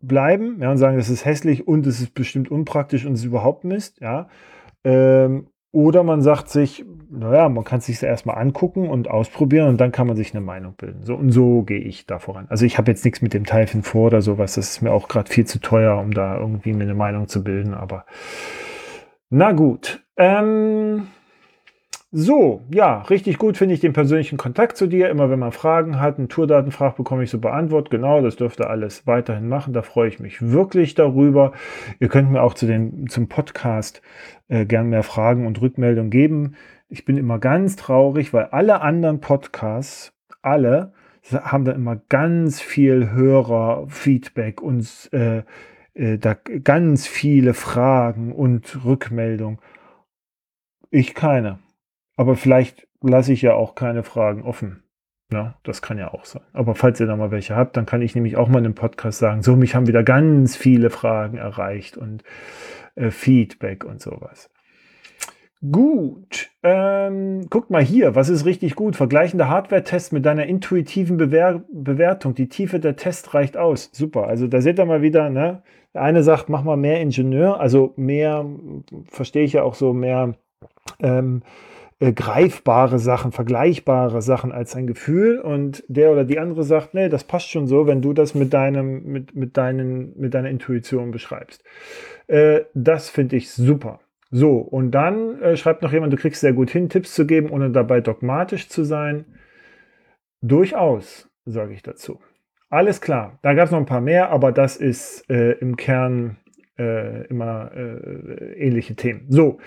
bleiben, 0.00 0.60
ja, 0.60 0.70
und 0.70 0.78
sagen, 0.78 0.96
das 0.96 1.10
ist 1.10 1.24
hässlich 1.24 1.68
und 1.68 1.86
es 1.86 2.00
ist 2.00 2.14
bestimmt 2.14 2.50
unpraktisch 2.50 3.04
und 3.04 3.12
es 3.12 3.20
ist 3.20 3.26
überhaupt 3.26 3.64
Mist, 3.64 4.00
ja. 4.00 4.28
Ähm, 4.84 5.48
oder 5.76 6.04
man 6.04 6.22
sagt 6.22 6.48
sich, 6.48 6.86
naja, 7.10 7.50
man 7.50 7.62
kann 7.62 7.80
es 7.80 7.84
sich 7.84 8.02
erstmal 8.02 8.38
angucken 8.38 8.88
und 8.88 9.10
ausprobieren 9.10 9.68
und 9.68 9.78
dann 9.78 9.92
kann 9.92 10.06
man 10.06 10.16
sich 10.16 10.32
eine 10.34 10.40
Meinung 10.40 10.72
bilden. 10.72 11.02
So 11.02 11.14
und 11.16 11.32
so 11.32 11.64
gehe 11.64 11.80
ich 11.80 12.06
da 12.06 12.18
voran. 12.18 12.46
Also 12.48 12.64
ich 12.64 12.78
habe 12.78 12.90
jetzt 12.90 13.04
nichts 13.04 13.20
mit 13.20 13.34
dem 13.34 13.44
Teilfin 13.44 13.82
vor 13.82 14.06
oder 14.06 14.22
sowas. 14.22 14.54
Das 14.54 14.70
ist 14.70 14.80
mir 14.80 14.90
auch 14.90 15.06
gerade 15.06 15.30
viel 15.30 15.44
zu 15.44 15.60
teuer, 15.60 15.98
um 15.98 16.14
da 16.14 16.38
irgendwie 16.38 16.72
mir 16.72 16.84
eine 16.84 16.94
Meinung 16.94 17.28
zu 17.28 17.44
bilden. 17.44 17.74
Aber 17.74 18.06
na 19.28 19.52
gut. 19.52 20.02
Ähm, 20.16 21.08
so, 22.18 22.62
ja, 22.72 23.02
richtig 23.02 23.36
gut 23.36 23.58
finde 23.58 23.74
ich 23.74 23.80
den 23.80 23.92
persönlichen 23.92 24.38
Kontakt 24.38 24.78
zu 24.78 24.86
dir. 24.86 25.10
Immer 25.10 25.28
wenn 25.28 25.38
man 25.38 25.52
Fragen 25.52 26.00
hat, 26.00 26.16
einen 26.16 26.30
Tourdaten 26.30 26.72
fragt, 26.72 26.96
bekomme 26.96 27.22
ich 27.22 27.28
so 27.28 27.38
beantwortet. 27.38 27.90
Genau, 27.90 28.22
das 28.22 28.36
dürfte 28.36 28.70
alles 28.70 29.06
weiterhin 29.06 29.50
machen. 29.50 29.74
Da 29.74 29.82
freue 29.82 30.08
ich 30.08 30.18
mich 30.18 30.40
wirklich 30.40 30.94
darüber. 30.94 31.52
Ihr 32.00 32.08
könnt 32.08 32.30
mir 32.30 32.40
auch 32.40 32.54
zu 32.54 32.64
dem, 32.64 33.06
zum 33.10 33.28
Podcast 33.28 34.00
äh, 34.48 34.64
gern 34.64 34.88
mehr 34.88 35.02
Fragen 35.02 35.46
und 35.46 35.60
Rückmeldungen 35.60 36.10
geben. 36.10 36.54
Ich 36.88 37.04
bin 37.04 37.18
immer 37.18 37.38
ganz 37.38 37.76
traurig, 37.76 38.32
weil 38.32 38.46
alle 38.46 38.80
anderen 38.80 39.20
Podcasts, 39.20 40.14
alle, 40.40 40.94
haben 41.30 41.66
da 41.66 41.72
immer 41.72 42.00
ganz 42.08 42.62
viel 42.62 43.10
Hörerfeedback 43.10 44.62
und 44.62 45.10
äh, 45.12 45.42
äh, 45.92 46.16
da 46.16 46.32
ganz 46.32 47.06
viele 47.06 47.52
Fragen 47.52 48.32
und 48.32 48.86
Rückmeldungen. 48.86 49.58
Ich 50.90 51.14
keine. 51.14 51.58
Aber 52.16 52.34
vielleicht 52.36 52.88
lasse 53.02 53.32
ich 53.32 53.42
ja 53.42 53.54
auch 53.54 53.74
keine 53.74 54.02
Fragen 54.02 54.42
offen. 54.42 54.82
Ja, 55.32 55.56
das 55.64 55.82
kann 55.82 55.98
ja 55.98 56.14
auch 56.14 56.24
sein. 56.24 56.42
Aber 56.52 56.74
falls 56.74 57.00
ihr 57.00 57.06
da 57.06 57.16
mal 57.16 57.30
welche 57.30 57.56
habt, 57.56 57.76
dann 57.76 57.86
kann 57.86 58.00
ich 58.00 58.14
nämlich 58.14 58.36
auch 58.36 58.48
mal 58.48 58.60
in 58.60 58.66
einem 58.66 58.74
Podcast 58.74 59.18
sagen, 59.18 59.42
so, 59.42 59.56
mich 59.56 59.74
haben 59.74 59.88
wieder 59.88 60.04
ganz 60.04 60.56
viele 60.56 60.88
Fragen 60.88 61.36
erreicht 61.36 61.96
und 61.96 62.22
äh, 62.94 63.10
Feedback 63.10 63.84
und 63.84 64.00
sowas. 64.00 64.50
Gut, 65.72 66.50
ähm, 66.62 67.48
guckt 67.48 67.70
mal 67.70 67.82
hier, 67.82 68.14
was 68.14 68.28
ist 68.28 68.44
richtig 68.44 68.76
gut? 68.76 68.94
Vergleichende 68.94 69.48
Hardware-Tests 69.48 70.12
mit 70.12 70.24
deiner 70.24 70.46
intuitiven 70.46 71.16
Bewer 71.16 71.64
Bewertung. 71.72 72.34
Die 72.34 72.48
Tiefe 72.48 72.78
der 72.78 72.94
Test 72.94 73.34
reicht 73.34 73.56
aus. 73.56 73.90
Super, 73.92 74.28
also 74.28 74.46
da 74.46 74.60
seht 74.60 74.78
ihr 74.78 74.84
mal 74.84 75.02
wieder, 75.02 75.30
ne? 75.30 75.62
Der 75.94 76.02
eine 76.02 76.22
sagt, 76.22 76.50
mach 76.50 76.62
mal 76.62 76.76
mehr 76.76 77.00
Ingenieur, 77.00 77.58
also 77.58 77.94
mehr, 77.96 78.44
verstehe 79.06 79.44
ich 79.44 79.54
ja 79.54 79.62
auch 79.62 79.74
so, 79.74 79.94
mehr 79.94 80.34
ähm, 81.00 81.42
äh, 81.98 82.12
greifbare 82.12 82.98
Sachen, 82.98 83.32
vergleichbare 83.32 84.20
Sachen 84.22 84.52
als 84.52 84.76
ein 84.76 84.86
Gefühl. 84.86 85.38
Und 85.38 85.84
der 85.88 86.10
oder 86.10 86.24
die 86.24 86.38
andere 86.38 86.62
sagt, 86.62 86.94
nee, 86.94 87.08
das 87.08 87.24
passt 87.24 87.50
schon 87.50 87.66
so, 87.66 87.86
wenn 87.86 88.02
du 88.02 88.12
das 88.12 88.34
mit 88.34 88.52
deinem, 88.52 89.04
mit, 89.04 89.34
mit 89.34 89.56
deinen, 89.56 90.18
mit 90.18 90.34
deiner 90.34 90.50
Intuition 90.50 91.10
beschreibst. 91.10 91.64
Äh, 92.26 92.62
das 92.74 93.08
finde 93.08 93.36
ich 93.36 93.50
super. 93.50 94.00
So, 94.30 94.58
und 94.58 94.90
dann 94.90 95.40
äh, 95.40 95.56
schreibt 95.56 95.82
noch 95.82 95.92
jemand, 95.92 96.12
du 96.12 96.16
kriegst 96.16 96.40
sehr 96.40 96.52
gut 96.52 96.70
hin, 96.70 96.88
Tipps 96.88 97.14
zu 97.14 97.26
geben, 97.26 97.50
ohne 97.50 97.70
dabei 97.70 98.00
dogmatisch 98.00 98.68
zu 98.68 98.84
sein. 98.84 99.24
Durchaus, 100.42 101.30
sage 101.44 101.72
ich 101.72 101.82
dazu. 101.82 102.20
Alles 102.68 103.00
klar, 103.00 103.38
da 103.42 103.54
gab 103.54 103.66
es 103.66 103.70
noch 103.70 103.78
ein 103.78 103.86
paar 103.86 104.00
mehr, 104.00 104.30
aber 104.30 104.50
das 104.50 104.76
ist 104.76 105.30
äh, 105.30 105.52
im 105.52 105.76
Kern 105.76 106.36
äh, 106.78 107.26
immer 107.28 107.70
äh, 107.74 108.52
ähnliche 108.54 108.96
Themen. 108.96 109.26
So, 109.28 109.58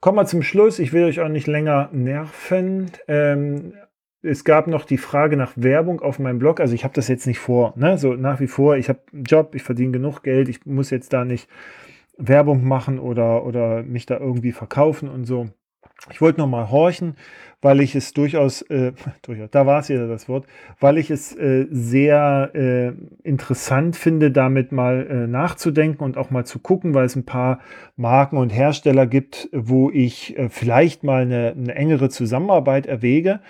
kommen 0.00 0.18
wir 0.18 0.26
zum 0.26 0.42
Schluss. 0.42 0.78
Ich 0.78 0.92
will 0.92 1.04
euch 1.04 1.20
auch 1.20 1.28
nicht 1.28 1.46
länger 1.46 1.88
nerven. 1.92 2.90
Ähm, 3.08 3.74
es 4.22 4.44
gab 4.44 4.66
noch 4.66 4.84
die 4.84 4.98
Frage 4.98 5.36
nach 5.36 5.52
Werbung 5.56 6.00
auf 6.00 6.18
meinem 6.18 6.38
Blog. 6.38 6.60
Also 6.60 6.74
ich 6.74 6.84
habe 6.84 6.94
das 6.94 7.08
jetzt 7.08 7.26
nicht 7.26 7.38
vor. 7.38 7.72
Ne? 7.76 7.96
So 7.98 8.14
nach 8.14 8.40
wie 8.40 8.46
vor, 8.46 8.76
ich 8.76 8.88
habe 8.88 9.00
einen 9.12 9.24
Job, 9.24 9.54
ich 9.54 9.62
verdiene 9.62 9.92
genug 9.92 10.22
Geld, 10.22 10.48
ich 10.48 10.66
muss 10.66 10.90
jetzt 10.90 11.12
da 11.12 11.24
nicht 11.24 11.48
Werbung 12.18 12.66
machen 12.66 12.98
oder, 12.98 13.44
oder 13.46 13.82
mich 13.82 14.06
da 14.06 14.18
irgendwie 14.18 14.52
verkaufen 14.52 15.08
und 15.08 15.24
so. 15.24 15.48
Ich 16.10 16.20
wollte 16.20 16.40
noch 16.40 16.46
mal 16.46 16.70
horchen, 16.70 17.14
weil 17.60 17.80
ich 17.80 17.94
es 17.94 18.12
durchaus, 18.12 18.62
äh, 18.62 18.92
durchaus 19.22 19.50
da 19.50 19.66
war 19.66 19.80
es 19.80 19.88
wieder 19.88 20.08
das 20.08 20.28
Wort, 20.28 20.46
weil 20.78 20.98
ich 20.98 21.10
es 21.10 21.36
äh, 21.36 21.66
sehr 21.70 22.50
äh, 22.54 22.92
interessant 23.22 23.96
finde, 23.96 24.30
damit 24.30 24.72
mal 24.72 25.06
äh, 25.06 25.26
nachzudenken 25.26 26.02
und 26.02 26.16
auch 26.16 26.30
mal 26.30 26.46
zu 26.46 26.58
gucken, 26.58 26.94
weil 26.94 27.04
es 27.04 27.16
ein 27.16 27.26
paar 27.26 27.60
Marken 27.96 28.38
und 28.38 28.50
Hersteller 28.50 29.06
gibt, 29.06 29.48
wo 29.52 29.90
ich 29.90 30.38
äh, 30.38 30.48
vielleicht 30.48 31.04
mal 31.04 31.22
eine, 31.22 31.54
eine 31.56 31.74
engere 31.74 32.08
Zusammenarbeit 32.08 32.86
erwäge. 32.86 33.40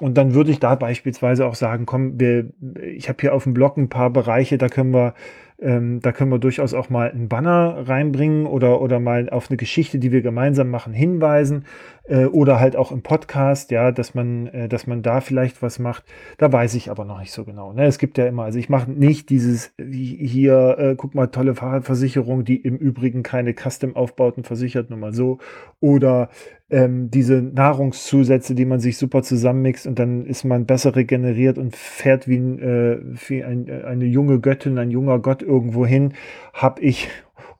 Und 0.00 0.16
dann 0.16 0.34
würde 0.34 0.50
ich 0.50 0.58
da 0.58 0.74
beispielsweise 0.74 1.46
auch 1.46 1.54
sagen, 1.54 1.84
komm, 1.84 2.18
wir, 2.18 2.50
ich 2.82 3.08
habe 3.08 3.18
hier 3.20 3.34
auf 3.34 3.44
dem 3.44 3.52
Blog 3.52 3.76
ein 3.76 3.90
paar 3.90 4.10
Bereiche, 4.10 4.56
da 4.56 4.68
können 4.68 4.92
wir 4.92 5.14
ähm, 5.62 6.00
da 6.00 6.12
können 6.12 6.30
wir 6.30 6.38
durchaus 6.38 6.74
auch 6.74 6.90
mal 6.90 7.10
einen 7.10 7.28
Banner 7.28 7.88
reinbringen 7.88 8.46
oder, 8.46 8.80
oder 8.80 8.98
mal 8.98 9.30
auf 9.30 9.48
eine 9.48 9.56
Geschichte, 9.56 9.98
die 9.98 10.10
wir 10.10 10.20
gemeinsam 10.20 10.70
machen, 10.70 10.92
hinweisen. 10.92 11.64
Äh, 12.04 12.24
oder 12.26 12.58
halt 12.58 12.74
auch 12.74 12.90
im 12.90 13.02
Podcast, 13.02 13.70
ja, 13.70 13.92
dass 13.92 14.14
man, 14.14 14.48
äh, 14.48 14.68
dass 14.68 14.88
man 14.88 15.02
da 15.02 15.20
vielleicht 15.20 15.62
was 15.62 15.78
macht. 15.78 16.04
Da 16.36 16.52
weiß 16.52 16.74
ich 16.74 16.90
aber 16.90 17.04
noch 17.04 17.20
nicht 17.20 17.30
so 17.30 17.44
genau. 17.44 17.72
Ne? 17.72 17.84
Es 17.84 17.98
gibt 17.98 18.18
ja 18.18 18.26
immer, 18.26 18.42
also 18.42 18.58
ich 18.58 18.68
mache 18.68 18.90
nicht 18.90 19.30
dieses 19.30 19.72
hier, 19.78 20.76
äh, 20.78 20.94
guck 20.96 21.14
mal, 21.14 21.28
tolle 21.28 21.54
Fahrradversicherung, 21.54 22.44
die 22.44 22.56
im 22.56 22.76
Übrigen 22.76 23.22
keine 23.22 23.54
Custom-Aufbauten 23.54 24.42
versichert, 24.42 24.90
nur 24.90 24.98
mal 24.98 25.14
so. 25.14 25.38
Oder 25.78 26.28
ähm, 26.72 27.10
diese 27.10 27.42
Nahrungszusätze, 27.42 28.54
die 28.54 28.64
man 28.64 28.80
sich 28.80 28.96
super 28.96 29.22
zusammenmixt 29.22 29.86
und 29.86 29.98
dann 29.98 30.24
ist 30.24 30.44
man 30.44 30.64
besser 30.64 30.96
regeneriert 30.96 31.58
und 31.58 31.76
fährt 31.76 32.26
wie, 32.26 32.38
ein, 32.38 32.58
äh, 32.58 32.98
wie 33.28 33.44
ein, 33.44 33.68
äh, 33.68 33.82
eine 33.84 34.06
junge 34.06 34.40
Göttin, 34.40 34.78
ein 34.78 34.90
junger 34.90 35.18
Gott 35.18 35.42
irgendwo 35.42 35.84
hin, 35.84 36.14
habe 36.54 36.80
ich, 36.80 37.08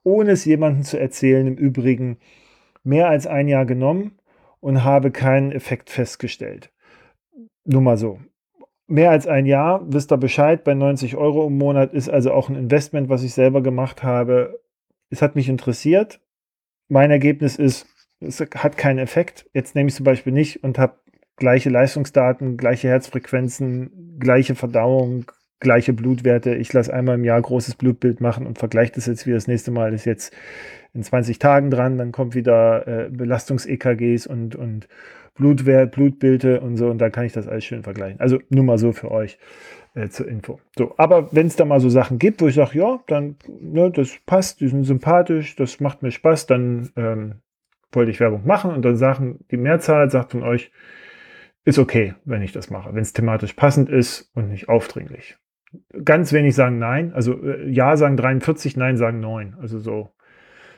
ohne 0.03 0.33
es 0.33 0.47
jemandem 0.47 0.83
zu 0.85 0.99
erzählen, 0.99 1.47
im 1.47 1.57
Übrigen 1.57 2.17
mehr 2.85 3.09
als 3.09 3.27
ein 3.27 3.49
Jahr 3.49 3.67
genommen 3.67 4.13
und 4.61 4.83
habe 4.83 5.11
keinen 5.11 5.53
Effekt 5.53 5.91
festgestellt. 5.91 6.73
Nur 7.65 7.83
mal 7.83 7.99
so. 7.99 8.19
Mehr 8.87 9.11
als 9.11 9.27
ein 9.27 9.45
Jahr, 9.45 9.83
wisst 9.87 10.11
ihr 10.11 10.17
Bescheid, 10.17 10.65
bei 10.65 10.73
90 10.73 11.17
Euro 11.17 11.47
im 11.47 11.59
Monat 11.59 11.93
ist 11.93 12.09
also 12.09 12.33
auch 12.33 12.49
ein 12.49 12.57
Investment, 12.57 13.11
was 13.11 13.23
ich 13.23 13.35
selber 13.35 13.63
gemacht 13.63 14.03
habe. 14.03 14.59
Es 15.11 15.21
hat 15.21 15.37
mich 15.37 15.51
interessiert. 15.51 16.21
Mein 16.89 17.11
Ergebnis 17.11 17.57
ist, 17.57 17.87
es 18.23 18.41
hat 18.41 18.77
keinen 18.77 18.99
Effekt. 18.99 19.49
Jetzt 19.53 19.75
nehme 19.75 19.89
ich 19.89 19.95
zum 19.95 20.05
Beispiel 20.05 20.33
nicht 20.33 20.63
und 20.65 20.79
habe 20.79 20.95
gleiche 21.37 21.71
Leistungsdaten, 21.71 22.57
gleiche 22.57 22.89
Herzfrequenzen, 22.89 24.19
gleiche 24.19 24.55
Verdauung, 24.55 25.27
gleiche 25.61 25.93
Blutwerte. 25.93 26.55
Ich 26.55 26.73
lasse 26.73 26.93
einmal 26.93 27.17
im 27.17 27.25
Jahr 27.25 27.41
großes 27.41 27.77
Blutbild 27.77 28.21
machen 28.21 28.47
und 28.47 28.59
vergleiche 28.59 28.93
das 28.95 29.07
jetzt 29.07 29.27
wie 29.27 29.33
das 29.33 29.47
nächste 29.47 29.71
Mal 29.71 29.95
ist 29.95 30.05
jetzt 30.05 30.35
in 30.93 31.03
20 31.03 31.39
Tagen 31.39 31.71
dran. 31.71 31.99
Dann 31.99 32.13
kommt 32.13 32.35
wieder 32.35 32.87
äh, 32.87 33.11
Belastungs-EKGs 33.11 34.27
und, 34.27 34.55
und 34.57 34.89
Blutwert, 35.35 35.93
Blutbilde 35.93 36.61
und 36.61 36.77
so 36.77 36.89
und 36.91 36.99
dann 36.99 37.11
kann 37.11 37.25
ich 37.25 37.33
das 37.33 37.49
alles 37.49 37.65
schön 37.65 37.83
vergleichen. 37.83 38.21
Also 38.21 38.39
nur 38.51 38.65
mal 38.65 38.79
so 38.79 38.93
für 38.93 39.11
euch 39.11 39.39
äh, 39.95 40.09
zur 40.09 40.29
Info. 40.29 40.61
So, 40.77 40.95
aber 40.99 41.33
wenn 41.33 41.47
es 41.47 41.57
da 41.57 41.65
mal 41.65 41.81
so 41.81 41.89
Sachen 41.89 42.19
gibt, 42.19 42.43
wo 42.43 42.49
ich 42.49 42.55
sage, 42.55 42.79
ja, 42.79 43.01
dann, 43.07 43.37
ne, 43.49 43.91
das 43.91 44.19
passt, 44.27 44.61
die 44.61 44.69
sind 44.69 44.85
sympathisch, 44.85 45.57
das 45.57 45.81
macht 45.81 46.03
mir 46.03 46.11
Spaß, 46.11 46.47
dann 46.47 46.91
ähm, 46.97 47.35
wollte 47.93 48.11
ich 48.11 48.21
Werbung 48.21 48.47
machen 48.47 48.73
und 48.73 48.83
dann 48.83 48.97
sagen 48.97 49.41
die 49.51 49.57
Mehrzahl 49.57 50.11
sagt 50.11 50.33
von 50.33 50.43
euch, 50.43 50.73
ist 51.65 51.79
okay, 51.79 52.15
wenn 52.25 52.43
ich 52.43 52.53
das 52.53 52.71
mache, 52.71 52.95
wenn 52.95 53.03
es 53.03 53.13
thematisch 53.13 53.53
passend 53.53 53.89
ist 53.89 54.31
und 54.35 54.49
nicht 54.49 54.69
aufdringlich. 54.69 55.37
Ganz 56.05 56.33
wenig 56.33 56.55
sagen 56.55 56.79
Nein, 56.79 57.13
also 57.15 57.41
äh, 57.43 57.69
Ja 57.69 57.97
sagen 57.97 58.17
43, 58.17 58.77
Nein 58.77 58.97
sagen 58.97 59.21
9. 59.21 59.57
Also 59.61 59.79
so, 59.79 60.13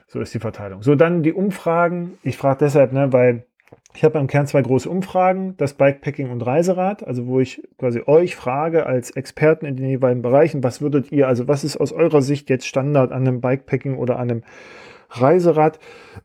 so 0.07 0.21
ist 0.21 0.35
die 0.35 0.41
Verteilung. 0.41 0.83
So, 0.83 0.95
dann 0.95 1.23
die 1.23 1.33
Umfragen. 1.33 2.19
Ich 2.23 2.37
frage 2.37 2.59
deshalb, 2.61 2.93
ne, 2.93 3.13
weil 3.13 3.47
ich 3.95 4.05
habe 4.05 4.19
im 4.19 4.27
Kern 4.27 4.47
zwei 4.47 4.63
große 4.63 4.89
Umfragen, 4.89 5.57
das 5.57 5.75
Bikepacking 5.75 6.31
und 6.31 6.43
Reiserad, 6.43 7.07
also 7.07 7.27
wo 7.27 7.41
ich 7.41 7.63
quasi 7.79 8.03
euch 8.07 8.37
frage 8.37 8.87
als 8.87 9.11
Experten 9.13 9.67
in 9.67 9.77
den 9.77 9.89
jeweiligen 9.89 10.23
Bereichen, 10.23 10.65
was 10.65 10.81
würdet 10.81 11.13
ihr, 11.13 11.29
also 11.29 11.49
was 11.49 11.65
ist 11.65 11.77
aus 11.77 11.93
eurer 11.93 12.21
Sicht 12.21 12.51
jetzt 12.51 12.67
Standard 12.67 13.13
an 13.13 13.27
einem 13.27 13.41
Bikepacking 13.41 13.97
oder 13.97 14.19
an 14.19 14.31
einem 14.31 14.43
Reiserad, 15.21 15.79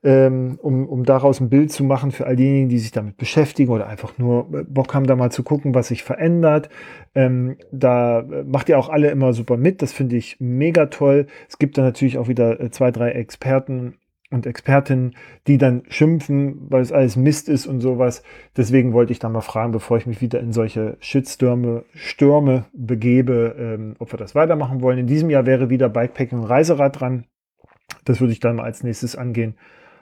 ähm, 0.03 0.59
um, 0.61 0.87
um 0.87 1.03
daraus 1.03 1.39
ein 1.39 1.49
Bild 1.49 1.71
zu 1.71 1.83
machen 1.83 2.11
für 2.11 2.25
all 2.25 2.35
diejenigen, 2.35 2.69
die 2.69 2.79
sich 2.79 2.91
damit 2.91 3.17
beschäftigen 3.17 3.71
oder 3.71 3.87
einfach 3.87 4.17
nur 4.17 4.47
äh, 4.53 4.63
Bock 4.63 4.93
haben, 4.93 5.07
da 5.07 5.15
mal 5.15 5.31
zu 5.31 5.43
gucken, 5.43 5.75
was 5.75 5.89
sich 5.89 6.03
verändert. 6.03 6.69
Ähm, 7.15 7.57
da 7.71 8.19
äh, 8.19 8.43
macht 8.43 8.69
ihr 8.69 8.79
auch 8.79 8.89
alle 8.89 9.09
immer 9.09 9.33
super 9.33 9.57
mit. 9.57 9.81
Das 9.81 9.93
finde 9.93 10.15
ich 10.17 10.37
mega 10.39 10.87
toll. 10.87 11.27
Es 11.47 11.57
gibt 11.57 11.77
da 11.77 11.81
natürlich 11.81 12.17
auch 12.17 12.27
wieder 12.27 12.59
äh, 12.59 12.71
zwei, 12.71 12.91
drei 12.91 13.11
Experten 13.11 13.95
und 14.31 14.45
Expertinnen, 14.45 15.15
die 15.47 15.57
dann 15.57 15.83
schimpfen, 15.89 16.67
weil 16.69 16.81
es 16.81 16.91
alles 16.91 17.15
Mist 17.15 17.49
ist 17.49 17.65
und 17.65 17.81
sowas. 17.81 18.23
Deswegen 18.55 18.93
wollte 18.93 19.11
ich 19.11 19.19
da 19.19 19.27
mal 19.29 19.41
fragen, 19.41 19.71
bevor 19.71 19.97
ich 19.97 20.05
mich 20.05 20.21
wieder 20.21 20.39
in 20.39 20.53
solche 20.53 20.97
Shitstürme 20.99 21.83
Stürme 21.95 22.65
begebe, 22.73 23.55
ähm, 23.57 23.95
ob 23.99 24.13
wir 24.13 24.17
das 24.17 24.35
weitermachen 24.35 24.81
wollen. 24.81 24.99
In 24.99 25.07
diesem 25.07 25.29
Jahr 25.29 25.45
wäre 25.45 25.69
wieder 25.69 25.89
Bikepacking 25.89 26.39
und 26.39 26.45
Reiserad 26.45 26.99
dran. 26.99 27.25
Das 28.05 28.19
würde 28.19 28.33
ich 28.33 28.39
dann 28.39 28.57
mal 28.57 28.63
als 28.63 28.83
nächstes 28.83 29.15
angehen. 29.15 29.55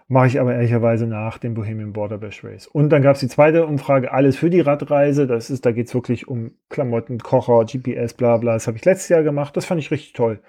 Mache 0.09 0.27
ich 0.27 0.39
aber 0.39 0.53
ehrlicherweise 0.53 1.05
nach 1.05 1.37
dem 1.37 1.53
Bohemian 1.53 1.91
Border 1.91 2.17
Bash 2.17 2.41
Race. 2.41 2.65
Und 2.65 2.91
dann 2.91 3.01
gab 3.01 3.15
es 3.15 3.19
die 3.19 3.27
zweite 3.27 3.65
Umfrage, 3.65 4.13
alles 4.13 4.37
für 4.37 4.49
die 4.49 4.61
Radreise. 4.61 5.27
Das 5.27 5.49
ist, 5.49 5.65
da 5.65 5.73
geht 5.73 5.87
es 5.87 5.93
wirklich 5.93 6.29
um 6.29 6.51
Klamotten, 6.69 7.17
Kocher, 7.17 7.65
GPS, 7.65 8.13
bla 8.13 8.37
bla. 8.37 8.53
Das 8.53 8.67
habe 8.67 8.77
ich 8.77 8.85
letztes 8.85 9.09
Jahr 9.09 9.23
gemacht. 9.23 9.57
Das 9.57 9.65
fand 9.65 9.81
ich 9.81 9.91
richtig 9.91 10.13
toll. 10.13 10.39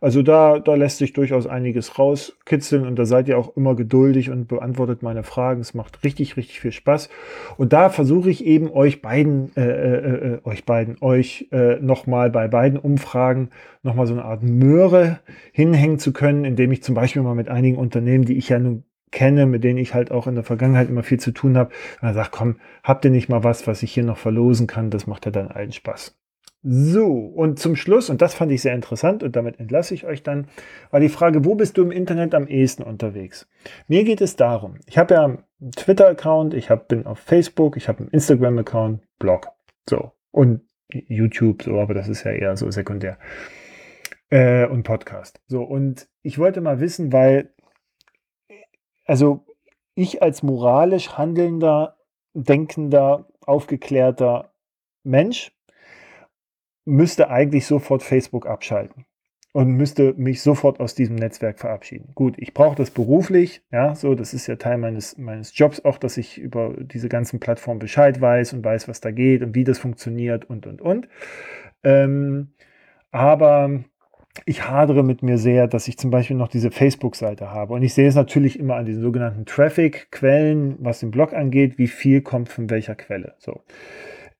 Also 0.00 0.22
da, 0.22 0.58
da 0.58 0.74
lässt 0.74 0.98
sich 0.98 1.12
durchaus 1.12 1.46
einiges 1.46 1.96
rauskitzeln 1.96 2.84
und 2.84 2.98
da 2.98 3.06
seid 3.06 3.28
ihr 3.28 3.38
auch 3.38 3.56
immer 3.56 3.76
geduldig 3.76 4.30
und 4.30 4.48
beantwortet 4.48 5.04
meine 5.04 5.22
Fragen. 5.22 5.60
Es 5.60 5.74
macht 5.74 6.02
richtig, 6.02 6.36
richtig 6.36 6.58
viel 6.58 6.72
Spaß. 6.72 7.08
Und 7.56 7.72
da 7.72 7.90
versuche 7.90 8.30
ich 8.30 8.44
eben 8.44 8.68
euch 8.72 9.00
beiden, 9.00 9.52
äh, 9.56 9.62
äh, 9.62 10.34
äh, 10.34 10.38
euch 10.42 10.64
beiden, 10.64 10.96
euch 11.00 11.46
äh, 11.52 11.76
nochmal 11.76 12.30
bei 12.30 12.48
beiden 12.48 12.80
Umfragen 12.80 13.50
nochmal 13.84 14.08
so 14.08 14.14
eine 14.14 14.24
Art 14.24 14.42
Möhre 14.42 15.20
hinhängen 15.52 16.00
zu 16.00 16.12
können, 16.12 16.44
indem 16.44 16.72
ich 16.72 16.82
zum 16.82 16.96
Beispiel 16.96 17.22
mal 17.22 17.36
mit 17.36 17.48
einigen 17.48 17.78
Unternehmen, 17.78 18.24
die 18.24 18.36
ich 18.36 18.48
ja 18.48 18.58
nun 18.58 18.82
kenne, 19.14 19.46
mit 19.46 19.64
denen 19.64 19.78
ich 19.78 19.94
halt 19.94 20.10
auch 20.10 20.26
in 20.26 20.34
der 20.34 20.44
Vergangenheit 20.44 20.90
immer 20.90 21.02
viel 21.02 21.20
zu 21.20 21.30
tun 21.30 21.56
habe, 21.56 21.72
dann 22.02 22.12
sagt, 22.12 22.32
komm, 22.32 22.56
habt 22.82 23.04
ihr 23.06 23.10
nicht 23.10 23.30
mal 23.30 23.44
was, 23.44 23.66
was 23.66 23.82
ich 23.82 23.92
hier 23.92 24.04
noch 24.04 24.18
verlosen 24.18 24.66
kann? 24.66 24.90
Das 24.90 25.06
macht 25.06 25.24
ja 25.24 25.30
dann 25.30 25.48
allen 25.48 25.72
Spaß. 25.72 26.18
So, 26.66 27.12
und 27.12 27.58
zum 27.58 27.76
Schluss, 27.76 28.08
und 28.08 28.22
das 28.22 28.34
fand 28.34 28.50
ich 28.50 28.62
sehr 28.62 28.74
interessant 28.74 29.22
und 29.22 29.36
damit 29.36 29.60
entlasse 29.60 29.92
ich 29.92 30.06
euch 30.06 30.22
dann, 30.22 30.48
war 30.90 30.98
die 30.98 31.10
Frage, 31.10 31.44
wo 31.44 31.54
bist 31.54 31.76
du 31.76 31.82
im 31.82 31.90
Internet 31.90 32.34
am 32.34 32.46
ehesten 32.46 32.82
unterwegs? 32.82 33.46
Mir 33.86 34.02
geht 34.04 34.22
es 34.22 34.36
darum, 34.36 34.78
ich 34.86 34.96
habe 34.96 35.14
ja 35.14 35.24
einen 35.24 35.72
Twitter-Account, 35.76 36.54
ich 36.54 36.70
hab, 36.70 36.88
bin 36.88 37.04
auf 37.04 37.18
Facebook, 37.18 37.76
ich 37.76 37.86
habe 37.86 38.00
einen 38.00 38.08
Instagram-Account, 38.08 39.02
Blog, 39.18 39.48
so, 39.88 40.12
und 40.30 40.62
YouTube, 40.88 41.62
so, 41.62 41.78
aber 41.78 41.92
das 41.92 42.08
ist 42.08 42.24
ja 42.24 42.32
eher 42.32 42.56
so 42.56 42.70
sekundär. 42.70 43.18
Äh, 44.30 44.66
und 44.66 44.84
Podcast. 44.84 45.42
So, 45.46 45.62
und 45.62 46.08
ich 46.22 46.38
wollte 46.38 46.62
mal 46.62 46.80
wissen, 46.80 47.12
weil 47.12 47.50
also 49.04 49.44
ich 49.94 50.22
als 50.22 50.42
moralisch 50.42 51.16
handelnder, 51.16 51.96
denkender, 52.34 53.28
aufgeklärter 53.40 54.52
Mensch 55.04 55.52
müsste 56.84 57.30
eigentlich 57.30 57.66
sofort 57.66 58.02
Facebook 58.02 58.46
abschalten 58.46 59.06
und 59.52 59.70
müsste 59.70 60.14
mich 60.14 60.42
sofort 60.42 60.80
aus 60.80 60.94
diesem 60.94 61.14
Netzwerk 61.14 61.60
verabschieden. 61.60 62.10
Gut, 62.14 62.34
ich 62.38 62.54
brauche 62.54 62.74
das 62.74 62.90
beruflich, 62.90 63.62
ja, 63.70 63.94
so, 63.94 64.14
das 64.14 64.34
ist 64.34 64.48
ja 64.48 64.56
Teil 64.56 64.78
meines, 64.78 65.16
meines 65.16 65.56
Jobs 65.56 65.84
auch, 65.84 65.96
dass 65.96 66.16
ich 66.16 66.38
über 66.38 66.74
diese 66.76 67.08
ganzen 67.08 67.38
Plattformen 67.38 67.78
Bescheid 67.78 68.20
weiß 68.20 68.52
und 68.52 68.64
weiß, 68.64 68.88
was 68.88 69.00
da 69.00 69.12
geht 69.12 69.42
und 69.42 69.54
wie 69.54 69.64
das 69.64 69.78
funktioniert 69.78 70.44
und, 70.50 70.66
und, 70.66 70.82
und. 70.82 71.08
Ähm, 71.84 72.54
aber 73.12 73.84
ich 74.46 74.68
hadere 74.68 75.02
mit 75.02 75.22
mir 75.22 75.38
sehr, 75.38 75.68
dass 75.68 75.88
ich 75.88 75.96
zum 75.96 76.10
Beispiel 76.10 76.36
noch 76.36 76.48
diese 76.48 76.70
Facebook-Seite 76.70 77.50
habe. 77.50 77.74
Und 77.74 77.82
ich 77.82 77.94
sehe 77.94 78.08
es 78.08 78.14
natürlich 78.14 78.58
immer 78.58 78.76
an 78.76 78.84
den 78.84 79.00
sogenannten 79.00 79.46
Traffic-Quellen, 79.46 80.76
was 80.80 81.00
den 81.00 81.10
Blog 81.10 81.32
angeht, 81.32 81.78
wie 81.78 81.86
viel 81.86 82.20
kommt 82.20 82.48
von 82.48 82.68
welcher 82.68 82.94
Quelle. 82.94 83.34
So. 83.38 83.60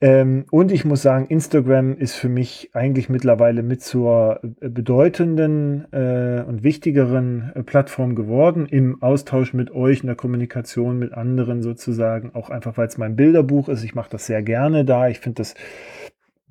Ähm, 0.01 0.45
und 0.51 0.73
ich 0.73 0.85
muss 0.85 1.03
sagen, 1.03 1.27
Instagram 1.29 1.97
ist 1.97 2.15
für 2.15 2.29
mich 2.29 2.71
eigentlich 2.75 3.09
mittlerweile 3.09 3.63
mit 3.63 3.83
zur 3.83 4.41
äh, 4.61 4.69
bedeutenden 4.69 5.87
äh, 5.93 6.43
und 6.47 6.65
wichtigeren 6.65 7.53
äh, 7.55 7.63
Plattform 7.63 8.17
geworden, 8.17 8.67
im 8.67 9.01
Austausch 9.03 9.55
mit 9.55 9.71
euch, 9.71 10.01
in 10.01 10.09
der 10.09 10.17
Kommunikation 10.17 10.99
mit 10.99 11.15
anderen 11.15 11.63
sozusagen, 11.63 12.33
auch 12.35 12.51
einfach 12.51 12.77
weil 12.77 12.89
es 12.89 12.99
mein 12.99 13.15
Bilderbuch 13.15 13.69
ist. 13.69 13.85
Ich 13.85 13.95
mache 13.95 14.11
das 14.11 14.27
sehr 14.27 14.43
gerne 14.43 14.85
da. 14.85 15.09
Ich 15.09 15.21
finde 15.21 15.37
das 15.37 15.55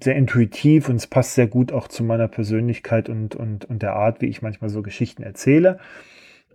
sehr 0.01 0.15
intuitiv 0.15 0.89
und 0.89 0.95
es 0.95 1.07
passt 1.07 1.35
sehr 1.35 1.47
gut 1.47 1.71
auch 1.71 1.87
zu 1.87 2.03
meiner 2.03 2.27
Persönlichkeit 2.27 3.09
und, 3.09 3.35
und, 3.35 3.65
und 3.65 3.81
der 3.81 3.93
Art, 3.93 4.21
wie 4.21 4.27
ich 4.27 4.41
manchmal 4.41 4.69
so 4.69 4.81
Geschichten 4.81 5.23
erzähle. 5.23 5.79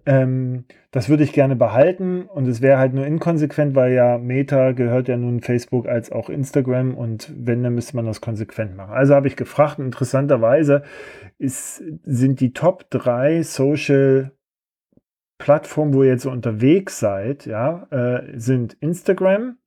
Ähm, 0.06 0.64
das 0.90 1.10
würde 1.10 1.22
ich 1.22 1.32
gerne 1.34 1.54
behalten 1.54 2.22
und 2.22 2.48
es 2.48 2.62
wäre 2.62 2.78
halt 2.78 2.94
nur 2.94 3.06
inkonsequent, 3.06 3.74
weil 3.74 3.92
ja 3.92 4.16
Meta 4.16 4.72
gehört 4.72 5.08
ja 5.08 5.18
nun 5.18 5.40
Facebook 5.40 5.86
als 5.86 6.10
auch 6.10 6.30
Instagram 6.30 6.94
und 6.94 7.30
wenn, 7.36 7.62
dann 7.62 7.74
müsste 7.74 7.94
man 7.96 8.06
das 8.06 8.20
konsequent 8.20 8.74
machen. 8.74 8.94
Also 8.94 9.14
habe 9.14 9.28
ich 9.28 9.36
gefragt 9.36 9.78
interessanterweise 9.78 10.82
ist, 11.36 11.82
sind 12.04 12.40
die 12.40 12.54
Top 12.54 12.88
3 12.90 13.42
Social 13.42 14.32
Plattformen, 15.36 15.94
wo 15.94 16.02
ihr 16.02 16.10
jetzt 16.10 16.22
so 16.22 16.30
unterwegs 16.30 16.98
seid, 16.98 17.46
ja, 17.46 17.86
äh, 17.90 18.38
sind 18.38 18.74
Instagram, 18.80 19.58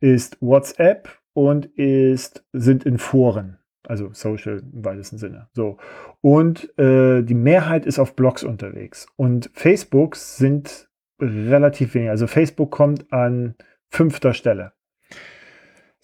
ist 0.00 0.36
WhatsApp 0.40 1.08
und 1.34 1.66
ist, 1.66 2.44
sind 2.52 2.84
in 2.84 2.98
Foren, 2.98 3.58
also 3.86 4.10
Social 4.12 4.62
im 4.72 4.84
weitesten 4.84 5.18
Sinne. 5.18 5.48
So. 5.52 5.78
Und 6.20 6.76
äh, 6.78 7.22
die 7.22 7.34
Mehrheit 7.34 7.86
ist 7.86 7.98
auf 7.98 8.14
Blogs 8.14 8.44
unterwegs. 8.44 9.06
Und 9.16 9.50
Facebook 9.54 10.16
sind 10.16 10.88
relativ 11.20 11.94
wenig. 11.94 12.10
Also 12.10 12.26
Facebook 12.26 12.70
kommt 12.70 13.12
an 13.12 13.54
fünfter 13.88 14.34
Stelle. 14.34 14.72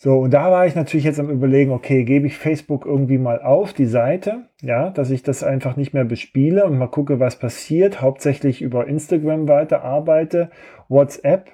So, 0.01 0.16
und 0.20 0.33
da 0.33 0.53
war 0.53 0.64
ich 0.64 0.76
natürlich 0.76 1.05
jetzt 1.05 1.18
am 1.18 1.29
überlegen, 1.29 1.72
okay, 1.72 2.05
gebe 2.05 2.29
ich 2.29 2.39
Facebook 2.39 2.87
irgendwie 2.87 3.18
mal 3.18 3.43
auf, 3.43 3.72
die 3.72 3.87
Seite, 3.87 4.45
ja, 4.62 4.91
dass 4.91 5.11
ich 5.11 5.24
das 5.24 5.43
einfach 5.43 5.74
nicht 5.74 5.93
mehr 5.93 6.05
bespiele 6.05 6.64
und 6.66 6.79
mal 6.79 6.87
gucke, 6.87 7.18
was 7.18 7.41
passiert, 7.41 8.01
hauptsächlich 8.01 8.62
über 8.62 8.87
Instagram 8.87 9.49
weiter 9.49 9.83
arbeite. 9.83 10.51
WhatsApp 10.89 11.51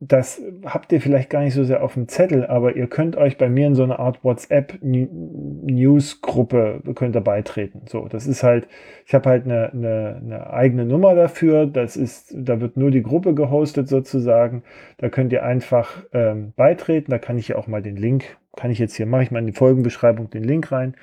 das 0.00 0.42
habt 0.64 0.90
ihr 0.92 1.00
vielleicht 1.00 1.30
gar 1.30 1.42
nicht 1.42 1.54
so 1.54 1.62
sehr 1.64 1.82
auf 1.82 1.94
dem 1.94 2.08
Zettel, 2.08 2.44
aber 2.46 2.76
ihr 2.76 2.88
könnt 2.88 3.16
euch 3.16 3.38
bei 3.38 3.48
mir 3.48 3.68
in 3.68 3.74
so 3.74 3.84
eine 3.84 3.98
Art 3.98 4.22
WhatsApp-News-Gruppe 4.22 6.82
könnt 6.94 7.16
ihr 7.16 7.20
beitreten. 7.20 7.82
So, 7.86 8.06
das 8.08 8.26
ist 8.26 8.42
halt, 8.42 8.68
ich 9.06 9.14
habe 9.14 9.30
halt 9.30 9.44
eine, 9.44 9.72
eine, 9.72 10.20
eine 10.22 10.50
eigene 10.50 10.84
Nummer 10.84 11.14
dafür. 11.14 11.66
Das 11.66 11.96
ist, 11.96 12.34
da 12.36 12.60
wird 12.60 12.76
nur 12.76 12.90
die 12.90 13.02
Gruppe 13.02 13.34
gehostet 13.34 13.88
sozusagen. 13.88 14.62
Da 14.98 15.08
könnt 15.08 15.32
ihr 15.32 15.42
einfach 15.44 16.02
ähm, 16.12 16.52
beitreten. 16.56 17.10
Da 17.10 17.18
kann 17.18 17.38
ich 17.38 17.48
ja 17.48 17.56
auch 17.56 17.66
mal 17.66 17.80
den 17.82 17.96
Link, 17.96 18.36
kann 18.56 18.70
ich 18.70 18.78
jetzt 18.78 18.96
hier, 18.96 19.06
mache 19.06 19.22
ich 19.22 19.30
mal 19.30 19.38
in 19.38 19.46
die 19.46 19.52
Folgenbeschreibung 19.52 20.28
den 20.28 20.44
Link 20.44 20.70
rein. 20.72 20.94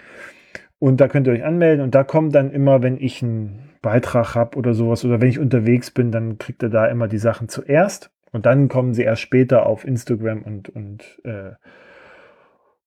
Und 0.80 1.00
da 1.00 1.08
könnt 1.08 1.28
ihr 1.28 1.34
euch 1.34 1.44
anmelden 1.44 1.84
und 1.84 1.96
da 1.96 2.04
kommt 2.04 2.36
dann 2.36 2.52
immer, 2.52 2.84
wenn 2.84 2.98
ich 2.98 3.24
einen 3.24 3.70
Beitrag 3.82 4.36
habe 4.36 4.58
oder 4.58 4.74
sowas 4.74 5.06
oder 5.06 5.22
wenn 5.22 5.30
ich 5.30 5.40
unterwegs 5.40 5.92
bin, 5.92 6.12
dann 6.12 6.40
kriegt 6.40 6.64
ihr 6.64 6.70
da 6.70 6.88
immer 6.88 7.08
die 7.08 7.20
Sachen 7.20 7.48
zuerst. 7.50 8.12
Und 8.32 8.46
dann 8.46 8.70
kommen 8.70 8.94
sie 8.94 9.04
erst 9.04 9.22
später 9.22 9.66
auf 9.66 9.86
Instagram 9.86 10.44
und, 10.44 10.70
und, 10.70 11.22
äh, 11.24 11.52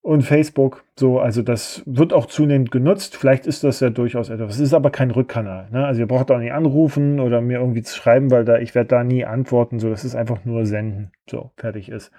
und 0.01 0.23
Facebook. 0.23 0.85
So, 0.99 1.19
also 1.19 1.43
das 1.43 1.83
wird 1.87 2.13
auch 2.13 2.27
zunehmend 2.27 2.71
genutzt. 2.71 3.17
Vielleicht 3.17 3.47
ist 3.47 3.65
das 3.65 3.81
ja 3.81 3.91
durchaus 3.91 4.31
etwas. 4.31 4.55
Es 4.55 4.61
ist 4.61 4.75
aber 4.75 4.91
kein 4.91 5.11
Rückkanal. 5.11 5.69
Ne? 5.71 5.85
Also 5.85 6.01
ihr 6.01 6.07
braucht 6.07 6.31
auch 6.31 6.39
nicht 6.39 6.53
anrufen 6.53 7.21
oder 7.21 7.41
mir 7.41 7.59
irgendwie 7.59 7.83
zu 7.83 7.97
schreiben, 7.97 8.31
weil 8.31 8.45
da 8.45 8.59
ich 8.59 8.75
werde 8.75 8.89
da 8.89 9.05
nie 9.05 9.25
antworten. 9.25 9.79
So, 9.79 9.91
das 9.91 10.05
ist 10.05 10.15
einfach 10.15 10.45
nur 10.45 10.67
senden. 10.67 11.13
So, 11.29 11.51
fertig 11.57 11.91
ist. 11.91 12.11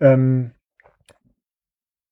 Ähm, 0.00 0.52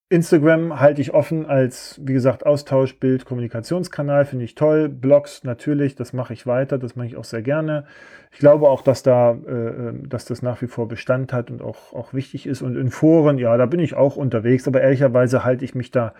Instagram 0.09 0.79
halte 0.79 1.01
ich 1.01 1.13
offen 1.13 1.45
als, 1.45 1.99
wie 2.01 2.13
gesagt, 2.13 2.45
Austausch, 2.45 2.97
Bild, 2.97 3.25
Kommunikationskanal, 3.25 4.23
finde 4.25 4.45
ich 4.45 4.55
toll. 4.55 4.87
Blogs 4.87 5.43
natürlich, 5.43 5.95
das 5.95 6.13
mache 6.13 6.33
ich 6.33 6.47
weiter, 6.47 6.77
das 6.77 6.95
mache 6.95 7.07
ich 7.07 7.17
auch 7.17 7.25
sehr 7.25 7.41
gerne. 7.41 7.85
Ich 8.31 8.39
glaube 8.39 8.69
auch, 8.69 8.81
dass 8.81 9.03
da, 9.03 9.31
äh, 9.31 9.51
äh, 9.51 9.93
dass 10.07 10.23
das 10.23 10.41
nach 10.41 10.61
wie 10.61 10.67
vor 10.67 10.87
Bestand 10.87 11.33
hat 11.33 11.51
und 11.51 11.61
auch, 11.61 11.93
auch 11.93 12.13
wichtig 12.13 12.47
ist. 12.47 12.61
Und 12.61 12.77
in 12.77 12.89
Foren, 12.89 13.37
ja, 13.37 13.57
da 13.57 13.65
bin 13.65 13.81
ich 13.81 13.95
auch 13.95 14.15
unterwegs, 14.15 14.65
aber 14.65 14.81
ehrlicherweise 14.81 15.43
halte 15.43 15.65
ich 15.65 15.75
mich 15.75 15.91
da 15.91 16.13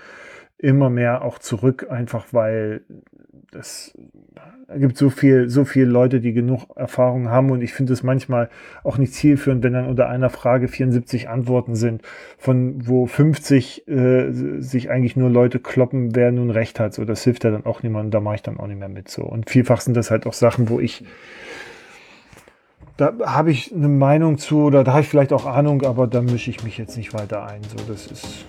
immer 0.58 0.90
mehr 0.90 1.24
auch 1.24 1.40
zurück, 1.40 1.88
einfach 1.90 2.26
weil 2.32 2.82
das 3.58 3.92
gibt 4.76 4.98
so 4.98 5.10
viel, 5.10 5.50
so 5.50 5.66
viele 5.66 5.88
Leute, 5.88 6.20
die 6.20 6.34
genug 6.34 6.68
Erfahrung 6.76 7.30
haben 7.30 7.50
und 7.50 7.62
ich 7.62 7.74
finde 7.74 7.94
es 7.94 8.04
manchmal 8.04 8.50
auch 8.84 8.98
nicht 8.98 9.14
zielführend, 9.14 9.64
wenn 9.64 9.74
dann 9.74 9.88
unter 9.88 10.10
einer 10.10 10.30
Frage 10.30 10.68
74 10.68 11.28
Antworten 11.28 11.76
sind, 11.76 12.04
von 12.38 12.88
wo 12.88 13.08
50 13.08 13.88
äh, 13.88 14.32
sich 14.60 14.90
eigentlich 14.92 15.16
nur 15.16 15.30
Leute 15.30 15.60
kloppen, 15.60 16.16
wer 16.16 16.32
nun 16.32 16.52
recht 16.52 16.80
hat. 16.80 16.94
So, 16.94 17.04
das 17.04 17.24
hilft 17.24 17.46
ja 17.46 17.52
dann 17.52 17.66
auch 17.66 17.82
niemandem, 17.82 18.12
da 18.12 18.20
mache 18.20 18.36
ich 18.36 18.42
dann 18.44 18.60
auch 18.60 18.68
nicht 18.68 18.80
mehr 18.80 18.90
mit. 18.90 19.10
So. 19.10 19.24
Und 19.24 19.50
vielfach 19.50 19.82
sind 19.82 19.98
das 19.98 20.12
halt 20.12 20.28
auch 20.28 20.34
Sachen, 20.34 20.70
wo 20.70 20.80
ich 20.80 21.04
da 22.98 23.14
habe 23.26 23.52
ich 23.52 23.74
eine 23.74 23.88
Meinung 23.88 24.40
zu 24.40 24.64
oder 24.64 24.84
da 24.84 24.94
habe 24.94 25.02
ich 25.02 25.08
vielleicht 25.08 25.32
auch 25.32 25.46
Ahnung, 25.46 25.84
aber 25.84 26.08
da 26.08 26.22
mische 26.22 26.50
ich 26.50 26.64
mich 26.64 26.78
jetzt 26.80 26.98
nicht 26.98 27.14
weiter 27.14 27.46
ein. 27.46 27.62
So, 27.64 27.78
das 27.88 28.08
ist. 28.08 28.46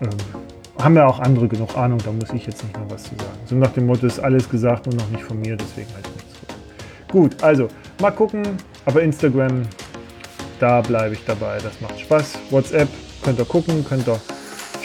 Ähm, 0.00 0.57
haben 0.78 0.96
ja 0.96 1.06
auch 1.06 1.18
andere 1.18 1.48
genug 1.48 1.76
Ahnung, 1.76 1.98
da 2.04 2.12
muss 2.12 2.30
ich 2.32 2.46
jetzt 2.46 2.62
nicht 2.62 2.76
noch 2.76 2.90
was 2.90 3.02
zu 3.02 3.10
sagen. 3.10 3.38
So 3.46 3.56
nach 3.56 3.72
dem 3.72 3.86
Motto 3.86 4.06
ist 4.06 4.20
alles 4.20 4.48
gesagt 4.48 4.86
und 4.86 4.96
noch 4.96 5.08
nicht 5.10 5.24
von 5.24 5.40
mir, 5.40 5.56
deswegen 5.56 5.92
halt 5.94 6.04
nichts. 6.14 6.34
Gut, 7.10 7.42
also 7.42 7.68
mal 8.00 8.10
gucken, 8.10 8.42
aber 8.84 9.02
Instagram, 9.02 9.62
da 10.60 10.80
bleibe 10.80 11.14
ich 11.14 11.24
dabei, 11.24 11.58
das 11.58 11.80
macht 11.80 11.98
Spaß. 11.98 12.38
WhatsApp 12.50 12.88
könnt 13.22 13.38
ihr 13.38 13.44
gucken, 13.44 13.84
könnt 13.88 14.06
ihr 14.06 14.20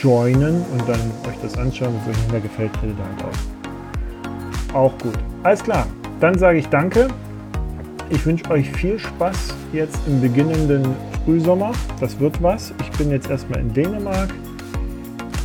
joinen 0.01 0.65
und 0.71 0.81
dann 0.87 0.99
euch 1.29 1.37
das 1.41 1.57
anschauen, 1.57 1.93
wenn 1.93 2.01
es 2.01 2.17
euch 2.17 2.23
nicht 2.23 2.31
mehr 2.31 2.41
gefällt, 2.41 2.71
redet 2.81 2.97
halt 2.97 3.23
auch. 4.73 4.75
Auch 4.75 4.97
gut. 4.97 5.17
Alles 5.43 5.63
klar, 5.63 5.85
dann 6.19 6.37
sage 6.37 6.59
ich 6.59 6.67
danke. 6.67 7.07
Ich 8.09 8.25
wünsche 8.25 8.49
euch 8.51 8.69
viel 8.71 8.97
Spaß 8.97 9.53
jetzt 9.71 9.99
im 10.07 10.21
beginnenden 10.21 10.83
Frühsommer. 11.25 11.71
Das 11.99 12.19
wird 12.19 12.41
was. 12.41 12.73
Ich 12.81 12.91
bin 12.97 13.11
jetzt 13.11 13.29
erstmal 13.29 13.59
in 13.59 13.73
Dänemark 13.73 14.29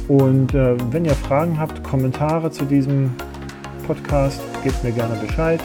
und 0.09 0.55
äh, 0.55 0.77
wenn 0.91 1.05
ihr 1.05 1.15
Fragen 1.15 1.59
habt, 1.59 1.85
Kommentare 1.85 2.51
zu 2.51 2.65
diesem 2.65 3.13
Podcast, 3.87 4.41
gebt 4.65 4.83
mir 4.83 4.93
gerne 4.93 5.15
Bescheid. 5.17 5.61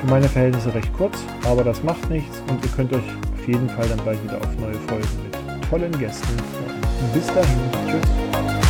Für 0.00 0.06
meine 0.08 0.28
Verhältnisse 0.28 0.74
recht 0.74 0.92
kurz, 0.96 1.18
aber 1.44 1.62
das 1.62 1.82
macht 1.82 2.10
nichts 2.10 2.42
und 2.48 2.62
ihr 2.64 2.70
könnt 2.70 2.92
euch 2.92 3.04
auf 3.34 3.46
jeden 3.46 3.68
Fall 3.68 3.88
dann 3.88 4.04
bald 4.04 4.22
wieder 4.24 4.38
auf 4.38 4.58
neue 4.58 4.74
Folgen 4.74 5.08
mit 5.24 5.70
tollen 5.70 5.98
Gästen 5.98 6.26
freuen. 6.26 7.12
Bis 7.14 7.26
dahin, 7.26 7.58
tschüss. 7.86 8.61